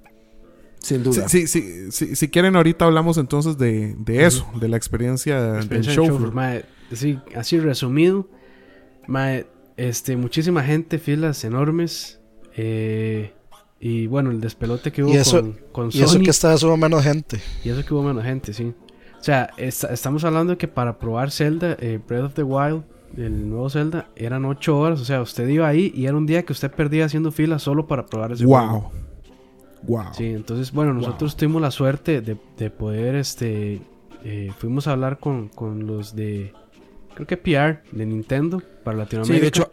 Sin 0.89 1.03
duda. 1.03 1.29
sí, 1.29 1.47
sí, 1.47 1.91
sí, 1.91 2.17
si 2.17 2.29
quieren 2.29 2.57
ahorita 2.57 2.85
hablamos 2.87 3.19
entonces 3.19 3.59
de, 3.59 3.95
de 3.99 4.25
eso, 4.27 4.47
de 4.61 4.69
la 4.69 4.77
experiencia, 4.77 5.57
Experiencia 5.57 5.93
del 5.93 6.09
show. 6.11 6.33
sí, 6.93 7.19
así 7.37 7.59
resumido, 7.61 8.29
mae, 9.07 9.47
este, 9.77 10.17
muchísima 10.17 10.63
gente, 10.63 10.99
filas 10.99 11.45
enormes. 11.45 12.21
eh, 12.57 13.33
y 13.81 14.09
bueno, 14.09 14.31
el 14.33 14.41
despelote 14.41 14.91
que 14.91 15.05
hubo 15.05 15.13
Y 15.13 15.17
eso- 15.19 15.41
con, 15.41 15.57
con 15.71 15.91
Y 15.93 16.03
eso 16.03 16.19
que 16.19 16.31
está 16.31 16.57
subo 16.59 16.77
menos 16.77 17.05
gente. 17.05 17.39
Y 17.65 17.69
eso 17.69 17.85
que 17.85 17.95
hubo 17.95 18.03
menos 18.03 18.25
gente, 18.25 18.53
sí. 18.53 18.75
O 19.21 19.23
sea, 19.23 19.51
esta- 19.57 19.93
estamos 19.93 20.25
hablando 20.25 20.53
de 20.55 20.59
que 20.59 20.67
para 20.67 20.99
probar 20.99 21.31
Zelda, 21.31 21.77
eh, 21.81 22.01
Breath 22.05 22.25
of 22.25 22.35
the 22.35 22.43
Wild, 22.43 22.83
el 23.17 23.49
nuevo 23.49 23.71
Zelda, 23.71 24.09
eran 24.17 24.45
8 24.45 24.77
horas. 24.79 25.01
O 25.01 25.05
sea, 25.05 25.23
usted 25.23 25.47
iba 25.49 25.69
ahí 25.69 25.93
y 25.95 26.07
era 26.07 26.17
un 26.17 26.27
día 26.27 26.45
que 26.45 26.53
usted 26.53 26.71
perdía 26.73 27.05
haciendo 27.05 27.31
fila 27.31 27.59
solo 27.61 27.87
para 27.87 28.05
probar 28.07 28.33
ese 28.33 28.45
juego. 28.45 28.69
Wow. 28.69 28.91
Wow. 29.83 30.07
Sí, 30.13 30.27
entonces, 30.27 30.73
bueno, 30.73 30.93
nosotros 30.95 31.37
tuvimos 31.37 31.63
la 31.63 31.71
suerte 31.71 32.21
de, 32.21 32.37
de 32.57 32.71
poder, 32.71 33.15
este, 33.15 33.81
eh, 34.25 34.51
fuimos 34.59 34.87
a 34.89 34.93
hablar 34.93 35.19
con, 35.19 35.49
con 35.49 35.87
los 35.87 36.15
de, 36.17 36.53
creo 37.15 37.27
que 37.27 37.37
PR, 37.37 37.83
de 37.93 38.07
Nintendo, 38.07 38.63
para 38.85 38.97
Sí, 38.97 39.01
Latinoamérica. 39.01 39.41
de 39.43 39.49
hecho, 39.49 39.71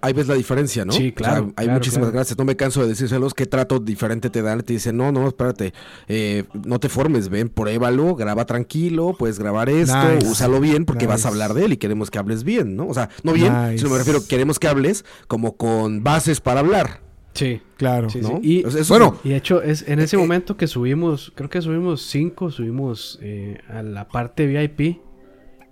ahí 0.00 0.12
ves 0.12 0.28
la 0.28 0.34
diferencia, 0.34 0.84
¿no? 0.84 0.92
Sí, 0.92 0.98
O 0.98 1.02
sea, 1.04 1.14
claro, 1.14 1.44
hay 1.56 1.64
claro, 1.66 1.72
muchísimas 1.78 2.06
claro. 2.06 2.12
gracias. 2.14 2.38
No 2.38 2.44
me 2.44 2.56
canso 2.56 2.82
de 2.82 2.88
decírselos. 2.88 3.32
¿Qué 3.32 3.46
trato 3.46 3.78
diferente 3.80 4.28
te 4.28 4.42
dan? 4.42 4.60
Te 4.62 4.74
dicen, 4.74 4.96
no, 4.98 5.10
no, 5.12 5.26
espérate. 5.28 5.72
eh, 6.08 6.44
no 6.64 6.78
te 6.80 6.88
formes, 6.90 7.28
ven, 7.30 7.48
pruébalo, 7.48 8.14
graba 8.14 8.44
tranquilo, 8.44 9.14
puedes 9.18 9.38
grabar 9.38 9.68
esto, 9.70 9.96
Nice. 10.14 10.26
úsalo 10.26 10.60
bien 10.60 10.84
porque 10.84 11.06
vas 11.06 11.24
a 11.24 11.28
hablar 11.28 11.54
de 11.54 11.64
él 11.66 11.72
y 11.74 11.76
queremos 11.78 12.10
que 12.10 12.18
hables 12.18 12.44
bien, 12.44 12.76
¿no? 12.76 12.86
O 12.86 12.94
sea, 12.94 13.08
no 13.22 13.32
bien, 13.32 13.52
Nice. 13.52 13.78
sino 13.78 13.90
me 13.90 13.98
refiero, 13.98 14.20
queremos 14.26 14.58
que 14.58 14.68
hables 14.68 15.04
como 15.26 15.56
con 15.56 16.02
bases 16.02 16.40
para 16.42 16.60
hablar, 16.60 17.00
Sí, 17.34 17.60
Claro. 17.76 18.08
sí, 18.10 18.20
¿no? 18.20 18.40
sí. 18.40 18.60
Y, 18.60 18.64
O 18.64 18.70
sea, 18.70 18.80
eso 18.82 18.94
bueno, 18.94 19.18
Y 19.24 19.30
de 19.30 19.36
hecho, 19.36 19.60
es 19.62 19.86
en 19.88 19.98
ese 19.98 20.16
Eh, 20.16 20.18
momento 20.18 20.56
que 20.56 20.66
subimos, 20.66 21.32
creo 21.34 21.50
que 21.50 21.60
subimos 21.60 22.02
5, 22.02 22.50
subimos 22.50 23.18
eh, 23.22 23.58
a 23.68 23.82
la 23.82 24.08
parte 24.08 24.46
VIP 24.46 25.00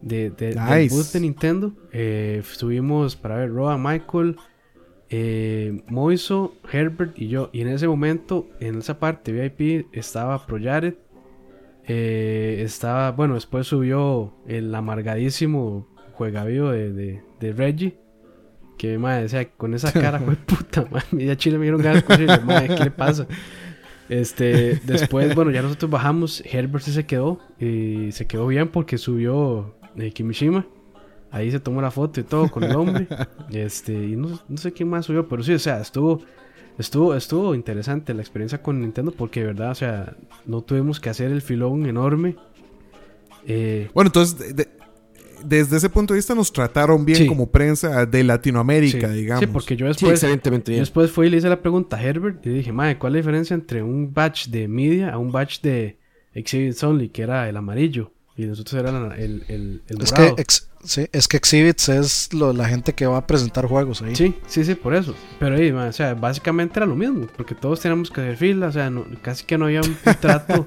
de, 0.00 0.30
de, 0.30 0.54
del 0.54 0.88
booth 0.90 1.12
de 1.12 1.20
Nintendo. 1.20 1.72
Eh, 1.92 2.42
subimos 2.44 3.14
para 3.16 3.36
ver 3.36 3.50
Roa, 3.52 3.78
Michael, 3.78 4.36
eh, 5.10 5.82
Moiso, 5.88 6.54
Herbert 6.72 7.16
y 7.18 7.28
yo. 7.28 7.50
Y 7.52 7.60
en 7.60 7.68
ese 7.68 7.86
momento, 7.86 8.48
en 8.60 8.78
esa 8.78 8.98
parte 8.98 9.30
VIP, 9.32 9.86
estaba 9.92 10.44
Proyaret. 10.46 10.98
Eh, 11.86 12.62
estaba, 12.64 13.10
bueno, 13.12 13.34
después 13.34 13.66
subió 13.66 14.34
el 14.46 14.74
amargadísimo 14.74 15.88
juegavío 16.14 16.70
de, 16.70 16.92
de, 16.92 17.22
de 17.40 17.52
Reggie. 17.52 17.98
Que 18.82 18.98
madre, 18.98 19.26
o 19.26 19.28
sea, 19.28 19.48
con 19.48 19.74
esa 19.74 19.92
cara, 19.92 20.18
fue 20.24 20.34
puta, 20.34 20.84
madre. 20.90 21.24
Ya 21.24 21.36
Chile 21.36 21.56
me 21.56 21.66
dieron 21.66 21.80
ganas 21.80 22.04
de 22.04 22.16
decirle, 22.16 22.40
madre, 22.44 22.66
¿qué 22.74 22.82
le 22.82 22.90
pasa? 22.90 23.28
Este, 24.08 24.80
después, 24.84 25.32
bueno, 25.36 25.52
ya 25.52 25.62
nosotros 25.62 25.88
bajamos. 25.88 26.42
Herbert 26.44 26.82
sí 26.84 26.90
se 26.92 27.06
quedó. 27.06 27.38
Y 27.60 28.10
se 28.10 28.26
quedó 28.26 28.48
bien 28.48 28.66
porque 28.70 28.98
subió 28.98 29.76
eh, 29.96 30.10
Kimishima. 30.10 30.66
Ahí 31.30 31.52
se 31.52 31.60
tomó 31.60 31.80
la 31.80 31.92
foto 31.92 32.18
y 32.18 32.24
todo 32.24 32.50
con 32.50 32.64
el 32.64 32.74
hombre. 32.74 33.06
Este, 33.52 33.92
y 33.92 34.16
no, 34.16 34.40
no 34.48 34.56
sé 34.56 34.72
quién 34.72 34.88
más 34.88 35.06
subió, 35.06 35.28
pero 35.28 35.44
sí, 35.44 35.52
o 35.52 35.58
sea, 35.60 35.80
estuvo. 35.80 36.20
Estuvo, 36.76 37.14
estuvo 37.14 37.54
interesante 37.54 38.14
la 38.14 38.22
experiencia 38.22 38.62
con 38.62 38.80
Nintendo 38.80 39.12
porque 39.12 39.40
de 39.40 39.46
verdad, 39.46 39.70
o 39.70 39.74
sea, 39.76 40.16
no 40.44 40.62
tuvimos 40.62 40.98
que 40.98 41.08
hacer 41.10 41.30
el 41.30 41.40
filón 41.42 41.86
enorme. 41.86 42.34
Eh, 43.46 43.90
Bueno, 43.94 44.08
entonces, 44.08 44.38
de- 44.38 44.54
de- 44.54 44.68
desde 45.44 45.76
ese 45.76 45.88
punto 45.90 46.14
de 46.14 46.18
vista 46.18 46.34
nos 46.34 46.52
trataron 46.52 47.04
bien 47.04 47.18
Sí. 47.18 47.26
como 47.26 47.50
prensa 47.50 48.06
de 48.06 48.22
Latinoamérica, 48.24 49.08
sí, 49.10 49.14
digamos. 49.14 49.40
sí, 49.44 49.46
porque 49.52 49.76
yo 49.76 49.86
Sí, 49.86 49.88
después, 49.88 50.12
excelentemente 50.12 50.70
Yo 50.70 50.74
bien. 50.74 50.82
después 50.82 51.10
fui 51.10 51.26
y 51.26 51.30
le 51.30 51.38
hice 51.38 51.48
la 51.48 51.60
pregunta 51.60 51.96
a 51.96 52.02
Herbert 52.02 52.44
y 52.46 52.50
le 52.50 52.54
dije, 52.56 52.72
madre, 52.72 52.98
¿cuál 52.98 53.12
es 53.12 53.14
la 53.14 53.18
diferencia 53.20 53.54
entre 53.54 53.82
un 53.82 54.12
batch 54.14 54.48
de 54.48 54.68
media 54.68 55.10
a 55.12 55.18
un 55.18 55.32
batch 55.32 55.60
de 55.62 55.98
Exhibits 56.34 56.82
Only, 56.82 57.08
que 57.08 57.22
era 57.22 57.48
el 57.48 57.56
amarillo? 57.56 58.11
Y 58.34 58.46
nosotros 58.46 58.80
era 58.82 58.90
la- 58.92 59.14
el, 59.16 59.44
el, 59.48 59.82
el 59.88 60.02
Es 60.02 60.10
morado. 60.10 60.36
que, 60.36 60.42
ex- 60.42 60.66
sí, 60.82 61.06
es 61.12 61.28
que 61.28 61.36
Exhibits 61.36 61.90
es 61.90 62.32
lo- 62.32 62.54
la 62.54 62.66
gente 62.66 62.94
que 62.94 63.04
va 63.06 63.18
a 63.18 63.26
presentar 63.26 63.66
juegos 63.66 64.00
ahí. 64.00 64.16
Sí, 64.16 64.34
sí, 64.46 64.64
sí, 64.64 64.74
por 64.74 64.94
eso. 64.94 65.14
Pero 65.38 65.56
ahí, 65.56 65.70
o 65.70 65.92
sea, 65.92 66.14
básicamente 66.14 66.78
era 66.78 66.86
lo 66.86 66.96
mismo, 66.96 67.26
porque 67.36 67.54
todos 67.54 67.80
teníamos 67.80 68.10
que 68.10 68.22
hacer 68.22 68.38
fila, 68.38 68.68
o 68.68 68.72
sea, 68.72 68.88
no- 68.88 69.04
casi 69.20 69.44
que 69.44 69.58
no 69.58 69.66
había 69.66 69.82
un, 69.82 69.94
trato, 70.20 70.66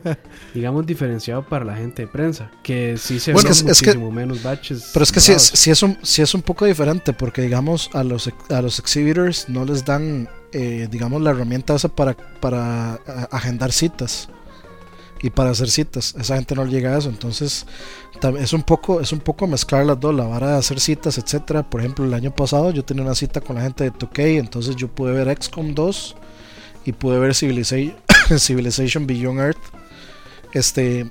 digamos, 0.53 0.85
diferenciado 0.85 1.43
para 1.43 1.65
la 1.65 1.75
gente 1.75 2.03
de 2.03 2.07
prensa, 2.07 2.51
que 2.61 2.97
sí 2.99 3.19
se 3.19 3.33
Bueno, 3.33 3.49
es- 3.49 3.57
es 3.63 3.81
que- 3.81 3.87
muchísimo 3.87 4.11
menos 4.11 4.43
batches. 4.43 4.91
Pero 4.93 5.01
es 5.03 5.11
que 5.11 5.19
sí, 5.19 5.31
es, 5.31 5.41
sí 5.41 5.71
es 5.71 5.81
un, 5.81 5.97
sí 6.03 6.21
es 6.21 6.35
un 6.35 6.43
poco 6.43 6.65
diferente 6.65 7.13
porque 7.13 7.41
digamos 7.41 7.89
a 7.93 8.03
los, 8.03 8.29
a 8.49 8.61
los 8.61 8.77
exhibitors 8.77 9.49
no 9.49 9.65
les 9.65 9.83
dan 9.83 10.29
eh, 10.51 10.87
digamos 10.91 11.19
la 11.21 11.31
herramienta 11.31 11.73
esa 11.75 11.89
para, 11.89 12.15
para 12.39 12.93
agendar 13.31 13.71
citas. 13.71 14.29
Y 15.25 15.31
para 15.31 15.49
hacer 15.49 15.71
citas. 15.71 16.13
Esa 16.19 16.35
gente 16.35 16.53
no 16.53 16.67
llega 16.67 16.93
a 16.93 16.99
eso, 16.99 17.09
entonces 17.09 17.65
es 18.39 18.53
un 18.53 18.61
poco 18.61 19.01
es 19.01 19.11
un 19.11 19.19
poco 19.19 19.47
mezclar 19.47 19.83
las 19.83 19.99
dos, 19.99 20.13
la 20.13 20.25
vara 20.25 20.51
de 20.51 20.57
hacer 20.57 20.79
citas, 20.79 21.17
etcétera. 21.17 21.67
Por 21.67 21.81
ejemplo, 21.81 22.05
el 22.05 22.13
año 22.13 22.29
pasado 22.29 22.69
yo 22.69 22.85
tenía 22.85 23.03
una 23.03 23.15
cita 23.15 23.41
con 23.41 23.55
la 23.55 23.63
gente 23.63 23.85
de 23.85 23.91
2K, 23.91 24.37
entonces 24.37 24.75
yo 24.75 24.87
pude 24.87 25.13
ver 25.13 25.35
XCOM 25.35 25.73
2 25.73 26.15
y 26.85 26.91
pude 26.91 27.17
ver 27.17 27.33
Civilization, 27.33 27.95
Civilization 28.37 29.07
Beyond 29.07 29.39
Earth 29.39 29.57
este, 30.55 31.05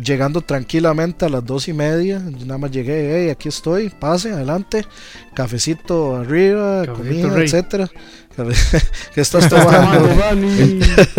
llegando 0.00 0.40
tranquilamente 0.40 1.24
a 1.24 1.28
las 1.28 1.44
dos 1.44 1.66
y 1.66 1.72
media, 1.72 2.20
nada 2.20 2.58
más 2.58 2.70
llegué, 2.70 3.24
hey, 3.24 3.30
aquí 3.30 3.48
estoy, 3.48 3.88
pase, 3.88 4.30
adelante, 4.30 4.86
cafecito 5.34 6.14
arriba, 6.14 6.86
comida, 6.86 7.42
etcétera. 7.42 7.90
¿Qué 9.14 9.20
estás 9.20 9.48
tomando? 9.48 10.08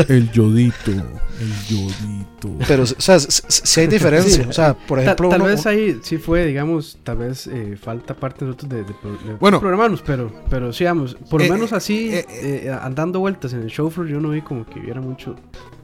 el, 0.07 0.31
yodito, 0.31 0.91
el 0.91 1.65
yodito. 1.69 2.25
Pero, 2.67 2.83
o 2.83 2.85
sea, 2.85 3.19
si 3.19 3.79
hay 3.79 3.87
diferencia. 3.87 4.47
o 4.47 4.53
sea, 4.53 4.73
por 4.73 4.99
ejemplo. 4.99 5.29
Tal, 5.29 5.41
vez 5.41 5.65
ahí 5.65 5.99
sí 6.03 6.17
fue, 6.17 6.45
digamos, 6.45 6.97
tal 7.03 7.17
vez 7.17 7.47
eh, 7.47 7.77
falta 7.81 8.13
parte 8.13 8.45
de 8.45 8.51
nosotros 8.51 8.71
de, 8.71 9.35
bueno, 9.39 9.59
programarnos, 9.59 10.01
pero, 10.01 10.31
pero 10.49 10.73
sí, 10.73 10.83
vamos, 10.83 11.15
por 11.29 11.41
lo 11.41 11.47
eh, 11.47 11.51
menos 11.51 11.73
así, 11.73 12.09
eh, 12.11 12.75
andando 12.81 13.19
vueltas 13.19 13.53
en 13.53 13.61
el 13.61 13.69
show 13.69 13.89
floor, 13.89 14.07
yo 14.07 14.19
no 14.19 14.29
vi 14.29 14.41
como 14.41 14.65
que 14.65 14.79
hubiera 14.79 15.01
mucho. 15.01 15.35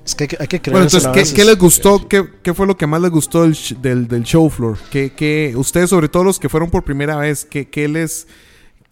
Es 0.04 0.16
que 0.16 0.24
hay 0.24 0.48
que, 0.48 0.60
creer 0.60 0.74
Bueno, 0.74 0.88
entonces, 0.92 1.32
¿qué, 1.32 1.46
les 1.46 1.58
gustó? 1.58 2.08
¿Qué, 2.08 2.28
¿Qué, 2.42 2.54
fue 2.54 2.66
lo 2.66 2.76
que 2.76 2.88
más 2.88 3.02
les 3.02 3.12
gustó 3.12 3.44
del, 3.44 4.08
del, 4.08 4.24
show 4.24 4.50
floor? 4.50 4.78
¿Qué, 4.90 5.14
¿Qué, 5.16 5.54
ustedes, 5.56 5.92
sobre 5.92 6.10
todo 6.10 6.24
los 6.24 6.40
que 6.40 6.50
fueron 6.50 6.72
por 6.72 6.84
primera 6.84 7.18
vez, 7.18 7.46
qué, 7.46 7.70
qué 7.70 7.88
les. 7.88 8.28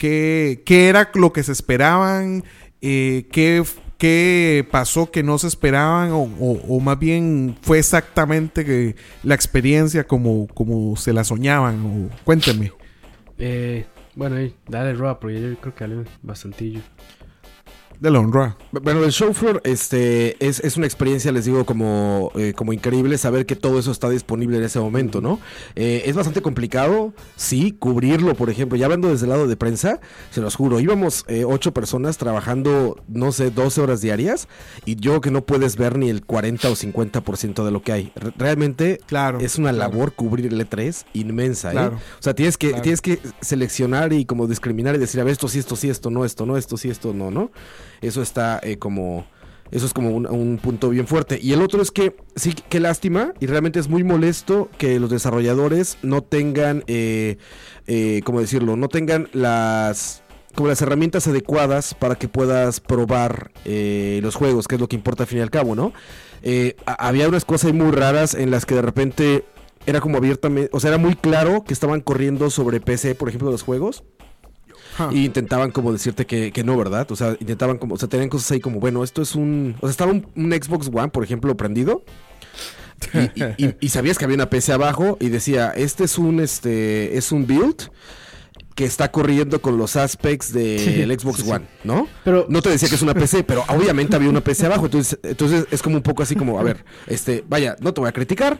Qué, 0.00 0.62
qué 0.64 0.88
era 0.88 1.10
lo 1.12 1.30
que 1.30 1.42
se 1.42 1.52
esperaban? 1.52 2.42
Eh, 2.80 3.26
¿qué, 3.30 3.62
¿Qué 3.98 4.66
pasó 4.70 5.10
que 5.10 5.22
no 5.22 5.36
se 5.36 5.46
esperaban? 5.46 6.10
O, 6.12 6.22
o, 6.22 6.80
más 6.80 6.98
bien 6.98 7.54
fue 7.60 7.78
exactamente 7.78 8.64
que 8.64 8.96
la 9.22 9.34
experiencia 9.34 10.04
como, 10.04 10.46
como 10.54 10.96
se 10.96 11.12
la 11.12 11.22
soñaban? 11.22 11.84
O, 11.84 12.24
cuéntenme. 12.24 12.72
Eh, 13.36 13.84
bueno, 14.14 14.36
dale, 14.66 14.94
Roa, 14.94 15.20
pero 15.20 15.38
yo 15.38 15.54
creo 15.60 15.74
que 15.74 15.84
dale 15.86 16.04
bastantillo 16.22 16.80
de 18.00 18.10
la 18.10 18.18
honra. 18.18 18.56
Bueno, 18.72 19.04
el 19.04 19.12
show 19.12 19.34
floor 19.34 19.60
este, 19.64 20.36
es, 20.44 20.76
una 20.76 20.86
experiencia, 20.86 21.30
les 21.32 21.44
digo, 21.44 21.66
como, 21.66 22.32
eh, 22.34 22.54
como 22.56 22.72
increíble 22.72 23.18
saber 23.18 23.44
que 23.44 23.56
todo 23.56 23.78
eso 23.78 23.92
está 23.92 24.08
disponible 24.08 24.56
en 24.56 24.64
ese 24.64 24.80
momento, 24.80 25.20
¿no? 25.20 25.38
Eh, 25.76 26.04
es 26.06 26.16
bastante 26.16 26.40
complicado, 26.40 27.12
sí, 27.36 27.76
cubrirlo, 27.78 28.34
por 28.34 28.48
ejemplo. 28.48 28.78
Ya 28.78 28.86
hablando 28.86 29.08
desde 29.08 29.26
el 29.26 29.30
lado 29.30 29.46
de 29.46 29.56
prensa, 29.56 30.00
se 30.30 30.40
los 30.40 30.56
juro, 30.56 30.80
íbamos 30.80 31.26
eh, 31.28 31.44
ocho 31.44 31.72
personas 31.74 32.16
trabajando, 32.16 32.98
no 33.06 33.32
sé, 33.32 33.50
12 33.50 33.82
horas 33.82 34.00
diarias 34.00 34.48
y 34.86 34.96
yo 34.96 35.20
que 35.20 35.30
no 35.30 35.42
puedes 35.42 35.76
ver 35.76 35.98
ni 35.98 36.08
el 36.08 36.24
40 36.24 36.70
o 36.70 36.72
50% 36.72 37.64
de 37.64 37.70
lo 37.70 37.82
que 37.82 37.92
hay. 37.92 38.12
Realmente 38.36 39.00
claro, 39.06 39.40
es 39.40 39.58
una 39.58 39.72
labor 39.72 40.14
cubrir 40.14 40.46
el 40.46 40.66
E3 40.66 41.04
inmensa, 41.12 41.74
¿eh? 41.74 41.90
O 41.90 42.22
sea, 42.22 42.34
tienes 42.34 42.56
que, 42.56 42.72
tienes 42.74 43.02
que 43.02 43.20
seleccionar 43.42 44.14
y 44.14 44.24
como 44.24 44.46
discriminar 44.46 44.94
y 44.94 44.98
decir, 44.98 45.20
a 45.20 45.24
ver, 45.24 45.32
esto 45.32 45.48
sí, 45.48 45.58
esto 45.58 45.76
sí, 45.76 45.90
esto 45.90 46.10
no, 46.10 46.24
esto 46.24 46.46
no, 46.46 46.56
esto 46.56 46.78
sí, 46.78 46.88
esto 46.88 47.12
no, 47.12 47.30
¿no? 47.30 47.50
Eso 48.00 48.22
está 48.22 48.60
eh, 48.62 48.78
como... 48.78 49.26
Eso 49.70 49.86
es 49.86 49.92
como 49.92 50.10
un, 50.10 50.58
punto 50.58 50.88
bien 50.88 51.06
fuerte. 51.06 51.38
Y 51.40 51.52
el 51.52 51.62
otro 51.62 51.80
es 51.80 51.90
que, 51.90 52.16
sí, 52.34 52.54
qué 52.68 52.80
lástima, 52.80 53.34
y 53.38 53.46
realmente 53.46 53.78
es 53.78 53.88
muy 53.88 54.02
molesto 54.02 54.68
que 54.78 54.98
los 54.98 55.10
desarrolladores 55.10 55.96
no 56.02 56.22
tengan, 56.22 56.82
eh, 56.88 57.36
eh, 57.86 58.20
¿cómo 58.24 58.40
decirlo? 58.40 58.76
No 58.76 58.88
tengan 58.88 59.28
las 59.32 60.22
como 60.56 60.66
las 60.66 60.82
herramientas 60.82 61.28
adecuadas 61.28 61.94
para 61.94 62.16
que 62.16 62.26
puedas 62.26 62.80
probar 62.80 63.52
eh, 63.64 64.18
los 64.20 64.34
juegos, 64.34 64.66
que 64.66 64.74
es 64.74 64.80
lo 64.80 64.88
que 64.88 64.96
importa 64.96 65.22
al 65.22 65.28
fin 65.28 65.38
y 65.38 65.42
al 65.42 65.50
cabo, 65.50 65.76
¿no? 65.76 65.92
había 66.86 67.28
unas 67.28 67.44
cosas 67.44 67.74
muy 67.74 67.92
raras 67.92 68.34
en 68.34 68.50
las 68.50 68.64
que 68.64 68.74
de 68.74 68.82
repente 68.82 69.44
era 69.86 70.00
como 70.00 70.16
abiertamente, 70.16 70.70
o 70.72 70.80
sea, 70.80 70.88
era 70.88 70.98
muy 70.98 71.14
claro 71.14 71.62
que 71.64 71.74
estaban 71.74 72.00
corriendo 72.00 72.50
sobre 72.50 72.80
PC, 72.80 73.14
por 73.14 73.28
ejemplo, 73.28 73.50
los 73.50 73.62
juegos. 73.62 74.02
Y 75.12 75.24
intentaban 75.24 75.70
como 75.70 75.92
decirte 75.92 76.26
que, 76.26 76.64
no, 76.64 76.76
¿verdad? 76.76 77.10
O 77.10 77.16
sea, 77.16 77.36
intentaban 77.40 77.78
como, 77.78 77.94
o 77.94 77.98
sea, 77.98 78.08
tenían 78.08 78.28
cosas 78.28 78.50
ahí 78.52 78.60
como, 78.60 78.80
bueno, 78.80 79.04
esto 79.04 79.22
es 79.22 79.34
un... 79.34 79.76
O 79.80 79.86
sea, 79.86 79.90
estaba 79.90 80.12
un, 80.12 80.52
Xbox 80.52 80.90
One, 80.92 81.08
por 81.08 81.24
ejemplo, 81.24 81.56
prendido. 81.56 82.04
Y, 83.80 83.88
sabías 83.88 84.18
que 84.18 84.24
había 84.24 84.34
una 84.34 84.50
PC 84.50 84.72
abajo 84.72 85.16
y 85.20 85.30
decía, 85.30 85.70
este 85.70 86.04
es 86.04 86.18
un, 86.18 86.40
este, 86.40 87.16
es 87.16 87.32
un 87.32 87.46
build 87.46 87.90
que 88.74 88.84
está 88.84 89.10
corriendo 89.10 89.60
con 89.60 89.76
los 89.76 89.96
aspects 89.96 90.52
del 90.52 91.18
Xbox 91.18 91.46
One, 91.46 91.66
¿no? 91.84 92.08
Pero 92.24 92.46
no 92.48 92.62
te 92.62 92.70
decía 92.70 92.88
que 92.88 92.94
es 92.94 93.02
una 93.02 93.14
PC, 93.14 93.44
pero 93.44 93.64
obviamente 93.68 94.16
había 94.16 94.30
una 94.30 94.40
PC 94.40 94.66
abajo, 94.66 94.86
entonces, 94.86 95.18
entonces 95.22 95.66
es 95.70 95.82
como 95.82 95.96
un 95.96 96.02
poco 96.02 96.22
así 96.22 96.36
como, 96.36 96.58
a 96.58 96.62
ver, 96.62 96.84
este, 97.06 97.44
vaya, 97.48 97.76
no 97.80 97.92
te 97.92 98.00
voy 98.00 98.08
a 98.08 98.12
criticar, 98.12 98.58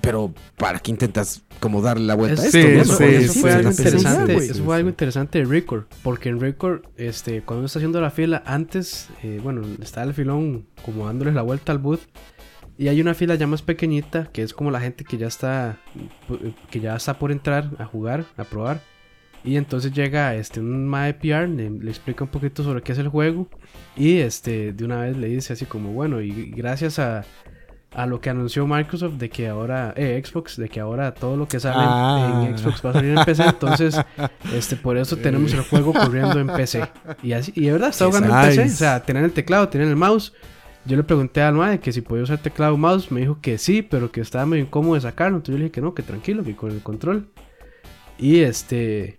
pero 0.00 0.32
¿para 0.56 0.78
qué 0.78 0.90
intentas 0.90 1.42
como 1.60 1.82
darle 1.82 2.06
la 2.06 2.14
vuelta 2.14 2.42
a 2.42 2.46
esto? 2.46 2.58
eso, 2.58 2.94
fue 2.94 3.52
algo 3.52 3.70
interesante. 3.70 4.34
Eso 4.36 4.64
fue 4.64 4.76
algo 4.76 4.88
interesante 4.88 5.38
de 5.38 5.44
Record. 5.44 5.84
Porque 6.02 6.28
en 6.28 6.40
Record, 6.40 6.82
este, 6.96 7.42
cuando 7.42 7.60
uno 7.60 7.66
está 7.66 7.78
haciendo 7.78 8.00
la 8.00 8.10
fila, 8.10 8.42
antes, 8.46 9.08
eh, 9.22 9.40
bueno, 9.42 9.62
está 9.82 10.02
el 10.02 10.14
filón 10.14 10.66
como 10.84 11.06
dándoles 11.06 11.34
la 11.34 11.42
vuelta 11.42 11.72
al 11.72 11.78
booth. 11.78 12.00
Y 12.78 12.88
hay 12.88 13.00
una 13.00 13.12
fila 13.12 13.34
ya 13.34 13.46
más 13.46 13.60
pequeñita, 13.60 14.30
que 14.32 14.42
es 14.42 14.54
como 14.54 14.70
la 14.70 14.80
gente 14.80 15.04
que 15.04 15.18
ya 15.18 15.26
está, 15.26 15.78
que 16.70 16.80
ya 16.80 16.96
está 16.96 17.18
por 17.18 17.30
entrar 17.30 17.70
a 17.78 17.84
jugar, 17.84 18.24
a 18.38 18.44
probar. 18.44 18.80
Y 19.44 19.56
entonces 19.56 19.92
llega 19.92 20.34
este, 20.34 20.60
un 20.60 20.88
mae 20.88 21.14
PR, 21.14 21.48
le, 21.48 21.70
le, 21.70 21.90
explica 21.90 22.24
un 22.24 22.30
poquito 22.30 22.62
sobre 22.62 22.82
qué 22.82 22.92
es 22.92 22.98
el 22.98 23.08
juego. 23.08 23.48
Y 23.96 24.18
este, 24.18 24.72
de 24.72 24.84
una 24.84 25.02
vez 25.02 25.16
le 25.16 25.28
dice 25.28 25.52
así 25.52 25.66
como, 25.66 25.92
bueno, 25.92 26.20
y 26.22 26.50
gracias 26.50 26.98
a, 26.98 27.24
a 27.92 28.06
lo 28.06 28.20
que 28.20 28.30
anunció 28.30 28.66
Microsoft 28.66 29.14
de 29.14 29.28
que 29.30 29.48
ahora, 29.48 29.92
eh, 29.96 30.20
Xbox, 30.24 30.56
de 30.56 30.68
que 30.68 30.78
ahora 30.78 31.12
todo 31.12 31.36
lo 31.36 31.48
que 31.48 31.58
sale 31.58 31.76
en 31.76 31.88
ah. 31.88 32.56
Xbox 32.56 32.84
va 32.84 32.90
a 32.90 32.92
salir 32.92 33.18
en 33.18 33.24
PC. 33.24 33.44
Entonces, 33.44 34.00
este, 34.54 34.76
por 34.76 34.96
eso 34.96 35.16
tenemos 35.16 35.52
el 35.52 35.62
juego 35.62 35.92
corriendo 35.92 36.38
en 36.38 36.46
PC. 36.46 36.88
Y 37.22 37.32
así, 37.32 37.52
y 37.56 37.62
de 37.62 37.72
verdad, 37.72 37.88
está 37.90 38.06
jugando 38.06 38.28
en 38.28 38.48
PC. 38.48 38.64
O 38.64 38.68
sea, 38.68 39.02
tienen 39.02 39.24
el 39.24 39.32
teclado, 39.32 39.68
tienen 39.68 39.88
el 39.88 39.96
mouse. 39.96 40.32
Yo 40.84 40.96
le 40.96 41.02
pregunté 41.02 41.42
al 41.42 41.58
de 41.70 41.80
que 41.80 41.92
si 41.92 42.00
podía 42.00 42.24
usar 42.24 42.38
teclado 42.38 42.74
o 42.74 42.76
mouse. 42.76 43.10
Me 43.10 43.20
dijo 43.20 43.38
que 43.40 43.58
sí, 43.58 43.82
pero 43.82 44.12
que 44.12 44.20
estaba 44.20 44.46
medio 44.46 44.64
incómodo 44.64 44.94
de 44.94 45.00
sacarlo. 45.00 45.38
Entonces 45.38 45.54
yo 45.54 45.58
le 45.58 45.64
dije 45.64 45.72
que 45.72 45.80
no, 45.80 45.94
que 45.94 46.02
tranquilo, 46.02 46.44
que 46.44 46.54
con 46.54 46.70
el 46.70 46.82
control. 46.82 47.28
Y 48.18 48.40
este. 48.40 49.18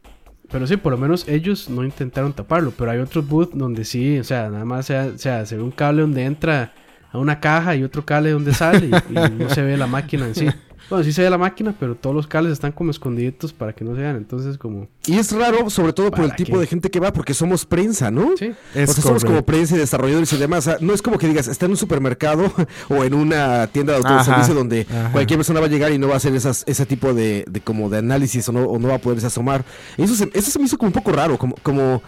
Pero 0.49 0.65
sí, 0.65 0.77
por 0.77 0.91
lo 0.91 0.97
menos 0.97 1.27
ellos 1.27 1.69
no 1.69 1.83
intentaron 1.83 2.33
taparlo. 2.33 2.71
Pero 2.77 2.91
hay 2.91 2.99
otros 2.99 3.27
booths 3.27 3.57
donde 3.57 3.83
sí, 3.83 4.17
o 4.17 4.23
sea, 4.23 4.49
nada 4.49 4.65
más 4.65 4.89
o 4.89 5.17
sea, 5.17 5.45
se 5.45 5.57
ve 5.57 5.61
un 5.61 5.71
cable 5.71 6.01
donde 6.01 6.23
entra 6.23 6.73
a 7.11 7.17
una 7.17 7.39
caja 7.39 7.75
y 7.75 7.83
otro 7.83 8.05
cable 8.05 8.31
donde 8.31 8.53
sale 8.53 8.87
y, 8.87 9.13
no 9.13 9.49
se 9.49 9.61
ve 9.61 9.77
la 9.77 9.87
máquina 9.87 10.27
en 10.27 10.35
sí. 10.35 10.47
Bueno, 10.89 11.05
sí 11.05 11.13
se 11.13 11.21
ve 11.21 11.29
la 11.29 11.37
máquina, 11.37 11.73
pero 11.79 11.95
todos 11.95 12.13
los 12.13 12.27
cables 12.27 12.51
están 12.51 12.73
como 12.73 12.91
escondiditos 12.91 13.53
para 13.53 13.71
que 13.71 13.85
no 13.85 13.95
se 13.95 14.01
vean. 14.01 14.17
Entonces, 14.17 14.57
como. 14.57 14.89
Y 15.05 15.17
es 15.17 15.31
raro, 15.31 15.69
sobre 15.69 15.93
todo 15.93 16.11
por 16.11 16.25
el 16.25 16.35
tipo 16.35 16.59
de 16.59 16.67
gente 16.67 16.91
que 16.91 16.99
va, 16.99 17.13
porque 17.13 17.33
somos 17.33 17.65
prensa, 17.65 18.11
¿no? 18.11 18.35
Sí. 18.35 18.49
o 18.49 18.73
sea, 18.73 18.87
somos 18.87 19.23
como 19.23 19.41
prensa 19.45 19.75
y 19.75 19.77
desarrolladores 19.77 20.33
y 20.33 20.37
demás. 20.37 20.67
O 20.67 20.71
sea, 20.71 20.77
no 20.81 20.93
es 20.93 21.01
como 21.01 21.17
que 21.17 21.29
digas, 21.29 21.47
está 21.47 21.65
en 21.65 21.71
un 21.71 21.77
supermercado 21.77 22.51
o 22.89 23.05
en 23.05 23.13
una 23.13 23.67
tienda 23.67 23.93
de 23.93 23.99
autoservicio 23.99 24.53
donde 24.53 24.85
cualquier 25.13 25.37
persona 25.37 25.61
va 25.61 25.67
a 25.67 25.69
llegar 25.69 25.93
y 25.93 25.97
no 25.97 26.09
va 26.09 26.15
a 26.15 26.17
hacer 26.17 26.35
esas, 26.35 26.65
ese 26.67 26.85
tipo 26.85 27.13
de, 27.13 27.45
de 27.49 27.61
como 27.61 27.89
de 27.89 27.99
análisis 27.99 28.49
o 28.49 28.51
no, 28.51 28.65
o 28.65 28.77
no 28.77 28.89
va 28.89 28.95
a 28.95 28.99
poderse 28.99 29.27
asomar. 29.27 29.63
Eso 29.97 30.13
se, 30.13 30.29
eso 30.33 30.51
se 30.51 30.59
me 30.59 30.65
hizo 30.65 30.77
como 30.77 30.89
un 30.89 30.93
poco 30.93 31.13
raro, 31.13 31.37
como. 31.37 31.55
como 31.63 32.03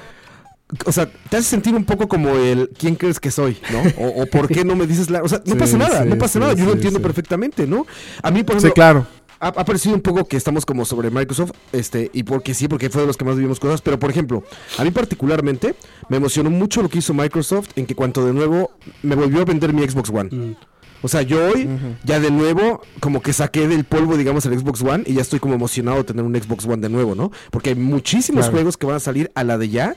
o 0.85 0.91
sea, 0.91 1.09
te 1.29 1.37
hace 1.37 1.49
sentir 1.49 1.75
un 1.75 1.85
poco 1.85 2.07
como 2.07 2.29
el 2.35 2.69
¿quién 2.77 2.95
crees 2.95 3.19
que 3.19 3.31
soy? 3.31 3.57
¿No? 3.71 3.81
O, 4.05 4.25
¿por 4.27 4.47
qué 4.47 4.63
no 4.63 4.75
me 4.75 4.87
dices 4.87 5.09
la.? 5.09 5.21
O 5.23 5.29
sea, 5.29 5.41
no 5.45 5.57
pasa 5.57 5.77
nada, 5.77 6.05
no 6.05 6.17
pasa 6.17 6.39
nada, 6.39 6.53
yo 6.53 6.65
lo 6.65 6.73
entiendo 6.73 7.01
perfectamente, 7.01 7.67
¿no? 7.67 7.85
A 8.21 8.31
mí, 8.31 8.43
por 8.43 8.57
ejemplo. 8.57 8.73
claro. 8.73 9.07
Ha, 9.39 9.51
parecido 9.65 9.93
un 9.93 10.01
poco 10.01 10.25
que 10.25 10.37
estamos 10.37 10.65
como 10.65 10.85
sobre 10.85 11.09
Microsoft, 11.09 11.51
este, 11.73 12.09
y 12.13 12.23
porque 12.23 12.53
sí, 12.53 12.69
porque 12.69 12.89
fue 12.89 13.01
de 13.01 13.07
los 13.07 13.17
que 13.17 13.25
más 13.25 13.35
vivimos 13.35 13.59
cosas, 13.59 13.81
pero 13.81 13.99
por 13.99 14.09
ejemplo, 14.09 14.41
a 14.77 14.85
mí 14.85 14.91
particularmente 14.91 15.75
me 16.07 16.15
emocionó 16.15 16.49
mucho 16.49 16.81
lo 16.81 16.87
que 16.87 16.99
hizo 16.99 17.13
Microsoft 17.13 17.71
en 17.75 17.85
que 17.85 17.93
cuanto 17.93 18.25
de 18.25 18.31
nuevo 18.31 18.71
me 19.01 19.15
volvió 19.15 19.41
a 19.41 19.45
vender 19.45 19.73
mi 19.73 19.85
Xbox 19.85 20.11
One. 20.11 20.29
Mm. 20.31 20.55
O 21.03 21.09
sea, 21.09 21.21
yo 21.21 21.45
hoy 21.45 21.67
ya 22.05 22.21
de 22.21 22.31
nuevo 22.31 22.81
como 23.01 23.21
que 23.21 23.33
saqué 23.33 23.67
del 23.67 23.83
polvo, 23.83 24.15
digamos, 24.15 24.45
el 24.45 24.57
Xbox 24.57 24.81
One 24.81 25.03
y 25.05 25.15
ya 25.15 25.21
estoy 25.21 25.39
como 25.39 25.53
emocionado 25.53 25.97
de 25.97 26.05
tener 26.05 26.23
un 26.23 26.33
Xbox 26.33 26.65
One 26.65 26.77
de 26.77 26.87
nuevo, 26.87 27.13
¿no? 27.13 27.29
Porque 27.51 27.71
hay 27.71 27.75
muchísimos 27.75 28.49
juegos 28.49 28.77
que 28.77 28.85
van 28.85 28.95
a 28.95 28.99
salir 29.01 29.29
a 29.35 29.43
la 29.43 29.57
de 29.57 29.67
ya 29.67 29.95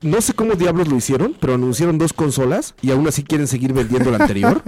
no 0.00 0.20
sé 0.20 0.32
cómo 0.32 0.54
diablos 0.54 0.88
lo 0.88 0.96
hicieron, 0.96 1.36
pero 1.38 1.54
anunciaron 1.54 1.98
dos 1.98 2.12
consolas 2.12 2.74
y 2.82 2.90
aún 2.90 3.08
así 3.08 3.24
quieren 3.24 3.46
seguir 3.46 3.72
vendiendo 3.72 4.10
la 4.10 4.18
anterior. 4.18 4.62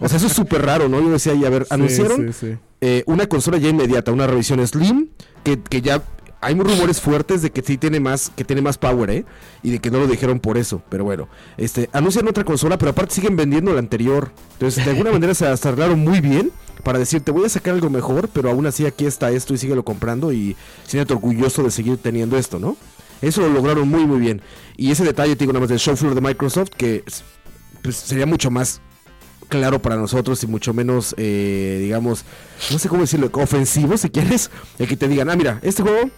o 0.00 0.08
sea, 0.08 0.16
eso 0.16 0.26
es 0.26 0.32
súper 0.32 0.62
raro, 0.62 0.88
¿no? 0.88 1.00
Yo 1.00 1.10
decía, 1.10 1.34
y 1.34 1.44
a 1.44 1.50
ver, 1.50 1.66
anunciaron 1.70 2.32
eh, 2.80 3.02
una 3.06 3.26
consola 3.26 3.58
ya 3.58 3.68
inmediata, 3.68 4.12
una 4.12 4.26
revisión 4.26 4.66
Slim, 4.66 5.08
que, 5.44 5.60
que 5.60 5.82
ya 5.82 6.02
hay 6.40 6.54
rumores 6.54 7.00
fuertes 7.00 7.42
de 7.42 7.50
que 7.50 7.60
sí 7.62 7.76
tiene 7.76 8.00
más, 8.00 8.32
que 8.34 8.44
tiene 8.44 8.62
más 8.62 8.78
power, 8.78 9.10
¿eh? 9.10 9.24
Y 9.62 9.72
de 9.72 9.78
que 9.78 9.90
no 9.90 9.98
lo 9.98 10.06
dijeron 10.06 10.40
por 10.40 10.56
eso. 10.56 10.82
Pero 10.88 11.04
bueno, 11.04 11.28
este, 11.58 11.90
anuncian 11.92 12.26
otra 12.28 12.44
consola, 12.44 12.78
pero 12.78 12.92
aparte 12.92 13.14
siguen 13.14 13.36
vendiendo 13.36 13.72
la 13.72 13.80
anterior. 13.80 14.32
Entonces, 14.54 14.84
de 14.84 14.90
alguna 14.90 15.12
manera 15.12 15.34
se 15.34 15.46
arreglaron 15.46 16.00
muy 16.00 16.20
bien 16.20 16.50
para 16.80 16.98
decir, 16.98 17.20
te 17.20 17.30
voy 17.30 17.44
a 17.44 17.48
sacar 17.48 17.74
algo 17.74 17.90
mejor, 17.90 18.28
pero 18.28 18.50
aún 18.50 18.66
así 18.66 18.86
aquí 18.86 19.04
está 19.04 19.30
esto 19.30 19.52
y 19.52 19.58
síguelo 19.58 19.84
comprando 19.84 20.32
y 20.32 20.56
siéntate 20.86 21.12
orgulloso 21.14 21.62
de 21.62 21.70
seguir 21.70 21.98
teniendo 21.98 22.38
esto, 22.38 22.58
¿no? 22.58 22.76
Eso 23.22 23.42
lo 23.42 23.48
lograron 23.50 23.88
muy, 23.88 24.06
muy 24.06 24.18
bien. 24.18 24.40
Y 24.76 24.90
ese 24.90 25.04
detalle, 25.04 25.34
te 25.36 25.40
digo, 25.40 25.52
nada 25.52 25.60
más 25.60 25.68
del 25.68 25.78
show 25.78 25.96
floor 25.96 26.14
de 26.14 26.20
Microsoft, 26.20 26.70
que 26.76 27.04
pues, 27.82 27.96
sería 27.96 28.26
mucho 28.26 28.50
más 28.50 28.80
claro 29.48 29.82
para 29.82 29.96
nosotros 29.96 30.42
y 30.44 30.46
mucho 30.46 30.72
menos, 30.72 31.14
eh, 31.18 31.78
digamos, 31.82 32.24
no 32.70 32.78
sé 32.78 32.88
cómo 32.88 33.02
decirlo, 33.02 33.30
ofensivo 33.32 33.96
si 33.96 34.08
quieres, 34.10 34.50
el 34.78 34.86
que 34.86 34.96
te 34.96 35.08
digan, 35.08 35.28
ah, 35.28 35.36
mira, 35.36 35.58
este 35.62 35.82
juego 35.82 36.08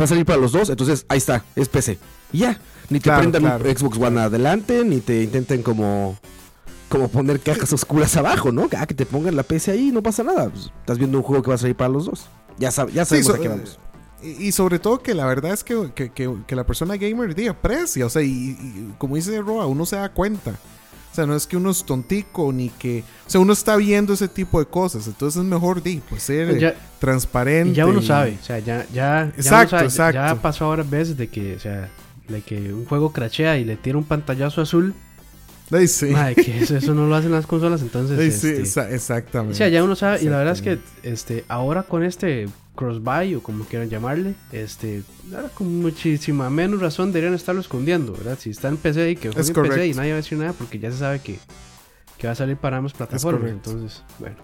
va 0.00 0.04
a 0.04 0.06
salir 0.06 0.24
para 0.24 0.38
los 0.38 0.52
dos, 0.52 0.70
entonces 0.70 1.04
ahí 1.08 1.18
está, 1.18 1.44
es 1.56 1.68
PC. 1.68 1.98
Y 2.32 2.38
ya, 2.38 2.60
ni 2.88 3.00
te 3.00 3.04
Claro, 3.04 3.20
prendan 3.22 3.42
claro. 3.42 3.64
Xbox 3.76 3.98
One 3.98 4.20
adelante, 4.20 4.84
ni 4.84 5.00
te 5.00 5.22
intenten 5.24 5.62
como 5.62 6.16
como 6.88 7.06
poner 7.08 7.38
cajas 7.38 7.72
oscuras 7.72 8.16
abajo, 8.16 8.50
¿no? 8.50 8.68
Ah, 8.76 8.84
que 8.84 8.94
te 8.94 9.06
pongan 9.06 9.36
la 9.36 9.44
PC 9.44 9.70
ahí, 9.70 9.90
no 9.92 10.02
pasa 10.02 10.24
nada. 10.24 10.48
Pues, 10.50 10.72
estás 10.80 10.98
viendo 10.98 11.18
un 11.18 11.22
juego 11.24 11.40
que 11.42 11.48
va 11.50 11.54
a 11.54 11.58
salir 11.58 11.76
para 11.76 11.88
los 11.90 12.06
dos. 12.06 12.24
Ya, 12.58 12.70
sab- 12.70 12.90
ya 12.90 13.04
Sí, 13.04 13.10
sabemos 13.22 13.26
so- 13.26 13.34
a 13.34 13.38
qué 13.40 13.48
vamos. 13.48 13.78
Y, 14.22 14.48
y 14.48 14.52
sobre 14.52 14.78
todo 14.78 15.02
que 15.02 15.14
la 15.14 15.26
verdad 15.26 15.52
es 15.52 15.64
que, 15.64 15.90
que- 15.94 16.10
que- 16.10 16.34
que 16.46 16.56
la 16.56 16.64
persona 16.64 16.96
gamer 16.96 17.34
di, 17.34 17.46
aprecia, 17.48 18.06
o 18.06 18.10
sea, 18.10 18.22
y, 18.22 18.28
y 18.28 18.94
como 18.98 19.16
dice 19.16 19.40
Roa, 19.40 19.66
uno 19.66 19.86
se 19.86 19.96
da 19.96 20.08
cuenta. 20.10 20.52
O 21.10 21.14
sea, 21.14 21.26
no 21.26 21.34
es 21.34 21.44
que 21.46 21.56
uno 21.56 21.70
es 21.72 21.82
tontico 21.84 22.52
ni 22.52 22.68
que... 22.68 23.02
O 23.26 23.30
sea, 23.30 23.40
uno 23.40 23.52
está 23.52 23.74
viendo 23.76 24.12
ese 24.12 24.28
tipo 24.28 24.60
de 24.60 24.66
cosas. 24.66 25.08
Entonces 25.08 25.42
es 25.42 25.44
mejor, 25.48 25.82
di, 25.82 26.00
pues 26.08 26.22
ser 26.22 26.56
Ya- 26.56 26.76
transparente. 27.00 27.70
Y 27.70 27.74
ya 27.74 27.86
uno 27.86 28.00
y- 28.00 28.06
sabe, 28.06 28.38
o 28.40 28.44
sea, 28.44 28.60
ya, 28.60 28.86
ya, 28.92 29.32
ya, 29.32 29.32
Exacto, 29.36 29.76
uno 29.80 29.90
sabe, 29.90 30.14
ya 30.14 30.36
pasó 30.40 30.66
ahora 30.66 30.84
veces 30.84 31.16
de 31.16 31.26
que, 31.28 31.56
o 31.56 31.58
sea, 31.58 31.88
de 32.28 32.42
que 32.42 32.72
un 32.72 32.84
juego 32.86 33.12
crachea 33.12 33.58
y 33.58 33.64
le 33.64 33.76
tira 33.76 33.98
un 33.98 34.04
pantallazo 34.04 34.60
azul, 34.60 34.94
Ay, 35.72 35.88
sí. 35.88 36.06
madre, 36.10 36.36
que 36.36 36.60
eso, 36.62 36.76
eso 36.76 36.94
no 36.94 37.06
lo 37.08 37.14
hacen 37.16 37.32
las 37.32 37.46
consolas, 37.46 37.82
entonces, 37.82 38.16
Ay, 38.16 38.30
sí, 38.30 38.48
este, 38.48 38.62
exa- 38.62 38.92
exactamente. 38.92 39.54
o 39.54 39.56
sea, 39.56 39.68
ya 39.68 39.82
uno 39.82 39.96
sabe, 39.96 40.22
y 40.22 40.26
la 40.26 40.36
verdad 40.38 40.54
es 40.54 40.62
que, 40.62 40.78
este, 41.02 41.44
ahora 41.48 41.82
con 41.82 42.04
este 42.04 42.48
crossbuy 42.80 43.34
o 43.34 43.42
como 43.42 43.64
quieran 43.64 43.90
llamarle, 43.90 44.34
este, 44.52 45.02
con 45.54 45.80
muchísima 45.82 46.48
menos 46.48 46.80
razón 46.80 47.12
deberían 47.12 47.34
estarlo 47.34 47.60
escondiendo, 47.60 48.12
¿verdad? 48.14 48.38
Si 48.40 48.50
está 48.50 48.68
en 48.68 48.78
PC 48.78 49.10
y 49.10 49.16
que 49.16 49.28
juegue 49.30 49.48
en 49.48 49.54
PC 49.68 49.86
y 49.88 49.94
nadie 49.94 50.10
va 50.12 50.14
a 50.14 50.22
decir 50.22 50.38
nada 50.38 50.52
porque 50.54 50.78
ya 50.78 50.90
se 50.90 50.98
sabe 50.98 51.20
que, 51.20 51.38
que 52.18 52.26
va 52.26 52.32
a 52.32 52.36
salir 52.36 52.56
para 52.56 52.78
ambas 52.78 52.92
plataformas, 52.94 53.50
entonces, 53.50 54.02
bueno. 54.18 54.36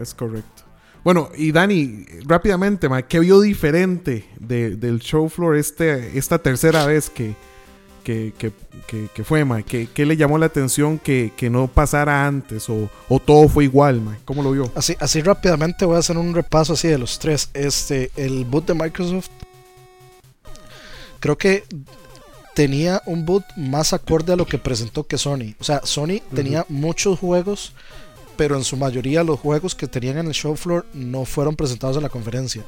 Es 0.00 0.14
correcto. 0.14 0.62
Bueno, 1.02 1.30
y 1.36 1.50
Dani, 1.50 2.04
rápidamente, 2.26 2.88
ma, 2.88 3.02
¿qué 3.02 3.18
vio 3.20 3.40
diferente 3.40 4.26
de- 4.38 4.76
del 4.76 5.00
show 5.00 5.28
floor 5.28 5.56
este, 5.56 6.16
esta 6.18 6.38
tercera 6.38 6.86
vez 6.86 7.10
que, 7.10 7.34
que, 8.02 8.32
que, 8.38 8.52
que- 8.86 9.08
que 9.14 9.24
fue, 9.24 9.44
ma? 9.44 9.62
¿Qué, 9.62 9.88
qué 9.92 10.04
le 10.06 10.16
llamó 10.16 10.38
la 10.38 10.46
atención 10.46 10.98
que, 10.98 11.32
que 11.36 11.48
no 11.50 11.68
pasara 11.68 12.26
antes? 12.26 12.68
O, 12.68 12.88
o 13.08 13.18
todo 13.20 13.48
fue 13.48 13.64
igual, 13.64 14.00
ma? 14.00 14.18
¿Cómo 14.24 14.42
lo 14.42 14.50
vio? 14.52 14.70
Así, 14.74 14.96
así 15.00 15.20
rápidamente 15.22 15.84
voy 15.84 15.96
a 15.96 16.00
hacer 16.00 16.16
un 16.16 16.34
repaso 16.34 16.72
así 16.72 16.88
de 16.88 16.98
los 16.98 17.18
tres. 17.18 17.50
Este, 17.54 18.10
el 18.16 18.44
boot 18.44 18.66
de 18.66 18.74
Microsoft 18.74 19.28
creo 21.20 21.36
que 21.38 21.64
tenía 22.54 23.02
un 23.06 23.24
boot 23.24 23.44
más 23.56 23.92
acorde 23.92 24.32
a 24.32 24.36
lo 24.36 24.46
que 24.46 24.58
presentó 24.58 25.06
que 25.06 25.18
Sony. 25.18 25.54
O 25.60 25.64
sea, 25.64 25.80
Sony 25.84 26.20
tenía 26.34 26.66
muchos 26.68 27.18
juegos, 27.18 27.72
pero 28.36 28.56
en 28.56 28.64
su 28.64 28.76
mayoría 28.76 29.22
los 29.24 29.38
juegos 29.38 29.74
que 29.74 29.86
tenían 29.86 30.18
en 30.18 30.26
el 30.26 30.32
show 30.34 30.56
floor 30.56 30.86
no 30.94 31.24
fueron 31.24 31.56
presentados 31.56 31.96
en 31.96 32.02
la 32.02 32.08
conferencia. 32.08 32.64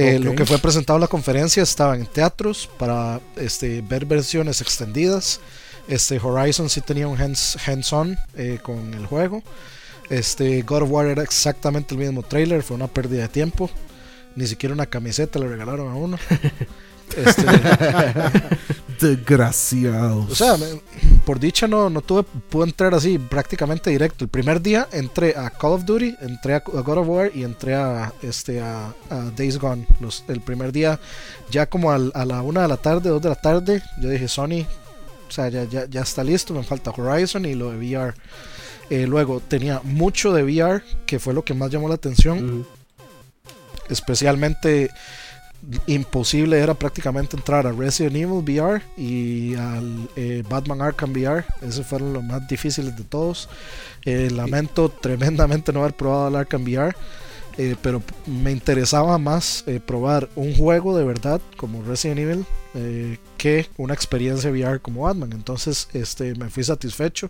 Eh. 0.00 0.18
Lo 0.18 0.34
que 0.34 0.46
fue 0.46 0.58
presentado 0.58 0.96
en 0.96 1.02
la 1.02 1.08
conferencia 1.08 1.62
estaba 1.62 1.94
en 1.94 2.06
teatros 2.06 2.68
para 2.78 3.20
este, 3.36 3.82
ver 3.82 4.06
versiones 4.06 4.60
extendidas. 4.60 5.40
Este 5.88 6.18
Horizon 6.18 6.70
sí 6.70 6.80
tenía 6.80 7.06
un 7.08 7.20
hands, 7.20 7.58
hands-on 7.66 8.16
eh, 8.36 8.58
con 8.62 8.94
el 8.94 9.06
juego. 9.06 9.42
Este 10.08 10.62
God 10.62 10.82
of 10.82 10.90
War 10.90 11.06
era 11.06 11.22
exactamente 11.22 11.94
el 11.94 12.00
mismo 12.00 12.22
trailer, 12.22 12.62
fue 12.62 12.76
una 12.76 12.88
pérdida 12.88 13.22
de 13.22 13.28
tiempo. 13.28 13.70
Ni 14.36 14.46
siquiera 14.46 14.74
una 14.74 14.86
camiseta 14.86 15.38
le 15.38 15.48
regalaron 15.48 15.88
a 15.88 15.94
uno. 15.94 16.18
Este, 17.16 17.42
Desgraciado. 19.00 20.26
o 20.30 20.34
sea, 20.34 20.56
por 21.24 21.38
dicha 21.40 21.66
no, 21.66 21.88
no 21.90 22.00
tuve, 22.02 22.22
pude 22.22 22.64
entrar 22.66 22.94
así 22.94 23.18
prácticamente 23.18 23.90
directo. 23.90 24.24
El 24.24 24.30
primer 24.30 24.60
día 24.60 24.88
entré 24.92 25.34
a 25.36 25.50
Call 25.50 25.72
of 25.72 25.84
Duty, 25.84 26.16
entré 26.20 26.54
a, 26.54 26.56
a 26.58 26.80
God 26.80 26.98
of 26.98 27.08
War 27.08 27.30
y 27.34 27.44
entré 27.44 27.74
a, 27.74 28.12
este, 28.22 28.60
a, 28.60 28.94
a 29.08 29.16
Days 29.36 29.58
Gone. 29.58 29.86
Los, 30.00 30.24
el 30.28 30.40
primer 30.40 30.72
día, 30.72 30.98
ya 31.50 31.66
como 31.66 31.90
al- 31.92 32.12
a 32.14 32.24
la 32.24 32.42
una 32.42 32.62
de 32.62 32.68
la 32.68 32.76
tarde, 32.76 33.08
dos 33.10 33.22
de 33.22 33.28
la 33.30 33.34
tarde, 33.36 33.82
yo 34.00 34.08
dije 34.08 34.28
Sony, 34.28 34.66
o 35.28 35.32
sea, 35.32 35.48
ya, 35.48 35.64
ya, 35.64 35.86
ya 35.86 36.00
está 36.02 36.22
listo, 36.24 36.52
me 36.54 36.62
falta 36.64 36.90
Horizon 36.90 37.44
y 37.46 37.54
lo 37.54 37.70
de 37.70 37.76
VR. 37.78 38.14
Eh, 38.90 39.06
luego 39.06 39.40
tenía 39.40 39.80
mucho 39.84 40.32
de 40.32 40.42
VR, 40.42 40.82
que 41.06 41.18
fue 41.20 41.32
lo 41.32 41.44
que 41.44 41.54
más 41.54 41.70
llamó 41.70 41.88
la 41.88 41.94
atención 41.94 42.66
especialmente 43.88 44.90
imposible 45.86 46.58
era 46.58 46.74
prácticamente 46.74 47.36
entrar 47.36 47.66
a 47.66 47.72
Resident 47.72 48.16
Evil 48.16 48.42
VR 48.42 48.82
y 48.96 49.54
al 49.54 50.08
eh, 50.16 50.42
Batman 50.48 50.82
Arkham 50.82 51.12
VR. 51.12 51.44
Esos 51.62 51.86
fueron 51.86 52.12
los 52.12 52.24
más 52.24 52.46
difíciles 52.48 52.96
de 52.96 53.04
todos. 53.04 53.48
Eh, 54.04 54.30
lamento 54.30 54.88
tremendamente 54.88 55.72
no 55.72 55.80
haber 55.80 55.94
probado 55.94 56.28
el 56.28 56.36
Arkham 56.36 56.62
VR. 56.62 56.94
eh, 57.58 57.76
pero 57.82 58.02
me 58.26 58.52
interesaba 58.52 59.18
más 59.18 59.64
probar 59.84 60.28
un 60.36 60.54
juego 60.54 60.96
de 60.96 61.04
verdad 61.04 61.40
como 61.56 61.82
Resident 61.82 62.20
Evil 62.20 62.46
eh, 62.74 63.18
que 63.36 63.68
una 63.76 63.94
experiencia 63.94 64.50
VR 64.50 64.80
como 64.80 65.02
Batman. 65.02 65.32
Entonces 65.32 65.88
este, 65.92 66.34
me 66.34 66.50
fui 66.50 66.64
satisfecho. 66.64 67.28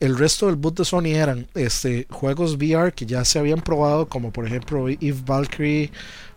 El 0.00 0.16
resto 0.18 0.46
del 0.46 0.56
boot 0.56 0.78
de 0.78 0.84
Sony 0.84 1.14
eran 1.14 1.46
este, 1.54 2.06
juegos 2.10 2.56
VR 2.56 2.92
que 2.92 3.06
ya 3.06 3.24
se 3.24 3.38
habían 3.38 3.60
probado, 3.60 4.08
como 4.08 4.32
por 4.32 4.46
ejemplo 4.46 4.88
Eve 4.88 5.22
Valkyrie 5.24 5.90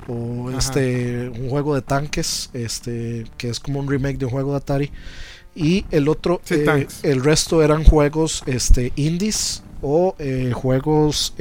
o 0.07 0.49
Ajá. 0.49 0.57
este 0.57 1.29
un 1.29 1.49
juego 1.49 1.75
de 1.75 1.81
tanques, 1.81 2.49
este 2.53 3.25
que 3.37 3.49
es 3.49 3.59
como 3.59 3.79
un 3.79 3.89
remake 3.89 4.17
de 4.17 4.25
un 4.25 4.31
juego 4.31 4.51
de 4.51 4.57
Atari. 4.57 4.91
Y 5.55 5.85
el 5.91 6.07
otro, 6.09 6.41
Sí, 6.43 6.55
eh, 6.55 6.87
el 7.03 7.23
resto 7.23 7.61
eran 7.61 7.83
juegos 7.83 8.43
este, 8.47 8.91
indies 8.95 9.63
o 9.81 10.15
eh, 10.17 10.51
juegos, 10.53 11.35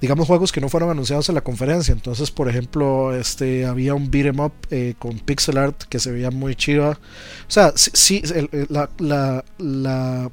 digamos, 0.00 0.26
juegos 0.26 0.52
que 0.52 0.60
no 0.60 0.68
fueron 0.68 0.90
anunciados 0.90 1.28
en 1.28 1.34
la 1.34 1.40
conferencia. 1.42 1.92
Entonces, 1.92 2.30
por 2.30 2.48
ejemplo, 2.48 3.14
este 3.14 3.64
había 3.66 3.94
un 3.94 4.10
beat 4.10 4.26
'em 4.26 4.40
up 4.40 4.52
eh, 4.70 4.94
con 4.98 5.18
pixel 5.18 5.58
art 5.58 5.82
que 5.84 5.98
se 5.98 6.10
veía 6.12 6.30
muy 6.30 6.54
chiva. 6.54 6.90
O 7.48 7.50
sea, 7.50 7.72
sí, 7.76 7.90
sí, 7.94 8.22
el, 8.34 8.48
el- 8.52 8.66
la, 8.70 8.90
la- 8.98 9.44
la- 9.58 10.30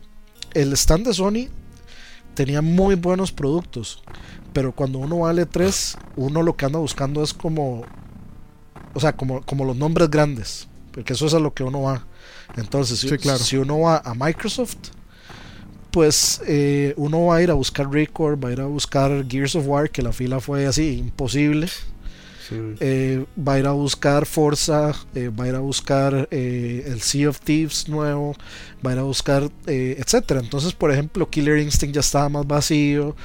el 0.53 0.73
stand 0.73 1.07
de 1.07 1.13
Sony 1.13 1.47
tenía 2.35 2.61
muy 2.61 2.95
buenos 2.95 3.31
productos. 3.31 4.03
Pero 4.53 4.71
cuando 4.73 4.99
uno 4.99 5.19
vale 5.19 5.45
3, 5.47 5.97
uno 6.15 6.43
lo 6.43 6.55
que 6.55 6.65
anda 6.65 6.79
buscando 6.79 7.23
es 7.23 7.33
como. 7.33 7.83
O 8.93 8.99
sea, 8.99 9.13
como, 9.15 9.41
como 9.41 9.65
los 9.65 9.75
nombres 9.75 10.09
grandes. 10.11 10.67
Porque 10.91 11.13
eso 11.13 11.25
es 11.25 11.33
a 11.33 11.39
lo 11.39 11.53
que 11.53 11.63
uno 11.63 11.81
va. 11.81 12.05
Entonces, 12.55 12.99
si, 12.99 13.09
Sí, 13.09 13.17
claro. 13.17 13.39
si 13.39 13.57
uno 13.57 13.79
va 13.79 13.97
a 13.97 14.13
Microsoft, 14.13 14.77
pues 15.93 16.41
eh, 16.47 16.95
uno 16.97 17.27
va 17.27 17.35
a 17.35 17.43
ir 17.43 17.51
a 17.51 17.53
buscar 17.53 17.87
Record, 17.89 18.43
va 18.43 18.49
a 18.49 18.51
ir 18.51 18.61
a 18.61 18.65
buscar 18.65 19.25
Gears 19.29 19.55
of 19.55 19.67
War, 19.67 19.91
que 19.91 20.01
la 20.01 20.11
fila 20.11 20.39
fue 20.39 20.65
así, 20.65 20.97
imposible. 20.97 21.67
Sí. 21.67 22.55
Eh, 22.79 23.25
va 23.37 23.53
a 23.53 23.59
ir 23.59 23.67
a 23.67 23.71
buscar 23.71 24.25
Forza, 24.25 24.91
eh, 25.13 25.29
va 25.29 25.45
a 25.45 25.47
ir 25.49 25.55
a 25.55 25.59
buscar 25.59 26.27
eh, 26.31 26.83
el 26.87 26.99
Sea 27.01 27.29
of 27.29 27.39
Thieves 27.39 27.87
nuevo, 27.87 28.35
va 28.85 28.89
a 28.89 28.93
ir 28.93 28.99
a 28.99 29.03
buscar, 29.03 29.49
etcétera. 29.67 30.39
Entonces, 30.39 30.73
por 30.73 30.91
ejemplo, 30.91 31.29
Killer 31.29 31.59
Instinct 31.59 31.93
ya 31.93 32.01
estaba 32.01 32.27
más 32.27 32.47
vacío, 32.47 33.15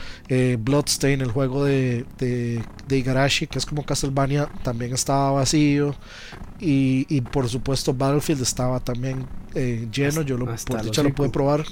Bloodstain, 0.58 1.22
el 1.22 1.32
juego 1.32 1.64
de, 1.64 2.04
de, 2.18 2.62
de 2.86 2.98
Igarashi, 2.98 3.46
que 3.46 3.58
es 3.58 3.64
como 3.64 3.82
Castlevania, 3.82 4.48
también 4.62 4.92
estaba 4.92 5.30
vacío. 5.32 5.96
Y, 6.60 7.06
y 7.08 7.22
por 7.22 7.48
supuesto, 7.48 7.94
Battlefield 7.94 8.42
estaba 8.42 8.78
también 8.78 9.26
lleno. 9.90 10.20
Yo 10.22 10.36
lo, 10.36 10.44
por 10.44 10.82
dicha 10.82 11.02
lo 11.02 11.14
pude 11.14 11.30
probar. 11.30 11.64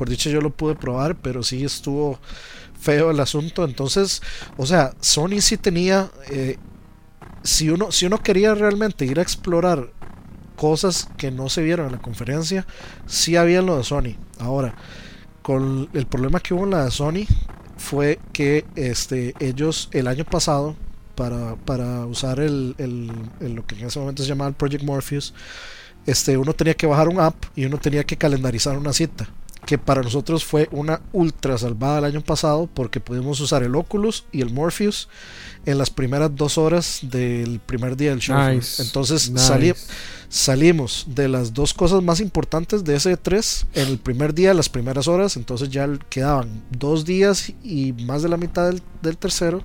Por 0.00 0.08
dicha 0.08 0.30
yo 0.30 0.40
lo 0.40 0.48
pude 0.48 0.76
probar, 0.76 1.16
pero 1.20 1.42
sí 1.42 1.62
estuvo 1.62 2.18
feo 2.80 3.10
el 3.10 3.20
asunto. 3.20 3.66
Entonces, 3.66 4.22
o 4.56 4.64
sea, 4.64 4.94
Sony 5.00 5.42
sí 5.42 5.58
tenía 5.58 6.10
eh, 6.30 6.56
si 7.42 7.68
uno, 7.68 7.92
si 7.92 8.06
uno 8.06 8.22
quería 8.22 8.54
realmente 8.54 9.04
ir 9.04 9.18
a 9.18 9.22
explorar 9.22 9.92
cosas 10.56 11.08
que 11.18 11.30
no 11.30 11.50
se 11.50 11.62
vieron 11.62 11.86
en 11.86 11.92
la 11.92 12.02
conferencia, 12.02 12.66
sí 13.06 13.36
había 13.36 13.60
lo 13.62 13.76
de 13.76 13.84
Sony. 13.84 14.16
Ahora, 14.38 14.74
con 15.42 15.90
el 15.92 16.06
problema 16.06 16.40
que 16.40 16.54
hubo 16.54 16.64
en 16.64 16.70
la 16.70 16.84
de 16.86 16.90
Sony 16.90 17.26
fue 17.76 18.18
que 18.32 18.64
este, 18.76 19.34
ellos 19.40 19.90
el 19.92 20.06
año 20.06 20.24
pasado, 20.24 20.76
para, 21.14 21.56
para 21.56 22.06
usar 22.06 22.40
el- 22.40 22.74
el- 22.78 23.54
lo 23.54 23.66
que 23.66 23.74
en 23.76 23.86
ese 23.86 23.98
momento 24.00 24.22
se 24.22 24.28
llamaba 24.30 24.48
el 24.48 24.54
Project 24.56 24.84
Morpheus, 24.84 25.34
este, 26.06 26.36
uno 26.38 26.54
tenía 26.54 26.74
que 26.74 26.86
bajar 26.86 27.08
un 27.08 27.20
app 27.20 27.36
y 27.56 27.66
uno 27.66 27.78
tenía 27.78 28.04
que 28.04 28.16
calendarizar 28.16 28.78
una 28.78 28.92
cita. 28.92 29.28
Que 29.66 29.78
para 29.78 30.02
nosotros 30.02 30.44
fue 30.44 30.68
una 30.72 31.00
ultra 31.12 31.56
salvada 31.58 31.98
el 31.98 32.04
año 32.06 32.20
pasado 32.22 32.68
porque 32.72 32.98
pudimos 32.98 33.40
usar 33.40 33.62
el 33.62 33.74
Oculus 33.76 34.24
y 34.32 34.40
el 34.40 34.50
Morpheus 34.52 35.08
en 35.66 35.78
las 35.78 35.90
primeras 35.90 36.34
dos 36.34 36.56
horas 36.58 37.00
del 37.02 37.60
primer 37.60 37.96
día 37.96 38.10
del 38.10 38.20
show. 38.20 38.36
Nice, 38.50 38.82
Entonces 38.82 39.30
nice. 39.30 39.74
salimos 40.28 41.06
de 41.08 41.28
las 41.28 41.52
dos 41.52 41.74
cosas 41.74 42.02
más 42.02 42.20
importantes 42.20 42.84
de 42.84 42.96
ese 42.96 43.16
3 43.16 43.66
en 43.74 43.88
el 43.88 43.98
primer 43.98 44.34
día, 44.34 44.54
las 44.54 44.68
primeras 44.68 45.06
horas. 45.08 45.36
Entonces 45.36 45.68
ya 45.68 45.88
quedaban 46.08 46.62
dos 46.70 47.04
días 47.04 47.52
y 47.62 47.92
más 47.92 48.22
de 48.22 48.28
la 48.28 48.36
mitad 48.36 48.66
del, 48.66 48.82
del 49.02 49.16
tercero 49.18 49.62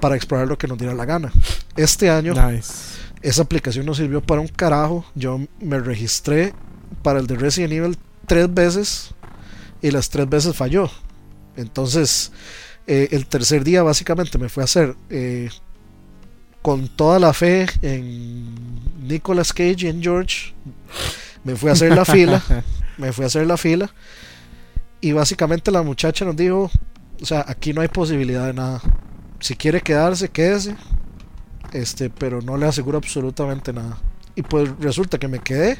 para 0.00 0.16
explorar 0.16 0.46
lo 0.48 0.58
que 0.58 0.68
nos 0.68 0.78
diera 0.78 0.94
la 0.94 1.04
gana. 1.04 1.32
Este 1.76 2.10
año 2.10 2.34
Nice. 2.34 2.72
esa 3.22 3.42
aplicación 3.42 3.86
no 3.86 3.94
sirvió 3.94 4.20
para 4.20 4.40
un 4.40 4.48
carajo. 4.48 5.04
Yo 5.14 5.40
me 5.60 5.78
registré 5.78 6.52
para 7.02 7.18
el 7.18 7.26
de 7.26 7.36
Resident 7.36 7.72
Evil 7.72 7.96
tres 8.26 8.52
veces 8.52 9.10
y 9.82 9.90
las 9.90 10.08
tres 10.08 10.28
veces 10.28 10.56
falló. 10.56 10.90
Entonces, 11.56 12.32
eh, 12.86 13.08
el 13.10 13.26
tercer 13.26 13.64
día 13.64 13.82
básicamente 13.82 14.38
me 14.38 14.48
fue 14.48 14.62
a 14.62 14.64
hacer 14.64 14.96
eh, 15.10 15.50
con 16.62 16.88
toda 16.88 17.18
la 17.18 17.32
fe 17.32 17.66
en 17.82 18.54
Nicolas 19.06 19.52
Cage 19.52 19.76
y 19.80 19.88
en 19.88 20.02
George. 20.02 20.54
Me 21.44 21.56
fui 21.56 21.68
a 21.68 21.72
hacer 21.72 21.94
la 21.94 22.04
fila, 22.04 22.42
me 22.96 23.12
fui 23.12 23.24
a 23.24 23.26
hacer 23.26 23.46
la 23.46 23.56
fila 23.56 23.92
y 25.02 25.12
básicamente 25.12 25.72
la 25.72 25.82
muchacha 25.82 26.24
nos 26.24 26.36
dijo, 26.36 26.70
o 27.20 27.26
sea, 27.26 27.44
aquí 27.46 27.72
no 27.72 27.80
hay 27.80 27.88
posibilidad 27.88 28.46
de 28.46 28.54
nada. 28.54 28.80
Si 29.40 29.56
quiere 29.56 29.80
quedarse, 29.80 30.28
quédese. 30.28 30.76
Este, 31.72 32.08
pero 32.08 32.40
no 32.40 32.56
le 32.56 32.66
aseguro 32.66 32.98
absolutamente 32.98 33.72
nada. 33.72 33.98
Y 34.36 34.42
pues 34.42 34.70
resulta 34.78 35.18
que 35.18 35.26
me 35.26 35.40
quedé 35.40 35.78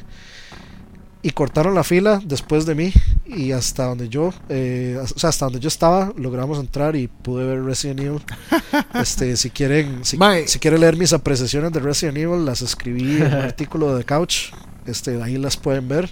y 1.25 1.29
cortaron 1.31 1.73
la 1.73 1.83
fila 1.85 2.21
después 2.23 2.65
de 2.65 2.75
mí 2.75 2.93
y 3.25 3.53
hasta 3.53 3.85
donde 3.85 4.09
yo 4.09 4.33
eh, 4.49 4.99
o 5.01 5.07
sea 5.19 5.29
hasta 5.29 5.45
donde 5.45 5.59
yo 5.61 5.69
estaba 5.69 6.11
logramos 6.17 6.59
entrar 6.59 6.95
y 6.97 7.07
pude 7.07 7.45
ver 7.45 7.63
Resident 7.63 8.01
Evil 8.01 8.21
este 8.93 9.37
si 9.37 9.49
quieren 9.49 10.03
si, 10.03 10.17
quieren 10.59 10.81
leer 10.81 10.97
mis 10.97 11.13
apreciaciones 11.13 11.71
de 11.71 11.79
Resident 11.79 12.17
Evil 12.17 12.45
las 12.45 12.61
escribí 12.61 13.17
en 13.17 13.27
un 13.27 13.33
artículo 13.41 13.95
de 13.95 14.03
Couch 14.03 14.51
este 14.85 15.21
ahí 15.23 15.37
las 15.37 15.55
pueden 15.57 15.87
ver 15.87 16.11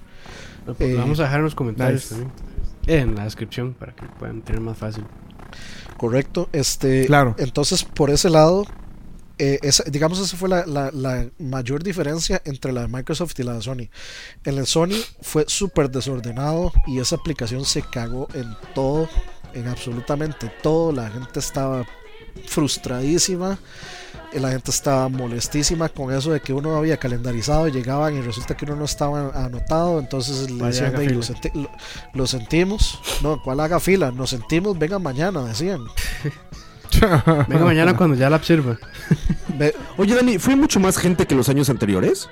pues, 0.66 0.80
Eh, 0.80 0.96
vamos 0.96 1.20
a 1.20 1.24
dejar 1.24 1.40
en 1.40 1.44
los 1.46 1.56
comentarios 1.56 2.10
nice. 2.12 2.16
también. 2.16 2.32
En 2.88 3.16
la 3.16 3.26
descripción 3.26 3.74
para 3.74 3.94
que 3.94 4.06
puedan 4.18 4.42
tener 4.44 4.62
más 4.62 4.78
fácil. 4.78 5.04
correcto 5.98 6.48
este 6.54 7.06
Claro. 7.06 7.36
entonces 7.38 7.84
por 7.84 8.10
ese 8.12 8.30
lado 8.30 8.66
eh, 9.44 9.60
esa- 9.64 9.84
digamos 9.86 10.20
esa 10.20 10.38
fue 10.38 10.50
la, 10.50 10.66
la- 10.66 10.92
la 10.92 11.28
mayor 11.40 11.82
diferencia 11.84 12.42
entre 12.46 12.72
la 12.72 12.82
de 12.82 12.88
Microsoft 12.88 13.34
y 13.40 13.44
la 13.44 13.54
de 13.56 13.62
Sony. 13.62 13.88
En 14.46 14.58
el 14.60 14.66
Sony 14.68 14.98
fue 15.22 15.46
súper 15.48 15.90
desordenado 15.90 16.72
y 16.88 17.00
esa 17.00 17.16
aplicación 17.16 17.66
se 17.66 17.82
cagó 17.82 18.28
en 18.34 18.56
todo 18.76 19.10
en 19.54 19.68
absolutamente 19.68 20.52
todo. 20.64 20.92
La 20.92 21.10
gente 21.10 21.40
estaba 21.40 21.86
frustradísima 22.46 23.58
y 24.34 24.40
la 24.40 24.52
gente 24.52 24.72
estaba 24.72 25.10
molestísima 25.10 25.90
con 25.90 26.14
eso 26.14 26.32
de 26.32 26.40
que 26.40 26.54
uno 26.54 26.76
había 26.78 26.98
calendarizado 26.98 27.68
y 27.68 27.72
llegaban 27.72 28.16
y 28.16 28.22
resulta 28.22 28.56
que 28.56 28.64
uno 28.66 28.76
no 28.78 28.86
estaba 28.86 29.32
anotado 29.46 30.00
entonces 30.00 30.50
le 30.50 30.64
decían 30.66 30.88
haga 30.96 31.02
"Ey, 31.02 31.10
lo, 31.10 31.22
fila". 31.22 31.36
senti- 31.42 31.52
lo- 31.62 31.72
lo 32.14 32.28
sentimos 32.28 33.00
no 33.22 33.42
cuál 33.44 33.60
haga 33.60 33.80
fila 33.82 34.12
nos 34.12 34.30
sentimos 34.30 34.80
venga 34.80 35.00
mañana 35.00 35.44
decían 35.44 35.82
Venga 37.48 37.66
mañana 37.66 37.96
cuando 37.96 38.16
ya 38.16 38.30
la. 38.30 38.40
Ve- 39.58 39.76
Oye, 39.98 40.16
Dani, 40.16 40.38
¿fue 40.40 40.56
mucho 40.56 40.80
más 40.80 40.98
gente 40.98 41.26
que 41.28 41.36
los 41.36 41.50
años 41.50 41.70
anteriores? 41.70 42.30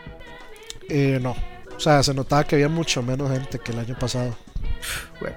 Eh, 0.90 1.20
no. 1.22 1.36
O 1.76 1.80
sea, 1.80 2.04
se 2.04 2.14
notaba 2.14 2.44
que 2.44 2.56
había 2.56 2.68
mucho 2.70 3.02
menos 3.02 3.32
gente 3.32 3.60
que 3.60 3.72
el 3.72 3.80
año 3.80 3.98
pasado. 3.98 4.36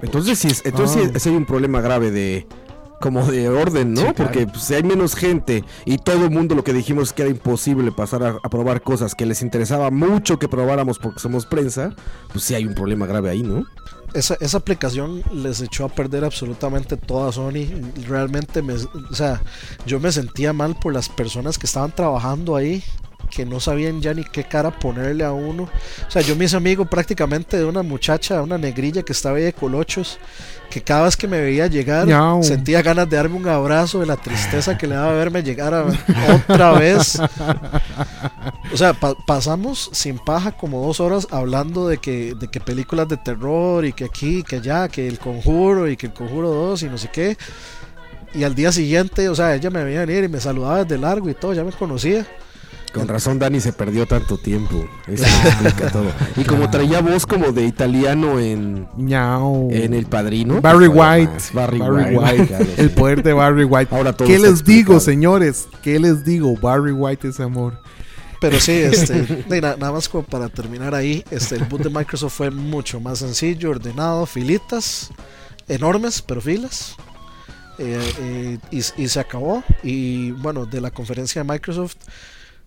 Entonces 0.02 0.38
sí, 0.38 0.48
es- 0.48 0.62
entonces 0.64 1.10
Ah. 1.14 1.18
sí 1.18 1.28
hay 1.28 1.36
un 1.36 1.46
problema 1.46 1.80
grave 1.80 2.10
de 2.10 2.46
como 3.02 3.26
de 3.26 3.48
orden, 3.48 3.92
¿no? 3.92 4.00
Sí, 4.00 4.06
claro. 4.06 4.16
Porque 4.16 4.46
pues, 4.46 4.62
si 4.62 4.74
hay 4.74 4.82
menos 4.82 5.14
gente 5.14 5.64
y 5.84 5.98
todo 5.98 6.24
el 6.24 6.30
mundo 6.30 6.54
lo 6.54 6.64
que 6.64 6.72
dijimos 6.72 7.08
es 7.08 7.12
que 7.12 7.22
era 7.22 7.30
imposible 7.30 7.92
pasar 7.92 8.22
a, 8.22 8.36
a 8.42 8.48
probar 8.48 8.80
cosas 8.82 9.14
que 9.14 9.26
les 9.26 9.42
interesaba 9.42 9.90
mucho 9.90 10.38
que 10.38 10.48
probáramos 10.48 10.98
porque 10.98 11.18
somos 11.18 11.44
prensa, 11.44 11.94
pues 12.32 12.44
sí 12.44 12.54
hay 12.54 12.64
un 12.64 12.74
problema 12.74 13.06
grave 13.06 13.28
ahí, 13.28 13.42
¿no? 13.42 13.64
Esa, 14.14 14.36
esa 14.40 14.58
aplicación 14.58 15.22
les 15.32 15.60
echó 15.62 15.86
a 15.86 15.88
perder 15.88 16.24
absolutamente 16.24 16.96
toda 16.96 17.32
Sony. 17.32 17.66
Realmente, 18.06 18.60
me, 18.60 18.74
o 18.74 19.14
sea, 19.14 19.42
yo 19.86 20.00
me 20.00 20.12
sentía 20.12 20.52
mal 20.52 20.76
por 20.78 20.92
las 20.92 21.08
personas 21.08 21.58
que 21.58 21.66
estaban 21.66 21.92
trabajando 21.92 22.54
ahí, 22.54 22.84
que 23.34 23.46
no 23.46 23.60
sabían 23.60 24.02
ya 24.02 24.12
ni 24.12 24.24
qué 24.24 24.44
cara 24.44 24.70
ponerle 24.70 25.24
a 25.24 25.32
uno. 25.32 25.62
O 26.06 26.10
sea, 26.10 26.20
yo 26.20 26.36
me 26.36 26.44
hice 26.44 26.56
amigo 26.56 26.84
prácticamente 26.84 27.56
de 27.56 27.64
una 27.64 27.82
muchacha, 27.82 28.42
una 28.42 28.58
negrilla 28.58 29.02
que 29.02 29.12
estaba 29.12 29.38
ahí 29.38 29.44
de 29.44 29.54
colochos, 29.54 30.18
que 30.68 30.82
cada 30.82 31.04
vez 31.04 31.16
que 31.16 31.26
me 31.28 31.40
veía 31.40 31.66
llegar 31.66 32.06
Miau. 32.06 32.42
sentía 32.42 32.82
ganas 32.82 33.08
de 33.08 33.16
darme 33.16 33.36
un 33.36 33.48
abrazo 33.48 34.00
de 34.00 34.06
la 34.06 34.16
tristeza 34.18 34.76
que 34.76 34.86
le 34.86 34.94
daba 34.96 35.12
verme 35.14 35.42
llegar 35.42 35.72
a- 35.72 35.86
otra 36.50 36.72
vez. 36.72 37.18
O 38.72 38.76
sea, 38.76 38.92
pa- 38.92 39.14
pasamos 39.26 39.88
sin 39.92 40.18
paja 40.18 40.52
como 40.52 40.84
dos 40.86 41.00
horas 41.00 41.26
hablando 41.30 41.88
de 41.88 41.98
que, 41.98 42.34
de 42.34 42.48
que 42.48 42.60
películas 42.60 43.08
de 43.08 43.16
terror 43.16 43.84
y 43.84 43.92
que 43.92 44.04
aquí, 44.04 44.42
que 44.42 44.56
allá, 44.56 44.88
que 44.88 45.08
el 45.08 45.18
conjuro 45.18 45.88
y 45.88 45.96
que 45.96 46.06
el 46.06 46.12
conjuro 46.12 46.48
2 46.50 46.82
y 46.82 46.86
no 46.88 46.98
sé 46.98 47.08
qué. 47.12 47.36
Y 48.34 48.44
al 48.44 48.54
día 48.54 48.72
siguiente, 48.72 49.28
o 49.28 49.34
sea, 49.34 49.54
ella 49.54 49.68
me 49.70 49.84
veía 49.84 50.04
venir 50.06 50.24
y 50.24 50.28
me 50.28 50.40
saludaba 50.40 50.84
desde 50.84 50.98
largo 50.98 51.28
y 51.28 51.34
todo, 51.34 51.52
ya 51.52 51.64
me 51.64 51.72
conocía. 51.72 52.26
Con 52.92 53.08
razón 53.08 53.38
Dani 53.38 53.60
se 53.60 53.72
perdió 53.72 54.06
tanto 54.06 54.36
tiempo. 54.36 54.86
Eso 55.06 55.24
explica 55.24 55.90
todo. 55.90 56.12
Y 56.36 56.44
como 56.44 56.70
traía 56.70 57.00
voz 57.00 57.26
como 57.26 57.52
de 57.52 57.64
italiano 57.64 58.38
en, 58.38 58.86
Ñao. 58.96 59.68
en 59.70 59.94
El 59.94 60.06
Padrino. 60.06 60.60
Barry 60.60 60.88
pues, 60.88 60.98
White. 60.98 61.32
más. 61.32 61.52
Barry, 61.52 61.78
Barry 61.78 62.16
White. 62.16 62.32
White. 62.32 62.46
claro, 62.46 62.66
El 62.76 62.90
poder 62.90 63.22
de 63.22 63.32
Barry 63.32 63.64
White. 63.64 63.94
Ahora 63.94 64.12
todo 64.12 64.28
¿Qué 64.28 64.38
les 64.38 64.64
digo, 64.64 65.00
señores? 65.00 65.68
¿Qué 65.82 65.98
les 65.98 66.24
digo? 66.24 66.54
Barry 66.56 66.92
White 66.92 67.28
es 67.28 67.40
amor. 67.40 67.80
Pero 68.42 68.58
sí, 68.60 68.72
este, 68.72 69.60
nada 69.60 69.92
más 69.92 70.08
como 70.08 70.24
para 70.24 70.48
terminar 70.48 70.94
ahí, 70.94 71.24
este, 71.30 71.54
el 71.54 71.64
boot 71.64 71.82
de 71.82 71.90
Microsoft 71.90 72.34
fue 72.34 72.50
mucho 72.50 73.00
más 73.00 73.20
sencillo, 73.20 73.70
ordenado, 73.70 74.26
filitas, 74.26 75.10
enormes, 75.68 76.20
pero 76.20 76.40
filas. 76.40 76.96
Eh, 77.78 78.12
eh, 78.20 78.58
y, 78.70 78.78
y 78.78 79.08
se 79.08 79.20
acabó. 79.20 79.62
Y 79.82 80.32
bueno, 80.32 80.66
de 80.66 80.80
la 80.80 80.90
conferencia 80.90 81.42
de 81.42 81.52
Microsoft, 81.52 81.96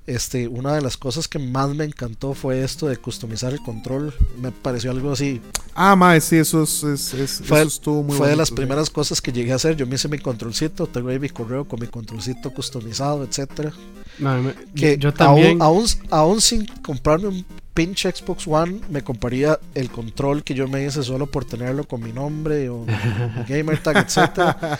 este, 0.07 0.47
una 0.47 0.73
de 0.75 0.81
las 0.81 0.97
cosas 0.97 1.27
que 1.27 1.39
más 1.39 1.73
me 1.75 1.83
encantó 1.83 2.33
fue 2.33 2.63
esto 2.63 2.87
de 2.87 2.97
customizar 2.97 3.53
el 3.53 3.59
control. 3.61 4.13
Me 4.39 4.51
pareció 4.51 4.91
algo 4.91 5.11
así. 5.11 5.41
Ah, 5.73 5.95
mae, 5.95 6.21
sí, 6.21 6.37
eso, 6.37 6.63
es, 6.63 6.83
es- 6.83 7.13
es- 7.13 7.41
Fue, 7.45 7.59
eso 7.59 7.67
estuvo 7.67 8.03
muy 8.03 8.17
fue 8.17 8.29
de 8.29 8.35
las 8.35 8.49
sí. 8.49 8.55
primeras 8.55 8.89
cosas 8.89 9.21
que 9.21 9.31
llegué 9.31 9.51
a 9.51 9.55
hacer. 9.55 9.75
Yo 9.75 9.85
me 9.87 9.95
hice 9.95 10.07
mi 10.07 10.19
controlcito, 10.19 10.87
tengo 10.87 11.09
ahí 11.09 11.19
mi 11.19 11.29
correo 11.29 11.65
con 11.67 11.79
mi 11.79 11.87
controlcito 11.87 12.51
customizado, 12.51 13.23
etcétera. 13.23 13.73
No, 14.19 14.41
me- 14.41 14.53
que 14.75 14.97
yo 14.97 15.13
también. 15.13 15.61
Aún, 15.61 15.81
aún, 15.81 15.85
aún 16.11 16.41
sin 16.41 16.65
comprarme 16.81 17.27
un 17.27 17.45
pinche 17.75 18.11
Xbox 18.11 18.47
One, 18.47 18.79
me 18.89 19.03
compraría 19.03 19.59
el 19.75 19.91
control 19.91 20.43
que 20.43 20.55
yo 20.55 20.67
me 20.67 20.83
hice 20.85 21.03
solo 21.03 21.27
por 21.27 21.45
tenerlo 21.45 21.83
con 21.83 22.01
mi 22.01 22.11
nombre 22.11 22.69
o 22.69 22.85
mi 22.85 23.43
gamer 23.47 23.77
tag, 23.83 23.97
etcétera. 23.97 24.79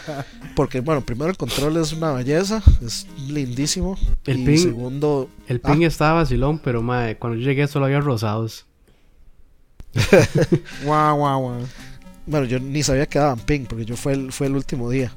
Porque, 0.55 0.79
bueno, 0.79 1.01
primero 1.01 1.29
el 1.29 1.37
control 1.37 1.77
es 1.77 1.93
una 1.93 2.13
belleza, 2.13 2.63
es 2.83 3.05
lindísimo. 3.27 3.97
El 4.25 4.39
y 4.39 4.45
ping- 4.47 4.63
segundo, 4.63 5.29
El 5.47 5.59
ping 5.61 5.83
Ah. 5.83 5.87
estaba 5.87 6.13
vacilón, 6.21 6.57
pero 6.59 6.81
mae, 6.81 7.17
cuando 7.17 7.37
yo 7.37 7.45
llegué 7.47 7.67
solo 7.67 7.85
había 7.85 7.99
rosados. 7.99 8.65
Guau, 10.83 11.17
guau, 11.17 11.41
guau. 11.41 11.61
bueno, 12.25 12.45
yo 12.47 12.59
ni 12.59 12.83
sabía 12.83 13.05
que 13.05 13.19
daban 13.19 13.39
ping 13.39 13.65
porque 13.65 13.85
yo 13.85 13.95
fue 13.95 14.13
el, 14.13 14.31
fue 14.31 14.47
el 14.47 14.55
último 14.55 14.89
día. 14.89 15.11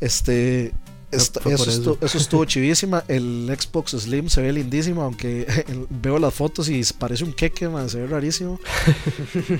Este. 0.00 0.72
Esta- 1.16 1.40
fue 1.40 1.52
por 1.56 1.60
eso, 1.68 1.70
eso. 1.70 1.78
estuvo, 1.80 1.98
eso 2.06 2.18
estuvo 2.18 2.44
chivísima. 2.44 3.04
El 3.08 3.54
Xbox 3.58 3.92
Slim 3.92 4.28
se 4.28 4.42
ve 4.42 4.52
lindísimo, 4.52 5.02
aunque 5.02 5.46
veo 5.90 6.18
las 6.18 6.34
fotos 6.34 6.68
y 6.68 6.82
parece 6.98 7.24
un 7.24 7.32
queque, 7.32 7.68
man, 7.68 7.88
se 7.88 8.00
ve 8.00 8.06
rarísimo. 8.06 8.60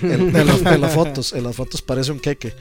En, 0.03 0.35
en 0.37 0.47
las, 0.47 0.61
en 0.63 0.81
las 0.81 0.93
fotos, 0.95 1.33
en 1.33 1.45
las 1.45 1.57
fotos 1.57 1.83
parece 1.83 2.13
un 2.13 2.21
queque. 2.21 2.53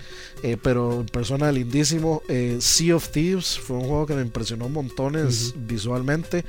Eh, 0.43 0.57
pero 0.61 1.01
en 1.01 1.05
persona 1.07 1.51
lindísimo. 1.51 2.21
Eh, 2.27 2.57
sea 2.59 2.95
of 2.95 3.09
Thieves 3.09 3.59
fue 3.59 3.77
un 3.77 3.83
juego 3.87 4.05
que 4.05 4.13
me 4.15 4.21
impresionó 4.21 4.69
montones 4.69 5.53
visualmente. 5.55 6.43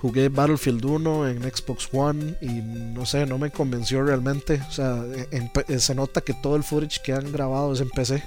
Jugué 0.00 0.28
Battlefield 0.28 0.84
1 0.84 1.28
en 1.28 1.42
Xbox 1.42 1.88
One 1.92 2.36
y 2.40 2.46
no 2.48 3.04
sé, 3.06 3.26
no 3.26 3.38
me 3.38 3.50
convenció 3.50 4.02
realmente. 4.04 4.60
O 4.68 4.72
sea, 4.72 5.02
en- 5.30 5.80
se 5.80 5.94
nota 5.94 6.20
que 6.20 6.34
todo 6.34 6.56
el 6.56 6.62
footage 6.62 7.00
que 7.02 7.12
han 7.12 7.32
grabado 7.32 7.72
es 7.72 7.80
en 7.80 7.90
PC. 7.90 8.22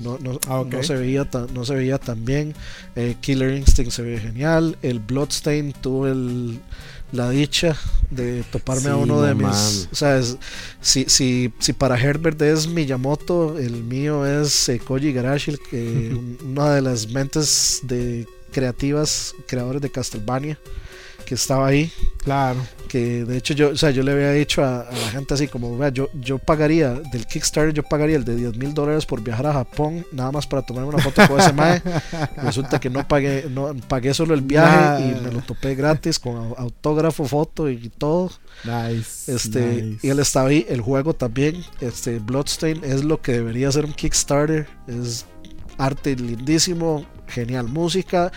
No, 0.00 0.18
no, 0.20 0.38
Ah, 0.48 0.64
no 0.68 0.82
se 0.82 0.94
veía 0.94 1.24
tan, 1.24 1.52
no 1.54 1.64
se 1.64 1.74
veía 1.74 1.98
tan 1.98 2.24
bien. 2.24 2.54
Eh, 2.96 3.16
Killer 3.20 3.54
Instinct 3.56 3.92
se 3.92 4.02
ve 4.02 4.18
genial. 4.18 4.76
El 4.82 4.98
Bloodstain 5.00 5.72
tuvo 5.72 6.06
el, 6.08 6.58
la 7.12 7.30
dicha 7.30 7.76
de 8.10 8.42
toparme 8.50 8.88
a 8.90 8.96
uno 8.96 9.16
no 9.16 9.22
de 9.22 9.34
mis. 9.34 9.88
O 9.92 9.94
sea, 9.94 10.18
es- 10.18 10.36
si, 10.80 11.04
si, 11.08 11.52
si 11.58 11.72
para 11.72 11.98
Herbert 12.00 12.40
es 12.42 12.66
Miyamoto, 12.66 13.58
el 13.58 13.84
mío 13.84 14.26
es 14.26 14.68
eh, 14.68 14.78
Koji 14.80 15.12
que- 15.70 16.16
una 16.44 16.74
de 16.74 16.82
las 16.82 17.08
mentes 17.08 17.80
de 17.84 18.26
creativas, 18.50 19.34
creadores 19.46 19.80
de 19.82 19.90
Castlevania, 19.90 20.58
que 21.32 21.36
estaba 21.36 21.66
ahí 21.66 21.90
Claro. 22.22 22.60
que 22.88 23.24
de 23.24 23.38
hecho 23.38 23.54
yo, 23.54 23.70
o 23.70 23.76
sea, 23.76 23.90
yo 23.90 24.02
le 24.02 24.12
había 24.12 24.32
dicho 24.32 24.62
a, 24.62 24.82
a 24.82 24.92
la 24.92 25.10
gente 25.10 25.32
así 25.32 25.48
como, 25.48 25.78
vea, 25.78 25.88
yo, 25.88 26.10
yo 26.20 26.36
pagaría 26.38 26.90
del 26.92 27.26
Kickstarter, 27.26 27.72
yo 27.72 27.82
pagaría 27.82 28.16
el 28.16 28.24
de 28.24 28.36
10 28.36 28.58
mil 28.58 28.74
dólares 28.74 29.06
por 29.06 29.22
viajar 29.22 29.46
a 29.46 29.54
Japón, 29.54 30.04
nada 30.12 30.30
más 30.30 30.46
para 30.46 30.60
tomarme 30.60 30.90
una 30.90 30.98
foto 31.02 31.26
con 31.26 31.40
ese 31.40 31.54
mae. 31.54 31.80
Resulta 32.36 32.78
que 32.78 32.90
no 32.90 33.08
pagué, 33.08 33.46
no 33.50 33.74
pagué 33.88 34.12
solo 34.12 34.34
el 34.34 34.42
viaje 34.42 34.76
Nah. 34.76 35.00
y 35.00 35.20
me 35.24 35.32
lo 35.32 35.40
topé 35.40 35.74
gratis 35.74 36.18
con 36.18 36.36
au- 36.36 36.54
autógrafo, 36.58 37.24
foto 37.24 37.70
y 37.70 37.88
todo. 37.88 38.30
Nice. 38.64 39.32
Este, 39.34 39.82
nice. 39.82 40.06
y 40.06 40.10
él 40.10 40.18
estaba 40.18 40.50
ahí, 40.50 40.66
el 40.68 40.82
juego 40.82 41.14
también, 41.14 41.64
este 41.80 42.18
Bloodstain 42.18 42.84
es 42.84 43.02
lo 43.04 43.22
que 43.22 43.32
debería 43.32 43.72
ser 43.72 43.86
un 43.86 43.94
Kickstarter, 43.94 44.68
es 44.86 45.24
arte 45.78 46.14
lindísimo, 46.14 47.06
genial 47.26 47.66
música 47.68 48.30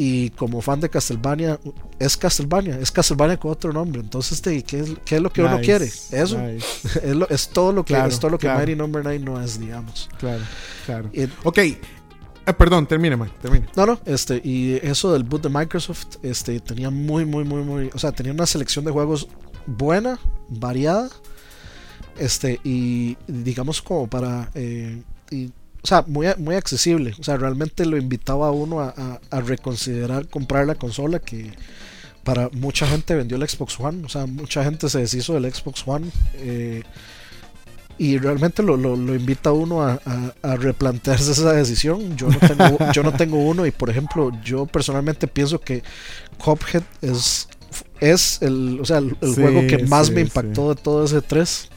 Y 0.00 0.30
como 0.30 0.62
fan 0.62 0.78
de 0.80 0.88
Castlevania, 0.88 1.58
es 1.98 2.16
Castlevania, 2.16 2.78
es 2.78 2.92
Castlevania 2.92 3.36
con 3.36 3.50
otro 3.50 3.72
nombre. 3.72 4.00
Entonces, 4.00 4.40
¿qué, 4.40 4.58
es, 4.78 4.90
qué 5.04 5.16
es 5.16 5.20
lo 5.20 5.32
que 5.32 5.42
uno 5.42 5.58
quiere? 5.60 5.86
Eso 5.86 6.40
nice. 6.40 6.64
es, 7.02 7.16
lo- 7.16 7.28
es 7.28 7.48
todo 7.48 7.72
lo 7.72 7.84
que, 7.84 7.94
Claro, 7.94 8.08
es 8.08 8.20
todo 8.20 8.30
lo 8.30 8.38
que 8.38 8.46
claro. 8.46 8.60
Mighty 8.60 8.76
Number 8.76 9.02
9 9.02 9.18
no 9.18 9.42
es, 9.42 9.58
digamos. 9.58 10.08
Claro, 10.20 10.42
claro. 10.86 11.10
Y- 11.12 11.24
Ok. 11.42 11.58
Eh, 11.58 11.78
perdón, 12.56 12.86
termine, 12.86 13.16
man. 13.16 13.32
Termine. 13.42 13.66
No, 13.74 13.86
no, 13.86 14.00
este, 14.06 14.40
y 14.44 14.74
eso 14.82 15.12
del 15.12 15.24
boot 15.24 15.42
de 15.42 15.48
Microsoft, 15.48 16.06
este, 16.22 16.60
tenía 16.60 16.90
muy, 16.90 17.24
muy, 17.24 17.42
muy, 17.42 17.64
muy, 17.64 17.90
o 17.92 17.98
sea, 17.98 18.12
tenía 18.12 18.32
una 18.32 18.46
selección 18.46 18.84
de 18.84 18.92
juegos 18.92 19.26
buena, 19.66 20.20
variada, 20.48 21.10
este, 22.18 22.60
y 22.62 23.16
digamos 23.26 23.82
como 23.82 24.06
para, 24.08 24.48
eh, 24.54 25.02
y, 25.32 25.50
o 25.82 25.86
sea, 25.86 26.04
muy, 26.06 26.26
muy 26.38 26.54
accesible, 26.56 27.14
o 27.18 27.22
sea, 27.22 27.36
realmente 27.36 27.86
lo 27.86 27.96
invitaba 27.96 28.48
a 28.48 28.50
uno 28.50 28.80
a, 28.80 28.94
a- 28.96 29.20
a 29.30 29.40
reconsiderar 29.40 30.26
comprar 30.28 30.66
la 30.66 30.74
consola 30.74 31.18
que 31.20 31.52
para 32.24 32.50
mucha 32.52 32.86
gente 32.86 33.14
vendió 33.14 33.36
el 33.38 33.48
Xbox 33.48 33.78
One, 33.80 34.04
o 34.04 34.08
sea, 34.08 34.26
mucha 34.26 34.62
gente 34.64 34.88
se 34.90 34.98
deshizo 34.98 35.34
del 35.34 35.52
Xbox 35.52 35.82
One. 35.86 36.08
eh, 36.36 36.82
y 38.00 38.16
realmente 38.18 38.62
lo, 38.62 38.76
lo, 38.76 38.94
lo 38.94 39.14
invita 39.14 39.50
a 39.50 39.52
uno 39.52 39.82
a, 39.82 40.00
a- 40.04 40.32
a 40.42 40.56
replantearse 40.56 41.32
esa 41.32 41.52
decisión. 41.52 42.16
Yo 42.16 42.28
no, 42.28 42.38
tengo, 42.38 42.78
yo 42.92 43.02
no 43.02 43.12
tengo 43.12 43.38
uno 43.38 43.66
y 43.66 43.72
por 43.72 43.90
ejemplo 43.90 44.30
yo 44.44 44.66
personalmente 44.66 45.26
pienso 45.26 45.60
que 45.60 45.82
Cuphead 46.38 46.84
es, 47.02 47.48
es 48.00 48.40
el, 48.40 48.78
o 48.80 48.84
sea, 48.84 48.98
el, 48.98 49.16
el 49.20 49.34
Sí, 49.34 49.40
juego 49.40 49.66
que 49.66 49.78
más 49.86 50.08
sí, 50.08 50.12
me 50.12 50.20
impactó 50.20 50.72
de 50.72 50.80
todo 50.80 51.04
ese 51.04 51.22
3. 51.22 51.70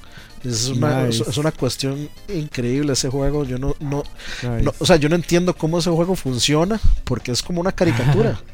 Es 0.43 0.69
una, 0.69 1.05
Nice. 1.05 1.23
es, 1.29 1.37
una 1.37 1.51
cuestión 1.51 2.09
increíble 2.33 2.93
ese 2.93 3.09
juego. 3.09 3.43
Yo 3.43 3.57
no, 3.59 3.75
no, 3.79 4.03
Nice. 4.41 4.63
no- 4.63 4.73
o 4.79 4.85
sea, 4.85 4.95
yo 4.95 5.07
no 5.09 5.15
entiendo 5.15 5.55
cómo 5.55 5.79
ese 5.79 5.89
juego 5.91 6.15
funciona 6.15 6.79
porque 7.03 7.31
es 7.31 7.41
como 7.43 7.61
una 7.61 7.71
caricatura. 7.71 8.39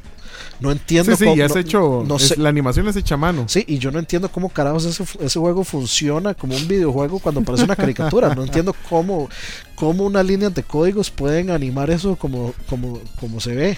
No 0.60 0.72
entiendo 0.72 1.12
sí, 1.12 1.18
sí, 1.18 1.26
cómo. 1.26 1.36
no- 1.48 1.56
hecho. 1.56 2.04
no 2.08 2.16
es- 2.16 2.30
sé. 2.30 2.38
La 2.38 2.50
animación 2.50 2.88
es 2.88 2.96
hecha 2.96 3.14
a 3.14 3.18
mano. 3.18 3.44
Sí, 3.48 3.64
y 3.68 3.78
yo 3.78 3.92
no 3.92 4.00
entiendo 4.00 4.28
cómo 4.32 4.50
carajos 4.50 4.86
ese, 4.86 5.04
ese 5.20 5.38
juego 5.40 5.64
funciona 5.64 6.34
como 6.34 6.56
un 6.56 6.68
videojuego 6.68 7.20
cuando 7.20 7.44
parece 7.44 7.66
una 7.66 7.76
caricatura. 7.76 8.34
No 8.34 8.44
entiendo 8.44 8.74
cómo, 8.90 9.30
cómo 9.76 10.04
unas 10.04 10.26
líneas 10.26 10.56
de 10.56 10.64
códigos 10.64 11.12
pueden 11.12 11.52
animar 11.52 11.92
eso 11.92 12.16
como, 12.16 12.56
como, 12.68 13.00
como 13.20 13.40
se 13.40 13.54
ve. 13.54 13.78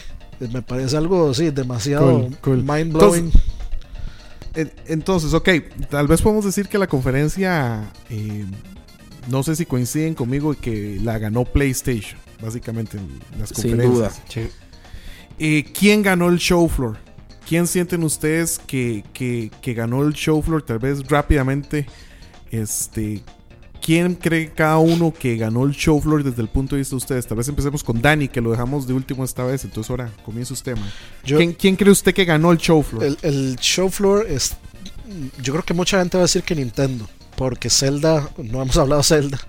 Me 0.54 0.62
parece 0.62 0.96
algo, 0.96 1.34
sí, 1.34 1.50
demasiado 1.50 2.22
Cool, 2.22 2.38
cool. 2.42 2.64
mind 2.64 2.94
blowing. 2.94 3.32
Entonces, 4.88 5.34
ok, 5.34 5.50
tal 5.90 6.08
vez 6.08 6.22
podemos 6.22 6.46
decir 6.46 6.68
que 6.68 6.78
la 6.78 6.88
conferencia, 6.88 7.92
eh, 8.10 8.46
no 9.30 9.44
sé 9.44 9.56
si 9.56 9.66
coinciden 9.66 10.16
conmigo, 10.16 10.54
que 10.60 10.98
la 11.02 11.18
ganó 11.20 11.46
PlayStation, 11.46 12.20
básicamente, 12.42 12.98
en 12.98 13.08
las 13.40 13.50
Sin 13.50 13.72
conferencias. 13.72 13.94
duda. 13.94 14.12
Sí. 14.28 14.48
Eh, 15.38 15.66
¿Quién 15.78 16.02
ganó 16.02 16.30
el 16.30 16.38
show 16.40 16.68
floor? 16.68 16.98
¿Quién 17.48 17.66
sienten 17.68 18.04
ustedes 18.04 18.60
que, 18.60 19.04
que- 19.14 19.52
que 19.62 19.74
ganó 19.74 20.04
el 20.04 20.14
show 20.14 20.42
floor? 20.42 20.62
Tal 20.64 20.80
vez 20.80 21.08
rápidamente, 21.08 21.86
este, 22.52 23.24
¿quién 23.90 24.14
cree 24.14 24.52
cada 24.54 24.78
uno 24.78 25.12
que 25.12 25.36
ganó 25.36 25.64
el 25.66 25.72
show 25.72 26.00
floor 26.00 26.24
desde 26.24 26.44
el 26.44 26.48
punto 26.48 26.76
de 26.76 26.82
vista 26.82 26.92
de 26.92 26.98
ustedes? 26.98 27.26
Tal 27.26 27.38
vez 27.40 27.48
empecemos 27.48 27.84
con 27.84 28.00
Dani, 28.04 28.28
que 28.28 28.40
lo 28.40 28.52
dejamos 28.52 28.86
de 28.86 28.94
último 28.94 29.24
esta 29.26 29.44
vez, 29.44 29.64
entonces 29.64 29.90
ahora 29.90 30.12
comienza 30.24 30.54
usted, 30.54 30.76
man. 30.78 30.88
Yo- 31.26 31.38
¿Quién, 31.38 31.54
quién 31.54 31.76
cree 31.76 31.92
usted 31.92 32.14
que 32.14 32.24
ganó 32.24 32.52
el 32.52 32.60
show 32.60 32.84
floor? 32.84 33.04
el, 33.04 33.18
el 33.24 33.56
show 33.56 33.90
floor 33.90 34.28
es. 34.30 34.56
Yo 35.42 35.54
creo 35.54 35.66
que 35.66 35.74
mucha 35.74 35.98
gente 35.98 36.18
va 36.18 36.22
a 36.22 36.28
decir 36.28 36.44
que 36.44 36.54
Nintendo. 36.54 37.10
Porque 37.36 37.72
Zelda, 37.72 38.30
no 38.38 38.62
hemos 38.62 38.78
hablado 38.78 39.02
de 39.02 39.06
Zelda. 39.08 39.40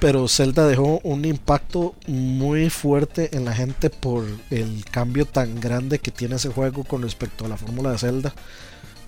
Pero 0.00 0.26
Zelda 0.26 0.66
dejó 0.66 0.98
un 1.04 1.24
impacto 1.24 1.94
muy 2.08 2.70
fuerte 2.70 3.36
en 3.36 3.44
la 3.44 3.54
gente 3.54 3.88
por 3.88 4.24
el 4.50 4.84
cambio 4.90 5.26
tan 5.26 5.60
grande 5.60 6.00
que 6.00 6.10
tiene 6.10 6.34
ese 6.36 6.48
juego 6.48 6.82
con 6.82 7.02
respecto 7.02 7.44
a 7.44 7.48
la 7.48 7.56
fórmula 7.56 7.92
de 7.92 7.98
Zelda. 7.98 8.34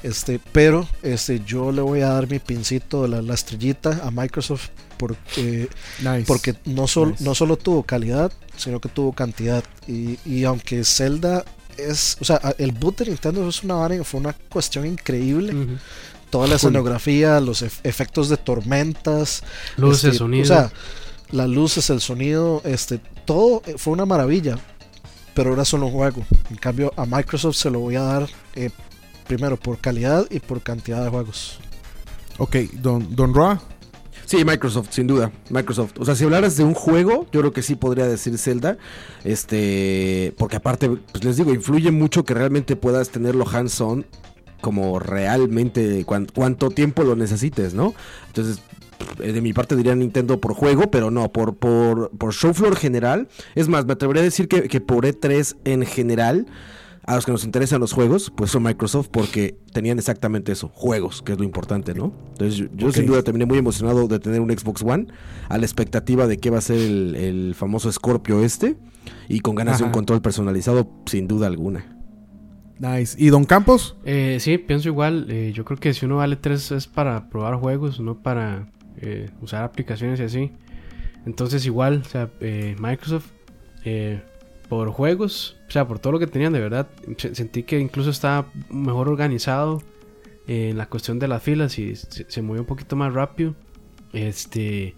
Este, 0.03 0.41
pero 0.53 0.89
este, 1.03 1.41
yo 1.45 1.71
le 1.71 1.81
voy 1.81 2.01
a 2.01 2.09
dar 2.09 2.29
mi 2.29 2.39
pincito 2.41 3.03
de 3.03 3.09
la, 3.09 3.23
la 3.23 3.35
estrellita 3.35 4.01
a 4.03 4.11
Microsoft 4.11 4.69
porque 4.99 5.69
nice. 6.01 6.25
porque 6.27 6.55
no, 6.65 6.87
sol- 6.89 7.11
Nice. 7.13 7.25
no 7.25 7.35
solo 7.35 7.57
tuvo 7.57 7.83
calidad, 7.85 8.33
sino 8.57 8.81
que 8.81 8.89
tuvo 8.89 9.13
cantidad. 9.13 9.63
Y, 9.87 10.19
y 10.25 10.45
aunque 10.45 10.85
Zelda 10.85 11.45
es, 11.77 12.17
o 12.21 12.25
sea, 12.25 12.41
el 12.59 12.73
boot 12.73 12.99
de 12.99 13.07
Nintendo 13.07 13.49
es 13.49 13.63
una 13.63 13.89
fue 14.05 14.21
una 14.21 14.33
cuestión 14.33 14.87
increíble. 14.87 15.55
Toda 16.31 16.47
la 16.49 16.57
escenografía, 16.57 17.41
los 17.41 17.63
ef- 17.63 17.81
efectos 17.85 18.29
de 18.29 18.39
tormentas, 18.39 19.43
Luces, 19.77 20.05
este, 20.05 20.19
sonido. 20.19 20.43
O 20.45 20.47
sea, 20.47 20.73
las 21.31 21.49
luces, 21.49 21.91
el 21.91 22.01
sonido, 22.01 22.61
este, 22.65 22.99
todo 23.25 23.63
eh, 23.67 23.75
fue 23.77 23.93
una 23.93 24.07
maravilla. 24.07 24.59
Pero 25.35 25.51
ahora 25.51 25.65
solo 25.65 25.87
un 25.87 25.93
juego. 25.93 26.25
En 26.51 26.57
cambio, 26.57 26.93
a 26.97 27.07
Microsoft 27.07 27.57
se 27.57 27.71
lo 27.71 27.81
voy 27.81 27.97
a 27.97 28.03
dar 28.03 28.29
eh, 28.55 28.71
primero 29.27 29.57
por 29.57 29.79
calidad 29.79 30.27
y 30.31 30.41
por 30.41 30.61
cantidad 30.63 31.03
de 31.03 31.11
juegos. 31.11 31.59
Ok, 32.39 32.57
Don, 32.81 33.15
Don 33.15 33.35
Roa. 33.35 33.61
Sí, 34.25 34.45
Microsoft, 34.45 34.89
sin 34.91 35.07
duda. 35.07 35.31
Microsoft. 35.51 35.93
O 35.99 36.05
sea, 36.05 36.15
si 36.15 36.25
hablaras 36.25 36.57
de 36.57 36.65
un 36.65 36.75
juego, 36.75 37.27
yo 37.33 37.41
creo 37.41 37.53
que 37.53 37.63
sí 37.63 37.75
podría 37.75 38.07
decir 38.07 38.39
Zelda. 38.39 38.79
Este. 39.25 40.33
Porque 40.39 40.57
aparte, 40.57 40.89
pues 40.89 41.25
les 41.25 41.37
digo, 41.37 41.53
influye 41.53 41.91
mucho 41.91 42.25
que 42.25 42.35
realmente 42.35 42.77
puedas 42.77 43.11
tenerlo 43.11 43.45
hands-on. 43.51 44.07
Como 44.61 45.01
realmente 45.01 46.05
cuan- 46.05 46.29
cuánto 46.33 46.71
tiempo 46.71 47.03
lo 47.03 47.17
necesites, 47.17 47.75
¿no? 47.75 47.95
Entonces, 48.29 48.61
de 49.19 49.41
mi 49.41 49.53
parte 49.53 49.75
diría 49.75 49.97
Nintendo 49.97 50.41
por 50.41 50.55
juego, 50.55 50.89
pero 50.89 51.11
no, 51.11 51.33
por, 51.33 51.57
por, 51.57 52.11
por 52.17 52.33
show 52.33 52.55
floor 52.55 52.77
general. 52.77 53.27
Es 53.57 53.67
más, 53.69 53.87
me 53.87 53.95
atrevería 53.95 54.23
a 54.23 54.25
decir 54.25 54.47
que, 54.47 54.69
que 54.69 54.81
por 54.81 55.05
E3 55.05 55.57
en 55.65 55.85
general, 55.85 56.47
a 57.05 57.15
los 57.17 57.27
que 57.27 57.33
nos 57.33 57.45
interesan 57.45 57.81
los 57.81 57.93
juegos, 57.93 58.33
pues 58.37 58.51
son 58.51 58.63
Microsoft 58.63 59.09
porque 59.11 59.57
tenían 59.73 59.99
exactamente 59.99 60.53
eso, 60.53 60.69
juegos, 60.69 61.23
que 61.23 61.33
es 61.33 61.39
lo 61.39 61.45
importante, 61.45 61.95
¿no? 61.95 62.13
Entonces 62.33 62.57
yo, 62.59 62.67
yo 62.75 62.93
sin 62.93 63.07
duda 63.07 63.23
terminé 63.23 63.45
muy 63.45 63.59
emocionado 63.59 64.07
de 64.07 64.19
tener 64.21 64.41
un 64.41 64.51
Xbox 64.51 64.83
One, 64.83 65.09
a 65.49 65.59
la 65.59 65.65
expectativa 65.65 66.27
de 66.27 66.39
qué 66.39 66.51
va 66.51 66.59
a 66.59 66.61
ser 66.61 66.79
el, 66.79 67.15
el 67.17 67.55
famoso 67.55 67.91
Scorpio 67.91 68.43
este, 68.43 68.77
y 69.29 69.41
con 69.41 69.55
ganas 69.55 69.79
de 69.79 69.85
un 69.85 69.91
control 69.91 70.23
personalizado, 70.23 70.89
sin 71.07 71.27
duda 71.27 71.49
alguna. 71.49 71.99
Nice. 72.79 73.17
¿Y 73.17 73.29
Don 73.29 73.45
Campos? 73.45 73.97
Eh, 74.05 74.39
sí, 74.41 74.59
pienso 74.59 74.89
igual. 74.89 75.27
eh, 75.31 75.53
yo 75.55 75.65
creo 75.65 75.79
que 75.79 75.95
si 75.95 76.05
uno 76.07 76.17
vale 76.17 76.37
3 76.37 76.73
es 76.73 76.87
para 76.89 77.29
probar 77.29 77.57
juegos, 77.57 78.01
no 78.01 78.23
para 78.23 78.71
eh, 79.01 79.31
usar 79.41 79.63
aplicaciones 79.63 80.19
y 80.21 80.23
así. 80.25 80.51
Entonces 81.27 81.65
igual, 81.67 82.03
o 82.05 82.09
sea, 82.09 82.31
eh, 82.41 82.75
Microsoft 82.81 83.27
eh, 83.85 84.23
por 84.73 84.89
juegos, 84.89 85.59
o 85.69 85.71
sea, 85.71 85.87
por 85.87 85.99
todo 85.99 86.15
lo 86.15 86.19
que 86.19 86.27
tenían 86.27 86.55
de 86.55 86.61
verdad, 86.61 86.89
se- 87.19 87.35
sentí 87.35 87.63
que 87.63 87.79
incluso 87.79 88.09
estaba 88.09 88.47
mejor 88.71 89.07
organizado 89.11 89.83
en 90.47 90.79
la 90.79 90.87
cuestión 90.89 91.19
de 91.19 91.29
las 91.29 91.43
filas 91.43 91.79
y 91.79 91.95
se, 91.95 92.25
se 92.31 92.41
movió 92.41 92.63
un 92.63 92.67
poquito 92.67 92.97
más 92.97 93.13
rápido. 93.13 93.55
Este 94.15 94.95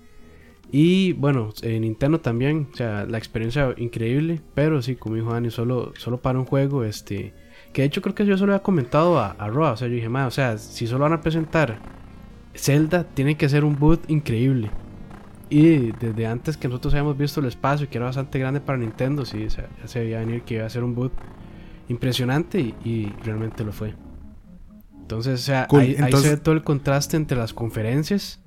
y 0.70 1.12
bueno, 1.14 1.52
eh, 1.62 1.80
Nintendo 1.80 2.20
también, 2.20 2.68
o 2.72 2.76
sea, 2.76 3.04
la 3.04 3.18
experiencia 3.18 3.74
increíble, 3.76 4.40
pero 4.54 4.80
sí, 4.80 4.94
como 4.94 5.16
dijo 5.16 5.32
Dani, 5.32 5.50
solo, 5.50 5.92
solo 5.98 6.18
para 6.22 6.38
un 6.38 6.44
juego, 6.44 6.84
este, 6.84 7.34
que 7.72 7.82
de 7.82 7.86
hecho 7.88 8.00
creo 8.00 8.14
que 8.14 8.26
yo 8.26 8.38
solo 8.38 8.52
había 8.52 8.62
comentado 8.62 9.18
a, 9.18 9.32
a 9.32 9.48
Roa, 9.48 9.72
o 9.72 9.76
sea, 9.76 9.88
yo 9.88 9.94
dije, 9.94 10.08
"Ma, 10.08 10.28
o 10.28 10.30
sea, 10.30 10.56
si 10.56 10.86
solo 10.86 11.02
van 11.02 11.14
a 11.14 11.20
presentar 11.20 11.80
Zelda, 12.54 13.02
tiene 13.02 13.36
que 13.36 13.48
ser 13.48 13.64
un 13.64 13.76
boot 13.76 14.08
increíble. 14.08 14.70
Y 15.54 15.92
desde 15.92 16.26
antes 16.26 16.56
que 16.56 16.66
nosotros 16.68 16.94
habíamos 16.94 17.16
visto 17.16 17.38
el 17.40 17.46
espacio, 17.46 17.88
que 17.88 17.98
era 17.98 18.06
bastante 18.06 18.38
grande 18.38 18.60
para 18.60 18.76
Nintendo, 18.78 19.24
sí, 19.24 19.44
o 19.44 19.50
sea, 19.50 19.68
ya 19.80 19.86
se 19.86 20.00
veía 20.00 20.18
venir 20.18 20.42
que 20.42 20.54
iba 20.54 20.66
a 20.66 20.70
ser 20.70 20.82
un 20.82 20.94
boot 20.94 21.12
impresionante 21.88 22.60
y, 22.60 22.74
y 22.84 23.12
realmente 23.24 23.62
lo 23.64 23.72
fue. 23.72 23.94
Entonces, 25.00 25.40
o 25.40 25.44
sea, 25.44 25.66
Cool, 25.68 25.80
ahí, 25.80 25.88
ahí 25.90 25.94
entonces- 26.06 26.22
se 26.30 26.36
ve 26.36 26.40
todo 26.42 26.54
el 26.54 26.62
contraste 26.64 27.16
entre 27.16 27.36
las 27.38 27.52
conferencias 27.52 28.40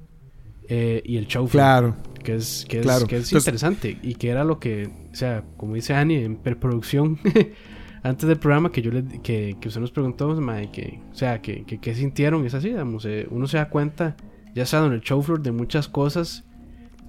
eh, 0.68 1.02
y 1.06 1.18
el 1.18 1.28
show. 1.28 1.48
Claro. 1.48 1.96
Que 2.24 2.36
es, 2.36 2.66
que 2.68 2.80
es, 2.80 2.84
Claro. 2.86 3.06
que 3.08 3.16
es 3.18 3.28
Entonces- 3.32 3.46
interesante 3.48 3.98
y 4.02 4.16
que 4.16 4.30
era 4.30 4.44
lo 4.44 4.60
que, 4.60 4.90
o 5.12 5.16
sea, 5.16 5.44
como 5.56 5.76
dice 5.76 5.94
Annie, 5.94 6.26
en 6.26 6.36
preproducción, 6.36 7.20
antes 8.04 8.28
del 8.28 8.38
programa 8.38 8.72
que 8.72 8.82
yo 8.82 8.92
le, 8.92 9.06
que, 9.22 9.56
que 9.62 9.68
usted 9.70 9.80
nos 9.80 9.92
preguntó, 9.92 10.28
mae, 10.42 10.72
que, 10.72 11.00
o 11.12 11.16
sea, 11.16 11.42
que, 11.42 11.64
que, 11.64 11.80
que 11.80 11.96
sintieron, 11.96 12.46
es 12.46 12.54
así, 12.54 12.68
digamos, 12.70 13.06
eh, 13.06 13.28
uno 13.30 13.48
se 13.48 13.58
da 13.58 13.70
cuenta, 13.70 14.18
ya 14.54 14.66
sea 14.66 14.86
en 14.86 14.92
el 14.92 15.00
show 15.02 15.22
floor, 15.22 15.42
de 15.42 15.52
muchas 15.54 15.88
cosas 15.88 16.44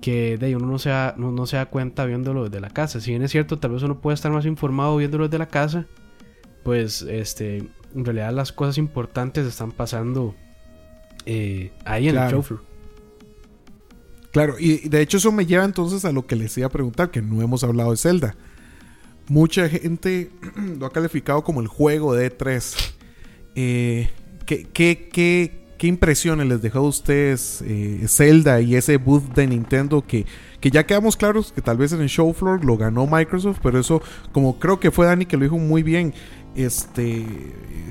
que 0.01 0.37
de 0.39 0.47
ahí 0.47 0.55
uno 0.55 0.67
no 0.67 0.79
se, 0.79 0.91
da, 0.91 1.15
no, 1.17 1.33
no 1.33 1.47
se 1.47 1.57
da 1.57 1.67
cuenta 1.67 2.05
viéndolo 2.05 2.45
desde 2.45 2.61
la 2.61 2.71
casa. 2.71 3.01
Si 3.01 3.11
bien 3.11 3.23
es 3.23 3.31
cierto, 3.33 3.59
tal 3.59 3.73
vez 3.73 3.83
uno 3.83 4.01
puede 4.01 4.15
estar 4.15 4.31
más 4.33 4.47
informado 4.47 4.97
viéndolo 4.97 5.25
desde 5.29 5.39
la 5.39 5.49
casa, 5.49 5.87
pues 6.63 7.03
este, 7.03 7.59
en 7.95 8.05
realidad 8.05 8.33
las 8.33 8.53
cosas 8.53 8.79
importantes 8.79 9.47
están 9.47 9.73
pasando 9.73 10.35
eh, 11.27 11.73
ahí 11.85 12.05
en 12.05 12.11
el 12.11 12.15
Claro. 12.17 12.31
show 12.31 12.43
floor. 12.43 12.63
Claro, 14.31 14.55
y 14.59 14.89
de 14.89 15.01
hecho 15.01 15.17
eso 15.17 15.33
me 15.33 15.47
lleva 15.47 15.65
entonces 15.65 16.05
a 16.05 16.13
lo 16.13 16.27
que 16.27 16.37
les 16.37 16.57
iba 16.59 16.67
a 16.67 16.71
preguntar, 16.71 17.11
que 17.11 17.23
no 17.23 17.41
hemos 17.43 17.65
hablado 17.65 17.91
de 17.91 17.97
Zelda. 17.97 18.37
Mucha 19.29 19.69
gente 19.69 20.31
lo 20.79 20.87
ha 20.87 20.93
calificado 20.93 21.43
como 21.43 21.61
el 21.61 21.67
juego 21.67 22.15
de 22.15 22.37
E3. 22.37 22.93
Eh, 23.55 24.11
¿qué, 24.47 24.65
qué, 24.73 25.09
qué, 25.13 25.65
¿qué 25.79 25.87
impresiones 25.87 26.47
les 26.47 26.61
dejó 26.61 26.81
a 26.81 26.83
ustedes 26.83 27.63
eh, 27.65 28.05
Zelda 28.09 28.61
y 28.61 28.75
ese 28.75 28.97
booth 28.97 29.35
de 29.35 29.47
Nintendo 29.47 30.05
que, 30.07 30.27
que 30.61 30.71
ya 30.71 30.85
quedamos 30.85 31.17
claros 31.17 31.53
que 31.53 31.63
tal 31.63 31.79
vez 31.79 31.93
en 31.93 32.01
el 32.01 32.09
show 32.09 32.33
floor 32.35 32.65
lo 32.65 32.77
ganó 32.77 33.07
Microsoft, 33.07 33.61
pero 33.63 33.79
eso, 33.79 34.03
como 34.33 34.59
creo 34.59 34.81
que 34.81 34.91
fue 34.91 35.07
Dani 35.07 35.25
que 35.25 35.37
lo 35.37 35.45
dijo 35.45 35.59
muy 35.59 35.83
bien, 35.83 36.13
este 36.55 37.25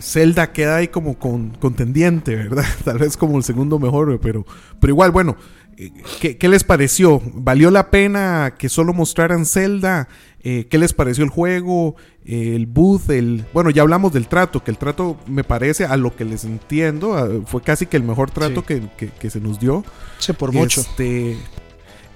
Zelda 0.02 0.52
queda 0.52 0.78
ahí 0.78 0.90
como 0.90 1.18
con, 1.18 1.52
contendiente, 1.52 2.36
¿verdad? 2.36 2.66
Tal 2.84 3.00
vez 3.00 3.18
como 3.18 3.38
el 3.38 3.44
segundo 3.44 3.80
mejor, 3.80 4.20
pero, 4.22 4.46
pero 4.80 4.92
igual, 4.92 5.12
bueno, 5.12 5.38
eh, 5.78 5.92
¿qué, 6.20 6.38
qué 6.38 6.50
les 6.50 6.64
pareció? 6.64 7.22
¿Valió 7.34 7.72
la 7.72 7.90
pena 7.90 8.56
que 8.58 8.70
solo 8.70 8.94
mostraran 8.94 9.46
Zelda? 9.46 10.08
Eh, 10.42 10.68
¿Qué 10.70 10.78
les 10.78 10.94
pareció 10.94 11.24
el 11.24 11.30
juego? 11.30 11.96
El 12.28 12.66
booth, 12.66 13.10
el... 13.10 13.46
Bueno, 13.54 13.70
ya 13.70 13.82
hablamos 13.84 14.12
del 14.12 14.28
trato, 14.28 14.62
que 14.64 14.70
el 14.72 14.78
trato 14.78 15.16
me 15.28 15.44
parece, 15.46 15.86
a 15.86 15.96
lo 15.96 16.14
que 16.16 16.26
les 16.26 16.44
entiendo, 16.44 17.14
a- 17.16 17.30
fue 17.46 17.62
casi 17.62 17.86
que 17.86 17.96
el 17.96 18.04
mejor 18.04 18.30
trato 18.32 18.62
Sí. 18.62 18.66
que, 18.68 18.82
que- 18.98 19.10
que 19.10 19.30
se 19.30 19.40
nos 19.40 19.60
dio. 19.60 19.86
Sí, 20.20 20.34
por 20.34 20.52
mucho. 20.52 20.82
Este, 20.82 21.38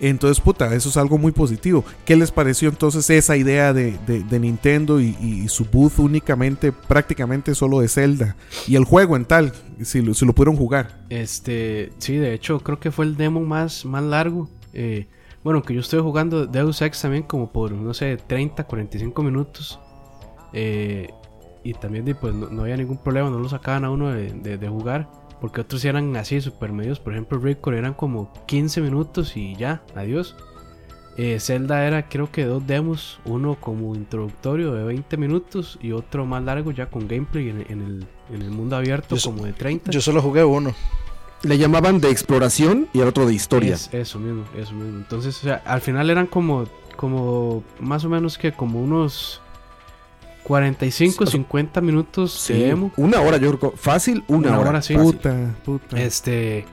entonces, 0.02 0.42
puta, 0.44 0.74
eso 0.76 0.90
es 0.90 0.98
algo 0.98 1.18
muy 1.20 1.32
positivo. 1.32 1.86
¿Qué 2.06 2.16
les 2.16 2.32
pareció 2.32 2.68
entonces 2.70 3.10
esa 3.10 3.38
idea 3.38 3.72
de, 3.72 3.98
de- 4.08 4.24
de 4.24 4.40
Nintendo 4.40 5.00
y, 5.00 5.16
y 5.22 5.48
su 5.48 5.64
booth 5.66 6.00
únicamente, 6.00 6.72
prácticamente 6.72 7.54
solo 7.56 7.80
de 7.80 7.88
Zelda? 7.88 8.36
Y 8.68 8.76
el 8.76 8.84
juego 8.84 9.16
en 9.16 9.24
tal, 9.26 9.54
si 9.84 10.02
lo, 10.02 10.14
si 10.14 10.26
lo 10.26 10.34
pudieron 10.34 10.58
jugar. 10.58 11.06
Este, 11.10 11.92
sí, 12.00 12.16
de 12.18 12.34
hecho 12.34 12.60
creo 12.60 12.80
que 12.80 12.92
fue 12.92 13.06
el 13.06 13.16
demo 13.16 13.42
más, 13.42 13.86
más 13.86 14.04
largo. 14.04 14.50
Eh, 14.74 15.08
bueno, 15.44 15.62
que 15.64 15.74
yo 15.74 15.80
estoy 15.80 16.02
jugando 16.02 16.48
Deus 16.48 16.82
Ex 16.82 17.02
también 17.02 17.24
como 17.24 17.52
por, 17.52 17.72
no 17.72 17.94
sé, 17.94 18.18
30, 18.18 18.64
45 18.66 19.24
minutos. 19.24 19.80
Eh, 20.54 21.10
y 21.64 21.74
también 21.74 22.06
pues 22.20 22.34
no, 22.34 22.48
no 22.50 22.64
había 22.64 22.78
ningún 22.78 22.98
problema, 22.98 23.30
no 23.30 23.40
lo 23.40 23.48
sacaban 23.50 23.86
a 23.86 23.92
uno 23.92 24.10
de, 24.10 24.32
de- 24.32 24.58
de 24.58 24.68
jugar. 24.70 25.10
Porque 25.40 25.62
otros 25.62 25.82
sí 25.82 25.88
eran 25.88 26.16
así, 26.18 26.40
super 26.40 26.72
medios. 26.72 27.00
Por 27.00 27.14
ejemplo, 27.14 27.40
Record 27.40 27.74
eran 27.76 27.94
como 27.96 28.32
15 28.46 28.82
minutos 28.82 29.36
y 29.38 29.56
ya, 29.56 29.82
adiós. 29.96 30.36
Eh, 31.18 31.40
Zelda 31.40 31.86
era 31.86 32.08
creo 32.08 32.32
que 32.32 32.46
dos 32.46 32.66
demos, 32.66 33.20
uno 33.26 33.56
como 33.60 33.96
introductorio 33.96 34.74
de 34.74 34.84
20 34.86 35.18
minutos 35.18 35.78
y 35.82 35.92
otro 35.92 36.26
más 36.26 36.44
largo 36.44 36.72
ya 36.72 36.86
con 36.86 37.08
gameplay 37.08 37.50
en, 37.50 37.66
en 37.70 37.82
el, 37.82 38.08
en 38.34 38.42
el 38.44 38.50
mundo 38.52 38.76
abierto 38.78 39.16
Yo 39.18 39.30
como 39.32 39.44
de 39.46 39.52
30. 39.54 39.92
Yo 39.92 40.00
solo 40.00 40.22
jugué 40.22 40.44
uno. 40.46 40.74
Le 41.44 41.58
llamaban 41.58 42.00
de 42.00 42.10
exploración 42.12 42.88
y 42.94 43.00
el 43.02 43.08
otro 43.08 43.26
de 43.26 43.34
historia. 43.34 43.74
Es- 43.74 43.92
eso 43.94 44.20
mismo, 44.20 44.44
eso 44.56 44.74
mismo. 44.74 45.00
Entonces, 45.00 45.38
o 45.40 45.42
sea, 45.42 45.62
al 45.66 45.82
final 45.82 46.10
eran 46.12 46.28
como, 46.28 46.66
como 46.96 47.64
más 47.80 48.06
o 48.06 48.10
menos 48.10 48.38
que 48.38 48.52
como 48.54 48.82
unos 48.82 49.42
45, 50.44 51.24
O 51.24 51.28
sea, 51.28 51.32
50 51.34 51.82
minutos 51.82 52.32
Sí, 52.34 52.54
de 52.54 52.68
demo. 52.68 52.92
una 52.98 53.22
hora, 53.22 53.38
yo 53.38 53.58
creo. 53.58 53.74
Fácil, 53.76 54.24
una, 54.28 54.50
Una 54.50 54.60
hora. 54.60 54.70
hora, 54.72 54.82
sí. 54.82 54.96
Fácil. 54.96 55.12
Puta, 55.14 55.56
puta. 55.64 56.02
Este, 56.02 56.66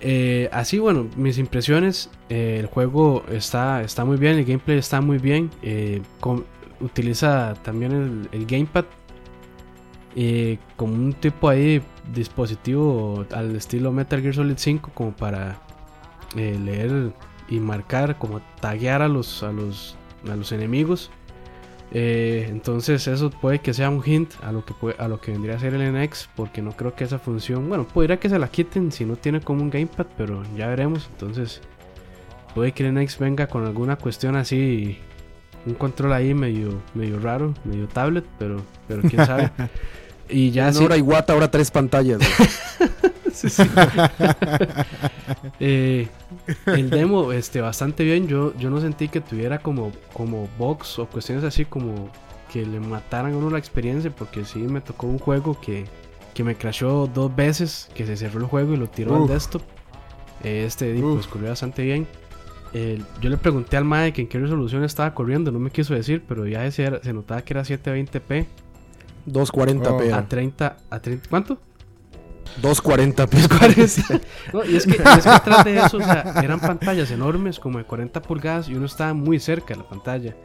eh, 0.00 0.48
así 0.52 0.78
bueno, 0.78 1.06
mis 1.16 1.38
impresiones, 1.38 2.10
eh, 2.28 2.56
el 2.60 2.66
juego 2.66 3.24
está, 3.30 3.82
está 3.82 4.04
muy 4.04 4.16
bien, 4.16 4.38
el 4.38 4.44
gameplay 4.44 4.78
está 4.78 5.00
muy 5.00 5.18
bien. 5.18 5.50
eh, 5.62 6.02
con- 6.20 6.44
utiliza 6.82 7.52
también 7.62 7.92
el, 7.92 8.28
el 8.32 8.46
gamepad 8.46 8.86
eh, 10.16 10.58
como 10.76 10.94
un 10.94 11.12
tipo 11.12 11.48
ahí 11.48 11.82
dispositivo 12.12 13.26
al 13.32 13.54
estilo 13.54 13.92
Metal 13.92 14.20
Gear 14.20 14.34
Solid 14.34 14.54
5 14.56 14.90
como 14.94 15.12
para 15.12 15.60
eh, 16.36 16.58
leer 16.64 17.12
y 17.48 17.60
marcar, 17.60 18.16
como 18.18 18.40
taguear 18.60 19.02
a 19.02 19.08
los, 19.08 19.42
a 19.42 19.52
los, 19.52 19.96
a 20.30 20.36
los 20.36 20.52
enemigos. 20.52 21.10
Eh, 21.92 22.46
entonces 22.48 23.08
eso 23.08 23.30
puede 23.30 23.58
que 23.58 23.74
sea 23.74 23.90
un 23.90 24.00
hint 24.06 24.30
a 24.44 24.52
lo 24.52 24.64
que 24.64 24.74
puede- 24.74 24.94
a 25.00 25.08
lo 25.08 25.20
que 25.20 25.32
vendría 25.32 25.56
a 25.56 25.58
ser 25.58 25.74
el 25.74 25.82
NX 25.92 26.28
porque 26.36 26.62
no 26.62 26.70
creo 26.70 26.94
que 26.94 27.02
esa 27.02 27.18
función 27.18 27.68
bueno 27.68 27.84
podría 27.88 28.20
que 28.20 28.28
se 28.28 28.38
la 28.38 28.46
quiten 28.46 28.92
si 28.92 29.04
no 29.04 29.16
tiene 29.16 29.40
como 29.40 29.62
un 29.62 29.70
gamepad 29.70 30.06
pero 30.16 30.44
ya 30.56 30.68
veremos 30.68 31.08
entonces 31.12 31.60
puede 32.54 32.70
que 32.70 32.86
el 32.86 32.94
NX 32.94 33.18
venga 33.18 33.48
con 33.48 33.66
alguna 33.66 33.96
cuestión 33.96 34.36
así 34.36 34.98
un 35.66 35.74
control 35.74 36.12
ahí 36.12 36.32
medio 36.32 36.80
medio 36.94 37.18
raro 37.18 37.54
medio 37.64 37.88
tablet 37.88 38.24
pero 38.38 38.62
pero 38.86 39.02
quién 39.02 39.26
sabe 39.26 39.50
y 40.28 40.52
ya 40.52 40.66
Una 40.68 40.72
sí, 40.74 40.84
hora 40.84 40.96
Iwata, 40.96 41.32
ahora 41.32 41.50
tres 41.50 41.72
pantallas. 41.72 42.20
güey. 43.30 43.34
Sí, 43.34 43.48
sí. 43.50 43.62
Eh, 45.58 46.08
el 46.66 46.90
demo, 46.90 47.32
este, 47.32 47.60
bastante 47.60 48.04
bien. 48.04 48.26
Yo, 48.28 48.54
yo 48.58 48.70
no 48.70 48.80
sentí 48.80 49.08
que 49.08 49.20
tuviera 49.20 49.58
como, 49.58 49.92
como 50.12 50.48
bugs 50.58 50.98
o 50.98 51.06
cuestiones 51.06 51.44
así 51.44 51.64
como 51.64 52.10
que 52.52 52.64
le 52.66 52.80
mataran 52.80 53.34
a 53.34 53.36
uno 53.36 53.50
la 53.50 53.58
experiencia. 53.58 54.10
Porque 54.10 54.44
sí 54.44 54.58
me 54.60 54.80
tocó 54.80 55.06
un 55.06 55.18
juego 55.18 55.60
que, 55.60 55.84
que 56.34 56.44
me 56.44 56.54
crashó 56.56 57.08
dos 57.12 57.34
veces, 57.34 57.88
que 57.94 58.06
se 58.06 58.16
cerró 58.16 58.40
el 58.40 58.46
juego 58.46 58.74
y 58.74 58.76
lo 58.76 58.88
tiró 58.88 59.14
Uf. 59.14 59.22
al 59.22 59.28
desktop. 59.34 59.62
Eh, 60.42 60.64
Este, 60.66 60.94
Uf. 61.02 61.14
pues 61.14 61.26
corrió 61.26 61.48
bastante 61.50 61.82
bien. 61.82 62.06
Eh, 62.72 63.02
yo 63.20 63.30
le 63.30 63.36
pregunté 63.36 63.76
al 63.76 63.84
MAE 63.84 64.12
que 64.12 64.22
en 64.22 64.28
qué 64.28 64.38
resolución 64.38 64.84
estaba 64.84 65.12
corriendo, 65.12 65.50
no 65.50 65.58
me 65.58 65.70
quiso 65.70 65.92
decir, 65.92 66.22
pero 66.28 66.46
ya 66.46 66.64
ese 66.66 66.84
era- 66.84 67.02
se 67.02 67.12
notaba 67.12 67.42
que 67.42 67.52
era 67.52 67.62
720p 67.64 68.46
240p. 69.26 70.12
a 70.12 70.28
30, 70.28 70.76
a 70.88 71.00
30, 71.00 71.28
¿cuánto? 71.28 71.58
240p. 72.62 74.20
No, 74.52 74.64
y 74.64 74.76
es 74.76 74.84
que, 74.86 74.92
y 74.96 75.18
es 75.18 75.24
que 75.24 75.28
atrás 75.30 75.64
de 75.64 75.78
eso, 75.78 75.98
o 75.98 76.02
sea, 76.02 76.34
eran 76.42 76.60
pantallas 76.60 77.10
enormes, 77.10 77.58
como 77.60 77.78
de 77.78 77.84
40 77.84 78.20
pulgadas, 78.22 78.68
y 78.68 78.74
uno 78.74 78.86
estaba 78.86 79.14
muy 79.14 79.38
cerca 79.38 79.74
de 79.74 79.80
la 79.82 79.88
pantalla. 79.88 80.36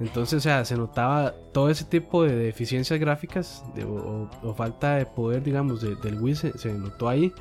Entonces, 0.00 0.38
o 0.38 0.40
sea, 0.40 0.64
se 0.64 0.76
notaba 0.76 1.32
todo 1.52 1.70
ese 1.70 1.84
tipo 1.84 2.22
de 2.24 2.34
deficiencias 2.36 2.98
gráficas 3.00 3.64
de- 3.74 3.84
o, 3.84 4.28
o 4.42 4.54
falta 4.54 4.96
de 4.96 5.06
poder, 5.06 5.42
digamos, 5.42 5.80
de- 5.80 5.96
del 5.96 6.20
Wii 6.20 6.34
se, 6.34 6.58
se 6.58 6.72
notó 6.72 7.08
ahí. 7.08 7.32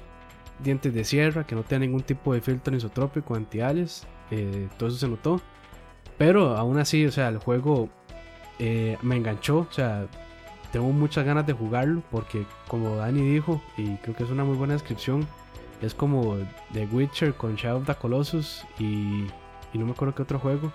Dientes 0.60 0.94
de 0.94 1.04
sierra, 1.04 1.46
que 1.46 1.54
no 1.54 1.64
tenía 1.64 1.86
ningún 1.88 2.04
tipo 2.04 2.34
de 2.34 2.40
filtro 2.40 2.74
isotrópico, 2.76 3.36
anti-alias, 3.36 4.08
eh, 4.32 4.70
todo 4.78 4.88
eso 4.88 4.98
se 4.98 5.08
notó. 5.10 5.42
Pero 6.18 6.56
aún 6.56 6.78
así, 6.80 7.06
o 7.06 7.12
sea, 7.12 7.28
el 7.28 7.40
juego 7.40 7.90
eh, 8.58 8.98
me 9.02 9.18
enganchó, 9.18 9.68
o 9.70 9.74
sea, 9.74 10.06
tengo 10.76 10.92
muchas 10.92 11.24
ganas 11.24 11.48
de 11.48 11.54
jugarlo 11.54 12.04
porque 12.12 12.46
como 12.68 12.98
Dani 12.98 13.22
dijo, 13.22 13.62
y 13.78 13.96
creo 13.96 14.14
que 14.14 14.24
es 14.24 14.30
una 14.30 14.44
muy 14.44 14.58
buena 14.58 14.74
descripción, 14.74 15.26
es 15.82 15.94
como 15.94 16.36
The 16.74 16.86
Witcher 16.88 17.34
con 17.34 17.56
Shadow 17.56 17.80
of 17.80 17.86
the 17.86 17.96
Colossus 17.96 18.66
y, 18.78 19.26
y 19.72 19.78
no 19.78 19.86
me 19.86 19.94
acuerdo 19.94 20.14
qué 20.14 20.24
otro 20.24 20.38
juego 20.38 20.74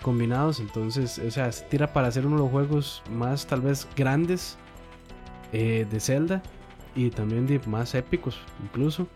combinados, 0.00 0.60
entonces, 0.60 1.18
o 1.18 1.30
sea, 1.30 1.52
se 1.52 1.62
tira 1.66 1.92
para 1.92 2.08
hacer 2.08 2.24
uno 2.24 2.36
de 2.36 2.42
los 2.44 2.50
juegos 2.50 3.02
más 3.10 3.46
tal 3.46 3.60
vez 3.60 3.86
grandes 3.94 4.56
eh, 5.52 5.86
de 5.90 6.00
Zelda 6.00 6.42
y 6.94 7.10
también 7.10 7.46
de 7.46 7.60
más 7.66 7.94
épicos 7.94 8.38
incluso. 8.62 9.06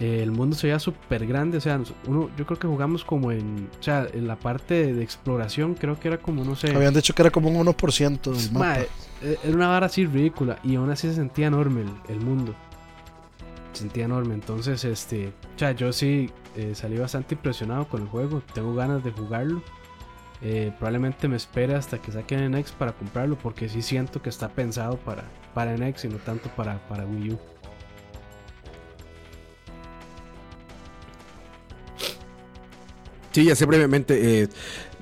Eh, 0.00 0.20
el 0.22 0.32
mundo 0.32 0.56
se 0.56 0.66
veía 0.66 0.78
súper 0.78 1.26
grande, 1.26 1.58
o 1.58 1.60
sea, 1.60 1.80
uno, 2.06 2.30
yo 2.36 2.46
creo 2.46 2.58
que 2.58 2.66
jugamos 2.66 3.04
como 3.04 3.30
en, 3.30 3.68
o 3.78 3.82
sea, 3.82 4.08
en 4.12 4.26
la 4.26 4.36
parte 4.36 4.74
de, 4.74 4.92
de 4.92 5.04
exploración, 5.04 5.74
creo 5.74 5.98
que 6.00 6.08
era 6.08 6.18
como, 6.18 6.44
no 6.44 6.56
sé, 6.56 6.74
Habían 6.74 6.94
dicho 6.94 7.14
que 7.14 7.22
era 7.22 7.30
como 7.30 7.48
un 7.48 7.66
1% 7.66 8.32
del 8.32 8.52
mapa. 8.52 8.80
Eh, 9.22 9.38
era 9.42 9.54
una 9.54 9.68
vara 9.68 9.86
así 9.86 10.04
ridícula 10.04 10.58
y 10.62 10.74
aún 10.74 10.90
así 10.90 11.08
se 11.08 11.14
sentía 11.14 11.46
enorme 11.46 11.82
el, 11.82 12.14
el 12.14 12.20
mundo. 12.20 12.54
Se 13.72 13.80
sentía 13.80 14.04
enorme. 14.04 14.34
Entonces, 14.34 14.84
este, 14.84 15.28
o 15.28 15.58
sea, 15.58 15.72
yo 15.72 15.92
sí 15.92 16.30
eh, 16.56 16.74
salí 16.74 16.98
bastante 16.98 17.34
impresionado 17.34 17.88
con 17.88 18.02
el 18.02 18.08
juego. 18.08 18.42
Tengo 18.52 18.74
ganas 18.74 19.02
de 19.02 19.12
jugarlo. 19.12 19.62
Eh, 20.42 20.72
probablemente 20.78 21.26
me 21.26 21.36
espere 21.36 21.74
hasta 21.74 21.98
que 21.98 22.12
saquen 22.12 22.50
NX 22.52 22.72
para 22.72 22.92
comprarlo 22.92 23.36
porque 23.36 23.68
sí 23.68 23.80
siento 23.80 24.20
que 24.20 24.28
está 24.28 24.48
pensado 24.48 24.98
para, 24.98 25.24
para 25.54 25.74
NX 25.76 26.04
y 26.04 26.08
no 26.08 26.16
tanto 26.18 26.50
para, 26.50 26.78
para 26.86 27.06
Wii 27.06 27.32
U. 27.32 27.38
Sí, 33.34 33.44
ya 33.44 33.54
sé 33.56 33.66
brevemente. 33.66 34.42
eh, 34.42 34.48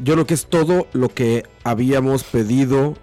yo 0.02 0.16
lo 0.16 0.26
que 0.26 0.34
es 0.34 0.46
todo 0.46 0.86
lo 0.94 1.08
que 1.10 1.44
habíamos 1.64 2.24
pedido, 2.24 2.94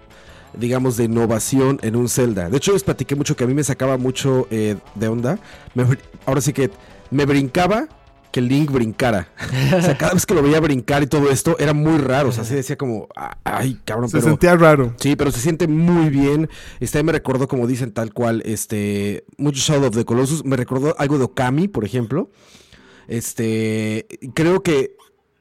digamos, 0.54 0.96
de 0.96 1.04
innovación 1.04 1.78
en 1.82 1.94
un 1.96 2.08
Zelda. 2.08 2.50
De 2.50 2.56
hecho, 2.56 2.72
les 2.72 2.82
platiqué 2.82 3.14
mucho 3.14 3.36
que 3.36 3.44
a 3.44 3.46
mí 3.46 3.54
me 3.54 3.62
sacaba 3.64 3.96
mucho 3.96 4.48
eh, 4.50 4.76
de 4.96 5.08
onda. 5.08 5.38
Me 5.74 5.86
ahora 6.26 6.40
sí 6.40 6.52
que 6.52 6.70
me 7.12 7.24
brincaba 7.26 7.86
que 8.32 8.40
Link 8.40 8.70
brincara. 8.70 9.28
o 9.76 9.82
sea, 9.82 9.96
cada 9.98 10.14
vez 10.14 10.24
que 10.26 10.34
lo 10.34 10.42
veía 10.42 10.60
brincar 10.60 11.02
y 11.02 11.06
todo 11.06 11.30
esto, 11.30 11.56
era 11.58 11.72
muy 11.74 11.98
raro. 11.98 12.28
O 12.28 12.32
sea, 12.32 12.42
así 12.42 12.54
decía 12.54 12.76
como, 12.76 13.08
"Ah, 13.16 13.36
ay, 13.44 13.80
cabrón, 13.84 14.08
Se 14.08 14.18
pero... 14.18 14.28
sentía 14.30 14.56
raro. 14.56 14.94
Sí, 14.98 15.16
pero 15.16 15.30
se 15.32 15.40
siente 15.40 15.66
muy 15.68 16.10
bien. 16.10 16.48
Este 16.80 17.02
me 17.02 17.12
recordó, 17.12 17.48
como 17.48 17.66
dicen 17.66 17.92
tal 17.92 18.12
cual, 18.12 18.42
este, 18.44 19.24
mucho 19.36 19.60
Shadow 19.60 19.88
of 19.88 19.96
the 19.96 20.04
Colossus. 20.04 20.44
Me 20.44 20.56
recordó 20.56 20.94
algo 20.98 21.18
de 21.18 21.24
Okami, 21.24 21.66
por 21.68 21.84
ejemplo. 21.84 22.30
Este, 23.08 24.06
creo 24.34 24.62
que 24.62 24.94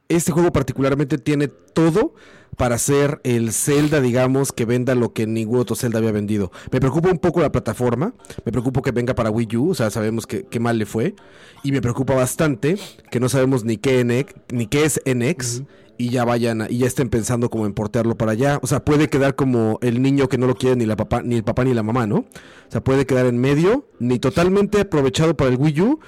este 0.09 0.31
juego 0.31 0.51
particularmente 0.51 1.17
tiene 1.17 1.47
todo 1.47 2.13
para 2.57 2.77
ser 2.77 3.21
el 3.23 3.53
Zelda, 3.53 4.01
digamos, 4.01 4.51
que 4.51 4.65
venda 4.65 4.93
lo 4.93 5.13
que 5.13 5.25
ningún 5.25 5.59
otro 5.59 5.77
Zelda 5.77 5.99
había 5.99 6.11
vendido. 6.11 6.51
Me 6.71 6.81
preocupa 6.81 7.09
un 7.09 7.19
poco 7.19 7.39
la 7.39 7.53
plataforma, 7.53 8.13
me 8.43 8.51
preocupa 8.51 8.81
que 8.81 8.91
venga 8.91 9.15
para 9.15 9.29
Wii 9.29 9.55
U, 9.55 9.69
o 9.69 9.75
sea, 9.75 9.89
sabemos 9.89 10.27
que, 10.27 10.43
qué 10.43 10.59
mal 10.59 10.77
le 10.77 10.85
fue, 10.85 11.15
y 11.63 11.71
me 11.71 11.81
preocupa 11.81 12.15
bastante 12.15 12.77
que 13.11 13.19
no 13.21 13.29
sabemos 13.29 13.63
ni 13.63 13.77
qué, 13.77 14.03
NX, 14.03 14.33
ni 14.51 14.67
qué 14.67 14.83
es 14.83 15.01
NX. 15.05 15.63
Y 16.01 16.11
ya 16.11 16.23
vayan, 16.23 16.65
y 16.69 16.77
ya 16.77 16.87
estén 16.87 17.09
pensando 17.09 17.49
como 17.49 17.65
en 17.65 17.73
portearlo 17.73 18.17
para 18.17 18.31
allá. 18.31 18.59
O 18.61 18.67
sea, 18.67 18.85
puede 18.85 19.09
quedar 19.09 19.35
como 19.35 19.79
el 19.81 20.01
niño 20.01 20.29
que 20.29 20.37
no 20.37 20.47
lo 20.47 20.55
quiere 20.55 20.77
ni 20.77 20.85
la 20.85 20.95
papá, 20.95 21.21
ni 21.23 21.35
el 21.35 21.43
papá 21.43 21.65
ni 21.65 21.73
la 21.73 21.83
mamá, 21.83 22.07
¿no? 22.07 22.19
O 22.19 22.25
sea, 22.69 22.81
puede 22.81 23.05
quedar 23.05 23.25
en 23.25 23.37
medio, 23.37 23.85
ni 23.99 24.17
totalmente 24.17 24.79
aprovechado 24.79 25.35
para 25.35 25.51
el 25.51 25.57
Wii 25.57 25.81
U, 25.81 25.99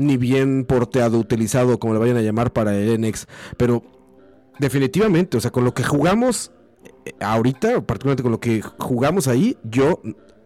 ni 0.00 0.16
bien 0.16 0.64
porteado, 0.64 1.18
utilizado, 1.18 1.78
como 1.78 1.94
le 1.94 2.00
vayan 2.00 2.16
a 2.16 2.22
llamar, 2.22 2.52
para 2.52 2.74
el 2.76 3.00
NX. 3.00 3.26
Pero 3.56 3.82
definitivamente, 4.58 5.36
o 5.36 5.40
sea, 5.40 5.50
con 5.50 5.64
lo 5.64 5.74
que 5.74 5.84
jugamos 5.84 6.52
eh, 7.04 7.12
ahorita, 7.20 7.80
particularmente 7.82 8.22
con 8.22 8.32
lo 8.32 8.40
que 8.40 8.62
jugamos 8.62 9.28
ahí, 9.28 9.56
yo 9.62 10.00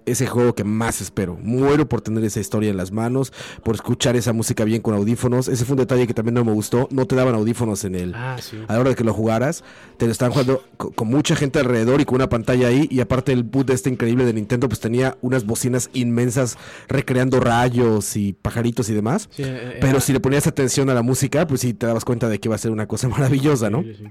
ese 0.06 0.26
juego 0.26 0.54
que 0.54 0.64
más 0.64 1.00
espero. 1.00 1.36
Muero 1.42 1.88
por 1.88 2.00
tener 2.00 2.24
esa 2.24 2.40
historia 2.40 2.70
en 2.70 2.76
las 2.76 2.92
manos, 2.92 3.32
por 3.62 3.74
escuchar 3.74 4.16
esa 4.16 4.32
música 4.32 4.64
bien 4.64 4.82
con 4.82 4.94
audífonos. 4.94 5.48
Ese 5.48 5.64
fue 5.64 5.74
un 5.74 5.80
detalle 5.80 6.06
que 6.06 6.14
también 6.14 6.34
no 6.34 6.44
me 6.44 6.52
gustó. 6.52 6.88
No 6.90 7.06
te 7.06 7.16
daban 7.16 7.34
audífonos 7.34 7.84
en 7.84 7.94
el 7.94 8.14
Ah, 8.14 8.36
sí. 8.40 8.58
a 8.68 8.72
la 8.74 8.80
hora 8.80 8.90
de 8.90 8.96
que 8.96 9.04
lo 9.04 9.12
jugaras. 9.14 9.64
Te 9.96 10.06
lo 10.06 10.12
estaban 10.12 10.32
jugando 10.32 10.62
co- 10.76 10.90
con, 10.92 11.08
mucha 11.08 11.36
gente 11.36 11.58
alrededor 11.58 12.00
y 12.00 12.04
con 12.04 12.16
una 12.16 12.28
pantalla 12.28 12.68
ahí. 12.68 12.86
Y 12.90 13.00
aparte 13.00 13.32
el 13.32 13.42
boot 13.44 13.66
de 13.68 13.74
este 13.74 13.90
increíble 13.90 14.24
de 14.24 14.32
Nintendo, 14.32 14.68
pues 14.68 14.80
tenía 14.80 15.16
unas 15.22 15.44
bocinas 15.46 15.90
inmensas 15.94 16.56
recreando 16.88 17.40
rayos 17.40 18.16
y 18.16 18.32
pajaritos 18.32 18.88
y 18.90 18.94
demás. 18.94 19.28
Sí, 19.32 19.42
eh, 19.44 19.78
Pero 19.80 20.00
si 20.00 20.12
le 20.12 20.20
ponías 20.20 20.46
atención 20.46 20.90
a 20.90 20.94
la 20.94 21.02
música, 21.02 21.46
pues 21.46 21.60
sí 21.62 21.74
te 21.74 21.86
dabas 21.86 22.04
cuenta 22.04 22.28
de 22.28 22.38
que 22.40 22.48
iba 22.48 22.54
a 22.54 22.58
ser 22.58 22.70
una 22.70 22.86
cosa 22.86 23.08
maravillosa, 23.08 23.70
¿no? 23.70 23.82
sí. 23.82 24.04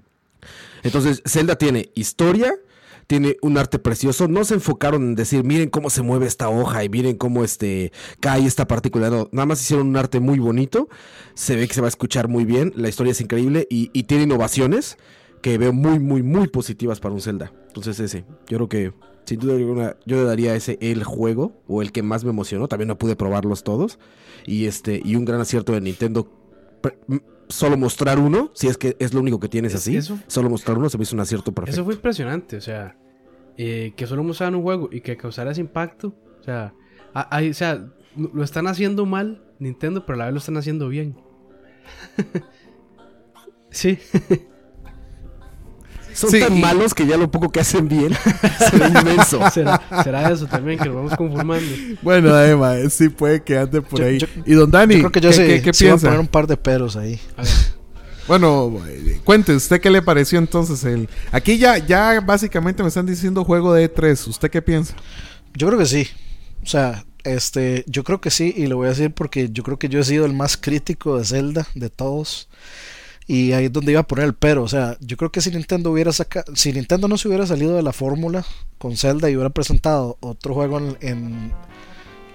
Entonces, 0.83 1.21
Zelda 1.25 1.55
tiene 1.55 1.91
historia, 1.95 2.53
tiene 3.07 3.37
un 3.41 3.57
arte 3.57 3.79
precioso. 3.79 4.27
No 4.27 4.43
se 4.43 4.55
enfocaron 4.55 5.03
en 5.03 5.15
decir, 5.15 5.43
miren 5.43 5.69
cómo 5.69 5.89
se 5.89 6.01
mueve 6.01 6.27
esta 6.27 6.49
hoja 6.49 6.83
y 6.83 6.89
miren 6.89 7.17
cómo 7.17 7.43
este 7.43 7.91
cae 8.19 8.45
esta 8.45 8.67
partícula. 8.67 9.09
No, 9.09 9.29
nada 9.31 9.45
más 9.45 9.61
hicieron 9.61 9.87
un 9.87 9.97
arte 9.97 10.19
muy 10.19 10.39
bonito. 10.39 10.87
Se 11.33 11.55
ve 11.55 11.67
que 11.67 11.73
se 11.73 11.81
va 11.81 11.87
a 11.87 11.89
escuchar 11.89 12.27
muy 12.27 12.45
bien. 12.45 12.73
La 12.75 12.89
historia 12.89 13.11
es 13.11 13.21
increíble 13.21 13.67
y, 13.69 13.89
y 13.93 14.03
tiene 14.03 14.23
innovaciones 14.23 14.97
que 15.41 15.57
veo 15.57 15.73
muy, 15.73 15.99
muy, 15.99 16.23
muy 16.23 16.47
positivas 16.47 16.99
para 16.99 17.13
un 17.13 17.21
Zelda. 17.21 17.51
Entonces, 17.67 17.99
ese, 17.99 18.25
yo 18.47 18.57
creo 18.57 18.69
que 18.69 18.93
sin 19.25 19.39
duda 19.39 19.55
alguna, 19.55 19.95
yo 20.05 20.17
le 20.17 20.23
daría 20.23 20.55
ese 20.55 20.77
el 20.81 21.03
juego 21.03 21.61
o 21.67 21.81
el 21.81 21.91
que 21.91 22.03
más 22.03 22.23
me 22.23 22.31
emocionó. 22.31 22.67
También 22.67 22.87
no 22.87 22.97
pude 22.97 23.15
probarlos 23.15 23.63
todos. 23.63 23.99
Y 24.45 24.65
este, 24.65 25.01
y 25.03 25.15
un 25.15 25.25
gran 25.25 25.41
acierto 25.41 25.73
de 25.73 25.81
Nintendo. 25.81 26.29
Solo 27.49 27.77
mostrar 27.77 28.19
uno, 28.19 28.51
si 28.53 28.67
es 28.67 28.77
que 28.77 28.95
es 28.99 29.13
lo 29.13 29.19
único 29.19 29.39
que 29.39 29.47
tienes 29.49 29.73
Es- 29.73 29.81
así. 29.81 29.97
eso- 29.97 30.17
Solo 30.27 30.49
mostrar 30.49 30.77
uno 30.77 30.89
se 30.89 30.97
me 30.97 31.03
hizo 31.03 31.15
un 31.15 31.19
acierto 31.19 31.51
perfecto. 31.53 31.75
Eso 31.75 31.85
fue 31.85 31.93
impresionante, 31.95 32.57
o 32.57 32.61
sea, 32.61 32.97
eh, 33.57 33.93
que 33.95 34.07
solo 34.07 34.23
mostraran 34.23 34.55
un 34.55 34.63
juego 34.63 34.89
y 34.91 35.01
que 35.01 35.15
causara 35.17 35.51
ese 35.51 35.61
impacto. 35.61 36.15
O 36.39 36.43
sea, 36.43 36.73
hay- 37.13 37.49
o 37.49 37.53
sea, 37.53 37.89
lo 38.15 38.43
están 38.43 38.67
haciendo 38.67 39.05
mal 39.05 39.43
Nintendo, 39.59 40.05
pero 40.05 40.15
a 40.15 40.19
la 40.19 40.25
vez 40.25 40.33
lo 40.33 40.39
están 40.39 40.57
haciendo 40.57 40.87
bien. 40.89 41.15
sí, 43.69 43.97
Son 46.13 46.29
Sí, 46.29 46.39
tan 46.39 46.55
y- 46.57 46.61
malos 46.61 46.93
que 46.93 47.05
ya 47.07 47.17
lo 47.17 47.29
poco 47.31 47.49
que 47.51 47.59
hacen 47.59 47.87
bien 47.87 48.13
se 48.69 48.77
ve 48.77 48.87
inmenso. 48.87 49.39
será, 49.53 49.81
será 50.03 50.29
eso 50.31 50.45
también, 50.47 50.77
que 50.79 50.85
lo 50.85 50.95
vamos 50.95 51.15
conformando. 51.15 51.65
Bueno, 52.01 52.39
Emma, 52.41 52.75
sí 52.89 53.09
puede 53.09 53.41
que 53.43 53.57
ande 53.57 53.81
por 53.81 53.99
Yo- 53.99 54.05
ahí. 54.05 54.19
yo- 54.19 54.27
y 54.45 54.53
don 54.53 54.69
Dani, 54.69 54.95
Yo 54.95 54.99
creo 55.01 55.11
que 55.11 55.21
yo 55.21 55.29
¿qué, 55.29 55.35
sí, 55.35 55.41
qué- 55.45 55.61
qué 55.61 55.73
sí 55.73 55.83
voy 55.85 55.89
a 55.89 55.93
piensa? 55.93 56.07
poner 56.07 56.19
un 56.19 56.27
par 56.27 56.47
de 56.47 56.57
peros 56.57 56.95
ahí. 56.95 57.19
A 57.37 57.41
ver, 57.43 57.51
Bueno, 58.27 58.71
eh, 58.87 59.19
cuente, 59.23 59.53
¿usted 59.55 59.81
qué 59.81 59.89
le 59.89 60.01
pareció 60.01 60.39
entonces? 60.39 60.83
el 60.85 61.09
Aquí 61.31 61.57
ya, 61.57 61.77
ya 61.77 62.21
básicamente 62.21 62.81
me 62.83 62.87
están 62.89 63.05
diciendo 63.05 63.43
juego 63.43 63.73
de 63.73 63.93
E3. 63.93 64.27
¿Usted 64.27 64.49
qué 64.49 64.61
piensa? 64.61 64.93
Yo 65.55 65.67
creo 65.67 65.77
que 65.79 65.85
sí. 65.85 66.07
O 66.63 66.65
sea, 66.65 67.03
este, 67.25 67.83
yo 67.87 68.03
creo 68.03 68.21
que 68.21 68.29
sí, 68.29 68.53
y 68.55 68.67
lo 68.67 68.77
voy 68.77 68.87
a 68.87 68.89
decir 68.91 69.11
porque 69.13 69.49
yo 69.51 69.63
creo 69.63 69.77
que 69.77 69.89
yo 69.89 69.99
he 69.99 70.03
sido 70.03 70.25
el 70.25 70.33
más 70.33 70.55
crítico 70.57 71.17
de 71.17 71.25
Zelda 71.25 71.67
de 71.75 71.89
todos. 71.89 72.47
Y 73.27 73.53
ahí 73.53 73.65
es 73.65 73.71
donde 73.71 73.91
iba 73.91 74.01
a 74.01 74.07
poner 74.07 74.25
el 74.25 74.33
pero. 74.33 74.63
O 74.63 74.67
sea, 74.67 74.97
yo 74.99 75.17
creo 75.17 75.31
que 75.31 75.41
si 75.41 75.51
Nintendo 75.51 75.91
hubiera 75.91 76.11
sacado. 76.11 76.55
Si 76.55 76.73
Nintendo 76.73 77.07
no 77.07 77.17
se 77.17 77.27
hubiera 77.27 77.47
salido 77.47 77.75
de 77.75 77.83
la 77.83 77.93
fórmula 77.93 78.45
con 78.77 78.97
Zelda 78.97 79.29
y 79.29 79.35
hubiera 79.35 79.49
presentado 79.49 80.17
otro 80.19 80.53
juego 80.53 80.79
en, 80.99 81.51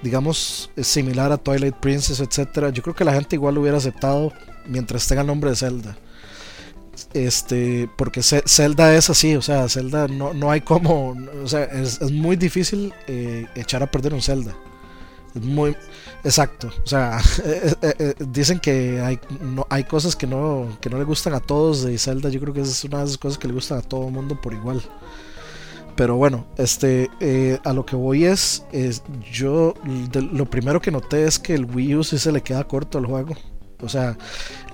digamos, 0.03 0.71
similar 0.81 1.33
a 1.33 1.39
Twilight 1.39 1.77
Princess, 1.77 2.21
etcétera, 2.21 2.71
yo 2.71 2.83
creo 2.83 2.95
que 2.95 3.05
la 3.05 3.13
gente 3.13 3.37
igual 3.37 3.55
lo 3.55 3.61
hubiera 3.61 3.77
aceptado 3.77 4.33
mientras 4.67 5.07
tenga 5.07 5.23
el 5.23 5.27
nombre 5.27 5.51
de 5.51 5.57
Zelda. 5.57 5.99
Este, 7.15 7.89
porque 7.97 8.23
Zelda 8.23 8.95
es 8.95 9.09
así, 9.09 9.37
o 9.37 9.43
sea, 9.43 9.69
Zelda 9.69 10.09
no, 10.09 10.35
no 10.35 10.51
hay 10.51 10.63
como, 10.63 11.17
o 11.43 11.47
sea, 11.47 11.65
es, 11.65 12.01
es 12.01 12.11
muy 12.11 12.35
difícil 12.35 12.93
eh, 13.07 13.47
echar 13.55 13.83
a 13.83 13.91
perder 13.91 14.15
un 14.15 14.23
Zelda. 14.23 14.57
Es 15.35 15.43
muy 15.43 15.77
exacto, 16.25 16.69
o 16.85 16.87
sea, 16.87 17.19
eh, 17.45 17.75
eh, 17.83 17.95
eh, 17.99 18.15
dicen 18.29 18.59
que 18.61 19.01
hay, 19.01 19.19
no, 19.41 19.67
hay 19.71 19.85
cosas 19.85 20.17
que 20.17 20.27
no, 20.27 20.77
que 20.81 20.91
no 20.91 20.99
le 20.99 21.05
gustan 21.05 21.35
a 21.35 21.41
todos 21.41 21.83
de 21.83 21.97
Zelda, 21.99 22.29
yo 22.29 22.41
creo 22.41 22.55
que 22.55 22.61
es 22.63 22.85
una 22.85 22.99
de 22.99 23.05
esas 23.05 23.19
cosas 23.19 23.39
que 23.39 23.49
le 23.49 23.55
gustan 23.55 23.79
a 23.79 23.83
todo 23.83 24.07
el 24.07 24.13
mundo 24.13 24.41
por 24.41 24.53
igual. 24.55 24.83
Pero 25.97 26.17
bueno, 26.17 26.47
este, 26.57 27.11
a 27.65 27.73
lo 27.73 27.85
que 27.85 27.97
voy 27.97 28.25
es, 28.25 28.65
yo 29.33 29.75
lo 30.33 30.47
primero 30.49 30.81
que 30.81 30.93
noté 30.93 31.25
es 31.27 31.39
que 31.41 31.55
el 31.55 31.65
Wii 31.65 31.97
U 31.97 32.05
sí 32.05 32.19
se 32.19 32.31
le 32.31 32.41
queda 32.43 32.63
corto 32.65 32.99
al 32.99 33.07
juego. 33.07 33.35
O 33.83 33.89
sea, 33.89 34.17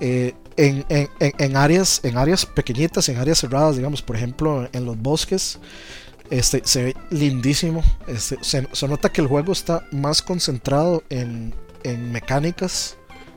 en, 0.00 0.34
en- 0.56 0.84
en- 1.20 1.32
en 1.38 1.56
áreas, 1.56 2.00
en 2.04 2.18
áreas 2.18 2.44
pequeñitas, 2.44 3.08
en 3.08 3.16
áreas 3.18 3.38
cerradas, 3.38 3.76
digamos, 3.76 4.02
por 4.02 4.16
ejemplo, 4.16 4.68
en 4.72 4.84
los 4.84 4.98
bosques, 5.00 5.58
este, 6.30 6.62
se 6.64 6.84
ve 6.84 6.96
lindísimo. 7.10 7.82
Este, 8.06 8.38
se, 8.42 8.88
nota 8.88 9.10
que 9.10 9.20
el 9.20 9.26
juego 9.26 9.52
está 9.52 9.86
más 9.92 10.22
concentrado 10.22 11.02
en, 11.10 11.54
en 11.82 12.12
mecánicas, 12.12 12.96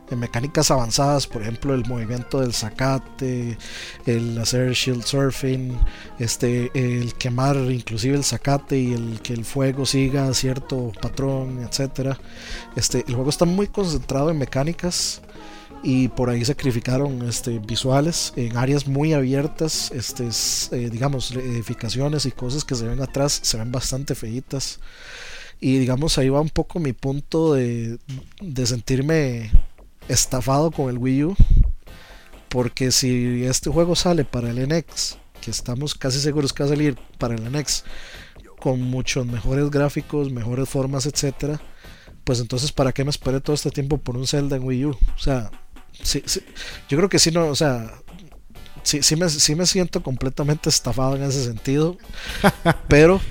en 0.10 0.20
mecánicas 0.20 0.72
avanzadas, 0.72 1.28
por 1.28 1.42
ejemplo, 1.42 1.74
el 1.74 1.86
movimiento 1.86 2.40
del 2.40 2.54
zacate, 2.54 3.58
el 4.06 4.38
hacer 4.40 4.72
shield 4.72 5.04
surfing, 5.04 5.78
este, 6.20 6.72
el 6.74 7.14
quemar 7.16 7.58
inclusive 7.58 8.16
el 8.16 8.24
zacate 8.24 8.78
y 8.78 8.94
el 8.94 9.22
que 9.22 9.34
el 9.34 9.44
fuego 9.44 9.86
siga 9.86 10.34
cierto 10.34 10.92
patrón, 11.02 11.60
etcétera. 11.60 12.18
Este, 12.76 13.04
el 13.08 13.16
juego 13.16 13.30
está 13.30 13.46
muy 13.46 13.68
concentrado 13.68 14.30
en 14.30 14.38
mecánicas 14.38 15.22
y 15.84 16.08
por 16.10 16.30
ahí 16.30 16.44
sacrificaron 16.44 17.28
este, 17.28 17.60
visuales 17.60 18.34
en 18.36 18.58
áreas 18.58 18.88
muy 18.88 19.14
abiertas, 19.14 19.92
este, 19.92 20.30
eh, 20.76 20.90
digamos, 20.90 21.32
edificaciones 21.32 22.26
y 22.26 22.32
cosas 22.32 22.66
que 22.66 22.76
se 22.76 22.88
ven 22.88 23.02
atrás, 23.02 23.40
se 23.44 23.58
ven 23.58 23.72
bastante 23.72 24.16
feitas. 24.16 24.80
Y 25.60 25.80
digamos, 25.80 26.18
ahí 26.18 26.30
va 26.30 26.42
un 26.42 26.50
poco 26.50 26.80
mi 26.80 26.94
punto 26.94 27.54
de, 27.54 27.98
de 28.42 28.66
sentirme 28.68 29.52
estafado 30.08 30.72
con 30.72 30.90
el 30.90 30.98
Wii 30.98 31.24
U. 31.26 31.36
Porque 32.50 32.92
si 32.92 33.44
este 33.44 33.70
juego 33.70 33.96
sale 33.96 34.24
para 34.24 34.50
el 34.50 34.68
NX, 34.68 35.18
que 35.42 35.52
estamos 35.52 35.96
casi 35.96 36.20
seguros 36.20 36.54
que 36.54 36.64
va 36.64 36.68
a 36.68 36.74
salir 36.74 36.98
para 37.18 37.36
el 37.36 37.52
NX, 37.52 37.84
con 38.60 38.82
muchos 38.82 39.26
mejores 39.26 39.70
gráficos, 39.70 40.32
mejores 40.32 40.70
formas, 40.70 41.06
etcétera, 41.06 41.62
pues 42.24 42.40
entonces 42.40 42.72
para 42.72 42.92
qué 42.92 43.04
me 43.04 43.10
esperé 43.10 43.42
todo 43.42 43.54
este 43.54 43.72
tiempo 43.72 43.98
por 43.98 44.18
un 44.18 44.28
Zelda 44.28 44.56
en 44.56 44.64
Wii 44.64 44.86
U. 44.86 44.90
O 44.92 45.20
sea, 45.20 45.52
sí, 46.02 46.24
sí, 46.26 46.42
yo 46.90 46.98
creo 46.98 47.10
que 47.10 47.20
sí, 47.20 47.32
no, 47.32 47.48
o 47.48 47.56
sea, 47.56 47.94
sí, 48.84 49.04
sí, 49.04 49.16
me, 49.16 49.30
sí 49.30 49.56
me 49.56 49.66
siento 49.66 50.04
completamente 50.04 50.70
estafado 50.70 51.16
en 51.16 51.24
ese 51.24 51.44
sentido, 51.44 51.98
pero 52.88 53.22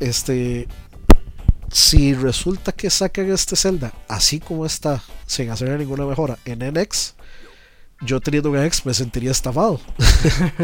este, 0.00 0.68
si 1.70 2.14
resulta 2.14 2.72
que 2.72 2.90
sacan 2.90 3.30
este 3.30 3.56
Zelda 3.56 3.92
así 4.08 4.40
como 4.40 4.66
está, 4.66 5.02
sin 5.26 5.50
hacer 5.50 5.78
ninguna 5.78 6.06
mejora 6.06 6.38
en 6.44 6.60
NX, 6.60 7.14
yo 8.02 8.20
teniendo 8.20 8.50
un 8.50 8.64
NX 8.64 8.86
me 8.86 8.94
sentiría 8.94 9.30
estafado. 9.30 9.80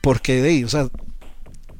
Porque 0.00 0.42
de 0.42 0.48
ahí, 0.48 0.64
o 0.64 0.68
sea, 0.68 0.88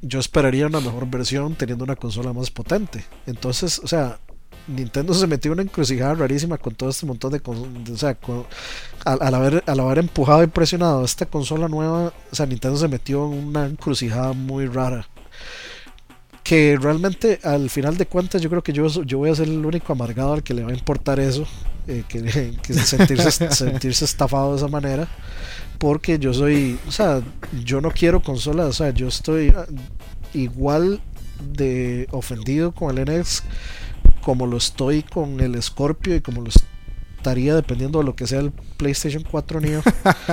yo 0.00 0.18
esperaría 0.18 0.66
una 0.66 0.80
mejor 0.80 1.08
versión 1.08 1.54
teniendo 1.54 1.84
una 1.84 1.96
consola 1.96 2.32
más 2.32 2.50
potente. 2.50 3.04
Entonces, 3.26 3.78
o 3.78 3.86
sea, 3.86 4.18
Nintendo 4.66 5.12
se 5.12 5.26
metió 5.26 5.52
una 5.52 5.62
encrucijada 5.62 6.14
rarísima 6.14 6.58
con 6.58 6.74
todo 6.74 6.90
este 6.90 7.06
montón 7.06 7.32
de. 7.32 7.42
O 7.44 7.96
sea, 7.96 8.16
al, 9.04 9.34
haber, 9.34 9.62
al 9.66 9.80
haber 9.80 9.98
empujado 9.98 10.42
y 10.42 10.46
presionado 10.46 11.04
esta 11.04 11.26
consola 11.26 11.68
nueva, 11.68 12.12
o 12.30 12.34
sea, 12.34 12.46
Nintendo 12.46 12.76
se 12.78 12.88
metió 12.88 13.26
en 13.26 13.48
una 13.48 13.66
encrucijada 13.66 14.32
muy 14.32 14.66
rara. 14.66 15.06
Que 16.42 16.78
realmente, 16.80 17.40
al 17.42 17.70
final 17.70 17.96
de 17.96 18.06
cuentas, 18.06 18.42
yo 18.42 18.50
creo 18.50 18.62
que 18.62 18.72
yo, 18.72 18.86
yo 18.86 19.18
voy 19.18 19.30
a 19.30 19.34
ser 19.34 19.48
el 19.48 19.64
único 19.64 19.92
amargado 19.92 20.34
al 20.34 20.42
que 20.42 20.52
le 20.54 20.62
va 20.62 20.70
a 20.70 20.74
importar 20.74 21.18
eso. 21.20 21.46
eh, 21.86 22.04
que, 22.08 22.22
que 22.62 22.74
sentirse, 22.74 23.50
sentirse 23.50 24.04
estafado 24.04 24.52
de 24.52 24.58
esa 24.58 24.68
manera. 24.68 25.08
Porque 25.78 26.18
yo 26.18 26.32
soy, 26.32 26.78
o 26.86 26.92
sea, 26.92 27.22
yo 27.64 27.80
no 27.80 27.90
quiero 27.90 28.22
consolas, 28.22 28.68
o 28.68 28.72
sea, 28.72 28.90
yo 28.90 29.08
estoy 29.08 29.52
ah, 29.56 29.66
igual 30.32 31.00
de 31.52 32.06
ofendido 32.10 32.72
con 32.72 32.96
el 32.96 33.20
NX 33.20 33.42
como 34.24 34.46
lo 34.46 34.56
estoy 34.56 35.02
con 35.02 35.40
el 35.40 35.60
Scorpio 35.62 36.16
y 36.16 36.20
como 36.20 36.40
lo, 36.42 36.48
es- 36.48 36.64
optaría 37.18 37.54
dependiendo 37.54 38.00
de 38.00 38.04
lo 38.04 38.14
que 38.14 38.26
sea 38.26 38.40
el 38.40 38.50
PlayStation 38.76 39.24
4 39.30 39.60
Neo. 39.60 39.82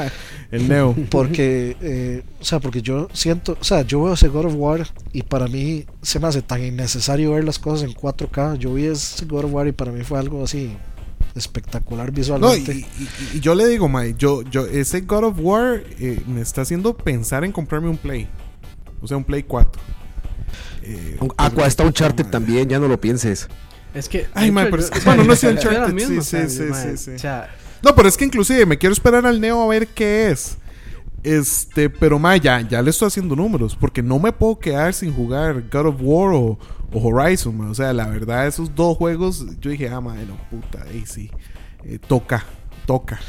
El 0.51 0.67
Neo. 0.67 0.93
Porque, 1.09 1.77
eh, 1.81 2.23
o 2.41 2.43
sea, 2.43 2.59
porque 2.59 2.81
yo 2.81 3.07
siento, 3.13 3.57
o 3.61 3.63
sea, 3.63 3.83
yo 3.83 4.03
veo 4.03 4.13
ese 4.13 4.27
God 4.27 4.47
of 4.47 4.53
War 4.57 4.85
y 5.13 5.21
para 5.23 5.47
mí 5.47 5.85
se 6.01 6.19
me 6.19 6.27
hace 6.27 6.41
tan 6.41 6.61
innecesario 6.61 7.31
ver 7.31 7.45
las 7.45 7.59
cosas 7.59 7.87
en 7.87 7.95
4K. 7.95 8.57
Yo 8.57 8.73
vi 8.73 8.87
ese 8.87 9.23
God 9.25 9.45
of 9.45 9.53
War 9.53 9.67
y 9.67 9.71
para 9.71 9.93
mí 9.93 10.03
fue 10.03 10.19
algo 10.19 10.43
así 10.43 10.75
espectacular 11.33 12.07
No, 12.07 12.11
y, 12.11 12.15
visualmente. 12.17 12.75
y- 12.75 13.37
y 13.37 13.39
yo 13.39 13.55
le 13.55 13.67
digo, 13.67 13.87
Mae, 13.87 14.13
yo, 14.17 14.41
yo, 14.41 14.65
ese 14.65 14.99
God 14.99 15.23
of 15.23 15.35
War 15.39 15.81
eh, 15.97 16.21
me 16.27 16.41
está 16.41 16.63
haciendo 16.63 16.97
pensar 16.97 17.45
en 17.45 17.53
comprarme 17.53 17.87
un 17.87 17.95
Play. 17.97 18.27
O 19.01 19.07
sea, 19.07 19.15
un 19.15 19.23
Play 19.23 19.43
4. 19.43 19.81
Eh, 20.83 21.17
Aqua 21.37 21.67
está 21.67 21.85
Uncharted 21.85 22.25
Mae. 22.25 22.31
también, 22.31 22.67
ya 22.67 22.79
no 22.79 22.89
lo 22.89 22.99
pienses. 22.99 23.47
Es 23.93 24.07
que. 24.09 24.27
Ay, 24.33 24.49
hecho, 24.49 24.55
pero 24.71 24.77
es- 24.83 24.91
bueno, 25.05 25.23
no 25.23 25.33
era 25.33 25.49
Uncharted, 25.49 25.93
mismo, 25.93 26.21
sí, 26.21 26.37
sí, 26.47 26.49
sí, 26.49 26.73
sí, 26.73 26.97
sí. 26.97 27.11
O 27.11 27.19
sea, 27.19 27.49
No, 27.83 27.93
pero 27.95 28.07
es 28.07 28.17
que 28.17 28.25
inclusive 28.25 28.65
me 28.65 28.77
quiero 28.77 28.93
esperar 28.93 29.25
al 29.25 29.39
Neo 29.41 29.61
a 29.61 29.67
ver 29.67 29.87
qué 29.87 30.29
es. 30.31 30.57
Este, 31.23 31.89
pero 31.89 32.17
ma, 32.17 32.35
ya, 32.37 32.61
ya 32.61 32.81
le 32.81 32.89
estoy 32.89 33.07
haciendo 33.07 33.35
números. 33.35 33.75
Porque 33.75 34.01
no 34.01 34.17
me 34.19 34.31
puedo 34.31 34.57
quedar 34.59 34.93
sin 34.93 35.13
jugar 35.13 35.63
God 35.71 35.87
of 35.87 35.95
War 35.99 36.33
o, 36.33 36.57
o 36.91 36.99
Horizon. 36.99 37.55
ma. 37.57 37.69
O 37.69 37.75
sea, 37.75 37.93
la 37.93 38.07
verdad, 38.07 38.47
esos 38.47 38.73
dos 38.75 38.97
juegos, 38.97 39.45
yo 39.59 39.69
dije, 39.71 39.89
ah, 39.89 40.01
madre, 40.01 40.25
no, 40.25 40.37
puta, 40.49 40.83
ahí 40.89 41.03
sí. 41.05 41.29
eh, 41.83 41.99
toca, 42.07 42.43
toca. 42.85 43.19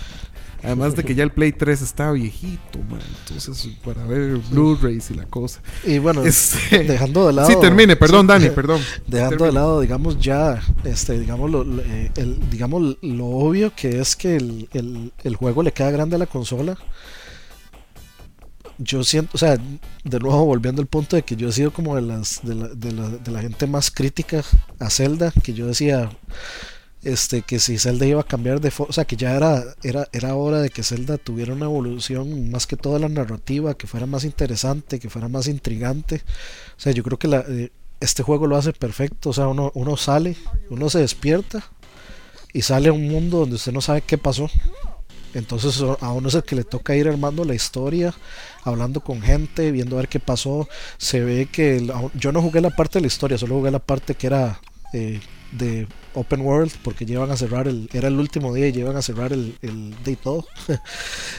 Además 0.64 0.94
de 0.94 1.02
que 1.02 1.14
ya 1.16 1.24
el 1.24 1.32
Play 1.32 1.50
3 1.52 1.82
está 1.82 2.12
viejito, 2.12 2.78
man. 2.88 3.00
Entonces, 3.28 3.68
para 3.84 4.04
ver 4.06 4.36
Blu-rays 4.50 5.10
y 5.10 5.14
la 5.14 5.26
cosa. 5.26 5.60
Y 5.84 5.98
bueno, 5.98 6.22
Este, 6.26 6.84
dejando 6.84 7.26
de 7.26 7.32
lado. 7.32 7.48
sí, 7.48 7.56
termine, 7.60 7.96
perdón, 7.96 8.22
sí, 8.26 8.28
Dani, 8.28 8.50
perdón. 8.54 8.80
Dejando 9.06 9.44
de 9.46 9.52
lado, 9.52 9.80
digamos, 9.80 10.18
ya, 10.20 10.62
este, 10.84 11.18
digamos, 11.18 11.50
lo, 11.50 11.64
eh, 11.80 12.12
el, 12.16 12.48
digamos, 12.48 12.96
lo 13.02 13.26
obvio 13.26 13.72
que 13.74 14.00
es 14.00 14.14
que 14.14 14.36
el, 14.36 14.68
el- 14.72 15.12
el 15.24 15.36
juego 15.36 15.62
le 15.64 15.72
queda 15.72 15.90
grande 15.90 16.14
a 16.16 16.18
la 16.20 16.26
consola. 16.26 16.76
Yo 18.78 19.04
siento, 19.04 19.32
o 19.34 19.38
sea, 19.38 19.58
de 20.04 20.18
nuevo 20.18 20.44
volviendo 20.44 20.80
al 20.80 20.88
punto 20.88 21.14
de 21.16 21.22
que 21.22 21.36
yo 21.36 21.48
he 21.48 21.52
sido 21.52 21.72
como 21.72 21.94
de 21.94 22.02
las 22.02 22.40
de 22.42 22.54
la, 22.54 22.68
de 22.68 22.92
la, 22.92 23.08
de 23.10 23.30
la 23.30 23.40
gente 23.42 23.66
más 23.66 23.90
crítica 23.90 24.42
a 24.80 24.90
Zelda, 24.90 25.32
que 25.42 25.52
yo 25.52 25.66
decía 25.66 26.10
este 27.02 27.42
que 27.42 27.58
si 27.58 27.78
Zelda 27.78 28.06
iba 28.06 28.20
a 28.20 28.24
cambiar 28.24 28.60
de 28.60 28.70
fo- 28.70 28.86
o 28.88 28.92
sea, 28.92 29.04
que 29.04 29.16
ya 29.16 29.34
era 29.36 29.62
era 29.82 30.08
era 30.12 30.34
hora 30.36 30.60
de 30.60 30.70
que 30.70 30.82
Zelda 30.84 31.18
tuviera 31.18 31.52
una 31.54 31.64
evolución 31.66 32.50
más 32.50 32.66
que 32.66 32.76
toda 32.76 32.98
la 32.98 33.08
narrativa, 33.08 33.74
que 33.74 33.86
fuera 33.86 34.06
más 34.06 34.24
interesante, 34.24 35.00
que 35.00 35.10
fuera 35.10 35.28
más 35.28 35.48
intrigante. 35.48 36.22
O 36.76 36.80
sea, 36.80 36.92
yo 36.92 37.02
creo 37.02 37.18
que 37.18 37.28
eh, 37.48 37.72
este 38.00 38.22
juego 38.22 38.46
lo 38.46 38.56
hace 38.56 38.72
perfecto. 38.72 39.30
O 39.30 39.32
sea, 39.32 39.48
uno, 39.48 39.72
uno 39.74 39.96
sale, 39.96 40.36
uno 40.70 40.88
se 40.90 41.00
despierta 41.00 41.64
y 42.52 42.62
sale 42.62 42.88
a 42.88 42.92
un 42.92 43.08
mundo 43.08 43.38
donde 43.40 43.56
usted 43.56 43.72
no 43.72 43.80
sabe 43.80 44.02
qué 44.02 44.18
pasó. 44.18 44.48
Entonces 45.34 45.82
a 46.00 46.12
uno 46.12 46.28
es 46.28 46.34
el 46.34 46.42
que 46.42 46.56
le 46.56 46.64
toca 46.64 46.94
ir 46.94 47.08
armando 47.08 47.44
la 47.44 47.54
historia, 47.54 48.14
hablando 48.64 49.00
con 49.00 49.22
gente, 49.22 49.70
viendo 49.72 49.96
a 49.96 50.00
ver 50.00 50.08
qué 50.08 50.20
pasó. 50.20 50.68
Se 50.98 51.20
ve 51.20 51.48
que 51.50 51.90
yo 52.14 52.32
no 52.32 52.42
jugué 52.42 52.60
la 52.60 52.70
parte 52.70 52.98
de 52.98 53.02
la 53.02 53.06
historia, 53.06 53.38
solo 53.38 53.56
jugué 53.56 53.70
la 53.70 53.78
parte 53.78 54.14
que 54.14 54.26
era 54.26 54.60
eh, 54.92 55.20
de 55.52 55.88
Open 56.14 56.40
World, 56.42 56.72
porque 56.82 57.06
llevan 57.06 57.30
a 57.30 57.36
cerrar 57.36 57.68
el, 57.68 57.88
era 57.92 58.08
el 58.08 58.18
último 58.18 58.54
día 58.54 58.68
y 58.68 58.72
llevan 58.72 58.96
a 58.96 59.02
cerrar 59.02 59.32
el, 59.32 59.56
el 59.62 59.94
de 60.04 60.16
todo. 60.16 60.46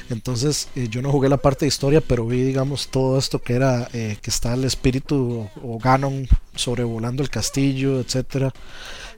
Entonces 0.10 0.70
eh, 0.76 0.88
yo 0.90 1.02
no 1.02 1.12
jugué 1.12 1.30
la 1.30 1.38
parte 1.38 1.66
de 1.66 1.70
historia, 1.70 2.02
pero 2.02 2.26
vi, 2.26 2.42
digamos, 2.42 2.90
todo 2.90 3.18
esto 3.18 3.40
que 3.40 3.54
era, 3.54 3.90
eh, 3.94 4.18
que 4.22 4.30
está 4.30 4.54
el 4.54 4.64
espíritu 4.64 5.50
o, 5.62 5.76
o 5.76 5.80
Ganon 5.80 6.28
sobrevolando 6.56 7.24
el 7.24 7.30
castillo, 7.30 8.00
etcétera. 8.00 8.54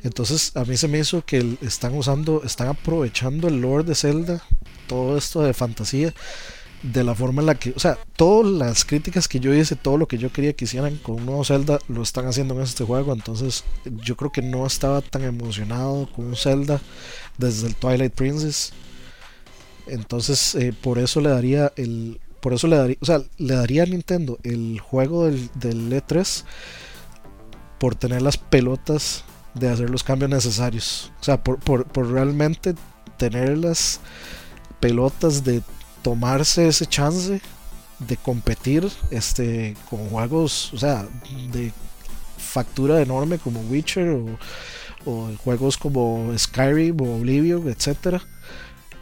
Entonces 0.04 0.56
a 0.56 0.66
mí 0.66 0.78
se 0.78 0.88
me 0.88 1.00
hizo 1.00 1.26
que 1.26 1.58
están 1.62 1.96
usando, 1.96 2.44
están 2.44 2.68
aprovechando 2.68 3.48
el 3.48 3.62
lore 3.62 3.84
de 3.84 3.96
Zelda, 3.96 4.44
todo 4.88 5.18
esto 5.18 5.42
de 5.42 5.54
fantasía, 5.54 6.14
de 6.92 7.04
la 7.04 7.16
forma 7.16 7.42
en 7.42 7.48
la 7.48 7.56
que, 7.56 7.72
o 7.72 7.80
sea, 7.80 7.98
todas 8.16 8.52
las 8.52 8.86
críticas 8.86 9.28
que 9.28 9.40
yo 9.40 9.54
hice, 9.54 9.76
todo 9.76 9.98
lo 9.98 10.08
que 10.08 10.18
yo 10.18 10.32
quería 10.32 10.54
que 10.54 10.66
hicieran 10.66 10.98
con 10.98 11.16
un 11.16 11.26
nuevo 11.26 11.44
Zelda, 11.44 11.80
lo 11.88 12.04
están 12.04 12.28
haciendo 12.28 12.54
en 12.54 12.62
este 12.62 12.84
juego. 12.84 13.14
Entonces 13.14 13.64
yo 14.04 14.16
creo 14.16 14.32
que 14.32 14.42
no 14.42 14.66
estaba 14.68 15.02
tan 15.02 15.24
emocionado 15.24 16.08
con 16.16 16.26
un 16.26 16.36
Zelda 16.36 16.80
desde 17.38 17.68
el 17.68 17.76
Twilight 17.76 18.14
Princess. 18.14 18.72
Entonces 19.88 20.56
eh, 20.56 20.74
por 20.80 21.00
eso 21.00 21.22
le 21.22 21.30
daría 21.30 21.74
el, 21.76 22.20
por 22.40 22.54
eso 22.54 22.68
le 22.68 22.76
daría, 22.76 22.98
o 23.02 23.06
sea, 23.06 23.22
le 23.38 23.56
daría 23.56 23.84
a 23.84 23.88
Nintendo 23.88 24.38
el 24.44 24.80
juego 24.80 25.26
del, 25.26 25.50
del 25.56 25.92
E3 25.92 26.44
por 27.80 27.96
tener 27.96 28.22
las 28.22 28.38
pelotas 28.38 29.24
de 29.56 29.70
hacer 29.70 29.90
los 29.90 30.04
cambios 30.04 30.30
necesarios. 30.30 31.12
O 31.20 31.24
sea, 31.24 31.44
por, 31.44 31.60
por, 31.60 31.86
por 31.86 32.12
realmente 32.12 32.76
tener 33.18 33.58
las 33.58 34.02
pelotas 34.80 35.44
de 35.44 35.64
tomarse 36.06 36.68
ese 36.68 36.86
chance 36.86 37.42
de 37.98 38.18
competir 38.18 38.88
este 39.10 39.76
con 39.90 40.08
juegos, 40.10 40.72
o 40.72 40.78
sea, 40.78 41.08
de 41.52 41.72
factura 42.38 43.02
enorme 43.02 43.40
como 43.40 43.62
Witcher 43.62 44.10
o, 45.08 45.32
juegos 45.44 45.78
como 45.78 46.32
Skyrim 46.38 47.02
o 47.02 47.18
Oblivion, 47.18 47.68
etcétera 47.68 48.22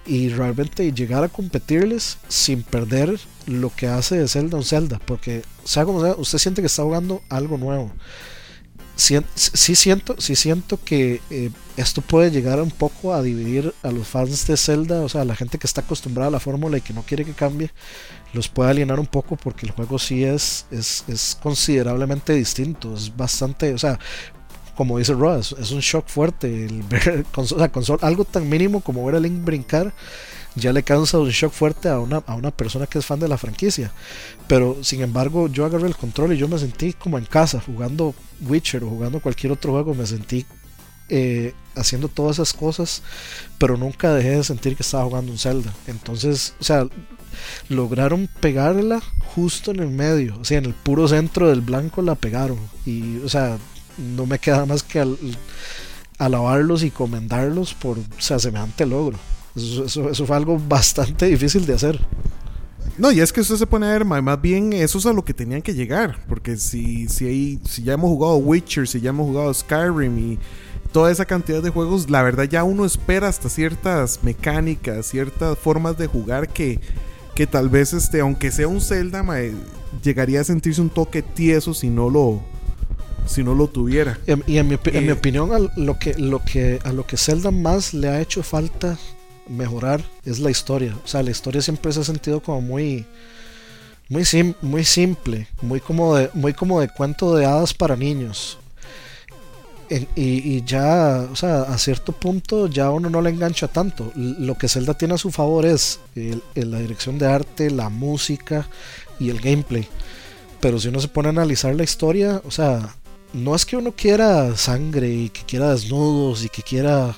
y 0.05 0.29
realmente 0.29 0.93
llegar 0.93 1.25
a 1.25 1.29
competirles 1.29 2.19
sin 2.29 2.63
perder 2.63 3.19
lo 3.47 3.69
que 3.69 3.87
hace 3.87 4.17
de 4.17 4.27
Zelda 4.29 4.57
un 4.57 4.63
Zelda, 4.63 4.99
porque 5.05 5.43
sea 5.65 5.83
como 5.83 6.01
sea, 6.01 6.15
usted 6.15 6.37
siente 6.37 6.61
que 6.61 6.67
está 6.67 6.83
jugando 6.83 7.21
algo 7.27 7.57
nuevo. 7.57 7.91
Sí 8.95 9.75
siento, 9.75 10.15
sí 10.19 10.35
siento 10.35 10.79
que 10.83 11.19
eh, 11.31 11.49
esto 11.77 12.01
puede 12.01 12.29
llegar 12.29 12.61
un 12.61 12.69
poco 12.69 13.13
a 13.15 13.23
dividir 13.23 13.73
a 13.81 13.89
los 13.89 14.07
fans 14.07 14.45
de 14.45 14.55
Zelda, 14.55 15.01
o 15.01 15.09
sea, 15.09 15.25
la 15.25 15.35
gente 15.35 15.57
que 15.57 15.65
está 15.65 15.81
acostumbrada 15.81 16.27
a 16.27 16.31
la 16.31 16.39
fórmula 16.39 16.77
y 16.77 16.81
que 16.81 16.93
no 16.93 17.01
quiere 17.01 17.25
que 17.25 17.33
cambie, 17.33 17.71
los 18.33 18.49
puede 18.49 18.71
alienar 18.71 18.99
un 18.99 19.07
poco 19.07 19.37
porque 19.37 19.65
el 19.65 19.71
juego 19.73 19.99
sí 19.99 20.23
es, 20.23 20.67
es, 20.71 21.05
es 21.07 21.37
considerablemente 21.41 22.33
distinto, 22.33 22.95
es 22.95 23.15
bastante, 23.15 23.73
o 23.73 23.77
sea, 23.79 23.99
como 24.75 24.97
dice 24.99 25.13
Roa, 25.13 25.39
es, 25.39 25.51
un 25.71 25.79
shock 25.81 26.07
fuerte 26.07 26.65
el 26.65 26.83
ver 26.83 27.25
conso- 27.33 27.57
o 28.01 28.05
algo 28.05 28.25
tan 28.25 28.49
mínimo 28.49 28.81
como 28.81 29.05
ver 29.05 29.15
a 29.15 29.19
Link 29.19 29.43
brincar 29.43 29.93
ya 30.55 30.71
le 30.73 30.83
causa 30.83 31.19
un 31.19 31.29
shock 31.29 31.51
fuerte 31.51 31.89
a 31.89 31.99
una, 31.99 32.17
a 32.27 32.35
una 32.35 32.51
persona 32.51 32.85
que 32.87 32.99
es 32.99 33.05
fan 33.05 33.19
de 33.19 33.27
la 33.27 33.37
franquicia. 33.37 33.91
Pero 34.47 34.83
sin 34.83 35.01
embargo, 35.01 35.47
yo 35.47 35.65
agarré 35.65 35.87
el 35.87 35.95
control 35.95 36.33
y 36.33 36.37
yo 36.37 36.47
me 36.47 36.59
sentí 36.59 36.93
como 36.93 37.17
en 37.17 37.25
casa, 37.25 37.61
jugando 37.65 38.13
Witcher 38.41 38.83
o 38.83 38.89
jugando 38.89 39.19
cualquier 39.21 39.51
otro 39.51 39.71
juego, 39.71 39.93
me 39.93 40.05
sentí 40.05 40.45
eh, 41.09 41.53
haciendo 41.75 42.07
todas 42.07 42.37
esas 42.37 42.53
cosas, 42.53 43.01
pero 43.57 43.77
nunca 43.77 44.13
dejé 44.13 44.31
de 44.37 44.43
sentir 44.43 44.75
que 44.75 44.83
estaba 44.83 45.05
jugando 45.05 45.31
un 45.31 45.37
Zelda. 45.39 45.73
Entonces, 45.87 46.53
o 46.59 46.63
sea, 46.63 46.87
lograron 47.69 48.29
pegarla 48.39 49.01
justo 49.35 49.71
en 49.71 49.79
el 49.79 49.89
medio, 49.89 50.37
o 50.39 50.45
sea, 50.45 50.59
en 50.59 50.65
el 50.65 50.73
puro 50.73 51.07
centro 51.07 51.49
del 51.49 51.61
blanco 51.61 52.01
la 52.01 52.15
pegaron. 52.15 52.59
Y, 52.85 53.17
o 53.19 53.29
sea, 53.29 53.57
no 53.97 54.25
me 54.25 54.39
queda 54.39 54.65
más 54.65 54.83
que 54.83 54.99
al- 54.99 55.17
alabarlos 56.19 56.83
y 56.83 56.91
comendarlos 56.91 57.73
por 57.73 57.97
o 57.97 58.03
sea, 58.19 58.39
semejante 58.39 58.85
logro. 58.85 59.17
Eso, 59.55 59.85
eso, 59.85 60.09
eso 60.09 60.25
fue 60.25 60.35
algo 60.35 60.59
bastante 60.67 61.27
difícil 61.27 61.65
de 61.65 61.73
hacer. 61.73 61.99
No, 62.97 63.11
y 63.11 63.21
es 63.21 63.33
que 63.33 63.41
usted 63.41 63.55
se 63.55 63.65
pone 63.67 63.87
a 63.87 63.91
ver, 63.93 64.05
ma, 64.05 64.21
más 64.21 64.39
bien 64.41 64.71
eso 64.73 64.99
es 64.99 65.05
a 65.07 65.13
lo 65.13 65.25
que 65.25 65.33
tenían 65.33 65.61
que 65.61 65.73
llegar. 65.73 66.19
Porque 66.27 66.57
si, 66.57 67.07
si, 67.07 67.25
hay, 67.25 67.59
si 67.67 67.83
ya 67.83 67.93
hemos 67.93 68.09
jugado 68.09 68.35
Witcher, 68.37 68.87
si 68.87 69.01
ya 69.01 69.09
hemos 69.09 69.27
jugado 69.27 69.53
Skyrim 69.53 70.17
y 70.33 70.39
toda 70.91 71.11
esa 71.11 71.25
cantidad 71.25 71.61
de 71.63 71.69
juegos, 71.71 72.09
la 72.09 72.21
verdad 72.21 72.43
ya 72.43 72.63
uno 72.63 72.85
espera 72.85 73.27
hasta 73.27 73.49
ciertas 73.49 74.19
mecánicas, 74.23 75.07
ciertas 75.07 75.57
formas 75.57 75.97
de 75.97 76.05
jugar 76.07 76.49
que, 76.49 76.79
que 77.33 77.47
tal 77.47 77.69
vez, 77.69 77.93
este, 77.93 78.19
aunque 78.19 78.51
sea 78.51 78.67
un 78.67 78.79
Zelda, 78.79 79.23
ma, 79.23 79.39
eh, 79.41 79.53
llegaría 80.03 80.41
a 80.41 80.43
sentirse 80.43 80.79
un 80.81 80.89
toque 80.91 81.23
tieso 81.23 81.73
si 81.73 81.89
no 81.89 82.11
lo, 82.11 82.41
si 83.25 83.43
no 83.43 83.55
lo 83.55 83.67
tuviera. 83.69 84.19
Y, 84.27 84.31
en- 84.33 84.43
y 84.45 84.57
en, 84.59 84.67
mi, 84.67 84.75
opi- 84.75 84.93
en 84.95 85.03
mi 85.05 85.09
Eh, 85.09 85.13
opinión, 85.13 85.51
a 85.51 85.57
lo, 85.79 85.97
que, 85.97 86.13
lo 86.15 86.43
que, 86.43 86.79
a 86.83 86.93
lo 86.93 87.07
que 87.07 87.17
Zelda 87.17 87.49
más 87.49 87.95
le 87.95 88.07
ha 88.09 88.21
hecho 88.21 88.43
falta 88.43 88.99
mejorar 89.47 90.03
es 90.25 90.39
la 90.39 90.51
historia. 90.51 90.95
O 91.03 91.07
sea, 91.07 91.23
la 91.23 91.31
historia 91.31 91.61
siempre 91.61 91.91
se 91.93 92.01
ha 92.01 92.03
sentido 92.03 92.41
como 92.41 92.61
muy 92.61 93.05
muy, 94.09 94.25
sim- 94.25 94.53
muy 94.61 94.83
simple, 94.83 95.47
muy 95.61 95.79
como, 95.79 96.15
de, 96.15 96.29
muy 96.33 96.53
como 96.53 96.81
de 96.81 96.89
cuento 96.89 97.35
de 97.35 97.45
hadas 97.45 97.73
para 97.73 97.95
niños. 97.95 98.57
Y, 100.15 100.63
ya, 100.65 101.27
o 101.31 101.35
sea, 101.35 101.63
a 101.63 101.77
cierto 101.77 102.13
punto 102.13 102.65
ya 102.65 102.89
uno 102.89 103.11
no 103.11 103.21
le 103.21 103.29
engancha 103.29 103.67
tanto. 103.67 104.11
Lo 104.15 104.55
que 104.57 104.67
Zelda 104.67 104.95
tiene 104.95 105.13
a 105.13 105.17
su 105.19 105.29
favor 105.29 105.67
es 105.67 105.99
la 106.55 106.79
dirección 106.79 107.19
de 107.19 107.27
arte, 107.27 107.69
la 107.69 107.89
música 107.89 108.67
y 109.19 109.29
el 109.29 109.39
gameplay. 109.39 109.87
Pero 110.59 110.79
si 110.79 110.87
uno 110.87 110.99
se 110.99 111.09
pone 111.09 111.27
a 111.27 111.31
analizar 111.31 111.75
la 111.75 111.83
historia, 111.83 112.41
o 112.43 112.49
sea, 112.49 112.95
no 113.33 113.55
es 113.55 113.65
que 113.65 113.75
uno 113.75 113.91
quiera 113.91 114.55
sangre 114.55 115.09
y 115.09 115.29
que 115.29 115.41
quiera 115.43 115.71
desnudos 115.71 116.45
y 116.45 116.49
que 116.49 116.61
quiera 116.61 117.15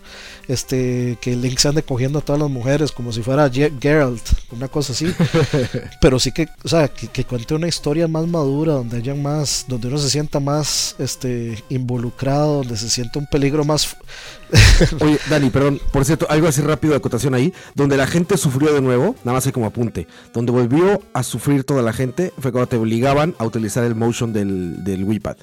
este 0.48 1.18
que 1.22 1.36
Link 1.36 1.58
se 1.58 1.68
ande 1.68 1.84
cogiendo 1.84 2.20
a 2.20 2.22
todas 2.22 2.42
las 2.42 2.50
mujeres 2.50 2.92
como 2.92 3.12
si 3.12 3.22
fuera 3.22 3.50
Geralt, 3.50 4.22
una 4.52 4.68
cosa 4.68 4.94
así. 4.94 5.14
Pero 6.02 6.20
sí 6.20 6.32
que, 6.32 6.48
o 6.64 6.68
sea, 6.68 6.88
que, 6.88 7.24
cuente 7.26 7.54
una 7.54 7.68
historia 7.68 8.08
más 8.08 8.28
madura, 8.28 8.74
donde 8.74 8.98
haya 8.98 9.16
más, 9.16 9.66
donde 9.68 9.88
uno 9.88 9.98
se 9.98 10.10
sienta 10.10 10.40
más 10.40 10.96
este 11.00 11.64
involucrado, 11.70 12.58
donde 12.58 12.78
se 12.78 12.90
sienta 12.90 13.20
un 13.20 13.28
peligro 13.28 13.66
más 13.66 13.96
Oye, 15.02 15.20
Dani, 15.30 15.50
perdón, 15.50 15.82
por 15.92 16.06
cierto, 16.06 16.28
algo 16.30 16.48
así 16.48 16.62
rápido 16.62 16.92
de 16.92 16.98
acotación 16.98 17.34
ahí, 17.34 17.54
donde 17.74 17.98
la 17.98 18.08
gente 18.08 18.38
sufrió 18.38 18.74
de 18.74 18.82
nuevo, 18.82 19.16
nada 19.24 19.34
más 19.34 19.46
hay 19.46 19.52
como 19.52 19.66
apunte, 19.66 20.08
donde 20.34 20.52
volvió 20.52 21.02
a 21.14 21.24
sufrir 21.24 21.64
toda 21.64 21.82
la 21.82 21.94
gente 21.94 22.32
fue 22.40 22.52
cuando 22.52 22.68
te 22.68 22.78
obligaban 22.78 23.36
a 23.38 23.46
utilizar 23.46 23.84
el 23.84 23.96
motion 23.96 24.34
del, 24.34 24.84
del 24.84 25.04
Wii 25.04 25.20
Pad 25.20 25.38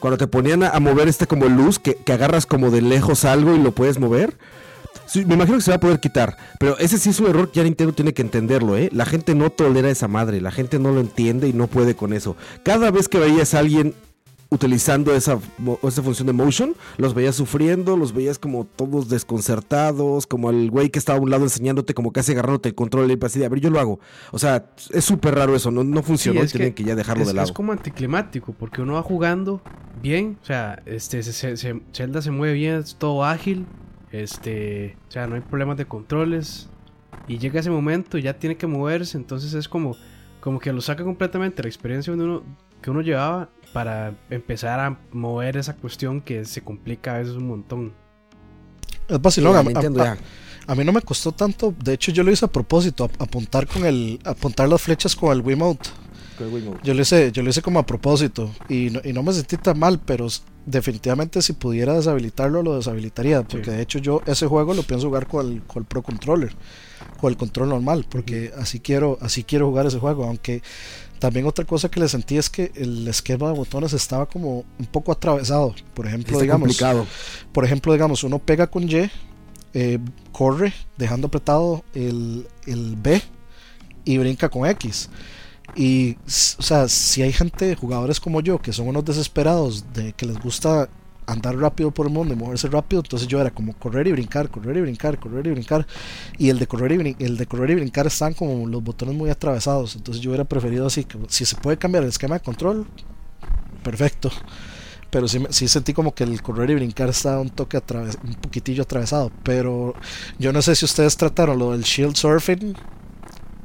cuando 0.00 0.18
te 0.18 0.26
ponían 0.26 0.64
a, 0.64 0.80
mover 0.80 1.08
este 1.08 1.26
como 1.26 1.46
luz, 1.46 1.78
que, 1.78 1.98
agarras 2.12 2.46
como 2.46 2.70
de 2.70 2.82
lejos 2.82 3.24
algo 3.24 3.54
y 3.54 3.58
lo 3.58 3.72
puedes 3.72 4.00
mover. 4.00 4.36
me 5.14 5.34
imagino 5.34 5.58
que 5.58 5.62
se 5.62 5.70
va 5.70 5.76
a 5.76 5.80
poder 5.80 6.00
quitar, 6.00 6.36
pero 6.58 6.76
ese 6.78 6.98
sí 6.98 7.10
es 7.10 7.20
un 7.20 7.28
error 7.28 7.50
que 7.50 7.58
ya 7.58 7.64
Nintendo 7.64 7.92
tiene 7.92 8.12
que 8.12 8.22
entenderlo, 8.22 8.76
¿eh? 8.76 8.88
La 8.92 9.04
gente 9.04 9.34
no 9.34 9.50
tolera 9.50 9.90
esa 9.90 10.08
madre, 10.08 10.40
la 10.40 10.50
gente 10.50 10.78
no 10.78 10.90
lo 10.90 11.00
entiende 11.00 11.46
y 11.46 11.52
no 11.52 11.68
puede 11.68 11.94
con 11.94 12.12
eso. 12.12 12.36
Cada 12.64 12.90
vez 12.90 13.08
que 13.08 13.18
veías 13.18 13.54
a 13.54 13.60
alguien 13.60 13.94
utilizando 14.50 15.14
esa, 15.14 15.38
esa 15.82 16.02
función 16.02 16.26
de 16.26 16.32
motion, 16.32 16.74
los 16.98 17.14
veías 17.14 17.36
sufriendo, 17.36 17.96
los 17.96 18.12
veías 18.12 18.38
como 18.38 18.64
todos 18.64 19.08
desconcertados, 19.08 20.26
como 20.26 20.50
el 20.50 20.70
güey 20.70 20.90
que 20.90 20.98
estaba 20.98 21.18
a 21.18 21.22
un 21.22 21.30
lado 21.30 21.44
enseñándote 21.44 21.94
como 21.94 22.12
casi 22.12 22.32
agarrándote 22.32 22.68
el 22.68 22.74
control 22.74 23.10
y 23.10 23.18
así 23.24 23.38
de, 23.38 23.46
a 23.46 23.48
ver, 23.48 23.60
yo 23.60 23.70
lo 23.70 23.78
hago. 23.78 24.00
O 24.32 24.38
sea, 24.38 24.72
es 24.90 25.04
súper 25.04 25.36
raro 25.36 25.54
eso, 25.54 25.70
no, 25.70 25.84
no 25.84 26.02
funcionó, 26.02 26.44
tienen 26.46 26.74
que, 26.74 26.82
ya 26.82 26.96
dejarlo 26.96 27.24
de 27.24 27.32
lado. 27.32 27.46
Es 27.46 27.52
como 27.52 27.72
anticlimático, 27.72 28.52
porque 28.52 28.82
uno 28.82 28.94
va 28.94 29.02
jugando 29.02 29.62
bien, 30.02 30.36
o 30.42 30.44
sea, 30.44 30.82
este, 30.84 31.22
se, 31.22 31.80
Zelda 31.94 32.20
se 32.20 32.30
mueve 32.32 32.54
bien, 32.54 32.74
es 32.80 32.96
todo 32.96 33.24
ágil, 33.24 33.66
este, 34.10 34.96
o 35.08 35.12
sea, 35.12 35.28
no 35.28 35.36
hay 35.36 35.42
problemas 35.42 35.76
de 35.76 35.84
controles, 35.84 36.68
y 37.28 37.38
llega 37.38 37.60
ese 37.60 37.70
momento 37.70 38.18
y 38.18 38.22
ya 38.22 38.34
tiene 38.34 38.56
que 38.56 38.66
moverse, 38.66 39.16
entonces 39.16 39.54
es 39.54 39.68
como, 39.68 39.96
como 40.40 40.58
que 40.58 40.72
lo 40.72 40.80
saca 40.80 41.04
completamente 41.04 41.62
la 41.62 41.68
experiencia 41.68 42.12
uno, 42.12 42.42
que 42.82 42.90
uno 42.90 43.00
llevaba 43.00 43.48
para 43.72 44.14
empezar 44.30 44.80
a 44.80 44.98
mover 45.12 45.56
esa 45.56 45.76
cuestión 45.76 46.20
que 46.20 46.44
se 46.44 46.62
complica 46.62 47.14
a 47.14 47.18
veces 47.18 47.34
un 47.34 47.48
montón. 47.48 47.92
Es 49.08 49.20
vacilón, 49.20 49.56
a, 49.56 50.74
mí 50.74 50.84
no 50.84 50.92
me 50.92 51.02
costó 51.02 51.32
tanto, 51.32 51.74
de 51.82 51.94
hecho 51.94 52.12
yo 52.12 52.22
lo 52.22 52.30
hice 52.30 52.44
a 52.44 52.48
propósito, 52.48 53.10
apuntar 53.18 53.66
con 53.66 53.84
el 53.84 54.20
apuntar 54.24 54.68
las 54.68 54.80
flechas 54.80 55.16
con 55.16 55.32
el 55.32 55.40
Wiimote. 55.40 55.90
Yo 56.82 56.94
lo 56.94 57.02
hice, 57.02 57.32
yo 57.32 57.42
lo 57.42 57.50
hice 57.50 57.60
como 57.60 57.80
a 57.80 57.86
propósito 57.86 58.50
y 58.68 58.88
no, 58.90 59.00
y 59.04 59.12
no 59.12 59.22
me 59.22 59.32
sentí 59.32 59.58
tan 59.58 59.78
mal, 59.78 60.00
pero 60.00 60.26
definitivamente 60.64 61.42
si 61.42 61.52
pudiera 61.52 61.94
deshabilitarlo 61.94 62.62
lo 62.62 62.76
deshabilitaría, 62.76 63.42
porque 63.42 63.70
de 63.70 63.82
hecho 63.82 63.98
yo 63.98 64.22
ese 64.26 64.46
juego 64.46 64.72
lo 64.72 64.82
pienso 64.82 65.08
jugar 65.08 65.26
con 65.26 65.46
el, 65.46 65.62
con 65.64 65.82
el 65.82 65.86
Pro 65.86 66.02
Controller, 66.02 66.54
con 67.20 67.30
el 67.30 67.36
control 67.36 67.68
normal, 67.68 68.06
porque 68.08 68.52
así 68.56 68.80
quiero 68.80 69.18
así 69.20 69.44
quiero 69.44 69.66
jugar 69.66 69.86
ese 69.86 69.98
juego, 69.98 70.24
aunque 70.24 70.62
también 71.20 71.46
otra 71.46 71.64
cosa 71.66 71.90
que 71.90 72.00
le 72.00 72.08
sentí 72.08 72.38
es 72.38 72.48
que 72.48 72.72
el 72.74 73.06
esquema 73.06 73.48
de 73.48 73.54
botones 73.54 73.92
estaba 73.92 74.26
como 74.26 74.64
un 74.78 74.86
poco 74.86 75.12
atravesado. 75.12 75.74
Por 75.94 76.06
ejemplo, 76.06 76.40
digamos, 76.40 76.82
por 77.52 77.64
ejemplo, 77.64 77.92
digamos, 77.92 78.24
uno 78.24 78.38
pega 78.38 78.66
con 78.66 78.90
Y, 78.90 79.10
eh, 79.74 79.98
corre 80.32 80.72
dejando 80.96 81.28
apretado 81.28 81.84
el, 81.94 82.48
el 82.66 82.96
B 82.96 83.22
y 84.04 84.18
brinca 84.18 84.48
con 84.48 84.66
X. 84.66 85.10
Y, 85.76 86.14
o 86.14 86.62
sea, 86.62 86.88
si 86.88 87.22
hay 87.22 87.32
gente, 87.32 87.76
jugadores 87.76 88.18
como 88.18 88.40
yo, 88.40 88.58
que 88.58 88.72
son 88.72 88.88
unos 88.88 89.04
desesperados 89.04 89.92
de 89.92 90.14
que 90.14 90.24
les 90.24 90.40
gusta 90.40 90.88
andar 91.30 91.56
rápido 91.56 91.90
por 91.90 92.06
el 92.06 92.12
mundo 92.12 92.34
y 92.34 92.36
moverse 92.36 92.68
rápido, 92.68 93.02
entonces 93.04 93.28
yo 93.28 93.40
era 93.40 93.50
como 93.50 93.72
correr 93.74 94.06
y 94.06 94.12
brincar, 94.12 94.48
correr 94.48 94.76
y 94.76 94.80
brincar, 94.80 95.18
correr 95.18 95.46
y 95.46 95.50
brincar. 95.50 95.86
Y 96.38 96.48
el 96.48 96.58
de 96.58 96.66
correr 96.66 96.92
y, 96.92 97.16
el 97.18 97.36
de 97.36 97.46
correr 97.46 97.70
y 97.70 97.74
brincar 97.76 98.06
están 98.06 98.34
como 98.34 98.66
los 98.66 98.82
botones 98.82 99.14
muy 99.14 99.30
atravesados, 99.30 99.96
entonces 99.96 100.22
yo 100.22 100.30
hubiera 100.30 100.44
preferido 100.44 100.86
así, 100.86 101.04
que 101.04 101.18
si 101.28 101.44
se 101.44 101.56
puede 101.56 101.76
cambiar 101.76 102.04
el 102.04 102.10
esquema 102.10 102.36
de 102.36 102.40
control, 102.40 102.86
perfecto. 103.82 104.30
Pero 105.10 105.26
sí, 105.26 105.44
sí 105.50 105.66
sentí 105.66 105.92
como 105.92 106.14
que 106.14 106.22
el 106.22 106.40
correr 106.40 106.70
y 106.70 106.74
brincar 106.76 107.08
estaba 107.08 107.40
un 107.40 107.50
toque 107.50 107.82
un 108.22 108.34
poquitillo 108.34 108.84
atravesado. 108.84 109.32
Pero 109.42 109.94
yo 110.38 110.52
no 110.52 110.62
sé 110.62 110.76
si 110.76 110.84
ustedes 110.84 111.16
trataron 111.16 111.58
lo 111.58 111.72
del 111.72 111.82
shield 111.82 112.14
surfing 112.14 112.76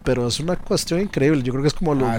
pero 0.06 0.28
es 0.28 0.40
una 0.40 0.56
cuestión 0.56 1.02
increíble. 1.02 1.42
Yo 1.42 1.52
creo 1.52 1.64
que 1.64 1.68
es 1.68 1.74
como 1.74 1.94
ah, 1.94 2.18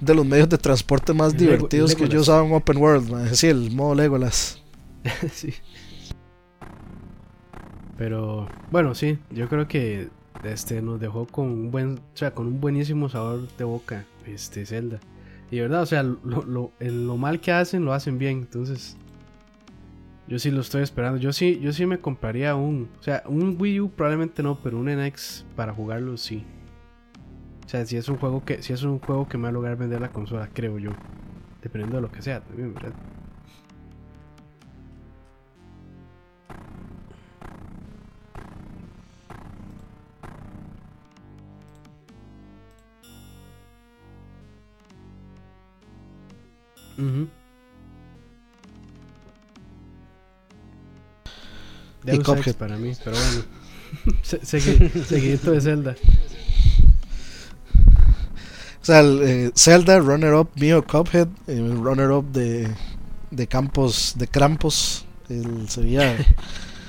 de 0.00 0.14
los 0.14 0.26
medios 0.26 0.48
de 0.48 0.58
transporte 0.58 1.12
más 1.12 1.36
divertidos 1.36 1.94
que 1.94 2.08
yo 2.08 2.22
usaba 2.22 2.44
en 2.44 2.52
Open 2.52 2.78
World. 2.78 3.24
Es 3.24 3.30
decir, 3.30 3.50
el 3.50 3.70
modo 3.70 3.94
Legolas. 3.94 4.57
Pero 7.98 8.48
bueno, 8.70 8.94
sí, 8.94 9.18
yo 9.30 9.48
creo 9.48 9.66
que 9.66 10.08
este 10.44 10.80
nos 10.82 11.00
dejó 11.00 11.26
con 11.26 11.46
un 11.46 11.70
buen, 11.70 11.94
o 11.94 12.16
sea, 12.16 12.32
con 12.32 12.46
un 12.46 12.60
buenísimo 12.60 13.08
sabor 13.08 13.48
de 13.56 13.64
boca, 13.64 14.04
este 14.26 14.64
Zelda. 14.66 15.00
Y 15.50 15.60
verdad, 15.60 15.82
o 15.82 15.86
sea, 15.86 16.02
lo, 16.02 16.18
lo, 16.22 16.72
lo 16.78 17.16
mal 17.16 17.40
que 17.40 17.52
hacen 17.52 17.84
lo 17.84 17.92
hacen 17.92 18.18
bien, 18.18 18.38
entonces 18.38 18.96
yo 20.28 20.38
sí 20.38 20.50
lo 20.50 20.60
estoy 20.60 20.82
esperando. 20.82 21.18
Yo 21.18 21.32
sí, 21.32 21.58
yo 21.60 21.72
sí 21.72 21.86
me 21.86 21.98
compraría 21.98 22.54
un, 22.54 22.88
o 23.00 23.02
sea, 23.02 23.22
un 23.26 23.56
Wii 23.58 23.80
U 23.80 23.90
probablemente 23.90 24.42
no, 24.42 24.58
pero 24.62 24.78
un 24.78 24.86
NX 24.86 25.46
para 25.56 25.72
jugarlo 25.72 26.16
sí. 26.16 26.44
O 27.64 27.68
sea, 27.68 27.84
si 27.86 27.96
es 27.96 28.08
un 28.08 28.16
juego 28.16 28.44
que 28.44 28.62
si 28.62 28.72
es 28.72 28.82
un 28.82 28.98
juego 28.98 29.28
que 29.28 29.38
me 29.38 29.44
va 29.44 29.48
a 29.48 29.52
lograr 29.52 29.76
vender 29.76 30.00
la 30.00 30.10
consola, 30.10 30.48
creo 30.52 30.78
yo. 30.78 30.90
Dependiendo 31.62 31.96
de 31.96 32.02
lo 32.02 32.12
que 32.12 32.22
sea 32.22 32.40
también, 32.40 32.74
¿verdad? 32.74 32.92
Y 52.04 52.18
Cuphead. 52.18 52.56
para 52.56 52.76
mí, 52.76 52.92
pero 53.04 53.16
bueno. 53.16 53.44
seguidito 55.06 55.52
de 55.52 55.60
Zelda. 55.60 55.96
O 58.80 58.84
sea, 58.84 59.00
el, 59.00 59.20
eh, 59.22 59.50
Zelda, 59.54 59.98
runner-up 59.98 60.50
mío, 60.56 60.84
Cuphead, 60.84 61.28
el 61.46 61.76
runner-up 61.76 62.30
de, 62.32 62.68
de 63.30 63.46
Campos, 63.46 64.14
de 64.16 64.26
Krampus, 64.26 65.04
el, 65.28 65.68
sería, 65.68 66.16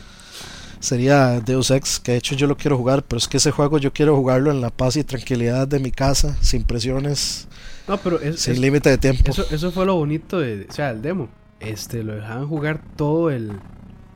sería 0.79 1.41
Deus 1.41 1.71
Ex, 1.71 1.99
que 1.99 2.13
de 2.13 2.17
hecho 2.19 2.35
yo 2.35 2.47
lo 2.47 2.55
quiero 2.55 2.77
jugar, 2.77 3.03
pero 3.03 3.17
es 3.17 3.27
que 3.27 3.37
ese 3.37 3.51
juego 3.51 3.77
yo 3.79 3.91
quiero 3.91 4.15
jugarlo 4.15 4.49
en 4.51 4.61
la 4.61 4.69
paz 4.69 4.95
y 4.95 5.03
tranquilidad 5.03 5.67
de 5.67 5.79
mi 5.79 5.91
casa, 5.91 6.37
sin 6.41 6.63
presiones, 6.63 7.47
no, 7.89 7.97
pero 7.97 8.21
es, 8.21 8.39
sin 8.39 8.61
límite 8.61 8.87
de 8.87 8.99
tiempo. 8.99 9.31
Eso, 9.31 9.43
eso 9.49 9.71
fue 9.71 9.83
lo 9.83 9.95
bonito 9.95 10.39
de, 10.39 10.67
o 10.69 10.71
sea, 10.71 10.91
el 10.91 11.01
demo. 11.01 11.27
Este, 11.59 12.03
lo 12.03 12.15
dejaban 12.15 12.47
jugar 12.47 12.81
todo 12.95 13.31
el, 13.31 13.53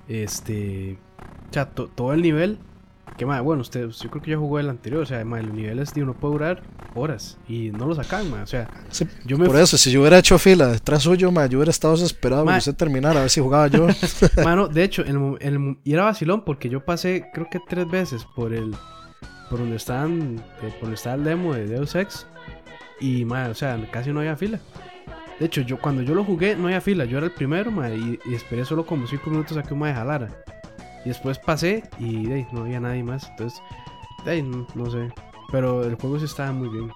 este, 0.07 0.99
o 1.49 1.53
sea, 1.53 1.65
todo 1.65 2.13
el 2.13 2.21
nivel. 2.21 2.59
Que 3.17 3.25
más, 3.25 3.41
bueno, 3.41 3.61
usted, 3.61 3.89
yo 3.89 4.09
creo 4.09 4.21
que 4.21 4.31
ya 4.31 4.37
jugó 4.37 4.59
el 4.59 4.69
anterior, 4.69 5.01
o 5.01 5.05
sea, 5.05 5.17
además 5.17 5.41
el 5.41 5.53
nivel 5.53 5.79
es 5.79 5.93
de 5.93 6.03
uno 6.03 6.13
puede 6.13 6.33
durar 6.33 6.63
horas 6.95 7.37
y 7.47 7.69
no 7.69 7.85
lo 7.85 7.95
sacan, 7.95 8.31
o 8.33 8.47
sea, 8.47 8.69
yo 9.25 9.37
me 9.37 9.45
por 9.45 9.57
eso, 9.57 9.77
si 9.77 9.91
yo 9.91 10.01
hubiera 10.01 10.17
hecho 10.17 10.39
fila 10.39 10.67
detrás 10.67 11.03
suyo, 11.03 11.31
ma, 11.31 11.45
yo 11.45 11.59
hubiera 11.59 11.69
estado 11.69 11.95
desesperado 11.95 12.45
que 12.45 12.57
usted 12.57 12.75
terminara, 12.75 13.19
a 13.19 13.21
ver 13.21 13.29
si 13.29 13.41
jugaba 13.41 13.67
yo. 13.67 13.87
Mano, 14.43 14.67
de 14.67 14.83
hecho, 14.83 15.03
el, 15.03 15.77
y 15.83 15.93
era 15.93 16.05
vacilón 16.05 16.43
porque 16.43 16.69
yo 16.69 16.85
pasé, 16.85 17.25
creo 17.33 17.47
que 17.51 17.59
tres 17.67 17.87
veces 17.87 18.25
por 18.35 18.51
el, 18.51 18.75
por 19.49 19.59
donde 19.59 19.75
estaban, 19.75 20.43
eh, 20.63 20.71
por 20.71 20.81
donde 20.81 20.95
estaba 20.95 21.15
el 21.15 21.23
demo 21.23 21.53
de 21.53 21.67
Deus 21.67 21.93
Ex 21.93 22.25
y, 22.99 23.25
ma, 23.25 23.47
o 23.47 23.53
sea, 23.53 23.79
casi 23.91 24.11
no 24.11 24.19
había 24.19 24.35
fila. 24.35 24.59
De 25.39 25.47
hecho, 25.47 25.61
yo 25.61 25.79
cuando 25.79 26.01
yo 26.03 26.13
lo 26.15 26.23
jugué 26.23 26.55
no 26.55 26.67
había 26.67 26.81
fila, 26.81 27.05
yo 27.05 27.17
era 27.17 27.27
el 27.27 27.33
primero, 27.33 27.71
ma, 27.71 27.89
y, 27.89 28.19
esperé 28.31 28.65
solo 28.65 28.85
como 28.85 29.07
5 29.07 29.29
minutos 29.29 29.57
a 29.57 29.63
que 29.63 29.73
un 29.73 29.79
ma 29.79 29.93
jalara. 29.93 30.29
Y 31.05 31.09
después 31.09 31.37
pasé 31.39 31.83
y 31.99 32.27
de, 32.27 32.47
no 32.51 32.61
había 32.61 32.79
nadie 32.79 33.03
más. 33.03 33.29
Entonces, 33.29 33.61
de, 34.25 34.41
no, 34.41 34.67
no, 34.75 34.89
sé. 34.89 35.09
Pero 35.51 35.83
el 35.83 35.95
juego 35.95 36.17
sí 36.19 36.25
estaba 36.25 36.51
muy 36.51 36.69
bien. 36.69 36.91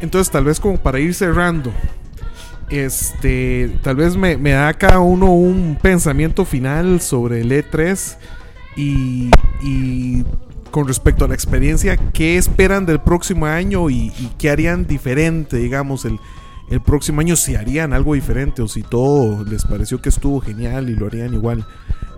Entonces, 0.00 0.30
tal 0.30 0.44
vez 0.44 0.60
como 0.60 0.78
para 0.78 0.98
ir 0.98 1.14
cerrando, 1.14 1.72
este, 2.70 3.78
tal 3.82 3.96
vez 3.96 4.16
me, 4.16 4.36
me 4.36 4.52
da 4.52 4.72
cada 4.74 5.00
uno 5.00 5.32
un 5.32 5.78
pensamiento 5.80 6.44
final 6.44 7.00
sobre 7.00 7.40
el 7.40 7.50
E3 7.50 8.16
y, 8.76 9.30
y 9.62 10.24
con 10.76 10.86
respecto 10.86 11.24
a 11.24 11.28
la 11.28 11.32
experiencia, 11.32 11.96
¿qué 11.96 12.36
esperan 12.36 12.84
del 12.84 13.00
próximo 13.00 13.46
año 13.46 13.88
y, 13.88 14.12
qué 14.36 14.50
harían 14.50 14.86
diferente, 14.86 15.56
digamos, 15.56 16.04
el, 16.04 16.20
el 16.68 16.82
próximo 16.82 17.22
año 17.22 17.34
si 17.34 17.54
harían 17.54 17.94
algo 17.94 18.12
diferente 18.12 18.60
o 18.60 18.68
si 18.68 18.82
todo 18.82 19.42
les 19.42 19.64
pareció 19.64 20.02
que 20.02 20.10
estuvo 20.10 20.38
genial 20.38 20.90
y 20.90 20.94
lo 20.94 21.06
harían 21.06 21.32
igual. 21.32 21.66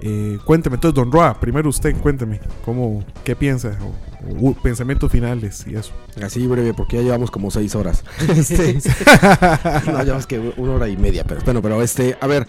Eh, 0.00 0.38
cuénteme, 0.44 0.76
entonces, 0.76 0.94
Don 0.94 1.10
Roa, 1.10 1.38
primero 1.40 1.68
usted, 1.68 1.96
cuénteme, 1.96 2.40
¿cómo, 2.64 3.04
¿qué 3.24 3.34
piensa? 3.34 3.76
O, 3.82 4.48
o, 4.48 4.54
pensamientos 4.54 5.10
finales 5.10 5.64
y 5.66 5.74
eso. 5.74 5.92
Así 6.22 6.46
breve, 6.46 6.74
porque 6.74 6.96
ya 6.96 7.02
llevamos 7.02 7.30
como 7.30 7.50
seis 7.50 7.74
horas. 7.74 8.04
este, 8.36 8.74
no, 9.86 10.02
llevamos 10.02 10.26
que 10.26 10.52
una 10.56 10.72
hora 10.72 10.88
y 10.88 10.96
media, 10.96 11.24
pero 11.24 11.40
bueno, 11.44 11.62
pero 11.62 11.82
este, 11.82 12.16
a 12.20 12.26
ver, 12.26 12.46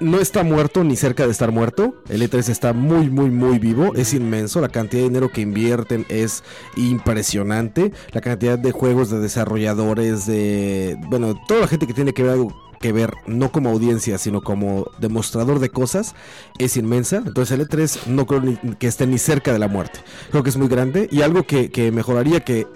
no 0.00 0.18
está 0.18 0.42
muerto 0.42 0.84
ni 0.84 0.96
cerca 0.96 1.24
de 1.24 1.32
estar 1.32 1.52
muerto. 1.52 2.02
El 2.08 2.22
E3 2.22 2.48
está 2.48 2.72
muy, 2.72 3.10
muy, 3.10 3.30
muy 3.30 3.58
vivo. 3.58 3.94
Es 3.94 4.14
inmenso. 4.14 4.60
La 4.60 4.68
cantidad 4.68 5.02
de 5.02 5.08
dinero 5.08 5.30
que 5.30 5.40
invierten 5.40 6.06
es 6.08 6.42
impresionante. 6.76 7.92
La 8.12 8.20
cantidad 8.20 8.58
de 8.58 8.72
juegos, 8.72 9.10
de 9.10 9.18
desarrolladores, 9.18 10.26
de. 10.26 10.96
Bueno, 11.08 11.40
toda 11.46 11.60
la 11.60 11.68
gente 11.68 11.86
que 11.86 11.94
tiene 11.94 12.12
que 12.12 12.22
ver 12.22 12.38
que 12.82 12.92
ver 12.92 13.14
no 13.26 13.50
como 13.50 13.70
audiencia, 13.70 14.18
sino 14.18 14.42
como 14.42 14.90
demostrador 14.98 15.58
de 15.58 15.70
cosas, 15.70 16.14
es 16.58 16.76
inmensa. 16.76 17.22
Entonces 17.24 17.58
el 17.58 17.66
E3 17.66 18.06
no 18.08 18.26
creo 18.26 18.42
ni, 18.42 18.56
que 18.76 18.86
esté 18.86 19.06
ni 19.06 19.16
cerca 19.16 19.54
de 19.54 19.58
la 19.58 19.68
muerte. 19.68 20.00
Creo 20.30 20.42
que 20.42 20.50
es 20.50 20.58
muy 20.58 20.68
grande 20.68 21.08
y 21.10 21.22
algo 21.22 21.44
que, 21.44 21.70
que 21.70 21.90
mejoraría 21.90 22.40
que 22.40 22.66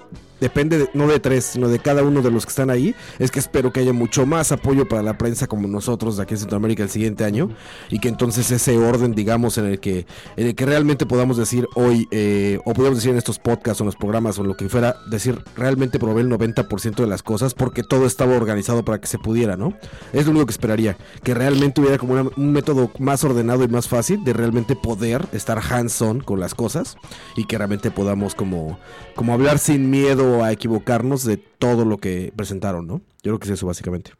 depende 0.40 0.78
de, 0.78 0.90
no 0.94 1.06
de 1.06 1.20
tres, 1.20 1.44
sino 1.44 1.68
de 1.68 1.78
cada 1.78 2.02
uno 2.02 2.22
de 2.22 2.30
los 2.30 2.44
que 2.44 2.50
están 2.50 2.70
ahí, 2.70 2.94
es 3.18 3.30
que 3.30 3.38
espero 3.38 3.72
que 3.72 3.80
haya 3.80 3.92
mucho 3.92 4.26
más 4.26 4.52
apoyo 4.52 4.86
para 4.86 5.02
la 5.02 5.18
prensa 5.18 5.46
como 5.46 5.68
nosotros 5.68 6.16
de 6.16 6.22
aquí 6.22 6.34
en 6.34 6.40
Centroamérica 6.40 6.82
el 6.82 6.90
siguiente 6.90 7.24
año 7.24 7.50
y 7.90 7.98
que 7.98 8.08
entonces 8.08 8.50
ese 8.50 8.76
orden, 8.78 9.14
digamos, 9.14 9.58
en 9.58 9.66
el 9.66 9.80
que, 9.80 10.06
en 10.36 10.48
el 10.48 10.54
que 10.54 10.66
realmente 10.66 11.06
podamos 11.06 11.36
decir 11.36 11.66
hoy, 11.74 12.08
eh, 12.10 12.58
o 12.64 12.74
podemos 12.74 12.98
decir 12.98 13.10
en 13.10 13.18
estos 13.18 13.38
podcasts 13.38 13.80
o 13.80 13.84
en 13.84 13.86
los 13.86 13.96
programas 13.96 14.38
o 14.38 14.44
lo 14.44 14.56
que 14.56 14.68
fuera, 14.68 14.96
decir 15.10 15.42
realmente 15.56 15.98
probé 15.98 16.22
el 16.22 16.30
90% 16.30 16.96
de 16.96 17.06
las 17.06 17.22
cosas 17.22 17.54
porque 17.54 17.82
todo 17.82 18.06
estaba 18.06 18.36
organizado 18.36 18.84
para 18.84 19.00
que 19.00 19.06
se 19.06 19.18
pudiera, 19.18 19.56
¿no? 19.56 19.74
Es 20.12 20.26
lo 20.26 20.32
único 20.32 20.46
que 20.46 20.52
esperaría, 20.52 20.96
que 21.22 21.34
realmente 21.34 21.80
hubiera 21.80 21.98
como 21.98 22.30
un 22.36 22.52
método 22.52 22.90
más 22.98 23.24
ordenado 23.24 23.64
y 23.64 23.68
más 23.68 23.88
fácil 23.88 24.22
de 24.24 24.32
realmente 24.32 24.76
poder 24.76 25.26
estar 25.32 25.58
hands-on 25.58 26.20
con 26.20 26.40
las 26.40 26.54
cosas 26.54 26.96
y 27.36 27.44
que 27.44 27.58
realmente 27.58 27.90
podamos 27.90 28.34
como, 28.34 28.78
como 29.14 29.32
hablar 29.32 29.58
sin 29.58 29.90
miedo 29.90 30.25
a 30.44 30.52
equivocarnos 30.52 31.24
de 31.24 31.36
todo 31.36 31.84
lo 31.84 31.98
que 31.98 32.32
presentaron, 32.34 32.86
¿no? 32.86 33.00
Yo 33.22 33.32
creo 33.32 33.38
que 33.38 33.46
es 33.46 33.52
eso 33.52 33.66
básicamente. 33.66 34.12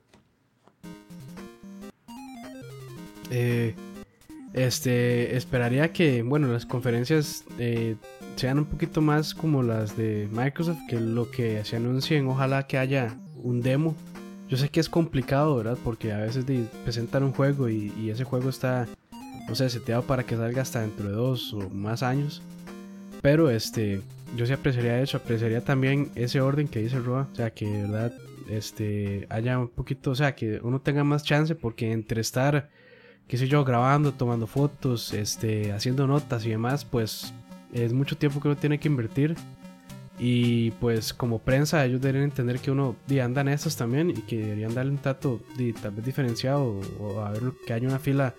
Eh, 3.31 3.75
este, 4.55 5.37
esperaría 5.37 5.93
que, 5.93 6.23
bueno, 6.23 6.49
las 6.49 6.65
conferencias 6.65 7.45
eh, 7.59 7.97
sean 8.37 8.59
un 8.59 8.65
poquito 8.65 9.03
más 9.03 9.35
como 9.35 9.63
las 9.63 9.97
de 9.97 10.29
Microsoft, 10.33 10.79
que 10.89 10.99
lo 10.99 11.31
que 11.31 11.65
se 11.65 11.77
anuncien, 11.77 12.27
ojalá 12.27 12.67
que 12.67 12.79
haya 12.79 13.19
un 13.43 13.61
demo. 13.61 13.95
Yo 14.49 14.57
sé 14.57 14.69
que 14.69 14.81
es 14.81 14.89
complicado, 14.89 15.57
¿verdad? 15.57 15.77
Porque 15.85 16.13
a 16.13 16.19
veces 16.19 16.45
presentan 16.85 17.25
un 17.25 17.33
juego 17.33 17.69
y, 17.69 17.93
y 18.01 18.11
ese 18.11 18.25
juego 18.25 18.49
está, 18.49 18.87
no 19.49 19.55
sé, 19.55 19.69
seteado 19.69 20.03
para 20.03 20.25
que 20.25 20.37
salga 20.37 20.63
hasta 20.63 20.81
dentro 20.81 21.09
de 21.09 21.15
dos 21.15 21.53
o 21.53 21.69
más 21.71 22.03
años. 22.03 22.43
Pero 23.23 23.51
este, 23.51 24.01
yo 24.37 24.47
sí 24.47 24.53
apreciaría 24.53 25.01
eso, 25.01 25.17
apreciaría 25.17 25.63
también 25.63 26.11
ese 26.15 26.41
orden 26.41 26.69
que 26.69 26.81
dice 26.81 26.99
Roa, 26.99 27.29
o 27.33 27.35
sea, 27.35 27.51
que 27.53 27.67
de 27.67 27.83
verdad 27.83 28.13
este, 28.49 29.27
haya 29.31 29.59
un 29.59 29.69
poquito, 29.69 30.11
o 30.11 30.15
sea, 30.15 30.35
que 30.35 30.61
uno 30.63 30.81
tenga 30.81 31.05
más 31.05 31.23
chance, 31.25 31.55
porque 31.55 31.93
entre 31.93 32.21
estar, 32.21 32.69
qué 33.27 33.37
yo, 33.37 33.65
grabando, 33.65 34.13
tomando 34.13 34.47
fotos, 34.47 35.13
este, 35.13 35.73
haciendo 35.73 36.07
notas 36.07 36.45
y 36.47 36.51
demás, 36.51 36.85
pues 36.85 37.35
es 37.73 37.93
mucho 37.93 38.17
tiempo 38.17 38.41
que 38.41 38.49
uno 38.49 38.57
tiene 38.57 38.79
que 38.79 38.89
invertir. 38.89 39.35
Y 40.19 40.71
pues 40.73 41.13
como 41.13 41.41
prensa 41.41 41.85
ellos 41.85 42.01
deberían 42.01 42.25
entender 42.25 42.59
que 42.59 42.71
uno 42.71 42.97
anda 43.23 43.43
en 43.43 43.49
esas 43.49 43.77
también 43.77 44.09
y 44.09 44.23
que 44.23 44.39
deberían 44.39 44.75
darle 44.75 44.93
un 44.93 44.99
trato 44.99 45.43
di, 45.59 45.75
tal 45.75 45.91
vez 45.91 46.07
diferenciado 46.07 46.65
o, 46.65 46.81
o 47.05 47.21
a 47.21 47.33
ver 47.33 47.43
que 47.67 47.75
haya 47.75 47.87
una 47.87 47.99
fila 47.99 48.35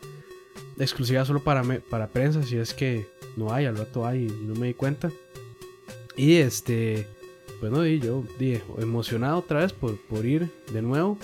exclusiva 0.80 1.24
solo 1.24 1.44
para, 1.44 1.62
me, 1.62 1.80
para 1.80 2.08
prensa 2.08 2.42
si 2.42 2.58
es 2.58 2.74
que 2.74 3.06
no 3.36 3.54
hay, 3.54 3.66
al 3.66 3.78
rato 3.78 4.08
hay 4.08 4.26
y 4.26 4.48
no 4.48 4.56
me 4.56 4.68
di 4.68 4.74
cuenta. 4.74 5.12
Y 6.18 6.38
este, 6.38 7.08
bueno, 7.62 7.86
y 7.86 8.00
yo 8.00 8.24
di, 8.40 8.60
emocionado 8.80 9.38
otra 9.38 9.60
vez 9.60 9.72
por, 9.72 9.98
por 10.08 10.26
ir 10.26 10.52
de 10.74 10.82
nuevo 10.82 11.18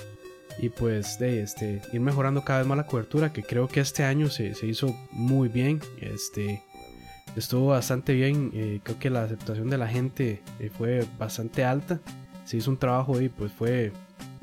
y 0.59 0.69
pues 0.69 1.17
de 1.19 1.41
este, 1.41 1.81
ir 1.91 1.99
mejorando 1.99 2.43
cada 2.43 2.59
vez 2.59 2.67
más 2.67 2.77
la 2.77 2.85
cobertura, 2.85 3.33
que 3.33 3.41
creo 3.41 3.67
que 3.67 3.79
este 3.79 4.03
año 4.03 4.29
se, 4.29 4.53
se 4.53 4.67
hizo 4.67 4.95
muy 5.11 5.49
bien. 5.49 5.81
Este, 5.99 6.63
estuvo 7.35 7.67
bastante 7.67 8.13
bien, 8.13 8.51
eh, 8.53 8.79
creo 8.83 8.99
que 8.99 9.09
la 9.09 9.23
aceptación 9.23 9.69
de 9.69 9.77
la 9.79 9.87
gente 9.87 10.41
eh, 10.59 10.69
fue 10.75 11.05
bastante 11.17 11.63
alta. 11.63 11.99
Se 12.45 12.57
hizo 12.57 12.69
un 12.69 12.77
trabajo 12.77 13.19
y 13.19 13.29
pues 13.29 13.51
fue 13.51 13.91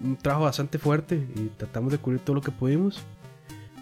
un 0.02 0.16
trabajo 0.16 0.44
bastante 0.44 0.78
fuerte 0.78 1.26
y 1.36 1.48
tratamos 1.56 1.92
de 1.92 1.98
cubrir 1.98 2.20
todo 2.20 2.34
lo 2.34 2.42
que 2.42 2.50
pudimos. 2.50 3.00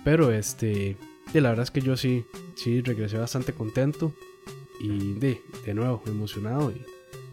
Pero 0.05 0.31
este, 0.33 0.97
y 1.33 1.41
la 1.41 1.51
verdad 1.51 1.65
es 1.65 1.71
que 1.71 1.81
yo 1.81 1.97
sí, 1.97 2.25
sí 2.57 2.83
regresé 2.83 3.17
bastante 3.17 3.53
contento 3.53 4.13
y 4.81 5.15
de, 5.15 5.43
de 5.65 5.75
nuevo 5.75 6.03
emocionado. 6.07 6.71
Y 6.71 6.85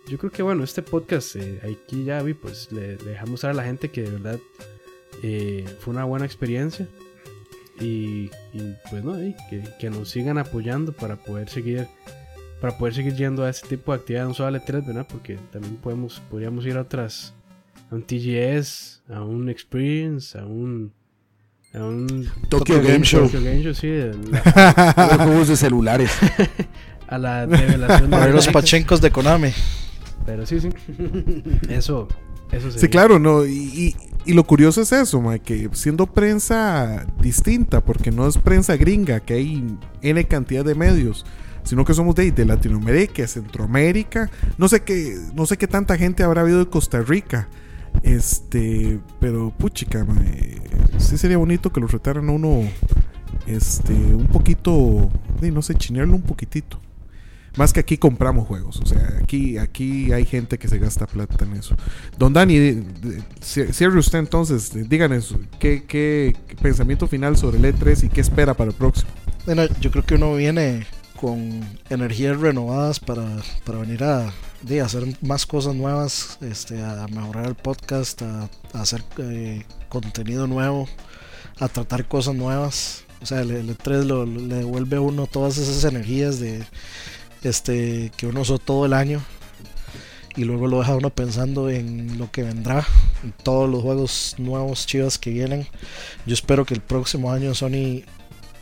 yo 0.10 0.18
creo 0.18 0.32
que 0.32 0.44
bueno, 0.44 0.64
este 0.64 0.82
podcast 0.82 1.36
eh, 1.36 1.60
aquí 1.64 2.04
ya 2.04 2.22
vi, 2.22 2.34
pues 2.34 2.72
le, 2.72 2.98
le, 2.98 3.04
dejamos 3.04 3.42
saber 3.42 3.56
a 3.56 3.58
la 3.58 3.66
gente 3.66 3.90
que 3.90 4.04
de 4.04 4.12
verdad 4.12 4.40
eh, 5.24 5.66
fue 5.80 5.94
una 5.94 6.04
buena 6.06 6.26
experiencia. 6.26 6.88
Y, 7.80 8.30
y 8.54 8.76
pues 8.90 9.04
no, 9.04 9.16
que, 9.50 9.64
que, 9.80 9.90
nos 9.90 10.10
sigan 10.10 10.38
apoyando 10.38 10.94
para 10.94 11.18
poder 11.18 11.50
seguir 11.50 11.88
para 12.62 12.78
poder 12.78 12.94
seguir 12.94 13.16
yendo 13.16 13.44
a 13.44 13.50
este 13.50 13.68
tipo 13.68 13.92
de 13.92 14.00
actividades, 14.00 14.30
no 14.30 14.34
solo 14.34 14.58
a 14.58 14.62
E3, 14.62 14.86
¿verdad? 14.86 15.06
Porque 15.10 15.38
también 15.52 15.76
podemos, 15.76 16.22
podríamos 16.32 16.66
ir 16.66 16.78
a 16.78 16.82
otras, 16.82 17.34
a 17.92 17.96
un 17.96 18.04
TGS, 18.04 19.04
a 19.10 19.24
un 19.24 19.50
Experience, 19.50 20.38
a 20.38 20.46
un 20.46 20.94
a 21.74 21.84
un 21.84 22.30
Tokyo, 22.50 22.76
Game, 22.78 22.88
Game, 22.88 23.06
Show. 23.06 23.24
Tokyo 23.24 23.44
Game 23.44 23.62
Show, 23.62 23.74
sí. 23.74 23.90
La... 24.32 25.18
juegos 25.26 25.50
de 25.50 25.58
celulares. 25.58 26.12
a 27.08 27.18
la 27.18 27.46
revelación 27.46 28.10
de 28.10 28.32
los 28.32 28.48
pachencos 28.48 29.02
de 29.02 29.12
Konami. 29.12 29.52
Pero 30.26 30.46
sí, 30.46 30.60
sí. 30.60 30.70
Eso, 31.70 32.08
eso 32.52 32.72
Sí, 32.72 32.88
claro, 32.88 33.20
no. 33.20 33.46
Y, 33.46 33.52
y, 33.52 33.96
y, 34.26 34.34
lo 34.34 34.44
curioso 34.44 34.82
es 34.82 34.92
eso, 34.92 35.22
ma, 35.22 35.38
que 35.38 35.70
siendo 35.74 36.08
prensa 36.08 37.06
distinta, 37.20 37.82
porque 37.82 38.12
no 38.12 38.28
es 38.28 38.38
prensa 38.38 38.76
gringa, 38.76 39.20
que 39.20 39.36
hay 39.36 39.78
N 40.02 40.24
cantidad 40.26 40.66
de 40.66 40.74
medios, 40.74 41.26
sino 41.64 41.86
que 41.86 41.94
somos 41.94 42.16
de, 42.16 42.32
de 42.32 42.46
Latinoamérica, 42.46 43.28
Centroamérica. 43.28 44.30
No 44.58 44.68
sé 44.68 44.82
qué, 44.82 45.18
no 45.34 45.46
sé 45.46 45.58
qué 45.58 45.68
tanta 45.68 45.98
gente 45.98 46.24
habrá 46.24 46.42
habido 46.42 46.60
de 46.60 46.68
Costa 46.68 47.02
Rica. 47.02 47.48
Este, 48.04 49.00
pero 49.20 49.52
puchica, 49.58 50.04
ma, 50.04 50.16
sí 50.98 51.18
sería 51.18 51.38
bonito 51.38 51.72
que 51.72 51.80
lo 51.80 51.88
retaran 51.88 52.30
a 52.30 52.32
uno 52.32 52.62
este 53.48 53.94
un 53.94 54.28
poquito, 54.28 55.10
no 55.42 55.62
sé, 55.62 55.76
chinearlo 55.76 56.16
un 56.16 56.22
poquitito. 56.22 56.80
Más 57.56 57.72
que 57.72 57.80
aquí 57.80 57.98
compramos 57.98 58.48
juegos. 58.48 58.80
O 58.82 58.86
sea, 58.86 59.20
aquí, 59.22 59.58
aquí 59.58 60.12
hay 60.12 60.26
gente 60.26 60.58
que 60.58 60.68
se 60.68 60.78
gasta 60.78 61.08
plata 61.08 61.46
en 61.46 61.54
eso. 61.54 61.76
Don 62.18 62.34
Dani, 62.34 62.84
cierre 63.42 63.98
usted 63.98 64.20
entonces. 64.20 64.72
Díganos, 64.90 65.36
¿qué, 65.60 65.84
¿qué, 65.86 66.36
pensamiento 66.62 67.08
final 67.08 67.38
sobre 67.38 67.58
el 67.58 67.66
E3 67.66 68.06
y 68.06 68.10
qué 68.10 68.22
espera 68.22 68.54
para 68.54 68.72
el 68.72 68.76
próximo? 68.76 69.10
Bueno, 69.46 69.64
yo 69.80 69.92
creo 69.92 70.06
que 70.06 70.16
uno 70.16 70.36
viene 70.36 70.86
con 71.20 71.62
energías 71.90 72.38
renovadas 72.40 73.00
para, 73.00 73.26
para 73.64 73.80
venir 73.80 74.04
a, 74.04 74.34
hacer 74.84 75.06
más 75.22 75.46
cosas 75.46 75.76
nuevas, 75.76 76.38
este, 76.42 76.84
a 76.84 77.08
mejorar 77.08 77.46
el 77.46 77.56
podcast, 77.56 78.22
a, 78.22 78.50
a 78.74 78.82
hacer 78.82 79.02
eh, 79.20 79.64
contenido 79.88 80.46
nuevo, 80.46 80.90
a 81.60 81.70
tratar 81.70 82.08
cosas 82.08 82.36
nuevas. 82.36 83.06
O 83.22 83.26
sea, 83.26 83.42
el, 83.42 83.52
el 83.52 83.78
E3 83.78 84.04
lo, 84.04 84.26
le 84.26 84.56
devuelve 84.56 84.98
a 84.98 85.02
uno 85.02 85.26
todas 85.26 85.58
esas 85.58 85.86
energías 85.86 86.40
de 86.40 86.64
este 87.46 88.12
que 88.18 88.28
uno 88.28 88.42
usó 88.42 88.60
todo 88.60 88.86
el 88.86 88.94
año 88.94 89.22
y 90.36 90.44
luego 90.44 90.68
lo 90.68 90.80
deja 90.80 90.96
uno 90.96 91.10
pensando 91.10 91.70
en 91.70 92.18
lo 92.18 92.30
que 92.32 92.44
vendrá, 92.44 92.86
en 93.24 93.32
todos 93.32 93.70
los 93.70 93.82
juegos 93.82 94.36
nuevos 94.38 94.86
chivas 94.86 95.18
que 95.18 95.30
vienen. 95.30 95.68
Yo 96.26 96.34
espero 96.34 96.66
que 96.66 96.74
el 96.74 96.82
próximo 96.82 97.32
año 97.32 97.56
Sony 97.56 98.04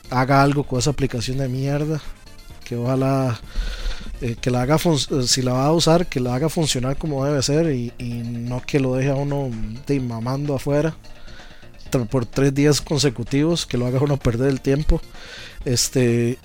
haga 0.09 0.43
algo 0.43 0.63
con 0.63 0.79
esa 0.79 0.91
aplicación 0.91 1.37
de 1.39 1.47
mierda, 1.47 1.99
que 2.63 2.75
ojalá 2.75 3.39
eh, 4.21 4.35
que 4.39 4.51
la 4.51 4.61
haga 4.61 4.77
si 4.77 5.41
la 5.41 5.53
va 5.53 5.65
a 5.65 5.73
usar, 5.73 6.05
que 6.07 6.19
la 6.19 6.35
haga 6.35 6.49
funcionar 6.49 6.97
como 6.97 7.25
debe 7.25 7.41
ser 7.41 7.73
y, 7.73 7.91
y 7.97 8.21
no 8.23 8.61
que 8.61 8.79
lo 8.79 8.95
deje 8.95 9.09
a 9.09 9.15
uno 9.15 9.49
de 9.87 9.99
mamando 9.99 10.55
afuera 10.55 10.95
por 12.09 12.25
tres 12.25 12.53
días 12.53 12.81
consecutivos, 12.81 13.65
que 13.65 13.77
lo 13.77 13.85
haga 13.85 13.99
uno 13.99 14.17
perder 14.17 14.49
el 14.49 14.61
tiempo. 14.61 15.01
Este 15.65 16.37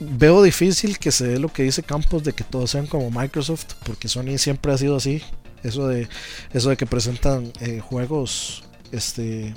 veo 0.00 0.42
difícil 0.42 0.98
que 0.98 1.12
se 1.12 1.26
dé 1.26 1.38
lo 1.38 1.48
que 1.52 1.62
dice 1.64 1.82
Campos 1.82 2.24
de 2.24 2.32
que 2.32 2.44
todos 2.44 2.70
sean 2.70 2.86
como 2.86 3.10
Microsoft, 3.10 3.74
porque 3.84 4.08
Sony 4.08 4.38
siempre 4.38 4.72
ha 4.72 4.78
sido 4.78 4.96
así. 4.96 5.22
Eso 5.62 5.86
de, 5.86 6.08
eso 6.52 6.70
de 6.70 6.76
que 6.76 6.86
presentan 6.86 7.52
eh, 7.60 7.80
juegos, 7.80 8.64
este, 8.90 9.54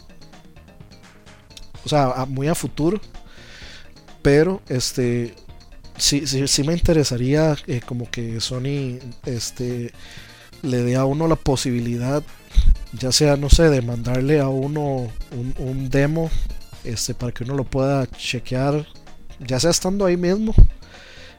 o 1.84 1.90
sea, 1.90 2.26
muy 2.28 2.48
a 2.48 2.56
futuro. 2.56 3.02
Pero, 4.22 4.62
este, 4.70 5.36
sí, 5.98 6.28
sí, 6.28 6.48
sí 6.48 6.64
me 6.64 6.74
interesaría 6.74 7.56
eh, 7.68 7.82
como 7.86 8.10
que 8.10 8.40
Sony, 8.40 9.00
este, 9.26 9.94
le 10.62 10.84
dé 10.84 10.96
a 10.96 11.06
uno 11.06 11.28
la 11.28 11.36
posibilidad, 11.36 12.24
ya 12.94 13.12
sea, 13.12 13.36
no 13.36 13.50
sé, 13.50 13.70
de 13.70 13.82
mandarle 13.82 14.40
a 14.40 14.48
uno 14.48 15.12
un, 15.32 15.54
un 15.58 15.90
demo 15.90 16.30
este, 16.84 17.14
para 17.14 17.32
que 17.32 17.44
uno 17.44 17.56
lo 17.56 17.64
pueda 17.64 18.08
chequear, 18.08 18.86
ya 19.40 19.60
sea 19.60 19.72
estando 19.72 20.06
ahí 20.06 20.18
mismo. 20.18 20.54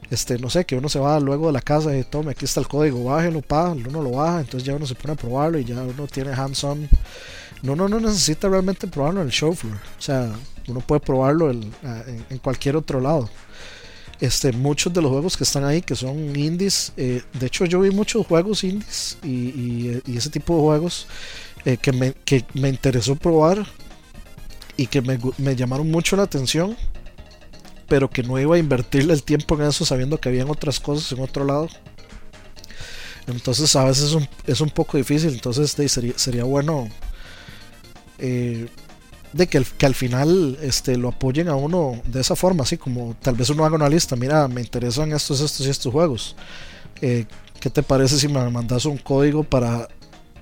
Este, 0.09 0.37
no 0.39 0.49
sé, 0.49 0.65
que 0.65 0.77
uno 0.77 0.87
se 0.87 0.99
va 0.99 1.19
luego 1.19 1.47
de 1.47 1.53
la 1.53 1.61
casa 1.61 1.95
y 1.97 2.03
tome, 2.03 2.31
aquí 2.31 2.45
está 2.45 2.61
el 2.61 2.67
código, 2.67 3.03
bájelo, 3.03 3.41
pa, 3.41 3.69
uno 3.71 4.01
lo 4.01 4.11
baja, 4.11 4.39
entonces 4.39 4.65
ya 4.65 4.73
uno 4.73 4.85
se 4.85 4.95
pone 4.95 5.13
a 5.13 5.17
probarlo 5.17 5.59
y 5.59 5.65
ya 5.65 5.81
uno 5.81 6.07
tiene 6.07 6.31
hands-on. 6.31 6.87
No, 7.61 7.75
no, 7.75 7.89
no 7.89 7.99
necesita 7.99 8.47
realmente 8.47 8.87
probarlo 8.87 9.21
en 9.21 9.27
el 9.27 9.33
show 9.33 9.53
floor. 9.53 9.75
O 9.75 10.01
sea, 10.01 10.31
uno 10.67 10.81
puede 10.81 11.01
probarlo 11.01 11.49
en, 11.49 11.71
cualquier 12.41 12.75
otro 12.75 13.01
lado. 13.01 13.29
Este, 14.19 14.51
muchos 14.51 14.93
de 14.93 15.01
los 15.01 15.11
juegos 15.11 15.37
que 15.37 15.43
están 15.43 15.63
ahí, 15.63 15.81
que 15.81 15.95
son 15.95 16.35
indies, 16.35 16.91
eh, 16.97 17.21
de 17.33 17.45
hecho 17.45 17.65
yo 17.65 17.81
vi 17.81 17.91
muchos 17.91 18.25
juegos 18.25 18.63
indies 18.63 19.17
y, 19.23 20.01
ese 20.07 20.29
tipo 20.29 20.55
de 20.55 20.61
juegos 20.61 21.07
eh, 21.65 21.77
que, 21.77 21.91
me, 21.91 22.13
que, 22.25 22.43
me, 22.53 22.69
interesó 22.69 23.15
probar 23.15 23.63
y 24.75 24.87
que 24.87 25.01
me, 25.01 25.55
llamaron 25.55 25.91
mucho 25.91 26.15
la 26.15 26.23
atención, 26.23 26.75
pero 27.87 28.09
que 28.09 28.23
no 28.23 28.39
iba 28.39 28.55
a 28.55 28.59
invertirle 28.59 29.13
el 29.13 29.23
tiempo 29.23 29.55
en 29.55 29.63
eso 29.63 29.85
sabiendo 29.85 30.19
que 30.19 30.29
habían 30.29 30.49
otras 30.49 30.79
cosas 30.79 31.11
en 31.11 31.23
otro 31.23 31.45
lado. 31.45 31.67
Entonces 33.27 33.75
a 33.75 33.83
veces 33.83 34.15
es 34.45 34.61
un, 34.61 34.69
poco 34.69 34.97
difícil, 34.97 35.33
entonces 35.33 35.71
sería, 35.71 36.13
sería 36.17 36.45
bueno 36.45 36.87
eh, 38.19 38.67
de 39.33 39.47
que, 39.47 39.57
al 39.57 39.95
final 39.95 40.57
este, 40.61 40.97
lo 40.97 41.09
apoyen 41.09 41.49
a 41.49 41.55
uno 41.55 42.01
de 42.05 42.21
esa 42.21 42.35
forma, 42.35 42.63
así 42.63 42.77
como 42.77 43.15
tal 43.21 43.35
vez 43.35 43.49
uno 43.49 43.65
haga 43.65 43.75
una 43.75 43.89
lista, 43.89 44.15
mira, 44.15 44.47
me 44.47 44.61
interesan 44.61 45.11
estos, 45.11 45.41
estos 45.41 45.65
y 45.67 45.69
estos 45.69 45.91
juegos. 45.91 46.35
Eh, 47.01 47.25
¿Qué 47.59 47.69
te 47.69 47.83
parece 47.83 48.17
si 48.17 48.27
me 48.27 48.49
mandas 48.49 48.85
un 48.85 48.97
código 48.97 49.43
para, 49.43 49.87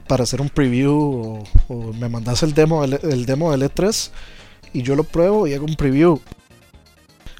para 0.07 0.23
hacer 0.23 0.41
un 0.41 0.49
preview 0.49 1.43
o, 1.67 1.93
me 1.93 2.09
mandas 2.09 2.43
el 2.43 2.53
demo, 2.53 2.83
el, 2.83 3.25
demo 3.25 3.51
del 3.51 3.63
E3 3.63 4.09
y 4.73 4.81
yo 4.81 4.95
lo 4.95 5.03
pruebo 5.03 5.47
y 5.47 5.53
hago 5.53 5.65
un 5.65 5.75
preview 5.75 6.19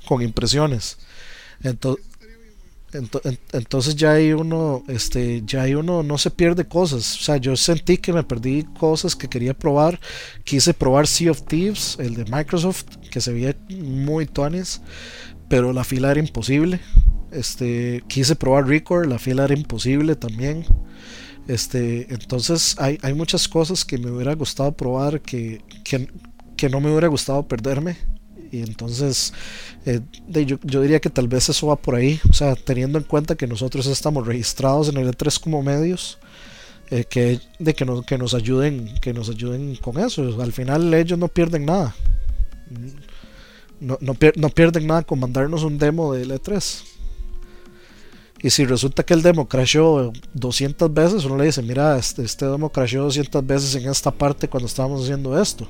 con 0.06 0.22
impresiones? 0.22 0.98
Entonces, 3.52 3.96
ya 3.96 4.14
hay 4.14 4.34
uno, 4.34 4.84
este, 4.88 5.44
ya 5.46 5.64
hay 5.64 5.76
uno 5.76 6.04
no 6.04 6.18
se 6.18 6.32
pierde 6.32 6.66
cosas. 6.66 7.20
O 7.20 7.24
sea, 7.24 7.38
yo 7.38 7.56
sentí 7.56 7.98
que 7.98 8.14
me 8.14 8.24
perdí 8.24 8.64
cosas 8.80 9.16
que 9.16 9.28
quería 9.28 9.54
probar. 9.54 10.00
Quise 10.44 10.74
probar 10.74 11.08
Sea 11.08 11.32
of 11.32 11.44
Thieves, 11.44 11.98
el 12.00 12.16
de 12.16 12.26
Microsoft, 12.26 12.86
que 13.12 13.22
se 13.22 13.34
veía 13.34 13.56
muy 13.70 14.26
tones, 14.26 14.82
pero 15.50 15.74
la 15.74 15.84
fila 15.84 16.12
era 16.12 16.20
imposible. 16.20 16.80
Este, 17.32 18.04
quise 18.08 18.36
probar 18.36 18.68
Record, 18.68 19.08
la 19.08 19.20
fila 19.20 19.46
era 19.46 19.54
imposible 19.54 20.16
también. 20.16 20.66
Este, 21.48 22.12
entonces 22.14 22.76
hay, 22.80 22.98
hay 23.02 23.14
muchas 23.14 23.48
cosas 23.48 23.86
que 23.86 23.98
me 23.98 24.10
hubiera 24.10 24.34
gustado 24.34 24.72
probar 24.72 25.22
que 25.22 25.62
no 26.72 26.80
me 26.80 26.90
hubiera 26.90 27.08
gustado 27.08 27.48
perderme 27.48 27.98
y 28.56 28.62
entonces 28.62 29.34
eh, 29.86 30.00
yo, 30.28 30.82
diría 30.82 31.00
que 31.00 31.10
tal 31.10 31.28
vez 31.28 31.50
eso 31.50 31.68
va 31.68 31.76
por 31.76 31.96
ahí, 31.96 32.20
o 32.30 32.34
sea, 32.34 32.56
teniendo 32.56 32.98
en 32.98 33.04
cuenta 33.04 33.36
que 33.36 33.48
nosotros 33.48 33.86
estamos 33.88 34.26
registrados 34.26 34.90
en 34.90 34.98
el 34.98 35.10
E3 35.10 35.40
como 35.40 35.62
medios, 35.62 36.18
eh, 36.90 37.04
que, 37.04 37.40
de 37.60 37.74
que, 37.74 37.84
nos, 37.84 38.06
que 38.06 38.18
nos 38.18 38.34
ayuden 38.34 38.94
que 39.02 39.14
nos 39.14 39.30
ayuden 39.30 39.76
con 39.78 40.00
eso. 40.00 40.42
Al 40.42 40.54
final 40.54 40.94
ellos 40.94 41.18
no 41.18 41.28
pierden 41.28 41.66
nada. 41.66 41.96
No, 43.80 43.98
no, 44.00 44.50
pierden 44.50 44.88
nada 44.88 45.04
con 45.04 45.20
mandarnos 45.20 45.64
un 45.64 45.78
demo 45.78 46.14
del 46.14 46.32
E3. 46.32 46.84
Y 48.42 48.50
si 48.52 48.66
resulta 48.66 49.04
que 49.04 49.14
el 49.14 49.22
demo 49.22 49.48
crashó 49.48 50.14
200 50.34 50.94
veces, 50.94 51.26
uno 51.26 51.38
le 51.38 51.46
dice, 51.46 51.62
mira, 51.62 51.98
este, 51.98 52.24
este 52.24 52.46
demo 52.46 52.70
crashó 52.70 53.04
200 53.04 53.46
veces 53.46 53.76
en 53.76 53.90
esta 53.90 54.12
parte 54.12 54.48
cuando 54.48 54.68
estábamos 54.68 55.04
haciendo 55.04 55.40
esto. 55.42 55.68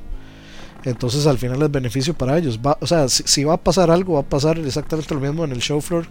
Entonces 0.86 1.26
al 1.26 1.40
final 1.40 1.62
es 1.64 1.72
beneficio 1.72 2.14
para 2.14 2.38
ellos. 2.38 2.60
Va, 2.64 2.78
o 2.80 2.86
sea, 2.86 3.10
si, 3.10 3.44
va 3.44 3.56
a 3.56 3.64
pasar 3.64 3.90
algo, 3.90 4.14
va 4.14 4.20
a 4.20 4.30
pasar 4.30 4.60
exactamente 4.60 5.14
lo 5.16 5.20
mismo 5.20 5.44
en 5.44 5.52
el 5.52 5.60
show 5.60 5.82
floor. 5.82 6.08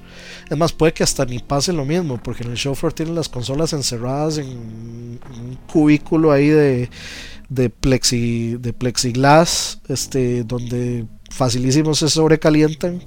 Es 0.50 0.58
más, 0.58 0.72
puede 0.72 0.92
que 0.92 1.04
hasta 1.04 1.24
ni 1.24 1.38
pase 1.38 1.72
lo 1.72 1.84
mismo, 1.84 2.20
porque 2.22 2.42
en 2.42 2.50
el 2.50 2.56
show 2.56 2.74
floor 2.74 2.92
tienen 2.92 3.14
las 3.14 3.28
consolas 3.28 3.72
encerradas 3.72 4.38
en 4.38 4.48
un 4.48 5.58
cubículo 5.72 6.32
ahí 6.32 6.48
de, 6.48 6.90
de, 7.48 7.70
plexi, 7.70 8.56
de 8.56 8.72
plexiglass, 8.72 9.80
este, 9.88 10.42
donde 10.42 11.06
facilísimo 11.30 11.94
se 11.94 12.08
sobrecalientan. 12.08 13.00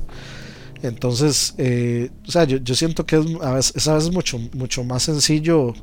Entonces, 0.84 1.54
eh, 1.58 2.12
o 2.26 2.32
sea, 2.32 2.46
yo, 2.46 2.76
siento 2.76 3.06
que 3.06 3.18
es 3.18 3.26
a 3.42 3.52
veces, 3.52 3.88
a 3.88 3.96
veces 3.96 4.12
mucho, 4.12 4.40
mucho 4.54 4.86
más 4.86 5.04
sencillo 5.04 5.74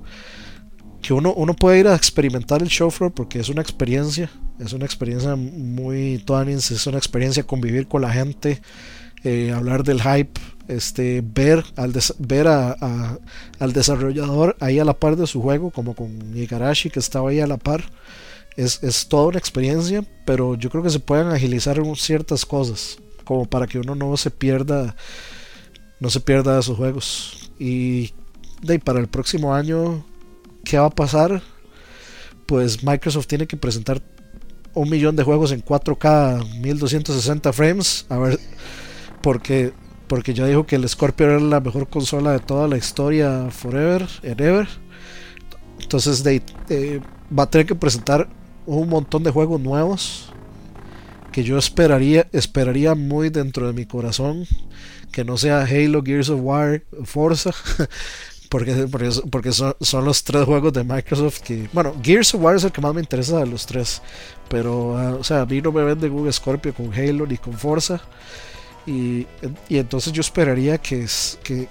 que 1.04 1.12
uno, 1.12 1.34
uno 1.34 1.52
puede 1.52 1.80
ir 1.80 1.86
a 1.86 1.94
experimentar 1.94 2.62
el 2.62 2.68
show 2.68 2.90
floor 2.90 3.12
porque 3.12 3.38
es 3.38 3.50
una 3.50 3.60
experiencia, 3.60 4.30
es 4.58 4.72
una 4.72 4.86
experiencia 4.86 5.36
muy 5.36 6.16
tuanins, 6.24 6.70
es 6.70 6.86
una 6.86 6.96
experiencia 6.96 7.42
convivir 7.42 7.86
con 7.86 8.00
la 8.00 8.10
gente, 8.10 8.62
eh, 9.22 9.52
hablar 9.52 9.84
del 9.84 10.00
hype, 10.00 10.40
este, 10.66 11.22
ver 11.22 11.62
al 11.76 11.92
ver 12.18 12.48
a, 12.48 13.18
al 13.58 13.72
desarrollador 13.74 14.56
ahí 14.60 14.78
a 14.78 14.84
la 14.86 14.94
par 14.94 15.16
de 15.16 15.26
su 15.26 15.42
juego, 15.42 15.70
como 15.70 15.94
con 15.94 16.34
Igarashi 16.34 16.88
que 16.88 17.00
estaba 17.00 17.28
ahí 17.28 17.40
a 17.40 17.46
la 17.46 17.58
par. 17.58 17.84
Es, 18.56 18.82
es 18.82 19.06
toda 19.06 19.26
una 19.26 19.38
experiencia, 19.38 20.06
pero 20.24 20.54
yo 20.54 20.70
creo 20.70 20.82
que 20.82 20.88
se 20.88 21.00
pueden 21.00 21.26
agilizar 21.26 21.82
ciertas 21.96 22.46
cosas, 22.46 22.96
como 23.24 23.44
para 23.44 23.66
que 23.66 23.78
uno 23.78 23.94
no 23.94 24.16
se 24.16 24.30
pierda, 24.30 24.96
no 26.00 26.08
se 26.08 26.20
pierda 26.20 26.56
de 26.56 26.62
sus 26.62 26.78
juegos. 26.78 27.50
Y 27.58 28.14
de, 28.62 28.78
para 28.78 29.00
el 29.00 29.08
próximo 29.08 29.54
año 29.54 30.02
¿qué 30.64 30.78
va 30.78 30.86
a 30.86 30.90
pasar? 30.90 31.42
Pues 32.46 32.82
Microsoft 32.82 33.26
tiene 33.26 33.46
que 33.46 33.56
presentar 33.56 34.02
un 34.74 34.90
millón 34.90 35.16
de 35.16 35.22
juegos 35.22 35.52
en 35.52 35.64
4K 35.64 36.60
1260 36.60 37.52
frames. 37.52 38.06
A 38.08 38.18
ver, 38.18 38.38
porque, 39.22 39.72
porque 40.08 40.34
ya 40.34 40.46
dijo 40.46 40.66
que 40.66 40.76
el 40.76 40.88
Scorpio 40.88 41.26
era 41.26 41.40
la 41.40 41.60
mejor 41.60 41.88
consola 41.88 42.32
de 42.32 42.40
toda 42.40 42.68
la 42.68 42.76
historia, 42.76 43.48
forever 43.50 44.06
and 44.24 44.40
ever. 44.40 44.68
Entonces 45.80 46.24
eh, 46.26 47.00
va 47.36 47.44
a 47.44 47.50
tener 47.50 47.66
que 47.66 47.74
presentar 47.74 48.28
un 48.66 48.88
montón 48.88 49.22
de 49.22 49.30
juegos 49.30 49.60
nuevos 49.60 50.30
que 51.32 51.42
yo 51.42 51.58
esperaría 51.58 52.28
esperaría 52.32 52.94
muy 52.94 53.28
dentro 53.28 53.66
de 53.66 53.72
mi 53.72 53.84
corazón 53.84 54.46
que 55.14 55.24
no 55.24 55.36
sea 55.36 55.62
Halo, 55.62 56.02
Gears 56.02 56.28
of 56.28 56.40
War, 56.42 56.82
Forza, 57.04 57.52
Porque, 58.48 58.86
porque, 59.30 59.52
son, 59.52 60.04
los 60.04 60.22
tres 60.22 60.44
juegos 60.44 60.72
de 60.72 60.84
Microsoft 60.84 61.40
que. 61.40 61.68
Bueno, 61.72 61.94
Gears 62.02 62.34
of 62.34 62.42
War 62.42 62.56
es 62.56 62.64
el 62.64 62.72
que 62.72 62.80
más 62.80 62.94
me 62.94 63.00
interesa 63.00 63.38
de 63.38 63.46
los 63.46 63.66
tres. 63.66 64.02
Pero, 64.48 64.96
ah, 64.96 65.16
o 65.18 65.24
sea, 65.24 65.42
a 65.42 65.46
mí 65.46 65.60
no 65.60 65.72
me 65.72 65.82
vende 65.82 66.08
Google 66.08 66.32
Scorpio 66.32 66.74
con 66.74 66.92
Halo 66.92 67.26
ni 67.26 67.36
con 67.36 67.54
Forza. 67.54 68.00
Y, 68.86 69.26
y 69.68 69.78
entonces 69.78 70.12
yo 70.12 70.20
esperaría 70.20 70.78
que, 70.78 71.06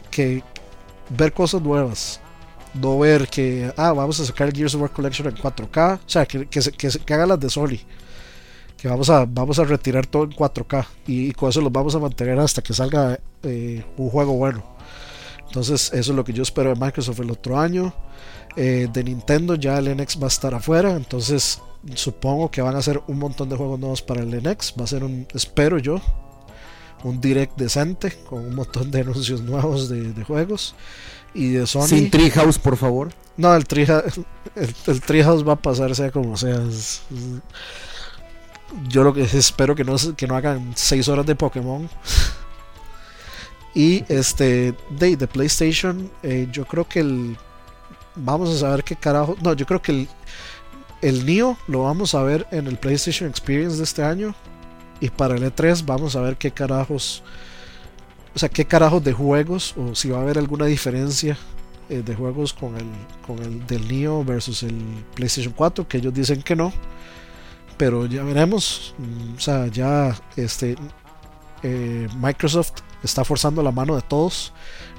que, 0.09 0.43
ver 1.09 1.33
cosas 1.33 1.61
nuevas. 1.61 2.19
No 2.73 2.97
ver 2.99 3.27
que, 3.27 3.71
ah, 3.77 3.93
vamos 3.93 4.19
a 4.19 4.25
sacar 4.25 4.47
el 4.47 4.55
Gears 4.55 4.75
of 4.75 4.81
War 4.81 4.91
Collection 4.91 5.27
en 5.27 5.35
4K. 5.35 5.95
O 5.95 6.09
sea, 6.09 6.25
que, 6.25 6.47
que, 6.47 6.59
que, 6.59 7.13
hagan 7.13 7.29
las 7.29 7.39
de 7.39 7.49
Sony. 7.49 7.79
Que 8.77 8.87
vamos 8.87 9.09
a, 9.09 9.25
vamos 9.25 9.59
a 9.59 9.63
retirar 9.63 10.07
todo 10.07 10.23
en 10.23 10.31
4K. 10.31 10.85
Y, 11.07 11.31
con 11.33 11.49
eso 11.49 11.61
los 11.61 11.71
vamos 11.71 11.93
a 11.95 11.99
mantener 11.99 12.39
hasta 12.39 12.61
que 12.61 12.73
salga 12.73 13.19
eh, 13.43 13.85
un 13.97 14.09
juego 14.09 14.33
bueno. 14.33 14.72
Entonces 15.53 15.93
eso 15.93 16.11
es 16.11 16.15
lo 16.15 16.23
que 16.23 16.33
yo 16.33 16.41
espero 16.41 16.73
de 16.73 16.83
Microsoft 16.83 17.19
el 17.19 17.29
otro 17.29 17.59
año. 17.59 17.93
Eh, 18.55 18.87
de 18.91 19.03
Nintendo 19.03 19.53
ya 19.53 19.77
el 19.77 19.95
NX 19.95 20.19
va 20.19 20.25
a 20.25 20.27
estar 20.27 20.51
afuera. 20.55 20.93
Entonces 20.93 21.61
supongo 21.93 22.49
que 22.49 22.63
van 22.63 22.75
a 22.75 22.79
hacer 22.79 23.03
un 23.05 23.19
montón 23.19 23.49
de 23.49 23.55
juegos 23.55 23.79
nuevos 23.79 24.01
para 24.01 24.23
el 24.23 24.29
NX. 24.29 24.73
Va 24.79 24.85
a 24.85 24.87
ser 24.87 25.03
un, 25.03 25.27
espero 25.31 25.77
yo, 25.77 26.01
un 27.03 27.21
direct 27.21 27.55
decente 27.55 28.17
con 28.27 28.47
un 28.47 28.55
montón 28.55 28.89
de 28.89 29.01
anuncios 29.01 29.43
nuevos 29.43 29.89
de, 29.89 30.23
juegos. 30.23 30.73
Y 31.35 31.49
de 31.51 31.67
Sony. 31.67 31.85
Sin 31.85 32.09
Treehouse, 32.09 32.57
por 32.57 32.75
favor. 32.75 33.09
No, 33.37 33.53
el 33.53 33.67
Treehouse, 33.67 34.21
el, 34.55 35.01
Treehouse 35.01 35.47
va 35.47 35.53
a 35.53 35.61
pasar 35.61 35.93
sea 35.95 36.09
como 36.09 36.35
sea. 36.35 36.63
yo 38.89 39.03
lo 39.03 39.13
que 39.13 39.21
espero 39.21 39.75
que 39.75 39.83
no, 39.83 39.97
que 40.17 40.25
no 40.25 40.35
hagan 40.35 40.71
6 40.73 41.07
horas 41.09 41.27
de 41.27 41.35
Pokémon. 41.35 41.87
Y 43.75 44.03
este, 44.07 44.75
de, 44.89 45.27
PlayStation, 45.27 46.09
eh, 46.21 46.47
yo 46.51 46.65
creo 46.65 46.87
que 46.87 46.99
el. 46.99 47.37
Vamos 48.15 48.49
a 48.55 48.59
saber 48.59 48.83
qué 48.83 48.95
carajo. 48.95 49.35
No, 49.41 49.53
yo 49.53 49.65
creo 49.65 49.81
que 49.81 49.91
el, 49.91 50.07
el 51.01 51.25
Neo 51.25 51.57
lo 51.67 51.83
vamos 51.83 52.13
a 52.13 52.21
ver 52.21 52.45
en 52.51 52.67
el 52.67 52.77
PlayStation 52.77 53.27
Experience 53.27 53.77
de 53.77 53.83
este 53.83 54.03
año. 54.03 54.35
Y 54.99 55.09
para 55.09 55.35
el 55.35 55.43
E3 55.43 55.83
vamos 55.85 56.15
a 56.15 56.21
ver 56.21 56.37
qué 56.37 56.51
carajos. 56.51 57.23
O 58.35 58.39
sea, 58.39 58.49
qué 58.49 58.65
carajos 58.65 59.03
de 59.03 59.13
juegos. 59.13 59.73
O 59.75 59.95
si 59.95 60.09
va 60.09 60.19
a 60.19 60.21
haber 60.21 60.37
alguna 60.37 60.65
diferencia 60.65 61.35
eh, 61.89 62.03
de 62.05 62.15
juegos 62.15 62.53
con 62.53 62.75
el, 62.77 62.85
con 63.25 63.39
el 63.39 63.65
del 63.65 63.87
Neo 63.87 64.23
versus 64.23 64.61
el 64.61 64.77
PlayStation 65.15 65.53
4. 65.53 65.87
Que 65.87 65.97
ellos 65.97 66.13
dicen 66.13 66.43
que 66.43 66.55
no. 66.55 66.71
Pero 67.77 68.05
ya 68.05 68.23
veremos. 68.23 68.93
Mm, 68.99 69.35
o 69.35 69.39
sea, 69.39 69.65
ya 69.67 70.15
este. 70.35 70.75
Eh, 71.63 72.07
Microsoft 72.17 72.73
está 73.03 73.23
forzando 73.23 73.61
la 73.63 73.71
mano 73.71 73.95
de 73.95 74.01
todos. 74.01 74.53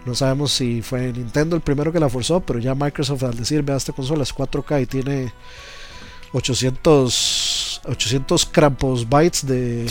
No 0.06 0.14
sabemos 0.14 0.52
si 0.52 0.82
fue 0.82 1.12
Nintendo 1.12 1.56
el 1.56 1.62
primero 1.62 1.92
que 1.92 2.00
la 2.00 2.08
forzó, 2.08 2.40
pero 2.40 2.58
ya 2.58 2.74
Microsoft 2.74 3.22
al 3.24 3.36
decir, 3.36 3.62
vea, 3.62 3.76
esta 3.76 3.92
consola 3.92 4.22
es 4.22 4.34
4K 4.34 4.82
y 4.82 4.86
tiene 4.86 5.32
800 6.32 7.80
800 7.86 8.46
crampos 8.46 9.06
bytes 9.08 9.46
de, 9.46 9.90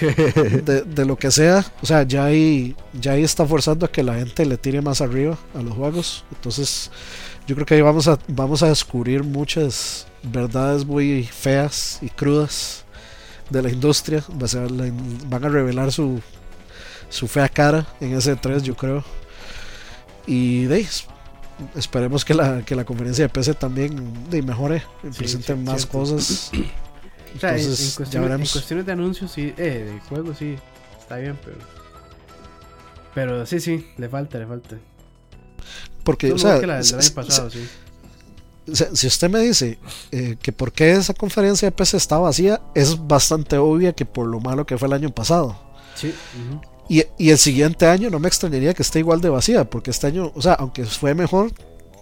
de, 0.64 0.82
de 0.82 1.04
lo 1.04 1.16
que 1.16 1.30
sea. 1.30 1.64
O 1.82 1.86
sea, 1.86 2.02
ya 2.02 2.24
ahí, 2.24 2.74
ya 3.00 3.12
ahí 3.12 3.22
está 3.22 3.46
forzando 3.46 3.86
a 3.86 3.92
que 3.92 4.02
la 4.02 4.14
gente 4.14 4.44
le 4.44 4.56
tire 4.58 4.80
más 4.82 5.00
arriba 5.00 5.38
a 5.54 5.62
los 5.62 5.74
juegos. 5.74 6.24
Entonces, 6.32 6.90
yo 7.46 7.54
creo 7.54 7.64
que 7.66 7.74
ahí 7.74 7.80
vamos 7.80 8.08
a, 8.08 8.18
vamos 8.28 8.62
a 8.62 8.68
descubrir 8.68 9.22
muchas 9.22 10.06
verdades 10.24 10.84
muy 10.84 11.22
feas 11.24 11.98
y 12.02 12.08
crudas 12.08 12.84
de 13.50 13.62
la 13.62 13.70
industria. 13.70 14.24
Va 14.40 14.46
a 14.46 14.48
ser 14.48 14.70
la- 14.70 14.92
van 15.28 15.44
a 15.44 15.48
revelar 15.48 15.92
su, 15.92 16.20
su 17.10 17.26
fea 17.28 17.48
cara 17.48 17.86
en 18.00 18.14
ese 18.16 18.36
3, 18.36 18.62
yo 18.62 18.76
creo. 18.76 19.04
Y 20.26 20.64
de 20.64 20.86
esperemos 21.74 22.24
que 22.24 22.34
la, 22.34 22.62
que 22.62 22.74
la 22.76 22.84
conferencia 22.84 23.24
de 23.24 23.28
PC 23.30 23.54
también 23.54 24.28
de, 24.30 24.42
mejore, 24.42 24.82
Sí, 25.02 25.18
presente 25.18 25.54
sí, 25.54 25.58
más 25.60 25.76
cierto. 25.82 25.98
cosas. 25.98 26.50
O 27.36 27.38
sea, 27.40 27.50
en- 27.50 27.58
Entonces, 27.60 27.90
ya 27.90 27.96
cuestiones, 27.98 28.14
en 28.14 28.22
veremos. 28.22 28.52
cuestiones 28.52 28.86
de 28.86 28.92
anuncios, 28.92 29.30
sí, 29.30 29.52
eh, 29.58 29.92
de 29.92 30.00
juegos, 30.08 30.38
sí, 30.38 30.56
está 30.98 31.16
bien, 31.16 31.38
pero. 31.44 31.58
Pero 33.14 33.44
sí, 33.46 33.60
sí, 33.60 33.86
le 33.98 34.08
falta, 34.08 34.38
le 34.38 34.46
falta. 34.46 34.76
Porque, 36.04 36.28
No, 36.30 36.36
o 36.36 36.38
sea, 36.38 36.58
que 36.58 36.66
la 36.66 36.82
se- 36.82 36.96
año 36.96 37.14
pasado, 37.14 37.50
sí. 37.50 37.68
se- 38.72 38.96
si 38.96 39.06
usted 39.06 39.28
me 39.28 39.40
dice 39.40 39.78
eh, 40.10 40.36
que 40.40 40.52
por 40.52 40.72
qué 40.72 40.92
esa 40.92 41.12
conferencia 41.12 41.66
de 41.68 41.72
PC 41.72 41.98
está 41.98 42.16
vacía, 42.18 42.62
es 42.74 43.06
bastante 43.06 43.58
obvia 43.58 43.92
que 43.92 44.06
por 44.06 44.26
lo 44.26 44.40
malo 44.40 44.64
que 44.64 44.78
fue 44.78 44.88
el 44.88 44.94
año 44.94 45.10
pasado. 45.10 45.60
Sí. 45.96 46.14
ujú. 46.48 46.60
Y, 46.88 47.04
y 47.18 47.30
el 47.30 47.38
siguiente 47.38 47.86
año 47.86 48.08
no 48.10 48.18
me 48.18 48.28
extrañaría 48.28 48.72
que 48.74 48.82
esté 48.82 49.00
igual 49.00 49.20
de 49.20 49.28
vacía, 49.28 49.68
porque 49.68 49.90
este 49.90 50.06
año, 50.06 50.32
o 50.34 50.40
sea, 50.40 50.54
aunque 50.54 50.84
fue 50.84 51.14
mejor, 51.14 51.52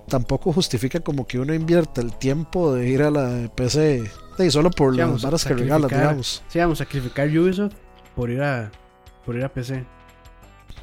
tampoco 0.09 0.53
justifica 0.53 1.01
como 1.01 1.27
que 1.27 1.39
uno 1.39 1.53
invierta 1.55 2.01
el 2.01 2.13
tiempo 2.13 2.75
de 2.75 2.89
ir 2.89 3.03
a 3.03 3.11
la 3.11 3.51
PC 3.55 4.11
y 4.39 4.51
solo 4.51 4.71
por 4.71 4.93
Sí, 4.93 4.99
las 4.99 5.23
varas 5.23 5.45
que 5.45 5.55
regalan, 5.55 5.89
digamos. 5.89 6.43
Sí, 6.49 6.59
vamos 6.59 6.81
a 6.81 6.85
sacrificar 6.85 7.29
Ubisoft 7.29 7.75
por 8.15 8.31
ir 8.31 8.43
a, 8.43 8.71
por 9.25 9.37
ir 9.37 9.45
a 9.45 9.49
PC. 9.53 9.85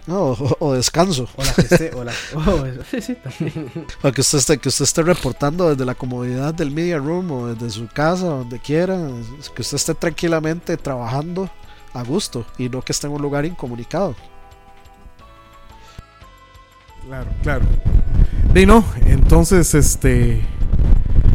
No, 0.06 0.32
o, 0.32 0.58
o 0.60 0.74
descanso. 0.74 1.30
O 1.38 1.44
la 1.44 1.54
que 1.54 1.62
esté, 1.62 1.92
o 1.96 2.04
la. 2.04 2.12
Oh, 2.36 2.66
sí, 2.92 3.02
sí, 3.02 3.16
también. 3.16 3.72
O 4.02 4.12
que 4.12 4.22
usted, 4.22 4.40
esté, 4.40 4.58
que 4.58 4.70
usted 4.70 4.84
esté 4.84 5.02
reportando 5.02 5.70
desde 5.70 5.86
la 5.86 5.96
comodidad 5.96 6.54
del 6.54 6.72
media 6.72 6.98
room 6.98 7.32
o 7.32 7.48
desde 7.54 7.70
su 7.70 7.88
casa, 7.88 8.26
donde 8.26 8.60
quiera. 8.60 8.98
Que 9.56 9.62
usted 9.62 9.78
esté 9.78 9.94
tranquilamente 9.94 10.76
trabajando 10.76 11.50
a 11.94 12.04
gusto 12.04 12.46
y 12.58 12.70
no 12.70 12.82
que 12.82 12.92
esté 12.92 13.08
en 13.08 13.14
un 13.14 13.22
lugar 13.22 13.46
incomunicado. 13.46 14.16
Claro, 17.06 17.30
claro. 17.42 17.66
Y 18.56 18.66
no, 18.66 18.84
entonces, 19.06 19.74
este. 19.74 20.42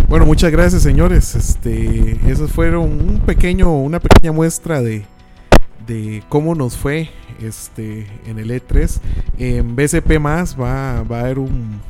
Bueno, 0.09 0.25
muchas 0.25 0.51
gracias, 0.51 0.83
señores. 0.83 1.35
Este, 1.35 2.19
esos 2.31 2.51
fueron 2.51 2.85
un 2.85 3.21
pequeño, 3.21 3.71
una 3.73 4.01
pequeña 4.01 4.33
muestra 4.33 4.81
de, 4.81 5.05
de 5.87 6.23
cómo 6.29 6.55
nos 6.55 6.77
fue, 6.77 7.11
este, 7.41 8.07
en 8.27 8.39
el 8.39 8.51
E3. 8.51 9.01
En 9.39 9.77
BCP 9.77 10.19
más 10.19 10.59
va, 10.59 11.03
va 11.03 11.19
a 11.19 11.21
haber 11.21 11.39
un, 11.39 11.81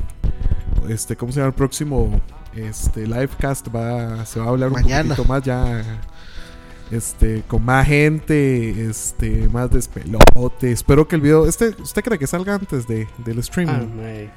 este, 0.89 1.15
¿cómo 1.15 1.31
se 1.31 1.39
llama 1.39 1.49
el 1.49 1.55
próximo, 1.55 2.19
este, 2.55 3.05
livecast? 3.07 3.67
Va, 3.73 4.25
se 4.25 4.39
va 4.39 4.47
a 4.47 4.49
hablar 4.49 4.69
un 4.69 4.81
poquito 4.81 5.25
más 5.25 5.43
ya, 5.43 6.01
este, 6.91 7.43
con 7.47 7.63
más 7.65 7.87
gente, 7.87 8.89
este, 8.89 9.47
más 9.49 9.69
despelote. 9.71 10.71
Espero 10.71 11.07
que 11.07 11.15
el 11.15 11.21
video, 11.21 11.47
este, 11.47 11.69
¿usted 11.81 12.03
cree 12.03 12.17
que 12.19 12.27
salga 12.27 12.55
antes 12.55 12.87
de, 12.87 13.07
del 13.25 13.39
streaming? 13.39 13.73
Ah. 14.01 14.31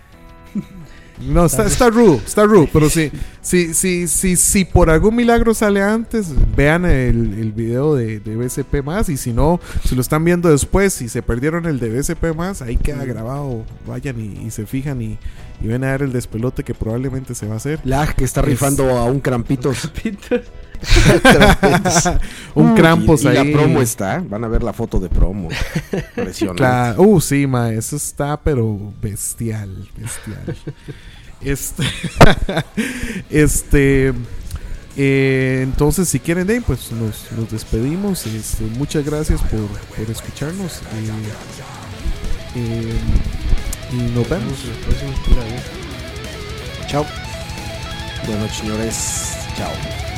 No, 1.20 1.44
está, 1.46 1.66
está 1.66 1.88
rude, 1.88 2.16
está 2.26 2.44
rude, 2.44 2.68
pero 2.72 2.90
sí, 2.90 3.12
sí, 3.42 3.74
sí, 3.74 4.08
sí, 4.08 4.34
si 4.34 4.64
por 4.64 4.90
algún 4.90 5.14
milagro 5.14 5.54
sale 5.54 5.80
antes, 5.80 6.32
vean 6.56 6.84
el, 6.84 7.38
el 7.38 7.52
video 7.52 7.94
de, 7.94 8.18
de 8.18 8.34
BCP 8.36 8.82
más 8.82 9.08
y 9.08 9.16
si 9.16 9.32
no, 9.32 9.60
si 9.86 9.94
lo 9.94 10.00
están 10.00 10.24
viendo 10.24 10.48
después, 10.48 10.92
si 10.94 11.08
se 11.08 11.22
perdieron 11.22 11.66
el 11.66 11.78
de 11.78 11.90
BCP 11.90 12.34
más, 12.34 12.60
ahí 12.60 12.76
queda 12.76 13.04
grabado, 13.04 13.64
vayan 13.86 14.18
y, 14.20 14.46
y 14.46 14.50
se 14.50 14.66
fijan 14.66 15.00
y, 15.00 15.16
y 15.62 15.66
ven 15.68 15.84
a 15.84 15.92
ver 15.92 16.02
el 16.02 16.12
despelote 16.12 16.64
que 16.64 16.74
probablemente 16.74 17.34
se 17.36 17.46
va 17.46 17.54
a 17.54 17.56
hacer. 17.58 17.78
Lag 17.84 18.16
que 18.16 18.24
está 18.24 18.40
Es- 18.40 18.46
rifando 18.46 18.90
a 18.98 19.04
un 19.04 19.20
Crampitos. 19.20 19.92
Peter. 20.02 20.44
Un 22.54 22.74
Krampus 22.74 23.22
y, 23.22 23.26
y 23.26 23.28
ahí. 23.28 23.52
la 23.52 23.58
promo 23.58 23.80
está. 23.80 24.22
Van 24.26 24.44
a 24.44 24.48
ver 24.48 24.62
la 24.62 24.72
foto 24.72 24.98
de 24.98 25.08
promo. 25.08 25.48
Impresionante. 25.92 26.60
Claro. 26.62 27.02
Uh, 27.02 27.20
sí, 27.20 27.46
ma, 27.46 27.70
eso 27.70 27.96
está, 27.96 28.38
pero 28.40 28.92
bestial, 29.00 29.88
bestial. 29.96 30.56
este, 31.40 31.84
este, 33.30 34.12
eh, 34.96 35.60
entonces, 35.62 36.08
si 36.08 36.20
quieren, 36.20 36.50
eh, 36.50 36.62
pues 36.66 36.92
nos, 36.92 37.32
nos 37.32 37.50
despedimos. 37.50 38.26
Este, 38.26 38.64
muchas 38.64 39.04
gracias 39.04 39.40
por, 39.42 39.66
por 39.96 40.10
escucharnos. 40.10 40.78
eh, 40.78 40.82
eh, 42.54 42.92
y 43.92 43.96
nos 44.14 44.28
vemos. 44.28 44.54
Chao. 46.86 47.06
Buenas 48.26 48.42
noches, 48.42 48.56
señores. 48.58 49.32
Chao. 49.56 50.11